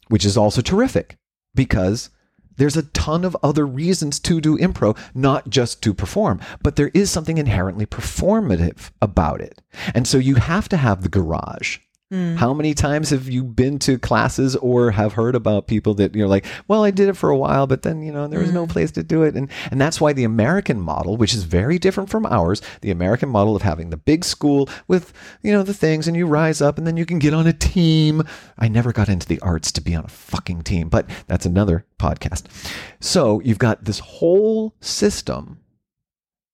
Which 0.09 0.25
is 0.25 0.37
also 0.37 0.61
terrific 0.61 1.17
because 1.55 2.09
there's 2.57 2.77
a 2.77 2.83
ton 2.83 3.23
of 3.23 3.37
other 3.41 3.65
reasons 3.65 4.19
to 4.19 4.41
do 4.41 4.57
improv, 4.57 4.97
not 5.13 5.49
just 5.49 5.81
to 5.83 5.93
perform, 5.93 6.39
but 6.61 6.75
there 6.75 6.91
is 6.93 7.09
something 7.09 7.37
inherently 7.37 7.85
performative 7.85 8.91
about 9.01 9.41
it. 9.41 9.61
And 9.93 10.07
so 10.07 10.17
you 10.17 10.35
have 10.35 10.67
to 10.69 10.77
have 10.77 11.03
the 11.03 11.09
garage. 11.09 11.79
Hmm. 12.09 12.35
How 12.35 12.53
many 12.53 12.73
times 12.73 13.09
have 13.09 13.27
you 13.27 13.43
been 13.43 13.79
to 13.79 13.99
classes 13.99 14.55
or 14.55 14.91
have 14.91 15.11
heard 15.13 15.35
about 15.35 15.67
people 15.67 15.93
that 15.95 16.15
you're 16.15 16.27
like, 16.27 16.45
well, 16.69 16.85
I 16.85 16.91
did 16.91 17.09
it 17.09 17.17
for 17.17 17.29
a 17.29 17.37
while, 17.37 17.67
but 17.67 17.81
then, 17.81 18.01
you 18.01 18.13
know, 18.13 18.29
there 18.29 18.39
was 18.39 18.53
no 18.53 18.65
place 18.65 18.91
to 18.91 19.03
do 19.03 19.23
it. 19.23 19.35
And, 19.35 19.49
and 19.71 19.81
that's 19.81 19.99
why 19.99 20.13
the 20.13 20.23
American 20.23 20.79
model, 20.79 21.17
which 21.17 21.33
is 21.33 21.43
very 21.43 21.77
different 21.77 22.09
from 22.09 22.25
ours, 22.25 22.61
the 22.79 22.91
American 22.91 23.27
model 23.27 23.57
of 23.57 23.61
having 23.61 23.89
the 23.89 23.97
big 23.97 24.23
school 24.23 24.69
with, 24.87 25.11
you 25.43 25.51
know, 25.51 25.63
the 25.63 25.73
things 25.73 26.07
and 26.07 26.15
you 26.15 26.27
rise 26.27 26.61
up 26.61 26.77
and 26.77 26.87
then 26.87 26.95
you 26.95 27.05
can 27.05 27.19
get 27.19 27.33
on 27.33 27.45
a 27.45 27.51
team. 27.51 28.23
I 28.57 28.69
never 28.69 28.93
got 28.93 29.09
into 29.09 29.27
the 29.27 29.41
arts 29.41 29.73
to 29.73 29.81
be 29.81 29.93
on 29.93 30.05
a 30.05 30.09
fucking 30.09 30.61
team, 30.61 30.87
but 30.87 31.09
that's 31.27 31.45
another 31.45 31.85
podcast. 31.99 32.43
So 33.01 33.41
you've 33.41 33.59
got 33.59 33.83
this 33.83 33.99
whole 33.99 34.75
system 34.79 35.59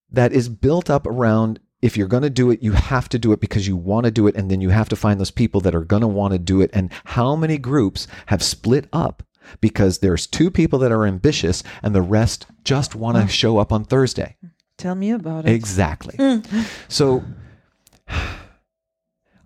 that 0.10 0.34
is 0.34 0.50
built 0.50 0.90
up 0.90 1.06
around 1.06 1.60
if 1.84 1.98
you're 1.98 2.08
going 2.08 2.24
to 2.24 2.30
do 2.30 2.50
it, 2.50 2.64
you 2.64 2.72
have 2.72 3.10
to 3.10 3.20
do 3.20 3.34
it 3.34 3.42
because 3.42 3.68
you 3.68 3.76
want 3.76 4.06
to 4.06 4.12
do 4.12 4.26
it. 4.26 4.36
And 4.38 4.50
then 4.50 4.62
you 4.62 4.70
have 4.70 4.88
to 4.90 4.96
find 4.96 5.20
those 5.20 5.32
people 5.32 5.60
that 5.62 5.76
are 5.76 5.84
going 5.84 6.02
to 6.02 6.08
want 6.08 6.32
to 6.32 6.40
do 6.40 6.62
it. 6.62 6.70
And 6.74 6.90
how 7.04 7.36
many 7.36 7.58
groups 7.58 8.08
have 8.28 8.42
split 8.42 8.88
up 8.94 9.22
because 9.60 10.00
there's 10.00 10.26
two 10.26 10.50
people 10.50 10.80
that 10.80 10.94
are 10.94 11.06
ambitious 11.06 11.62
and 11.84 11.94
the 11.94 12.02
rest 12.02 12.46
just 12.64 12.96
want 12.96 13.18
to 13.18 13.28
show 13.28 13.58
up 13.58 13.74
on 13.74 13.84
Thursday? 13.84 14.38
Tell 14.78 14.96
me 14.96 15.12
about 15.12 15.46
it. 15.46 15.52
Exactly. 15.52 16.42
So 16.88 17.24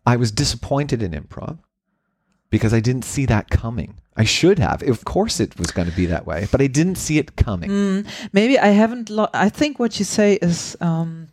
I 0.05 0.15
was 0.15 0.31
disappointed 0.31 1.01
in 1.01 1.13
improv 1.13 1.57
because 2.51 2.71
I 2.71 2.79
didn't 2.79 3.03
see 3.05 3.25
that 3.25 3.49
coming. 3.49 3.99
I 4.15 4.23
should 4.25 4.59
have. 4.59 4.83
Of 4.83 5.05
course, 5.05 5.39
it 5.39 5.57
was 5.59 5.71
going 5.71 5.89
to 5.89 5.95
be 5.95 6.05
that 6.05 6.27
way, 6.27 6.47
but 6.51 6.61
I 6.61 6.67
didn't 6.67 6.95
see 6.95 7.17
it 7.17 7.35
coming. 7.35 7.69
Mm, 7.69 8.07
maybe 8.31 8.57
I 8.57 8.67
haven't. 8.67 9.09
Lo- 9.09 9.29
I 9.33 9.49
think 9.49 9.79
what 9.79 9.99
you 9.99 10.05
say 10.05 10.35
is 10.35 10.77
um, 10.81 11.29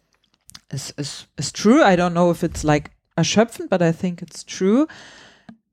is, 0.70 0.92
is, 0.98 1.26
is 1.38 1.52
true. 1.52 1.82
I 1.82 1.96
don't 1.96 2.14
know 2.14 2.30
if 2.30 2.44
it's 2.44 2.64
like 2.64 2.90
erschöpfend, 3.18 3.68
but 3.68 3.82
I 3.82 3.92
think 3.92 4.22
it's 4.22 4.44
true. 4.44 4.86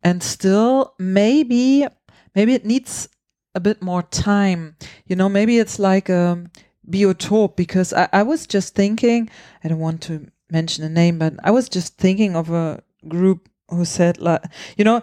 And 0.04 0.24
still, 0.24 0.94
maybe, 0.98 1.86
maybe 2.36 2.54
it 2.54 2.66
needs 2.66 3.08
a 3.54 3.60
bit 3.60 3.82
more 3.82 4.04
time. 4.04 4.76
You 5.06 5.16
know, 5.16 5.30
maybe 5.30 5.60
it's 5.60 5.80
like 5.80 6.10
a 6.10 6.44
biotop 6.90 7.56
because 7.56 7.94
I, 7.94 8.10
I 8.12 8.24
was 8.24 8.48
just 8.48 8.76
thinking, 8.76 9.30
I 9.64 9.68
don't 9.68 9.80
want 9.80 10.02
to 10.04 10.28
mention 10.50 10.84
a 10.84 10.90
name, 10.90 11.20
but 11.20 11.34
I 11.44 11.52
was 11.52 11.70
just 11.70 11.98
thinking 11.98 12.36
of 12.36 12.50
a 12.50 12.84
group 13.08 13.50
who 13.70 13.86
said 13.86 14.20
like, 14.20 14.44
you 14.78 14.84
know, 14.84 15.02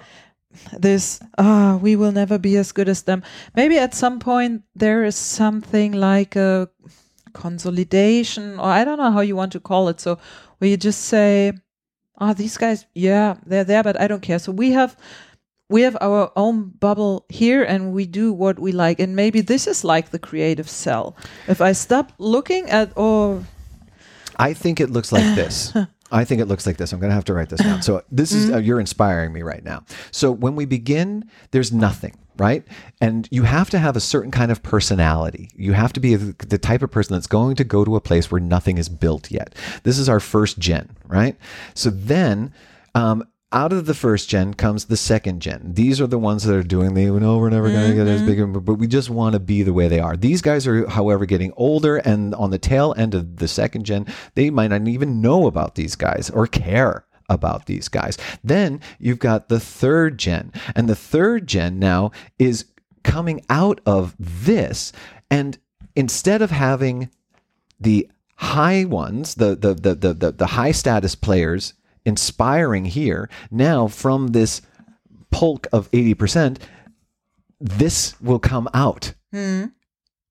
this 0.78 1.20
ah 1.36 1.78
we 1.80 1.94
will 1.94 2.10
never 2.10 2.38
be 2.38 2.56
as 2.56 2.72
good 2.72 2.88
as 2.88 3.02
them 3.02 3.22
maybe 3.54 3.78
at 3.78 3.94
some 3.94 4.18
point 4.18 4.62
there 4.74 5.04
is 5.04 5.14
something 5.14 5.92
like 5.92 6.36
a 6.36 6.68
consolidation 7.38 8.58
or 8.58 8.66
i 8.66 8.84
don't 8.84 8.98
know 8.98 9.12
how 9.12 9.20
you 9.20 9.36
want 9.36 9.52
to 9.52 9.60
call 9.60 9.88
it 9.88 10.00
so 10.00 10.18
where 10.58 10.68
you 10.68 10.76
just 10.76 11.02
say 11.04 11.52
ah 12.18 12.30
oh, 12.30 12.34
these 12.34 12.58
guys 12.58 12.84
yeah 12.94 13.36
they're 13.46 13.64
there 13.64 13.84
but 13.84 13.98
i 14.00 14.08
don't 14.08 14.22
care 14.22 14.40
so 14.40 14.50
we 14.50 14.72
have 14.72 14.96
we 15.70 15.82
have 15.82 15.96
our 16.00 16.32
own 16.34 16.70
bubble 16.80 17.24
here 17.28 17.62
and 17.62 17.92
we 17.92 18.06
do 18.06 18.32
what 18.32 18.58
we 18.58 18.72
like 18.72 18.98
and 18.98 19.14
maybe 19.14 19.40
this 19.40 19.66
is 19.68 19.84
like 19.84 20.10
the 20.10 20.18
creative 20.18 20.68
cell 20.68 21.16
if 21.46 21.60
i 21.60 21.70
stop 21.72 22.12
looking 22.18 22.68
at 22.70 22.90
oh 22.96 23.44
i 24.36 24.52
think 24.52 24.80
it 24.80 24.90
looks 24.90 25.12
like 25.12 25.34
this 25.36 25.72
I 26.10 26.24
think 26.24 26.40
it 26.40 26.46
looks 26.46 26.66
like 26.66 26.78
this. 26.78 26.92
I'm 26.92 27.00
going 27.00 27.10
to 27.10 27.14
have 27.14 27.26
to 27.26 27.34
write 27.34 27.50
this 27.50 27.60
down. 27.60 27.82
So 27.82 28.02
this 28.10 28.32
is 28.32 28.48
uh, 28.48 28.54
mm-hmm. 28.54 28.64
you're 28.64 28.80
inspiring 28.80 29.32
me 29.32 29.42
right 29.42 29.62
now. 29.62 29.84
So 30.10 30.32
when 30.32 30.56
we 30.56 30.64
begin, 30.64 31.28
there's 31.50 31.70
nothing, 31.70 32.16
right? 32.38 32.64
And 33.00 33.28
you 33.30 33.42
have 33.42 33.70
to 33.70 33.78
have 33.78 33.96
a 33.96 34.00
certain 34.00 34.30
kind 34.30 34.50
of 34.50 34.62
personality. 34.62 35.50
You 35.54 35.72
have 35.72 35.92
to 35.94 36.00
be 36.00 36.14
the 36.14 36.58
type 36.58 36.82
of 36.82 36.90
person 36.90 37.14
that's 37.14 37.26
going 37.26 37.56
to 37.56 37.64
go 37.64 37.84
to 37.84 37.96
a 37.96 38.00
place 38.00 38.30
where 38.30 38.40
nothing 38.40 38.78
is 38.78 38.88
built 38.88 39.30
yet. 39.30 39.54
This 39.82 39.98
is 39.98 40.08
our 40.08 40.20
first 40.20 40.58
gen, 40.58 40.96
right? 41.06 41.36
So 41.74 41.90
then 41.90 42.52
um, 42.94 43.24
out 43.50 43.72
of 43.72 43.86
the 43.86 43.94
first 43.94 44.28
gen 44.28 44.52
comes 44.54 44.84
the 44.84 44.96
second 44.96 45.40
gen. 45.40 45.72
These 45.72 46.00
are 46.00 46.06
the 46.06 46.18
ones 46.18 46.44
that 46.44 46.54
are 46.54 46.62
doing 46.62 46.94
the, 46.94 47.06
no, 47.06 47.38
we're 47.38 47.48
never 47.48 47.70
going 47.70 47.90
to 47.90 47.96
get 47.96 48.06
as 48.06 48.22
big, 48.22 48.38
mm-hmm. 48.38 48.58
but 48.58 48.74
we 48.74 48.86
just 48.86 49.08
want 49.08 49.32
to 49.32 49.40
be 49.40 49.62
the 49.62 49.72
way 49.72 49.88
they 49.88 50.00
are. 50.00 50.16
These 50.16 50.42
guys 50.42 50.66
are, 50.66 50.86
however, 50.86 51.24
getting 51.24 51.52
older, 51.56 51.96
and 51.96 52.34
on 52.34 52.50
the 52.50 52.58
tail 52.58 52.94
end 52.98 53.14
of 53.14 53.36
the 53.36 53.48
second 53.48 53.84
gen, 53.84 54.06
they 54.34 54.50
might 54.50 54.68
not 54.68 54.86
even 54.86 55.22
know 55.22 55.46
about 55.46 55.76
these 55.76 55.96
guys 55.96 56.28
or 56.28 56.46
care 56.46 57.06
about 57.28 57.66
these 57.66 57.88
guys. 57.88 58.18
Then 58.42 58.80
you've 58.98 59.18
got 59.18 59.48
the 59.48 59.60
third 59.60 60.18
gen, 60.18 60.52
and 60.74 60.88
the 60.88 60.96
third 60.96 61.46
gen 61.46 61.78
now 61.78 62.10
is 62.38 62.66
coming 63.02 63.44
out 63.48 63.80
of 63.86 64.14
this, 64.18 64.92
and 65.30 65.58
instead 65.94 66.42
of 66.42 66.50
having 66.50 67.10
the 67.80 68.08
high 68.36 68.84
ones, 68.84 69.34
the 69.34 69.56
the 69.56 69.74
the 69.74 69.94
the 70.14 70.32
the, 70.32 70.46
high 70.46 70.72
status 70.72 71.14
players 71.14 71.74
inspiring 72.04 72.84
here. 72.84 73.28
Now, 73.50 73.88
from 73.88 74.28
this 74.28 74.62
pulk 75.30 75.66
of 75.72 75.90
80%, 75.90 76.58
this 77.60 78.18
will 78.20 78.38
come 78.38 78.68
out. 78.72 79.14
Mm. 79.34 79.72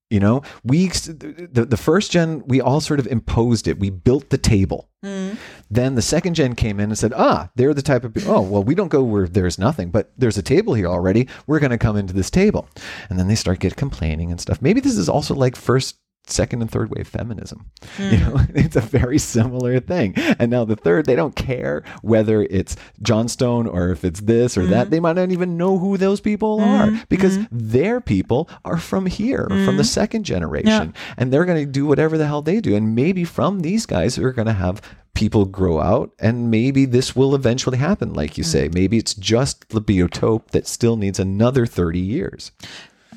You 0.09 0.21
know, 0.21 0.41
we 0.63 0.87
the, 0.87 1.67
the 1.69 1.75
first 1.75 2.11
gen 2.11 2.43
we 2.47 2.61
all 2.61 2.79
sort 2.79 3.01
of 3.01 3.07
imposed 3.07 3.67
it. 3.67 3.77
We 3.77 3.89
built 3.89 4.29
the 4.29 4.37
table. 4.37 4.89
Mm. 5.03 5.37
Then 5.69 5.95
the 5.95 6.01
second 6.01 6.35
gen 6.35 6.55
came 6.55 6.79
in 6.79 6.89
and 6.89 6.97
said, 6.97 7.11
"Ah, 7.13 7.49
they're 7.55 7.73
the 7.73 7.81
type 7.81 8.05
of 8.05 8.15
oh 8.27 8.41
well, 8.41 8.63
we 8.63 8.73
don't 8.73 8.87
go 8.87 9.03
where 9.03 9.27
there's 9.27 9.59
nothing, 9.59 9.91
but 9.91 10.11
there's 10.17 10.37
a 10.37 10.41
table 10.41 10.73
here 10.75 10.87
already. 10.87 11.27
We're 11.45 11.59
going 11.59 11.71
to 11.71 11.77
come 11.77 11.97
into 11.97 12.13
this 12.13 12.29
table." 12.29 12.69
And 13.09 13.19
then 13.19 13.27
they 13.27 13.35
start 13.35 13.59
get 13.59 13.75
complaining 13.75 14.31
and 14.31 14.39
stuff. 14.39 14.61
Maybe 14.61 14.79
this 14.79 14.97
is 14.97 15.09
also 15.09 15.35
like 15.35 15.57
first 15.57 15.97
second 16.29 16.61
and 16.61 16.71
third 16.71 16.89
wave 16.95 17.07
feminism. 17.07 17.65
Mm. 17.97 18.07
You 18.17 18.19
know, 18.19 18.39
it's 18.55 18.75
a 18.75 18.81
very 18.81 19.17
similar 19.17 19.79
thing. 19.79 20.13
And 20.39 20.49
now 20.49 20.63
the 20.65 20.75
third, 20.75 21.05
they 21.05 21.15
don't 21.15 21.35
care 21.35 21.83
whether 22.01 22.41
it's 22.43 22.75
Johnstone 23.01 23.67
or 23.67 23.89
if 23.89 24.05
it's 24.05 24.21
this 24.21 24.57
or 24.57 24.63
mm. 24.63 24.69
that. 24.69 24.87
Hmm. 24.87 24.91
They 24.91 24.99
might 24.99 25.17
not 25.17 25.31
even 25.31 25.57
know 25.57 25.77
who 25.77 25.97
those 25.97 26.21
people 26.21 26.59
mm. 26.59 26.65
are 26.65 27.05
because 27.09 27.35
hmm. 27.35 27.43
their 27.51 27.99
people 27.99 28.49
are 28.63 28.77
from 28.77 29.05
here, 29.05 29.45
from 29.49 29.77
the 29.77 29.83
hmm. 29.83 29.95
second 29.99 30.23
generation. 30.23 30.93
Yeah. 30.95 31.01
And 31.17 31.31
they're 31.31 31.45
going 31.45 31.63
to 31.63 31.71
do 31.71 31.85
whatever 31.85 32.17
the 32.17 32.27
hell 32.27 32.41
they 32.41 32.61
do. 32.61 32.75
And 32.75 32.95
maybe 32.95 33.23
from 33.23 33.59
these 33.59 33.85
guys 33.85 34.17
we're 34.17 34.31
going 34.31 34.47
to 34.47 34.53
have 34.53 34.81
people 35.17 35.45
grow 35.45 35.81
out 35.81 36.11
and 36.19 36.51
maybe 36.51 36.85
this 36.85 37.15
will 37.15 37.33
eventually 37.33 37.79
happen 37.79 38.13
like 38.13 38.37
you 38.37 38.43
say 38.43 38.69
maybe 38.71 38.97
it's 38.97 39.15
just 39.15 39.67
the 39.69 39.81
biotope 39.81 40.51
that 40.51 40.67
still 40.67 40.95
needs 40.95 41.19
another 41.19 41.65
30 41.65 41.99
years 41.99 42.51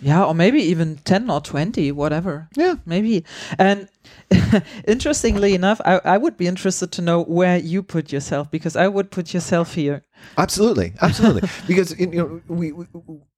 yeah, 0.02 0.24
or 0.24 0.35
maybe 0.35 0.60
even 0.62 0.97
10 1.05 1.31
or 1.31 1.40
20, 1.40 1.93
whatever. 1.93 2.48
Yeah. 2.56 2.77
Maybe. 2.86 3.24
And 3.59 3.89
interestingly 4.86 5.55
enough, 5.55 5.81
I, 5.85 6.01
I 6.05 6.18
would 6.18 6.36
be 6.36 6.47
interested 6.47 6.93
to 6.93 7.02
know 7.02 7.22
where 7.22 7.59
you 7.59 7.82
put 7.82 8.12
yourself 8.12 8.51
because 8.51 8.77
I 8.77 8.89
would 8.89 9.10
put 9.10 9.35
yourself 9.35 9.74
here. 9.74 10.05
Absolutely. 10.39 10.94
Absolutely. 11.01 11.48
because 11.66 11.98
you 11.98 12.06
know, 12.06 12.40
we, 12.48 12.72
we, 12.72 12.86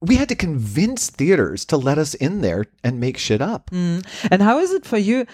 we 0.01 0.15
had 0.15 0.29
to 0.29 0.35
convince 0.35 1.09
theaters 1.09 1.65
to 1.65 1.77
let 1.77 1.97
us 1.97 2.13
in 2.13 2.41
there 2.41 2.65
and 2.83 2.99
make 2.99 3.17
shit 3.17 3.41
up. 3.41 3.69
Mm. 3.71 4.05
And 4.31 4.41
how 4.41 4.59
is 4.59 4.71
it 4.71 4.85
for 4.85 4.97
you? 4.97 5.25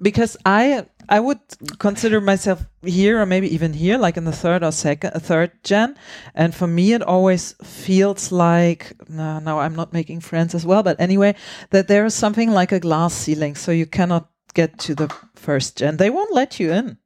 Because 0.00 0.36
I 0.44 0.86
I 1.08 1.20
would 1.20 1.38
consider 1.78 2.20
myself 2.20 2.66
here 2.82 3.20
or 3.20 3.26
maybe 3.26 3.52
even 3.54 3.72
here, 3.72 3.96
like 3.96 4.16
in 4.16 4.24
the 4.24 4.32
third 4.32 4.62
or 4.62 4.72
second, 4.72 5.12
a 5.14 5.20
third 5.20 5.52
gen. 5.62 5.96
And 6.34 6.54
for 6.54 6.66
me, 6.66 6.92
it 6.92 7.02
always 7.02 7.54
feels 7.62 8.32
like 8.32 8.94
no, 9.08 9.38
no, 9.38 9.60
I'm 9.60 9.74
not 9.74 9.92
making 9.92 10.20
friends 10.20 10.54
as 10.54 10.66
well. 10.66 10.82
But 10.82 11.00
anyway, 11.00 11.34
that 11.70 11.88
there 11.88 12.04
is 12.04 12.14
something 12.14 12.50
like 12.50 12.72
a 12.72 12.80
glass 12.80 13.14
ceiling, 13.14 13.54
so 13.54 13.72
you 13.72 13.86
cannot 13.86 14.28
get 14.54 14.78
to 14.78 14.94
the 14.94 15.08
first 15.34 15.76
gen. 15.76 15.96
They 15.96 16.10
won't 16.10 16.32
let 16.34 16.58
you 16.58 16.72
in. 16.72 16.98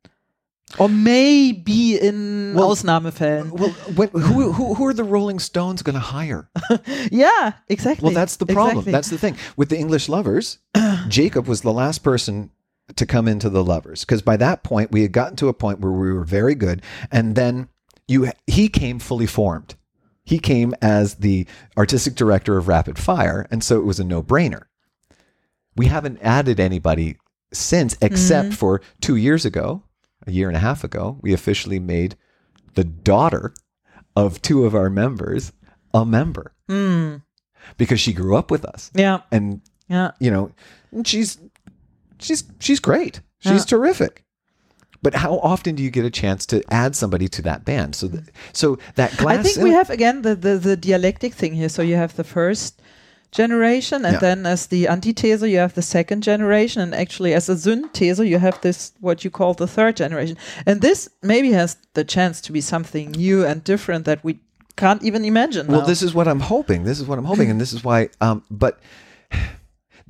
Or 0.79 0.89
maybe 0.89 1.99
in 1.99 2.55
well, 2.55 2.71
Ausnahmefällen. 2.71 3.51
Well, 3.51 3.71
when, 3.97 4.09
who, 4.11 4.53
who, 4.53 4.75
who 4.75 4.87
are 4.87 4.95
the 4.95 5.03
Rolling 5.03 5.41
Stones 5.41 5.83
going 5.83 5.95
to 5.95 6.01
hire? 6.01 6.49
yeah, 7.11 7.55
exactly. 7.69 8.07
Well, 8.07 8.15
that's 8.15 8.37
the 8.37 8.47
problem. 8.47 8.79
Exactly. 8.79 8.93
That's 8.93 9.11
the 9.11 9.19
thing. 9.19 9.37
With 9.57 9.69
the 9.69 9.79
English 9.79 10.09
lovers, 10.09 10.59
Jacob 11.09 11.49
was 11.49 11.63
the 11.63 11.73
last 11.73 12.05
person 12.05 12.51
to 12.97 13.07
come 13.07 13.29
into 13.29 13.49
the 13.49 13.65
lovers. 13.65 14.05
Because 14.05 14.23
by 14.23 14.37
that 14.39 14.63
point 14.63 14.93
we 14.93 15.03
had 15.03 15.13
gotten 15.13 15.37
to 15.37 15.49
a 15.49 15.55
point 15.55 15.81
where 15.81 15.93
we 15.93 16.13
were 16.13 16.25
very 16.25 16.55
good 16.55 16.83
and 17.11 17.35
then 17.35 17.69
you 18.09 18.31
he 18.47 18.69
came 18.69 18.99
fully 18.99 19.27
formed. 19.27 19.75
He 20.25 20.39
came 20.39 20.75
as 20.81 21.17
the 21.17 21.47
artistic 21.77 22.15
director 22.15 22.57
of 22.57 22.69
rapid 22.69 22.99
fire 22.99 23.47
and 23.51 23.65
so 23.65 23.79
it 23.79 23.85
was 23.85 24.01
a 24.01 24.05
no-brainer. 24.05 24.63
We 25.77 25.87
haven't 25.87 26.19
added 26.23 26.61
anybody 26.61 27.17
since 27.53 27.97
except 28.01 28.49
mm-hmm. 28.49 28.57
for 28.57 28.81
two 29.01 29.17
years 29.17 29.45
ago 29.45 29.83
a 30.27 30.33
year 30.33 30.49
and 30.49 30.57
a 30.57 30.61
half 30.61 30.85
ago 30.85 31.19
we 31.23 31.33
officially 31.33 31.79
made 31.79 32.17
the 32.75 32.85
daughter 32.85 33.53
of 34.15 34.43
two 34.43 34.65
of 34.65 34.75
our 34.75 34.91
members 34.91 35.53
a 35.93 36.05
member. 36.05 36.53
Mm. 36.69 37.23
because 37.77 38.01
she 38.01 38.13
grew 38.13 38.37
up 38.37 38.51
with 38.51 38.65
us. 38.65 38.91
Yeah. 38.95 39.21
And 39.33 39.61
yeah. 39.89 40.13
you 40.21 40.31
know 40.31 40.53
she's 41.05 41.39
she's 42.21 42.45
she's 42.59 42.81
great. 42.81 43.21
She's 43.41 43.53
yeah. 43.53 43.77
terrific. 43.77 44.25
But 45.03 45.15
how 45.15 45.39
often 45.39 45.75
do 45.77 45.83
you 45.83 45.91
get 45.91 46.05
a 46.05 46.11
chance 46.11 46.45
to 46.47 46.63
add 46.71 46.95
somebody 46.95 47.27
to 47.29 47.43
that 47.43 47.65
band? 47.65 47.95
So, 47.95 48.09
th- 48.09 48.25
so 48.53 48.79
that 48.97 49.17
glass. 49.17 49.39
I 49.39 49.43
think 49.43 49.59
we 49.59 49.71
have 49.71 49.89
again 49.89 50.23
the, 50.23 50.35
the 50.35 50.59
the 50.59 50.77
dialectic 50.77 51.33
thing 51.33 51.55
here. 51.55 51.71
So 51.71 51.81
you 51.83 51.97
have 51.97 52.17
the 52.17 52.25
first 52.25 52.83
generation, 53.33 54.05
and 54.05 54.15
yeah. 54.15 54.21
then 54.21 54.45
as 54.45 54.67
the 54.67 54.85
antithese 54.85 55.49
you 55.49 55.59
have 55.59 55.75
the 55.75 55.83
second 55.83 56.23
generation, 56.23 56.83
and 56.83 56.95
actually 56.95 57.33
as 57.33 57.49
a 57.49 57.55
synthese 57.55 58.19
you 58.19 58.39
have 58.39 58.61
this 58.61 58.93
what 59.01 59.25
you 59.25 59.31
call 59.31 59.55
the 59.55 59.67
third 59.67 59.97
generation. 59.97 60.37
And 60.67 60.83
this 60.83 61.09
maybe 61.23 61.53
has 61.53 61.79
the 61.95 62.05
chance 62.05 62.43
to 62.43 62.53
be 62.53 62.61
something 62.61 63.13
new 63.13 63.47
and 63.47 63.65
different 63.65 64.05
that 64.05 64.23
we 64.23 64.39
can't 64.77 65.03
even 65.03 65.25
imagine. 65.25 65.67
Well, 65.67 65.81
now. 65.81 65.87
this 65.87 66.03
is 66.03 66.13
what 66.15 66.29
I'm 66.29 66.41
hoping. 66.41 66.85
This 66.85 67.01
is 67.01 67.07
what 67.07 67.19
I'm 67.19 67.25
hoping, 67.25 67.51
and 67.51 67.61
this 67.61 67.73
is 67.73 67.83
why. 67.83 68.11
Um, 68.21 68.43
but 68.51 68.81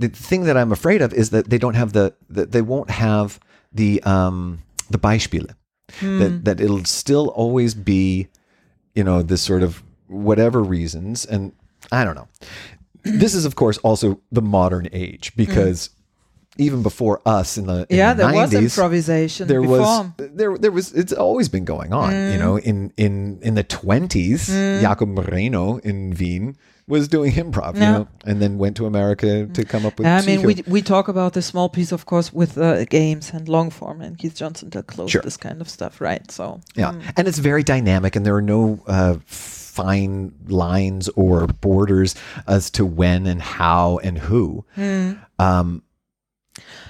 the 0.01 0.09
thing 0.09 0.45
that 0.45 0.57
I'm 0.57 0.73
afraid 0.73 1.03
of 1.03 1.13
is 1.13 1.31
that 1.31 1.51
they 1.51 1.59
don't 1.59 1.75
have 1.75 1.93
the, 1.93 2.15
the 2.29 2.47
they 2.47 2.63
won't 2.63 2.91
have 2.91 3.39
the 3.73 4.03
um, 4.03 4.63
the 4.89 4.99
Beispiele. 4.99 5.55
Mm. 6.01 6.19
That 6.19 6.45
that 6.47 6.61
it'll 6.61 6.85
still 6.85 7.29
always 7.29 7.75
be, 7.75 8.29
you 8.95 9.05
know, 9.05 9.23
this 9.23 9.43
sort 9.43 9.63
of 9.63 9.83
whatever 10.07 10.63
reasons, 10.63 11.27
and 11.27 11.53
I 11.93 12.05
don't 12.05 12.15
know. 12.15 12.29
this 13.03 13.35
is, 13.35 13.45
of 13.45 13.57
course, 13.57 13.79
also 13.79 14.21
the 14.33 14.43
modern 14.43 14.89
age 14.93 15.33
because. 15.37 15.89
Mm. 15.89 15.95
Even 16.59 16.83
before 16.83 17.23
us 17.25 17.57
in 17.57 17.67
the 17.67 17.87
in 17.89 17.97
yeah, 17.97 18.13
the 18.13 18.25
there 18.25 18.33
90s, 18.33 18.43
was 18.43 18.55
improvisation. 18.55 19.49
There 19.49 19.63
before. 19.63 19.79
was 19.79 20.11
there 20.19 20.59
there 20.59 20.73
was 20.73 20.93
it's 20.93 21.13
always 21.13 21.49
been 21.49 21.65
going 21.65 21.95
on. 21.95 22.13
Mm. 22.13 22.33
You 22.33 22.39
know, 22.39 22.59
in 22.59 22.93
in 22.99 23.39
in 23.41 23.55
the 23.55 23.63
twenties, 23.63 24.51
mm. 24.51 24.81
Jacob 24.83 25.09
Moreno 25.09 25.79
in 25.79 26.15
Wien 26.19 26.57
was 26.91 27.09
doing 27.09 27.33
improv, 27.33 27.75
you 27.75 27.81
know, 27.81 28.09
and 28.27 28.43
then 28.43 28.59
went 28.59 28.77
to 28.77 28.87
America 28.87 29.47
to 29.47 29.65
come 29.65 29.87
up 29.87 29.99
with. 29.99 30.07
I 30.07 30.21
mean, 30.23 30.43
we 30.43 30.63
we 30.67 30.83
talk 30.83 31.09
about 31.09 31.33
the 31.33 31.43
small 31.43 31.69
piece, 31.69 31.93
of 31.93 32.05
course, 32.05 32.33
with 32.33 32.59
uh, 32.59 32.85
games 32.85 33.31
and 33.31 33.49
long 33.49 33.71
form, 33.71 34.01
and 34.01 34.19
Keith 34.19 34.35
Johnstone 34.35 34.71
that 34.71 34.87
closed 34.87 35.13
sure. 35.13 35.23
this 35.23 35.37
kind 35.37 35.61
of 35.61 35.69
stuff, 35.69 36.01
right? 36.01 36.31
So 36.31 36.61
yeah, 36.75 36.93
mm. 36.93 37.13
and 37.17 37.29
it's 37.29 37.39
very 37.39 37.63
dynamic, 37.63 38.17
and 38.17 38.27
there 38.27 38.37
are 38.37 38.43
no. 38.43 38.83
Uh, 38.87 39.17
fine 39.71 40.35
lines 40.49 41.09
or 41.11 41.47
borders 41.47 42.17
as 42.49 42.71
to 42.71 42.85
when 42.85 43.25
and 43.27 43.41
how 43.41 43.99
and 43.99 44.19
who. 44.19 44.65
Mm. 44.77 45.25
Um, 45.39 45.85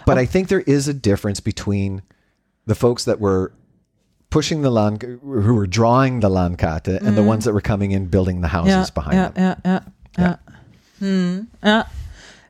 but 0.06 0.16
oh. 0.16 0.20
I 0.20 0.26
think 0.26 0.48
there 0.48 0.62
is 0.62 0.88
a 0.88 0.94
difference 0.94 1.40
between 1.40 2.02
the 2.66 2.74
folks 2.74 3.04
that 3.04 3.20
were 3.20 3.52
pushing 4.30 4.62
the 4.62 4.70
land, 4.70 5.02
who 5.02 5.54
were 5.54 5.66
drawing 5.66 6.20
the 6.20 6.30
Landkarte, 6.30 7.00
and 7.00 7.16
the 7.16 7.22
ones 7.22 7.44
that 7.44 7.52
were 7.52 7.60
coming 7.60 7.90
in 7.90 8.06
building 8.06 8.40
the 8.40 8.48
houses 8.48 8.88
yeah, 8.88 8.94
behind 8.94 9.16
yeah, 9.16 9.28
them. 9.28 9.60
yeah, 9.64 9.80
yeah, 10.18 10.36
yeah, 10.48 10.54
Hmm. 10.98 11.40
Yeah, 11.62 11.82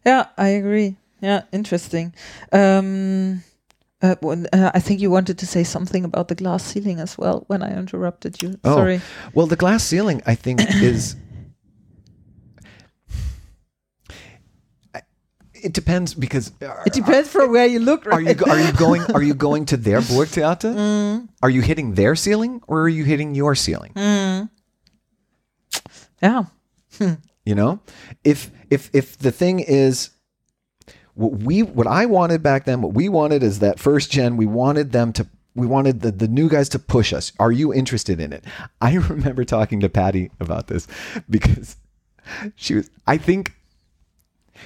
yeah, 0.05 0.27
I 0.37 0.49
agree. 0.49 0.97
Yeah, 1.21 1.43
interesting. 1.53 2.15
Um, 2.53 3.43
uh, 4.03 4.17
uh, 4.23 4.71
I 4.75 4.81
think 4.81 5.01
you 5.01 5.11
wanted 5.11 5.39
to 5.39 5.47
say 5.47 5.63
something 5.65 6.05
about 6.05 6.29
the 6.29 6.35
glass 6.35 6.65
ceiling 6.65 7.01
as 7.01 7.19
well 7.19 7.45
when 7.49 7.63
I 7.63 7.77
interrupted 7.77 8.43
you. 8.43 8.59
Oh. 8.65 8.77
Sorry. 8.77 9.01
Well, 9.35 9.47
the 9.47 9.57
glass 9.57 9.85
ceiling, 9.85 10.23
I 10.27 10.35
think, 10.35 10.61
is. 10.83 11.17
It 15.63 15.73
depends 15.73 16.15
because 16.15 16.53
are, 16.63 16.83
It 16.87 16.93
depends 16.93 17.29
from 17.29 17.53
where 17.53 17.67
you 17.67 17.79
look. 17.81 18.07
Right? 18.07 18.15
are 18.15 18.21
you 18.21 18.45
are 18.53 18.61
you 18.61 18.73
going 18.73 19.03
are 19.13 19.23
you 19.23 19.35
going 19.35 19.67
to 19.67 19.77
their 19.77 20.01
Burgtheater? 20.13 20.75
Mm. 20.75 21.29
Are 21.43 21.51
you 21.51 21.63
hitting 21.63 21.95
their 21.95 22.15
ceiling 22.17 22.63
or 22.67 22.83
are 22.83 22.89
you 22.89 23.05
hitting 23.05 23.35
your 23.35 23.55
ceiling? 23.55 23.93
Mm. 23.95 24.51
yeah. 26.23 26.45
Hmm. 26.99 27.15
You 27.45 27.55
know, 27.55 27.81
if 28.25 28.51
if 28.71 28.91
if 28.93 29.19
the 29.19 29.33
thing 29.33 29.61
is 29.61 30.11
what 31.15 31.33
we 31.33 31.63
what 31.63 31.87
I 31.87 32.07
wanted 32.07 32.43
back 32.43 32.65
then, 32.65 32.83
what 32.83 32.95
we 32.95 33.09
wanted 33.09 33.43
is 33.43 33.59
that 33.61 33.79
first 33.79 34.11
gen. 34.11 34.37
We 34.37 34.47
wanted 34.47 34.93
them 34.93 35.13
to. 35.15 35.27
We 35.55 35.67
wanted 35.67 36.01
the, 36.01 36.13
the 36.13 36.29
new 36.29 36.49
guys 36.49 36.69
to 36.71 36.79
push 36.79 37.13
us. 37.13 37.33
Are 37.41 37.51
you 37.51 37.75
interested 37.75 38.21
in 38.21 38.33
it? 38.33 38.45
I 38.81 38.95
remember 39.09 39.45
talking 39.45 39.81
to 39.81 39.89
Patty 39.89 40.31
about 40.39 40.69
this 40.69 40.87
because 41.29 41.77
she 42.55 42.75
was. 42.77 42.91
I 43.07 43.17
think 43.17 43.53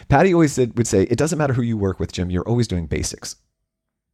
Patty 0.09 0.33
always 0.33 0.53
said 0.53 0.77
would 0.77 0.87
say 0.87 1.05
it 1.05 1.19
doesn't 1.19 1.39
matter 1.39 1.55
who 1.55 1.63
you 1.63 1.77
work 1.77 2.01
with, 2.01 2.13
Jim. 2.13 2.31
You're 2.31 2.49
always 2.49 2.69
doing 2.69 2.87
basics, 2.87 3.37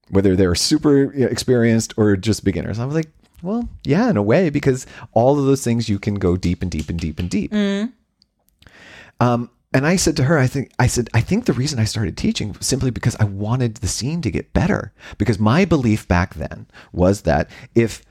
whether 0.08 0.36
they're 0.36 0.54
super 0.54 1.12
experienced 1.12 1.94
or 1.96 2.16
just 2.16 2.44
beginners. 2.44 2.78
I 2.78 2.84
was 2.84 2.94
like, 2.94 3.10
well, 3.42 3.68
yeah, 3.84 4.10
in 4.10 4.16
a 4.16 4.22
way, 4.22 4.50
because 4.50 4.86
all 5.12 5.38
of 5.38 5.46
those 5.46 5.64
things 5.64 5.88
you 5.88 5.98
can 5.98 6.16
go 6.16 6.36
deep 6.36 6.62
and 6.62 6.70
deep 6.70 6.88
and 6.88 7.00
deep 7.00 7.18
and 7.18 7.30
deep. 7.30 7.52
Um, 9.20 9.50
and 9.72 9.86
I 9.86 9.96
said 9.96 10.16
to 10.16 10.24
her, 10.24 10.36
I 10.38 10.46
think 10.46 10.72
I 10.78 10.88
said, 10.88 11.08
I 11.14 11.20
think 11.20 11.44
the 11.44 11.52
reason 11.52 11.78
I 11.78 11.84
started 11.84 12.16
teaching 12.16 12.52
was 12.52 12.66
simply 12.66 12.90
because 12.90 13.16
I 13.20 13.24
wanted 13.24 13.76
the 13.76 13.88
scene 13.88 14.20
to 14.22 14.30
get 14.30 14.52
better. 14.52 14.92
Because 15.16 15.38
my 15.38 15.64
belief 15.64 16.08
back 16.08 16.34
then 16.34 16.66
was 16.92 17.22
that 17.22 17.48
if 17.74 18.02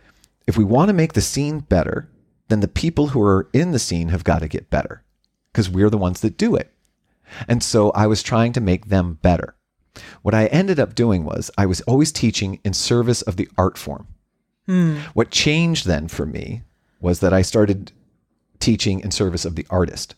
if 0.47 0.57
we 0.57 0.63
want 0.63 0.89
to 0.89 0.93
make 0.93 1.13
the 1.13 1.21
scene 1.21 1.59
better, 1.59 2.09
then 2.47 2.61
the 2.61 2.67
people 2.67 3.09
who 3.09 3.21
are 3.21 3.49
in 3.53 3.71
the 3.71 3.79
scene 3.79 4.09
have 4.09 4.23
got 4.23 4.39
to 4.39 4.47
get 4.47 4.69
better. 4.69 5.03
Because 5.51 5.69
we're 5.69 5.89
the 5.89 5.97
ones 5.97 6.21
that 6.21 6.37
do 6.37 6.55
it. 6.55 6.71
And 7.47 7.63
so 7.63 7.91
I 7.91 8.07
was 8.07 8.23
trying 8.23 8.53
to 8.53 8.61
make 8.61 8.87
them 8.87 9.19
better. 9.21 9.55
What 10.21 10.33
I 10.33 10.47
ended 10.47 10.79
up 10.79 10.95
doing 10.95 11.25
was 11.25 11.51
I 11.57 11.65
was 11.65 11.81
always 11.81 12.11
teaching 12.11 12.59
in 12.63 12.73
service 12.73 13.21
of 13.21 13.35
the 13.37 13.49
art 13.57 13.77
form. 13.77 14.07
Hmm. 14.65 14.97
What 15.13 15.31
changed 15.31 15.85
then 15.85 16.07
for 16.07 16.25
me 16.25 16.61
was 17.01 17.19
that 17.19 17.33
I 17.33 17.41
started 17.41 17.91
teaching 18.59 18.99
in 18.99 19.11
service 19.11 19.45
of 19.45 19.55
the 19.55 19.65
artist 19.69 20.15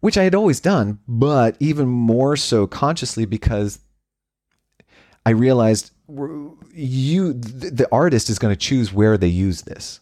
which 0.00 0.16
I 0.16 0.22
had 0.22 0.36
always 0.36 0.60
done, 0.60 1.00
but 1.08 1.56
even 1.58 1.88
more 1.88 2.36
so 2.36 2.66
consciously 2.66 3.24
because 3.24 3.80
I 5.24 5.30
realized 5.30 5.90
you, 6.72 7.32
the 7.32 7.88
artist, 7.90 8.30
is 8.30 8.38
going 8.38 8.52
to 8.52 8.58
choose 8.58 8.92
where 8.92 9.18
they 9.18 9.26
use 9.26 9.62
this. 9.62 10.00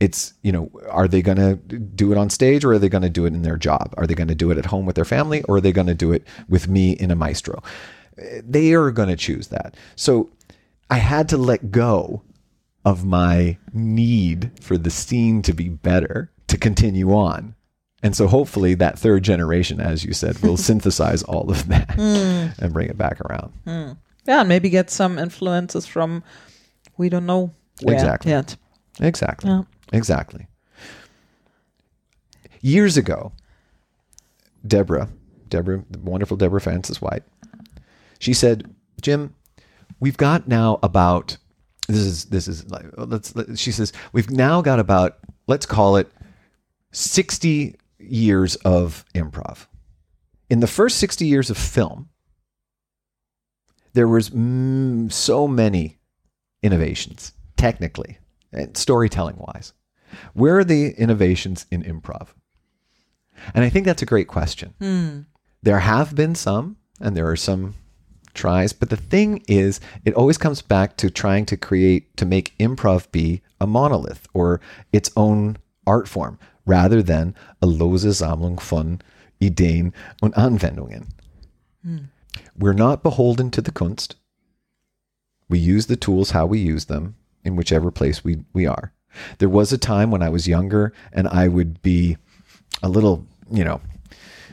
It's, 0.00 0.32
you 0.42 0.50
know, 0.50 0.70
are 0.88 1.06
they 1.06 1.20
going 1.20 1.36
to 1.36 1.56
do 1.56 2.10
it 2.10 2.18
on 2.18 2.30
stage 2.30 2.64
or 2.64 2.72
are 2.72 2.78
they 2.78 2.88
going 2.88 3.02
to 3.02 3.10
do 3.10 3.26
it 3.26 3.34
in 3.34 3.42
their 3.42 3.58
job? 3.58 3.94
Are 3.98 4.06
they 4.06 4.14
going 4.14 4.28
to 4.28 4.34
do 4.34 4.50
it 4.50 4.58
at 4.58 4.66
home 4.66 4.86
with 4.86 4.96
their 4.96 5.04
family 5.04 5.42
or 5.42 5.56
are 5.56 5.60
they 5.60 5.72
going 5.72 5.88
to 5.88 5.94
do 5.94 6.12
it 6.12 6.26
with 6.48 6.68
me 6.68 6.92
in 6.92 7.10
a 7.10 7.16
maestro? 7.16 7.62
They 8.42 8.72
are 8.72 8.90
going 8.90 9.10
to 9.10 9.16
choose 9.16 9.48
that. 9.48 9.76
So 9.96 10.30
I 10.88 10.96
had 10.96 11.28
to 11.30 11.36
let 11.36 11.70
go 11.70 12.22
of 12.84 13.04
my 13.04 13.58
need 13.72 14.50
for 14.60 14.78
the 14.78 14.90
scene 14.90 15.42
to 15.42 15.52
be 15.52 15.68
better 15.68 16.30
to 16.48 16.56
continue 16.56 17.12
on. 17.12 17.54
And 18.02 18.16
so 18.16 18.26
hopefully 18.26 18.74
that 18.74 18.98
third 18.98 19.22
generation, 19.22 19.80
as 19.80 20.04
you 20.04 20.12
said, 20.12 20.38
will 20.40 20.56
synthesize 20.56 21.22
all 21.22 21.50
of 21.50 21.68
that 21.68 21.90
hmm. 21.92 22.62
and 22.62 22.72
bring 22.72 22.88
it 22.88 22.96
back 22.96 23.20
around. 23.20 23.52
Hmm. 23.64 23.92
Yeah, 24.26 24.40
and 24.40 24.48
maybe 24.48 24.70
get 24.70 24.90
some 24.90 25.18
influences 25.18 25.86
from 25.86 26.22
we 26.96 27.08
don't 27.08 27.26
know 27.26 27.52
where 27.82 27.94
Exactly. 27.94 28.30
yet. 28.30 28.56
Exactly. 29.00 29.50
Yeah. 29.50 29.62
Exactly. 29.92 30.46
Years 32.60 32.96
ago, 32.96 33.32
Deborah, 34.66 35.08
Deborah, 35.48 35.84
the 35.90 35.98
wonderful 35.98 36.36
Deborah 36.36 36.60
Frances-White, 36.60 37.22
she 38.18 38.34
said, 38.34 38.74
Jim, 39.00 39.34
we've 39.98 40.16
got 40.16 40.46
now 40.46 40.78
about 40.82 41.38
this 41.88 41.98
is 41.98 42.24
this 42.26 42.46
is 42.46 42.70
let's 42.70 43.34
let, 43.34 43.58
she 43.58 43.72
says 43.72 43.92
we've 44.12 44.30
now 44.30 44.62
got 44.62 44.78
about 44.78 45.18
let's 45.48 45.66
call 45.66 45.96
it 45.96 46.10
60 46.92 47.76
years 47.98 48.56
of 48.56 49.04
improv. 49.14 49.66
In 50.48 50.60
the 50.60 50.66
first 50.66 50.98
60 50.98 51.26
years 51.26 51.50
of 51.50 51.56
film, 51.56 52.08
there 53.92 54.08
was 54.08 54.30
mm, 54.30 55.12
so 55.12 55.48
many 55.48 55.98
innovations 56.62 57.32
technically 57.56 58.18
and 58.52 58.76
storytelling 58.76 59.36
wise. 59.36 59.72
Where 60.34 60.58
are 60.58 60.64
the 60.64 60.90
innovations 60.90 61.66
in 61.70 61.82
improv? 61.82 62.28
And 63.54 63.64
I 63.64 63.68
think 63.68 63.86
that's 63.86 64.02
a 64.02 64.06
great 64.06 64.28
question. 64.28 64.74
Hmm. 64.80 65.20
There 65.62 65.78
have 65.78 66.14
been 66.14 66.34
some, 66.34 66.76
and 67.00 67.16
there 67.16 67.28
are 67.30 67.36
some 67.36 67.74
tries, 68.34 68.72
but 68.72 68.90
the 68.90 68.96
thing 68.96 69.42
is, 69.48 69.80
it 70.04 70.14
always 70.14 70.38
comes 70.38 70.62
back 70.62 70.96
to 70.98 71.10
trying 71.10 71.46
to 71.46 71.56
create, 71.56 72.16
to 72.16 72.26
make 72.26 72.56
improv 72.58 73.10
be 73.12 73.42
a 73.60 73.66
monolith 73.66 74.26
or 74.32 74.60
its 74.92 75.10
own 75.16 75.56
art 75.86 76.08
form 76.08 76.38
rather 76.66 77.02
than 77.02 77.34
a 77.60 77.66
lose 77.66 78.04
Sammlung 78.04 78.60
von 78.60 79.00
Ideen 79.40 79.92
und 80.22 80.34
Anwendungen. 80.34 81.08
Hmm. 81.82 81.98
We're 82.56 82.72
not 82.74 83.02
beholden 83.02 83.50
to 83.52 83.60
the 83.60 83.72
Kunst. 83.72 84.14
We 85.48 85.58
use 85.58 85.86
the 85.86 85.96
tools 85.96 86.30
how 86.30 86.46
we 86.46 86.58
use 86.58 86.84
them 86.84 87.16
in 87.42 87.56
whichever 87.56 87.90
place 87.90 88.22
we, 88.22 88.44
we 88.52 88.66
are. 88.66 88.92
There 89.38 89.48
was 89.48 89.72
a 89.72 89.78
time 89.78 90.10
when 90.10 90.22
I 90.22 90.28
was 90.28 90.46
younger 90.48 90.92
and 91.12 91.28
I 91.28 91.48
would 91.48 91.82
be 91.82 92.16
a 92.82 92.88
little, 92.88 93.26
you 93.50 93.64
know, 93.64 93.80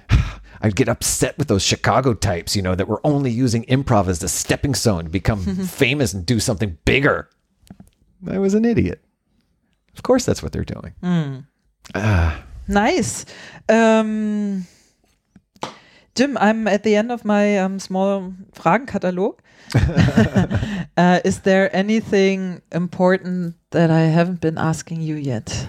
I'd 0.62 0.76
get 0.76 0.90
upset 0.90 1.38
with 1.38 1.48
those 1.48 1.64
Chicago 1.64 2.14
types, 2.14 2.56
you 2.56 2.62
know, 2.62 2.76
that 2.76 2.88
were 2.88 3.02
only 3.04 3.32
using 3.32 3.64
improv 3.66 4.08
as 4.08 4.20
the 4.20 4.28
stepping 4.28 4.76
stone 4.76 5.06
to 5.06 5.10
become 5.10 5.42
famous 5.68 6.14
and 6.14 6.26
do 6.26 6.40
something 6.40 6.78
bigger. 6.86 7.30
I 8.28 8.40
was 8.40 8.54
an 8.54 8.66
idiot. 8.66 9.04
Of 9.96 10.04
course, 10.04 10.26
that's 10.26 10.44
what 10.44 10.52
they're 10.52 10.64
doing. 10.64 10.94
mm 11.04 11.46
Nice. 12.70 13.26
Um, 13.70 14.68
Jim, 16.16 16.38
I'm 16.38 16.68
at 16.68 16.84
the 16.84 16.96
end 16.96 17.12
of 17.12 17.24
my 17.24 17.58
um, 17.60 17.80
small 17.80 18.34
Fragenkatalog. 18.54 19.40
uh, 20.98 21.20
is 21.26 21.42
there 21.42 21.76
anything 21.76 22.62
important 22.72 23.56
that 23.72 23.92
I 23.92 24.02
haven't 24.02 24.42
been 24.42 24.58
asking 24.58 25.02
you 25.02 25.16
yet? 25.16 25.68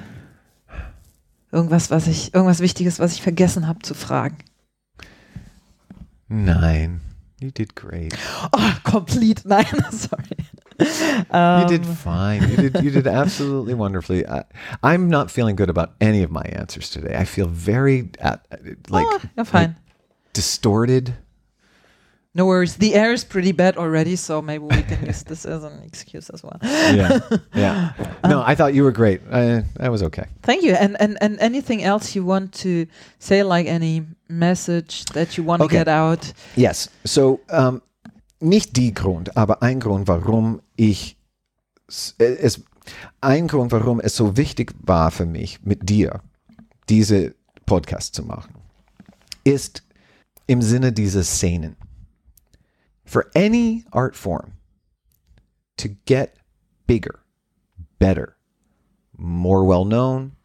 Irgendwas, 1.52 1.90
was 1.90 2.06
ich, 2.06 2.35
irgendwas 2.35 2.60
Wichtiges, 2.60 2.98
was 2.98 3.15
ich 3.15 3.23
vergessen 3.23 3.66
habe 3.66 3.81
zu 3.82 3.94
fragen. 3.94 4.39
Nine. 6.28 7.01
You 7.40 7.51
did 7.51 7.74
great. 7.74 8.15
Oh, 8.52 8.78
complete. 8.85 9.44
Nein, 9.47 9.65
sorry. 9.93 10.36
you 10.78 11.69
did 11.69 11.86
fine. 11.86 12.48
You 12.51 12.56
did 12.56 12.82
you 12.82 12.90
did 12.90 13.06
absolutely 13.23 13.74
wonderfully. 13.74 14.27
I, 14.27 14.44
I'm 14.82 15.09
not 15.09 15.31
feeling 15.31 15.56
good 15.56 15.70
about 15.70 15.94
any 16.01 16.23
of 16.23 16.31
my 16.31 16.43
answers 16.43 16.90
today. 16.90 17.16
I 17.16 17.24
feel 17.24 17.47
very 17.47 18.10
at, 18.20 18.44
like 18.89 19.06
oh, 19.39 19.44
fine. 19.44 19.77
distorted. 20.32 21.15
No 22.34 22.44
worries. 22.46 22.76
The 22.76 22.94
air 22.94 23.12
is 23.12 23.24
pretty 23.24 23.52
bad 23.52 23.76
already, 23.76 24.14
so 24.16 24.40
maybe 24.42 24.64
we 24.64 24.82
can 24.82 25.05
use 25.06 25.24
this 25.24 25.44
as 25.46 25.64
an 25.64 25.82
excuse 25.84 26.30
as 26.30 26.42
well. 26.42 26.59
Yeah, 26.62 27.18
yeah. 27.55 27.92
No, 28.28 28.42
I 28.46 28.55
thought 28.55 28.74
you 28.74 28.84
were 28.84 28.92
great. 28.92 29.20
I, 29.32 29.64
I 29.80 29.88
was 29.88 30.02
okay. 30.02 30.26
Thank 30.42 30.62
you. 30.62 30.72
And, 30.74 30.96
and 31.00 31.16
and 31.20 31.38
anything 31.40 31.82
else 31.82 32.14
you 32.14 32.24
want 32.26 32.52
to 32.62 32.86
say, 33.18 33.42
like 33.42 33.66
any 33.66 34.02
message 34.28 35.05
that 35.14 35.36
you 35.36 35.42
want 35.46 35.60
to 35.60 35.64
Okay. 35.64 35.78
get 35.78 35.88
out? 35.88 36.32
Yes. 36.55 36.90
So, 37.05 37.40
um, 37.50 37.80
nicht 38.40 38.76
die 38.76 38.92
Grund, 38.92 39.36
aber 39.36 39.62
ein 39.62 39.80
Grund, 39.80 40.06
warum 40.06 40.60
ich 40.76 41.16
es, 41.88 42.60
ein 43.20 43.48
Grund, 43.48 43.72
warum 43.72 44.00
es 44.00 44.14
so 44.14 44.36
wichtig 44.36 44.74
war 44.86 45.10
für 45.10 45.26
mich, 45.26 45.60
mit 45.64 45.88
dir 45.88 46.20
diese 46.88 47.34
Podcast 47.66 48.14
zu 48.14 48.22
machen, 48.22 48.55
ist 49.44 49.82
im 50.46 50.62
Sinne 50.62 50.92
dieser 50.92 51.24
Szenen. 51.24 51.76
For 53.09 53.30
any 53.35 53.85
art 53.90 54.14
form 54.14 54.52
to 55.78 55.89
get 55.89 56.36
bigger, 56.86 57.20
better, 57.98 58.36
more 59.16 59.64
well 59.64 59.86
known, 59.86 60.36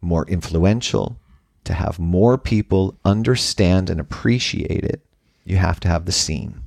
more 0.00 0.26
influential, 0.26 1.20
to 1.62 1.74
have 1.74 2.00
more 2.00 2.36
people 2.36 2.98
understand 3.04 3.88
and 3.88 4.00
appreciate 4.00 4.82
it, 4.82 5.06
you 5.44 5.58
have 5.58 5.78
to 5.78 5.86
have 5.86 6.06
the 6.06 6.10
scene. 6.10 6.62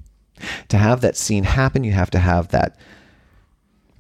To 0.70 0.78
have 0.78 1.02
that 1.02 1.18
scene 1.18 1.44
happen, 1.44 1.84
you 1.84 1.92
have 1.92 2.12
to 2.12 2.20
have 2.20 2.48
that 2.50 2.78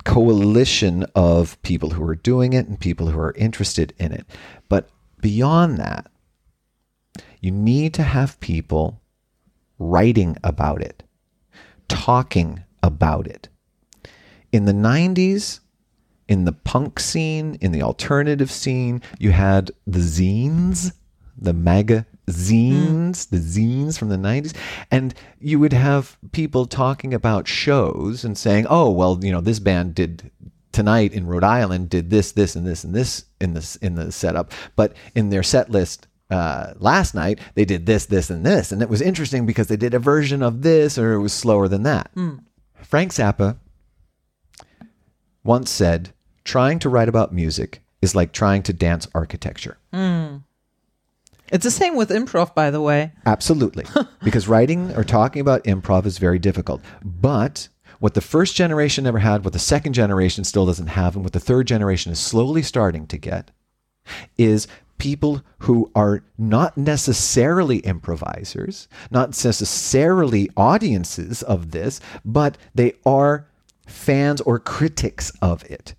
coalition 0.05 1.05
of 1.15 1.61
people 1.63 1.89
who 1.89 2.03
are 2.07 2.15
doing 2.15 2.53
it 2.53 2.69
and 2.69 2.79
people 2.79 3.07
who 3.07 3.19
are 3.19 3.33
interested 3.33 3.93
in 3.99 4.13
it. 4.13 4.25
But 4.69 4.87
beyond 5.19 5.79
that, 5.79 6.09
you 7.41 7.51
need 7.51 7.93
to 7.95 8.03
have 8.03 8.39
people 8.39 9.01
writing 9.77 10.37
about 10.41 10.81
it, 10.81 11.03
talking 11.87 12.63
about 12.83 13.27
it. 13.27 13.49
In 14.51 14.65
the 14.65 14.73
90s, 14.73 15.59
in 16.27 16.45
the 16.45 16.53
punk 16.53 16.99
scene, 16.99 17.57
in 17.61 17.71
the 17.71 17.81
alternative 17.81 18.51
scene, 18.51 19.01
you 19.19 19.31
had 19.31 19.71
the 19.85 19.99
zines, 19.99 20.93
the 21.37 21.53
magazines, 21.53 22.05
mm. 23.25 23.29
the 23.29 23.37
zines 23.37 23.97
from 23.97 24.09
the 24.09 24.15
90s. 24.15 24.55
And 24.89 25.13
you 25.39 25.59
would 25.59 25.73
have 25.73 26.17
people 26.31 26.65
talking 26.65 27.13
about 27.13 27.47
shows 27.47 28.23
and 28.23 28.37
saying, 28.37 28.65
oh, 28.69 28.89
well, 28.89 29.19
you 29.21 29.31
know, 29.31 29.41
this 29.41 29.59
band 29.59 29.95
did 29.95 30.31
tonight 30.71 31.13
in 31.13 31.25
Rhode 31.25 31.43
Island 31.43 31.89
did 31.89 32.09
this, 32.09 32.33
this, 32.33 32.55
and 32.55 32.67
this, 32.67 32.83
and 32.83 32.93
this 32.93 33.25
in 33.39 33.53
this 33.53 33.75
in 33.77 33.95
the 33.95 34.11
setup. 34.11 34.51
But 34.75 34.93
in 35.15 35.29
their 35.29 35.43
set 35.43 35.69
list 35.69 36.07
uh, 36.29 36.73
last 36.77 37.13
night, 37.13 37.39
they 37.53 37.65
did 37.65 37.85
this, 37.85 38.05
this, 38.05 38.29
and 38.29 38.45
this. 38.45 38.71
And 38.71 38.81
it 38.81 38.89
was 38.89 39.01
interesting 39.01 39.45
because 39.45 39.67
they 39.67 39.77
did 39.77 39.93
a 39.93 39.99
version 39.99 40.41
of 40.41 40.61
this 40.61 40.97
or 40.97 41.13
it 41.13 41.19
was 41.19 41.33
slower 41.33 41.67
than 41.67 41.83
that. 41.83 42.13
Mm. 42.15 42.43
Frank 42.83 43.11
Zappa 43.11 43.57
once 45.43 45.69
said, 45.69 46.13
trying 46.43 46.79
to 46.79 46.89
write 46.89 47.09
about 47.09 47.33
music 47.33 47.81
is 48.01 48.15
like 48.15 48.31
trying 48.31 48.63
to 48.63 48.73
dance 48.73 49.07
architecture. 49.13 49.77
Mm. 49.93 50.43
It's 51.51 51.63
the 51.63 51.71
same 51.71 51.95
with 51.95 52.09
improv, 52.09 52.55
by 52.55 52.71
the 52.71 52.81
way. 52.81 53.11
Absolutely. 53.25 53.85
because 54.23 54.47
writing 54.47 54.91
or 54.95 55.03
talking 55.03 55.41
about 55.41 55.63
improv 55.65 56.05
is 56.05 56.17
very 56.17 56.39
difficult. 56.39 56.81
But 57.03 57.69
what 57.99 58.15
the 58.15 58.21
first 58.21 58.55
generation 58.55 59.03
never 59.03 59.19
had, 59.19 59.43
what 59.43 59.53
the 59.53 59.59
second 59.59 59.93
generation 59.93 60.43
still 60.43 60.65
doesn't 60.65 60.87
have, 60.87 61.15
and 61.15 61.23
what 61.23 61.33
the 61.33 61.39
third 61.39 61.67
generation 61.67 62.11
is 62.11 62.19
slowly 62.19 62.63
starting 62.63 63.05
to 63.07 63.17
get 63.17 63.51
is 64.37 64.67
people 64.97 65.41
who 65.59 65.91
are 65.95 66.23
not 66.37 66.77
necessarily 66.77 67.77
improvisers, 67.79 68.87
not 69.11 69.29
necessarily 69.43 70.49
audiences 70.55 71.43
of 71.43 71.71
this, 71.71 71.99
but 72.23 72.57
they 72.73 72.93
are 73.05 73.47
fans 73.85 74.41
or 74.41 74.59
critics 74.59 75.31
of 75.41 75.63
it. 75.65 75.95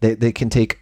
They, 0.00 0.14
they 0.14 0.32
can 0.32 0.50
take 0.50 0.80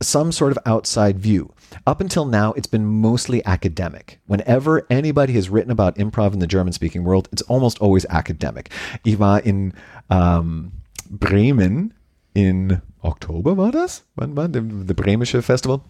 some 0.00 0.30
sort 0.32 0.52
of 0.52 0.58
outside 0.64 1.18
view. 1.18 1.52
Up 1.86 2.00
until 2.00 2.24
now, 2.24 2.52
it's 2.52 2.66
been 2.66 2.86
mostly 2.86 3.44
academic. 3.44 4.20
Whenever 4.26 4.86
anybody 4.88 5.32
has 5.34 5.50
written 5.50 5.70
about 5.70 5.96
improv 5.96 6.32
in 6.32 6.38
the 6.38 6.46
German 6.46 6.72
speaking 6.72 7.04
world, 7.04 7.28
it's 7.32 7.42
almost 7.42 7.78
always 7.80 8.06
academic. 8.08 8.70
War 9.04 9.40
in 9.40 9.74
um, 10.08 10.72
Bremen 11.10 11.92
in 12.34 12.80
Oktober, 13.02 13.54
war 13.54 13.72
das? 13.72 14.02
Wann 14.16 14.36
war 14.36 14.48
das? 14.48 14.62
The 14.62 14.94
Bremische 14.94 15.42
Festival? 15.42 15.84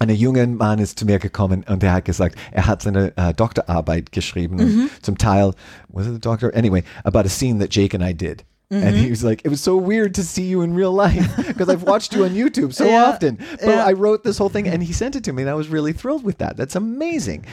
Ein 0.00 0.10
junger 0.10 0.46
Mann 0.46 0.78
ist 0.78 0.98
zu 0.98 1.06
mir 1.06 1.18
gekommen 1.18 1.64
und 1.68 1.82
er 1.82 1.92
hat 1.92 2.04
gesagt, 2.04 2.36
er 2.52 2.66
hat 2.66 2.82
seine 2.82 3.12
uh, 3.18 3.32
Doktorarbeit 3.32 4.12
geschrieben, 4.12 4.56
mhm. 4.56 4.90
zum 5.02 5.18
Teil, 5.18 5.54
was 5.88 6.06
it 6.06 6.14
a 6.14 6.18
doctor? 6.18 6.54
Anyway, 6.54 6.84
about 7.04 7.26
a 7.26 7.28
scene 7.28 7.58
that 7.58 7.70
Jake 7.70 7.94
and 7.94 8.04
I 8.04 8.12
did. 8.12 8.44
Mm-hmm. 8.70 8.86
And 8.86 8.96
he 8.96 9.08
was 9.08 9.24
like, 9.24 9.40
it 9.44 9.48
was 9.48 9.62
so 9.62 9.76
weird 9.78 10.14
to 10.16 10.22
see 10.22 10.42
you 10.42 10.60
in 10.60 10.74
real 10.74 10.92
life 10.92 11.36
because 11.46 11.70
I've 11.70 11.84
watched 11.84 12.14
you 12.14 12.24
on 12.24 12.30
YouTube 12.30 12.74
so 12.74 12.84
yeah, 12.84 13.04
often. 13.04 13.38
But 13.52 13.76
yeah. 13.76 13.86
I 13.86 13.92
wrote 13.92 14.24
this 14.24 14.36
whole 14.36 14.50
thing 14.50 14.68
and 14.68 14.82
he 14.82 14.92
sent 14.92 15.16
it 15.16 15.24
to 15.24 15.32
me 15.32 15.42
and 15.42 15.50
I 15.50 15.54
was 15.54 15.68
really 15.68 15.94
thrilled 15.94 16.22
with 16.22 16.36
that. 16.38 16.58
That's 16.58 16.76
amazing. 16.76 17.46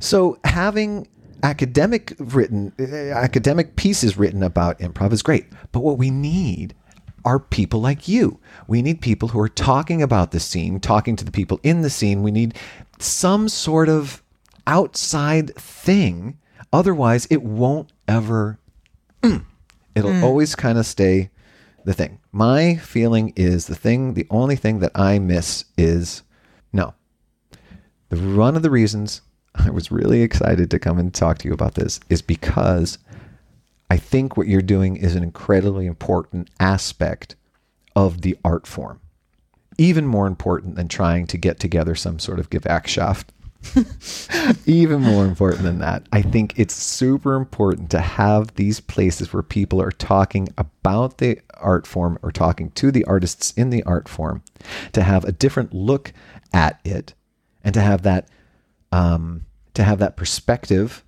So 0.00 0.38
having 0.44 1.08
academic 1.42 2.14
written 2.18 2.72
uh, 2.78 2.84
academic 3.16 3.76
pieces 3.76 4.18
written 4.18 4.42
about 4.42 4.78
improv 4.80 5.12
is 5.12 5.22
great. 5.22 5.46
But 5.72 5.80
what 5.80 5.96
we 5.96 6.10
need 6.10 6.74
are 7.24 7.38
people 7.38 7.80
like 7.80 8.08
you. 8.08 8.38
We 8.66 8.82
need 8.82 9.00
people 9.00 9.28
who 9.28 9.40
are 9.40 9.48
talking 9.48 10.02
about 10.02 10.30
the 10.30 10.40
scene, 10.40 10.80
talking 10.80 11.16
to 11.16 11.24
the 11.24 11.30
people 11.30 11.60
in 11.62 11.82
the 11.82 11.90
scene. 11.90 12.22
We 12.22 12.30
need 12.30 12.56
some 12.98 13.48
sort 13.48 13.88
of 13.88 14.22
outside 14.66 15.54
thing. 15.56 16.38
Otherwise, 16.72 17.26
it 17.30 17.42
won't 17.42 17.92
ever 18.06 18.58
It'll 19.94 20.12
mm. 20.12 20.22
always 20.22 20.54
kind 20.54 20.78
of 20.78 20.86
stay 20.86 21.30
the 21.84 21.94
thing. 21.94 22.20
My 22.32 22.76
feeling 22.76 23.32
is 23.36 23.66
the 23.66 23.74
thing, 23.74 24.14
the 24.14 24.26
only 24.30 24.56
thing 24.56 24.78
that 24.80 24.92
I 24.94 25.18
miss 25.18 25.64
is 25.76 26.22
no. 26.72 26.94
The 28.08 28.16
one 28.16 28.56
of 28.56 28.62
the 28.62 28.70
reasons 28.70 29.22
I 29.54 29.70
was 29.70 29.90
really 29.90 30.22
excited 30.22 30.70
to 30.70 30.78
come 30.78 30.98
and 30.98 31.12
talk 31.12 31.38
to 31.38 31.48
you 31.48 31.54
about 31.54 31.74
this 31.74 32.00
is 32.08 32.22
because 32.22 32.98
I 33.90 33.96
think 33.96 34.36
what 34.36 34.46
you're 34.46 34.62
doing 34.62 34.96
is 34.96 35.14
an 35.16 35.22
incredibly 35.22 35.86
important 35.86 36.48
aspect 36.58 37.36
of 37.94 38.22
the 38.22 38.38
art 38.44 38.66
form. 38.66 39.00
Even 39.76 40.06
more 40.06 40.26
important 40.26 40.76
than 40.76 40.88
trying 40.88 41.26
to 41.26 41.36
get 41.36 41.58
together 41.58 41.94
some 41.94 42.18
sort 42.18 42.38
of 42.38 42.50
Gewerkschaft 42.50 43.26
Even 44.66 45.02
more 45.02 45.24
important 45.24 45.62
than 45.62 45.78
that, 45.78 46.06
I 46.12 46.22
think 46.22 46.58
it's 46.58 46.74
super 46.74 47.34
important 47.34 47.90
to 47.90 48.00
have 48.00 48.54
these 48.54 48.80
places 48.80 49.32
where 49.32 49.42
people 49.42 49.80
are 49.82 49.92
talking 49.92 50.48
about 50.56 51.18
the 51.18 51.38
art 51.54 51.86
form 51.86 52.18
or 52.22 52.32
talking 52.32 52.70
to 52.72 52.90
the 52.90 53.04
artists 53.04 53.52
in 53.52 53.70
the 53.70 53.82
art 53.84 54.08
form, 54.08 54.42
to 54.92 55.02
have 55.02 55.24
a 55.24 55.32
different 55.32 55.74
look 55.74 56.12
at 56.52 56.80
it, 56.84 57.14
and 57.62 57.74
to 57.74 57.80
have 57.80 58.02
that 58.02 58.28
um, 58.92 59.46
to 59.74 59.84
have 59.84 59.98
that 59.98 60.16
perspective 60.16 61.04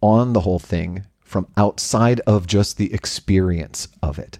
on 0.00 0.34
the 0.34 0.40
whole 0.40 0.58
thing 0.58 1.06
from 1.32 1.48
outside 1.56 2.20
of 2.26 2.46
just 2.46 2.76
the 2.76 2.92
experience 2.92 3.88
of 4.02 4.18
it. 4.18 4.38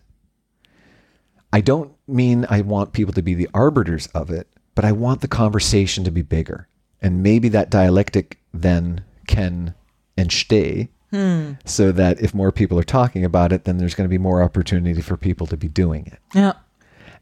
I 1.51 1.62
don't 1.62 1.93
mean 2.06 2.47
I 2.51 2.60
want 2.60 2.93
people 2.93 3.14
to 3.14 3.23
be 3.23 3.32
the 3.32 3.48
arbiters 3.55 4.09
of 4.09 4.31
it, 4.31 4.47
but 4.74 4.85
I 4.85 4.93
want 4.93 5.23
the 5.23 5.28
conversation 5.28 6.05
to 6.05 6.10
be 6.10 6.20
bigger. 6.20 6.69
And 7.01 7.23
maybe 7.23 7.48
that 7.48 7.70
dialectic 7.70 8.39
then 8.52 9.02
can 9.27 9.74
entstay 10.19 10.89
hmm. 11.10 11.52
so 11.64 11.93
that 11.93 12.20
if 12.20 12.35
more 12.35 12.52
people 12.52 12.78
are 12.78 12.85
talking 12.85 13.24
about 13.24 13.52
it, 13.52 13.64
then 13.64 13.78
there's 13.78 13.94
going 13.94 14.09
to 14.09 14.12
be 14.12 14.19
more 14.19 14.43
opportunity 14.43 15.01
for 15.01 15.16
people 15.16 15.47
to 15.47 15.56
be 15.56 15.69
doing 15.69 16.06
it. 16.06 16.19
Yeah. 16.35 16.52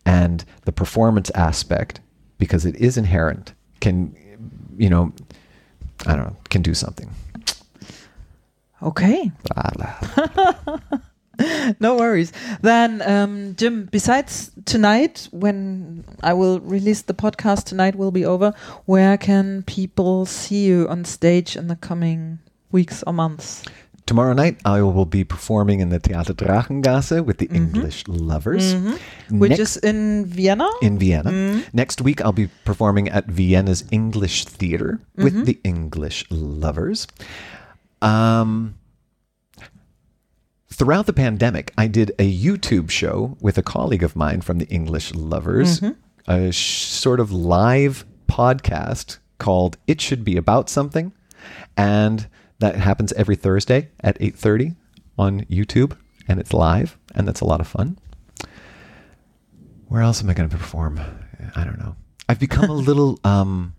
And 0.04 0.44
the 0.64 0.72
performance 0.72 1.30
aspect, 1.30 2.00
because 2.38 2.66
it 2.66 2.74
is 2.74 2.96
inherent, 2.96 3.52
can, 3.80 4.16
you 4.76 4.90
know, 4.90 5.12
I 6.06 6.16
don't 6.16 6.26
know, 6.26 6.36
can 6.48 6.62
do 6.62 6.74
something. 6.74 7.10
Okay. 8.82 9.30
no 11.80 11.96
worries. 11.96 12.32
Then, 12.62 13.02
um, 13.02 13.54
Jim, 13.56 13.88
besides 13.90 14.50
tonight, 14.64 15.28
when 15.32 16.04
I 16.22 16.32
will 16.32 16.60
release 16.60 17.02
the 17.02 17.14
podcast, 17.14 17.64
tonight 17.64 17.94
will 17.96 18.10
be 18.10 18.24
over, 18.24 18.54
where 18.86 19.16
can 19.16 19.62
people 19.64 20.26
see 20.26 20.64
you 20.64 20.88
on 20.88 21.04
stage 21.04 21.56
in 21.56 21.68
the 21.68 21.76
coming 21.76 22.38
weeks 22.72 23.02
or 23.06 23.12
months? 23.12 23.64
Tomorrow 24.06 24.32
night, 24.32 24.58
I 24.64 24.82
will 24.82 25.04
be 25.04 25.22
performing 25.22 25.78
in 25.78 25.90
the 25.90 26.00
Theater 26.00 26.34
Drachengasse 26.34 27.24
with 27.24 27.38
the 27.38 27.46
mm 27.46 27.54
-hmm. 27.54 27.62
English 27.62 28.08
Lovers. 28.08 28.74
Mm 28.74 28.82
-hmm. 28.82 29.38
Which 29.38 29.58
is 29.58 29.76
in 29.76 30.26
Vienna? 30.26 30.66
In 30.80 30.98
Vienna. 30.98 31.30
Mm. 31.30 31.62
Next 31.72 32.00
week, 32.00 32.20
I'll 32.20 32.34
be 32.34 32.48
performing 32.64 33.10
at 33.10 33.24
Vienna's 33.28 33.84
English 33.90 34.44
Theater 34.58 34.98
with 35.14 35.34
-hmm. 35.34 35.44
the 35.44 35.58
English 35.62 36.26
Lovers. 36.30 37.06
Um, 38.02 38.76
throughout 40.70 41.06
the 41.06 41.12
pandemic, 41.12 41.72
I 41.76 41.86
did 41.86 42.12
a 42.18 42.32
YouTube 42.32 42.90
show 42.90 43.36
with 43.40 43.58
a 43.58 43.62
colleague 43.62 44.02
of 44.02 44.16
mine 44.16 44.40
from 44.40 44.58
the 44.58 44.66
English 44.66 45.14
Lovers, 45.14 45.80
mm-hmm. 45.80 46.30
a 46.30 46.52
sh- 46.52 46.84
sort 46.84 47.20
of 47.20 47.32
live 47.32 48.04
podcast 48.26 49.18
called 49.38 49.76
"It 49.86 50.00
Should 50.00 50.24
Be 50.24 50.36
About 50.36 50.68
Something," 50.68 51.12
and 51.76 52.28
that 52.58 52.76
happens 52.76 53.12
every 53.14 53.36
Thursday 53.36 53.90
at 54.00 54.16
eight 54.20 54.36
thirty 54.36 54.74
on 55.18 55.42
YouTube, 55.42 55.96
and 56.28 56.40
it's 56.40 56.52
live, 56.52 56.98
and 57.14 57.28
that's 57.28 57.40
a 57.40 57.44
lot 57.46 57.60
of 57.60 57.66
fun. 57.66 57.98
Where 59.88 60.02
else 60.02 60.22
am 60.22 60.30
I 60.30 60.34
going 60.34 60.48
to 60.48 60.56
perform? 60.56 61.00
I 61.56 61.64
don't 61.64 61.78
know. 61.78 61.96
I've 62.28 62.38
become 62.38 62.70
a 62.70 62.74
little, 62.88 63.18
um, 63.24 63.74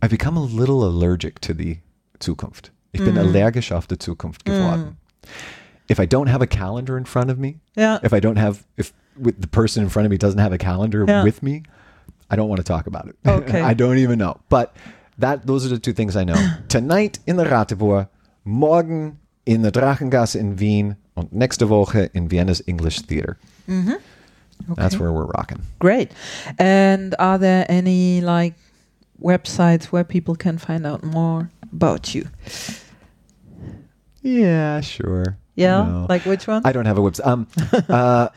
I've 0.00 0.10
become 0.10 0.38
a 0.38 0.42
little 0.42 0.84
allergic 0.84 1.38
to 1.40 1.52
the 1.52 1.78
Zukunft. 2.18 2.70
Ich 2.92 3.02
bin 3.02 3.14
mm. 3.14 3.18
allergisch 3.18 3.72
auf 3.72 3.86
die 3.86 3.98
Zukunft 3.98 4.44
geworden. 4.44 4.82
Mm 4.82 4.96
if 5.88 6.00
I 6.00 6.06
don't 6.06 6.28
have 6.28 6.42
a 6.42 6.46
calendar 6.46 6.96
in 6.96 7.04
front 7.04 7.30
of 7.30 7.38
me, 7.38 7.60
yeah. 7.76 7.98
if 8.02 8.12
I 8.12 8.20
don't 8.20 8.36
have, 8.36 8.64
if 8.76 8.92
with 9.16 9.40
the 9.40 9.46
person 9.46 9.82
in 9.82 9.90
front 9.90 10.06
of 10.06 10.10
me 10.10 10.16
doesn't 10.16 10.38
have 10.38 10.52
a 10.52 10.58
calendar 10.58 11.04
yeah. 11.06 11.22
with 11.22 11.42
me, 11.42 11.62
I 12.30 12.36
don't 12.36 12.48
want 12.48 12.60
to 12.60 12.64
talk 12.64 12.86
about 12.86 13.08
it. 13.08 13.16
Okay. 13.26 13.60
I 13.60 13.74
don't 13.74 13.98
even 13.98 14.18
know. 14.18 14.40
But 14.48 14.74
that 15.18 15.46
those 15.46 15.66
are 15.66 15.68
the 15.68 15.78
two 15.78 15.92
things 15.92 16.16
I 16.16 16.24
know. 16.24 16.36
Tonight 16.68 17.18
in 17.26 17.36
the 17.36 17.44
Ratibor, 17.44 18.08
morgen 18.44 19.18
in 19.44 19.62
the 19.62 19.70
Drachengasse 19.70 20.36
in 20.36 20.56
Wien, 20.56 20.96
and 21.16 21.30
nächste 21.30 21.68
Woche 21.68 22.08
in 22.14 22.28
Vienna's 22.28 22.62
English 22.66 23.00
Theater. 23.00 23.36
Mm-hmm. 23.68 23.92
Okay. 23.92 24.80
That's 24.80 24.96
where 24.98 25.12
we're 25.12 25.26
rocking. 25.26 25.60
Great. 25.78 26.12
And 26.58 27.14
are 27.18 27.36
there 27.36 27.66
any 27.68 28.20
like 28.20 28.54
websites 29.20 29.86
where 29.86 30.04
people 30.04 30.36
can 30.36 30.56
find 30.56 30.86
out 30.86 31.02
more 31.02 31.50
about 31.72 32.14
you? 32.14 32.28
Yeah, 34.22 34.80
sure. 34.80 35.36
Yeah, 35.54 35.82
No. 35.82 36.06
like 36.08 36.24
which 36.24 36.46
one? 36.46 36.62
I 36.64 36.72
don't 36.72 36.86
have 36.86 36.96
a 36.98 37.00
website. 37.00 37.26
Um, 37.26 37.46
uh, 37.88 38.28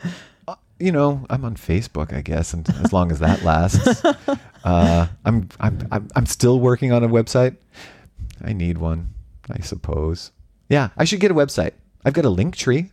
you 0.78 0.92
know, 0.92 1.24
I'm 1.30 1.44
on 1.44 1.54
Facebook, 1.56 2.12
I 2.12 2.20
guess, 2.20 2.52
and 2.52 2.68
as 2.84 2.92
long 2.92 3.10
as 3.10 3.20
that 3.20 3.42
lasts, 3.42 4.04
uh, 4.64 5.06
I'm, 5.24 5.48
I'm 5.58 5.88
I'm 5.90 6.08
I'm 6.14 6.26
still 6.26 6.60
working 6.60 6.92
on 6.92 7.02
a 7.02 7.08
website. 7.08 7.56
I 8.44 8.52
need 8.52 8.76
one, 8.78 9.14
I 9.50 9.60
suppose. 9.62 10.32
Yeah, 10.68 10.90
I 10.98 11.04
should 11.04 11.20
get 11.20 11.30
a 11.30 11.34
website. 11.34 11.72
I've 12.04 12.12
got 12.12 12.24
a 12.26 12.28
Linktree. 12.30 12.90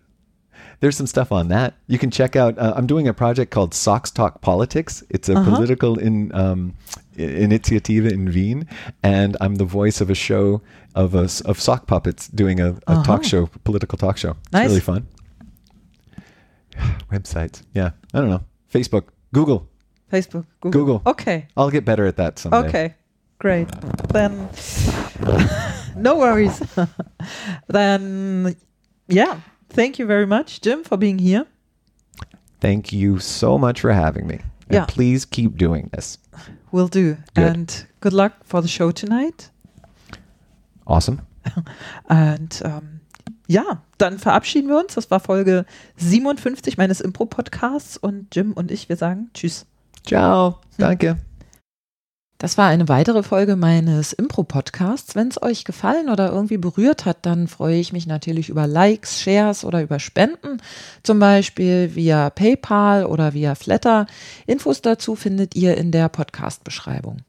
There's 0.80 0.98
some 0.98 1.08
stuff 1.08 1.32
on 1.32 1.48
that. 1.50 1.76
You 1.88 1.98
can 1.98 2.12
check 2.12 2.36
out. 2.36 2.58
Uh, 2.58 2.74
I'm 2.76 2.88
doing 2.88 3.08
a 3.08 3.14
project 3.14 3.52
called 3.52 3.74
Socks 3.74 4.12
Talk 4.12 4.41
Politics. 4.41 5.04
It's 5.10 5.30
a 5.30 5.34
Uh-huh. 5.38 5.56
political 5.56 5.98
in 6.00 6.34
um, 6.36 6.74
initiative 7.16 8.06
in 8.06 8.26
Wien, 8.26 8.68
and 9.02 9.38
I'm 9.41 9.56
the 9.56 9.66
voice 9.66 10.02
of 10.02 10.10
a 10.10 10.16
show 10.16 10.62
of 10.95 11.16
a 11.16 11.30
of 11.45 11.60
sock 11.60 11.88
puppets 11.88 12.28
doing 12.28 12.60
a, 12.60 12.72
a 12.72 12.78
Uh-huh. 12.88 13.04
talk 13.04 13.24
show, 13.24 13.50
political 13.64 13.98
talk 13.98 14.18
show. 14.18 14.32
It's 14.44 14.52
Nice. 14.54 14.68
really 14.70 14.80
fun. 14.82 15.08
Websites. 17.12 17.62
Yeah. 17.74 17.91
I 18.14 18.20
don't 18.20 18.30
know. 18.30 18.44
Facebook. 18.72 19.06
Google. 19.34 19.68
Facebook, 20.12 20.45
Google. 20.62 20.72
Google. 20.72 21.02
Okay. 21.08 21.48
I'll 21.58 21.72
get 21.72 21.86
better 21.86 22.06
at 22.06 22.18
that 22.18 22.38
someday. 22.38 22.68
Okay, 22.68 22.94
great. 23.40 23.68
Then, 24.10 24.48
no 25.95 26.18
worries. 26.18 26.62
then, 27.68 28.56
yeah. 29.08 29.40
Thank 29.74 30.00
you 30.00 30.06
very 30.08 30.26
much, 30.26 30.62
Jim, 30.62 30.84
for 30.84 30.98
being 30.98 31.20
here. 31.20 31.45
Thank 32.62 32.94
you 32.94 33.20
so 33.20 33.58
much 33.58 33.82
for 33.82 33.91
having 33.94 34.26
me. 34.28 34.40
And 34.70 34.74
Yeah. 34.74 34.86
please 34.86 35.26
keep 35.30 35.58
doing 35.58 35.90
this. 35.91 36.20
Will 36.72 36.88
do. 36.88 37.18
Good. 37.34 37.45
And 37.45 37.88
good 38.02 38.14
luck 38.14 38.34
for 38.45 38.62
the 38.62 38.68
show 38.68 38.91
tonight. 38.91 39.52
Awesome. 40.86 41.20
Und 42.10 42.62
ähm, 42.64 43.02
ja, 43.48 43.84
dann 43.98 44.18
verabschieden 44.20 44.70
wir 44.70 44.80
uns. 44.80 44.95
Das 44.95 45.12
war 45.12 45.20
Folge 45.20 45.66
57 45.98 46.78
meines 46.78 47.02
Impro-Podcasts 47.02 47.98
und 47.98 48.34
Jim 48.36 48.54
und 48.54 48.72
ich, 48.72 48.88
wir 48.90 48.95
sagen 48.95 49.30
Tschüss. 49.34 49.66
Ciao. 50.06 50.60
Danke. 50.78 51.18
Das 52.44 52.57
war 52.57 52.68
eine 52.68 52.90
weitere 52.90 53.24
Folge 53.24 53.56
meines 53.56 54.11
Impro-Podcasts. 54.11 55.15
Wenn 55.15 55.30
es 55.30 55.41
euch 55.41 55.64
gefallen 55.64 56.10
oder 56.10 56.30
irgendwie 56.30 56.57
berührt 56.57 57.06
hat, 57.06 57.20
dann 57.26 57.48
freue 57.48 57.78
ich 57.78 57.94
mich 57.94 58.06
natürlich 58.06 58.49
über 58.49 58.68
Likes, 58.68 59.22
Shares 59.22 59.64
oder 59.64 59.82
über 59.82 59.98
Spenden, 59.98 60.61
zum 61.03 61.20
Beispiel 61.20 61.95
via 61.95 62.30
PayPal 62.30 63.06
oder 63.06 63.34
via 63.34 63.56
Flatter. 63.56 64.07
Infos 64.45 64.82
dazu 64.82 65.15
findet 65.15 65.56
ihr 65.56 65.78
in 65.78 65.94
der 65.94 66.10
Podcast-Beschreibung. 66.10 67.22